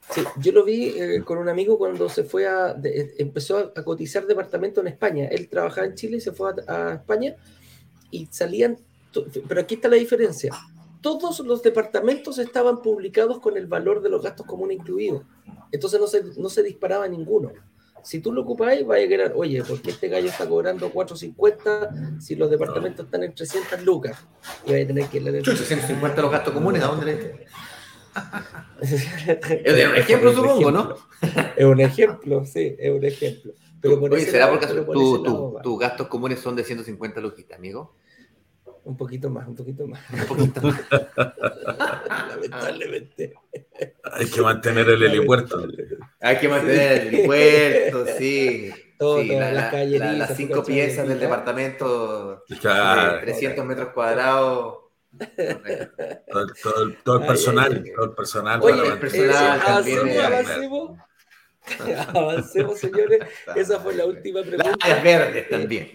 Sí, 0.10 0.22
yo 0.40 0.52
lo 0.52 0.64
vi 0.64 0.90
eh, 0.90 1.24
con 1.24 1.38
un 1.38 1.50
amigo 1.50 1.78
cuando 1.78 2.08
se 2.10 2.24
fue 2.24 2.48
a, 2.48 2.78
eh, 2.84 3.16
empezó 3.18 3.74
a, 3.76 3.84
cotizar 3.84 4.26
departamento 4.28 4.82
en 4.82 4.88
España. 4.88 5.28
Él 5.28 5.48
trabajaba 5.48 5.88
en 5.88 5.96
Chile, 5.96 6.20
se 6.20 6.32
fue 6.32 6.54
a, 6.68 6.94
España 6.94 7.36
y 8.12 8.28
salían, 8.30 8.78
pero 9.48 9.62
aquí 9.62 9.76
está 9.76 9.88
la 9.88 9.96
diferencia. 9.96 10.54
Todos 11.02 11.40
los 11.40 11.64
departamentos 11.64 12.38
estaban 12.38 12.82
publicados 12.82 13.40
con 13.40 13.58
el 13.58 13.66
valor 13.66 14.02
de 14.02 14.10
los 14.10 14.22
gastos 14.22 14.46
comunes 14.46 14.78
incluidos. 14.78 15.24
Entonces 15.72 16.00
no 16.00 16.08
se, 16.08 16.24
no 16.38 16.50
se 16.50 16.64
disparaba 16.64 17.08
ninguno. 17.08 17.52
Si 18.04 18.20
tú 18.20 18.34
lo 18.34 18.42
ocupáis, 18.42 18.86
vaya 18.86 19.06
a 19.06 19.10
querer, 19.10 19.34
oye, 19.36 19.64
¿por 19.64 19.82
qué 19.82 19.92
este 19.92 20.10
gallo 20.10 20.28
está 20.28 20.48
cobrando 20.48 20.92
4.50 20.92 22.20
si 22.20 22.36
los 22.36 22.50
departamentos 22.50 23.06
están 23.06 23.24
en 23.24 23.34
300 23.34 23.84
lucas? 23.84 24.18
Y 24.66 24.72
vaya 24.72 24.84
a 24.84 24.88
tener 24.88 25.08
que 25.08 25.22
leer. 25.22 25.44
350 25.44 26.22
los 26.22 26.32
gastos 26.32 26.54
comunes, 26.54 26.84
¿a 26.84 26.88
dónde 26.88 27.06
le 27.06 27.46
Es 28.82 29.88
un 29.88 29.96
ejemplo, 29.96 30.34
supongo, 30.34 30.72
¿no? 30.72 30.96
Es 31.56 31.66
un 31.66 31.80
ejemplo, 31.80 32.46
sí, 32.46 32.76
es 32.78 32.92
un 32.92 33.04
ejemplo. 33.04 33.54
Pero 33.82 34.00
oye, 34.00 34.26
¿será 34.26 34.50
porque 34.50 34.68
tus 34.68 35.80
gastos 35.80 36.08
comunes 36.08 36.40
son 36.40 36.56
de 36.56 36.64
150 36.64 37.22
luquitas, 37.22 37.58
amigo? 37.58 37.96
Un 38.86 38.98
poquito 38.98 39.30
más, 39.30 39.48
un 39.48 39.56
poquito 39.56 39.88
más. 39.88 40.02
Un 40.12 40.26
poquito 40.26 40.62
más. 40.62 40.82
Lamentablemente. 42.30 43.34
Hay 44.12 44.26
que 44.28 44.42
mantener 44.42 44.90
el 44.90 45.04
helipuerto. 45.04 45.66
Hay 46.26 46.38
que 46.38 46.48
mantener 46.48 47.02
el 47.02 47.08
helipuerto, 47.10 48.06
sí. 48.18 48.72
Todo, 48.98 49.22
las, 49.22 49.72
calles, 49.72 50.00
las 50.00 50.38
cinco 50.38 50.64
piezas 50.64 51.06
del 51.06 51.20
departamento, 51.20 52.46
300 52.48 53.66
metros 53.66 53.90
cuadrados. 53.90 54.78
Todo, 57.04 57.18
el 57.18 57.28
personal, 57.28 57.84
todo 57.94 58.06
el 58.06 58.12
personal. 58.16 58.62
Oye, 58.64 58.88
el 58.88 59.00
personal 59.00 59.62
también 59.62 60.20
avancemos, 60.22 61.00
avancemos, 62.08 62.80
señores. 62.80 63.20
Esa 63.58 63.82
fue 63.82 63.94
la 63.94 64.06
última 64.06 64.42
pregunta. 64.42 64.88
Las 64.88 65.04
verdes 65.04 65.50
también. 65.50 65.92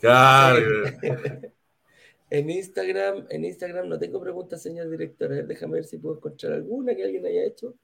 Claro. 0.00 0.60
En 2.34 2.48
Instagram, 2.48 3.26
en 3.28 3.44
Instagram 3.44 3.90
no 3.90 3.98
tengo 3.98 4.18
preguntas, 4.18 4.62
señor 4.62 4.88
director. 4.88 5.28
déjame 5.46 5.74
ver 5.74 5.84
si 5.84 5.98
puedo 5.98 6.16
encontrar 6.16 6.54
alguna 6.54 6.94
que 6.94 7.04
alguien 7.04 7.26
haya 7.26 7.44
hecho. 7.44 7.74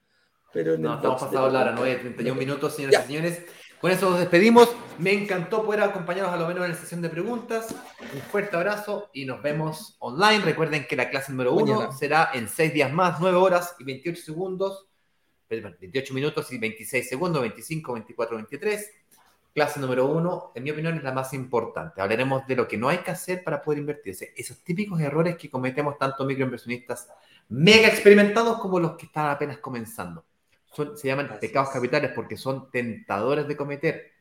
Pero 0.52 0.78
no, 0.78 0.96
estamos 0.96 1.22
pasados 1.22 1.52
la 1.52 1.60
hora, 1.60 1.72
9, 1.76 1.96
31 1.96 2.38
minutos, 2.38 2.74
señoras 2.74 3.04
y 3.04 3.06
señores. 3.06 3.44
Con 3.80 3.90
eso 3.90 4.10
nos 4.10 4.18
despedimos. 4.18 4.74
Me 4.98 5.12
encantó 5.12 5.64
poder 5.64 5.82
acompañarnos 5.82 6.34
a 6.34 6.36
lo 6.36 6.48
menos 6.48 6.64
en 6.64 6.72
la 6.72 6.76
sesión 6.76 7.00
de 7.02 7.08
preguntas. 7.08 7.74
Un 8.12 8.20
fuerte 8.22 8.56
abrazo 8.56 9.10
y 9.12 9.24
nos 9.24 9.40
vemos 9.42 9.96
online. 10.00 10.40
Recuerden 10.40 10.86
que 10.88 10.96
la 10.96 11.10
clase 11.10 11.32
número 11.32 11.52
1 11.54 11.92
será 11.92 12.30
en 12.34 12.48
6 12.48 12.74
días 12.74 12.92
más, 12.92 13.20
9 13.20 13.36
horas 13.36 13.76
y 13.78 13.84
28 13.84 14.22
segundos. 14.22 14.86
28 15.48 16.12
minutos 16.12 16.52
y 16.52 16.58
26 16.58 17.08
segundos, 17.08 17.40
25, 17.40 17.94
24, 17.94 18.36
23 18.36 18.90
clase 19.58 19.80
número 19.80 20.06
uno, 20.06 20.52
en 20.54 20.62
mi 20.62 20.70
opinión, 20.70 20.96
es 20.96 21.02
la 21.02 21.10
más 21.10 21.34
importante. 21.34 22.00
Hablaremos 22.00 22.46
de 22.46 22.54
lo 22.54 22.68
que 22.68 22.76
no 22.76 22.88
hay 22.88 22.98
que 22.98 23.10
hacer 23.10 23.42
para 23.42 23.60
poder 23.60 23.80
invertirse. 23.80 24.32
Esos 24.36 24.62
típicos 24.62 25.00
errores 25.00 25.36
que 25.36 25.50
cometemos 25.50 25.98
tanto 25.98 26.24
microinversionistas 26.24 27.08
mega 27.48 27.88
experimentados 27.88 28.60
como 28.60 28.78
los 28.78 28.96
que 28.96 29.06
están 29.06 29.26
apenas 29.30 29.58
comenzando. 29.58 30.24
Se 30.72 31.08
llaman 31.08 31.38
pecados 31.40 31.70
capitales 31.70 32.12
porque 32.14 32.36
son 32.36 32.70
tentadores 32.70 33.48
de 33.48 33.56
cometer. 33.56 34.12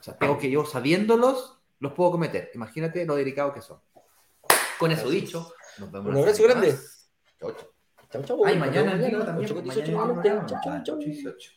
O 0.00 0.02
sea, 0.02 0.16
tengo 0.16 0.38
que 0.38 0.50
yo 0.50 0.64
sabiéndolos, 0.64 1.58
los 1.80 1.92
puedo 1.92 2.12
cometer. 2.12 2.50
Imagínate 2.54 3.04
lo 3.04 3.16
delicado 3.16 3.52
que 3.52 3.60
son. 3.60 3.80
Con 4.78 4.92
eso 4.92 5.08
dicho, 5.08 5.52
nos 5.78 5.90
vemos. 5.90 6.12
Un 6.12 6.18
abrazo 6.18 6.42
grande. 6.44 6.76
Chau, 7.40 7.52
chau. 7.52 7.68
Chau, 8.10 8.22
chau. 8.24 8.44
Ay, 8.44 8.58
mañana, 8.58 8.92
mañana, 8.92 9.32
mañana, 9.32 10.46
Chau, 10.46 10.84
chau, 10.84 10.98
chau. 10.98 11.56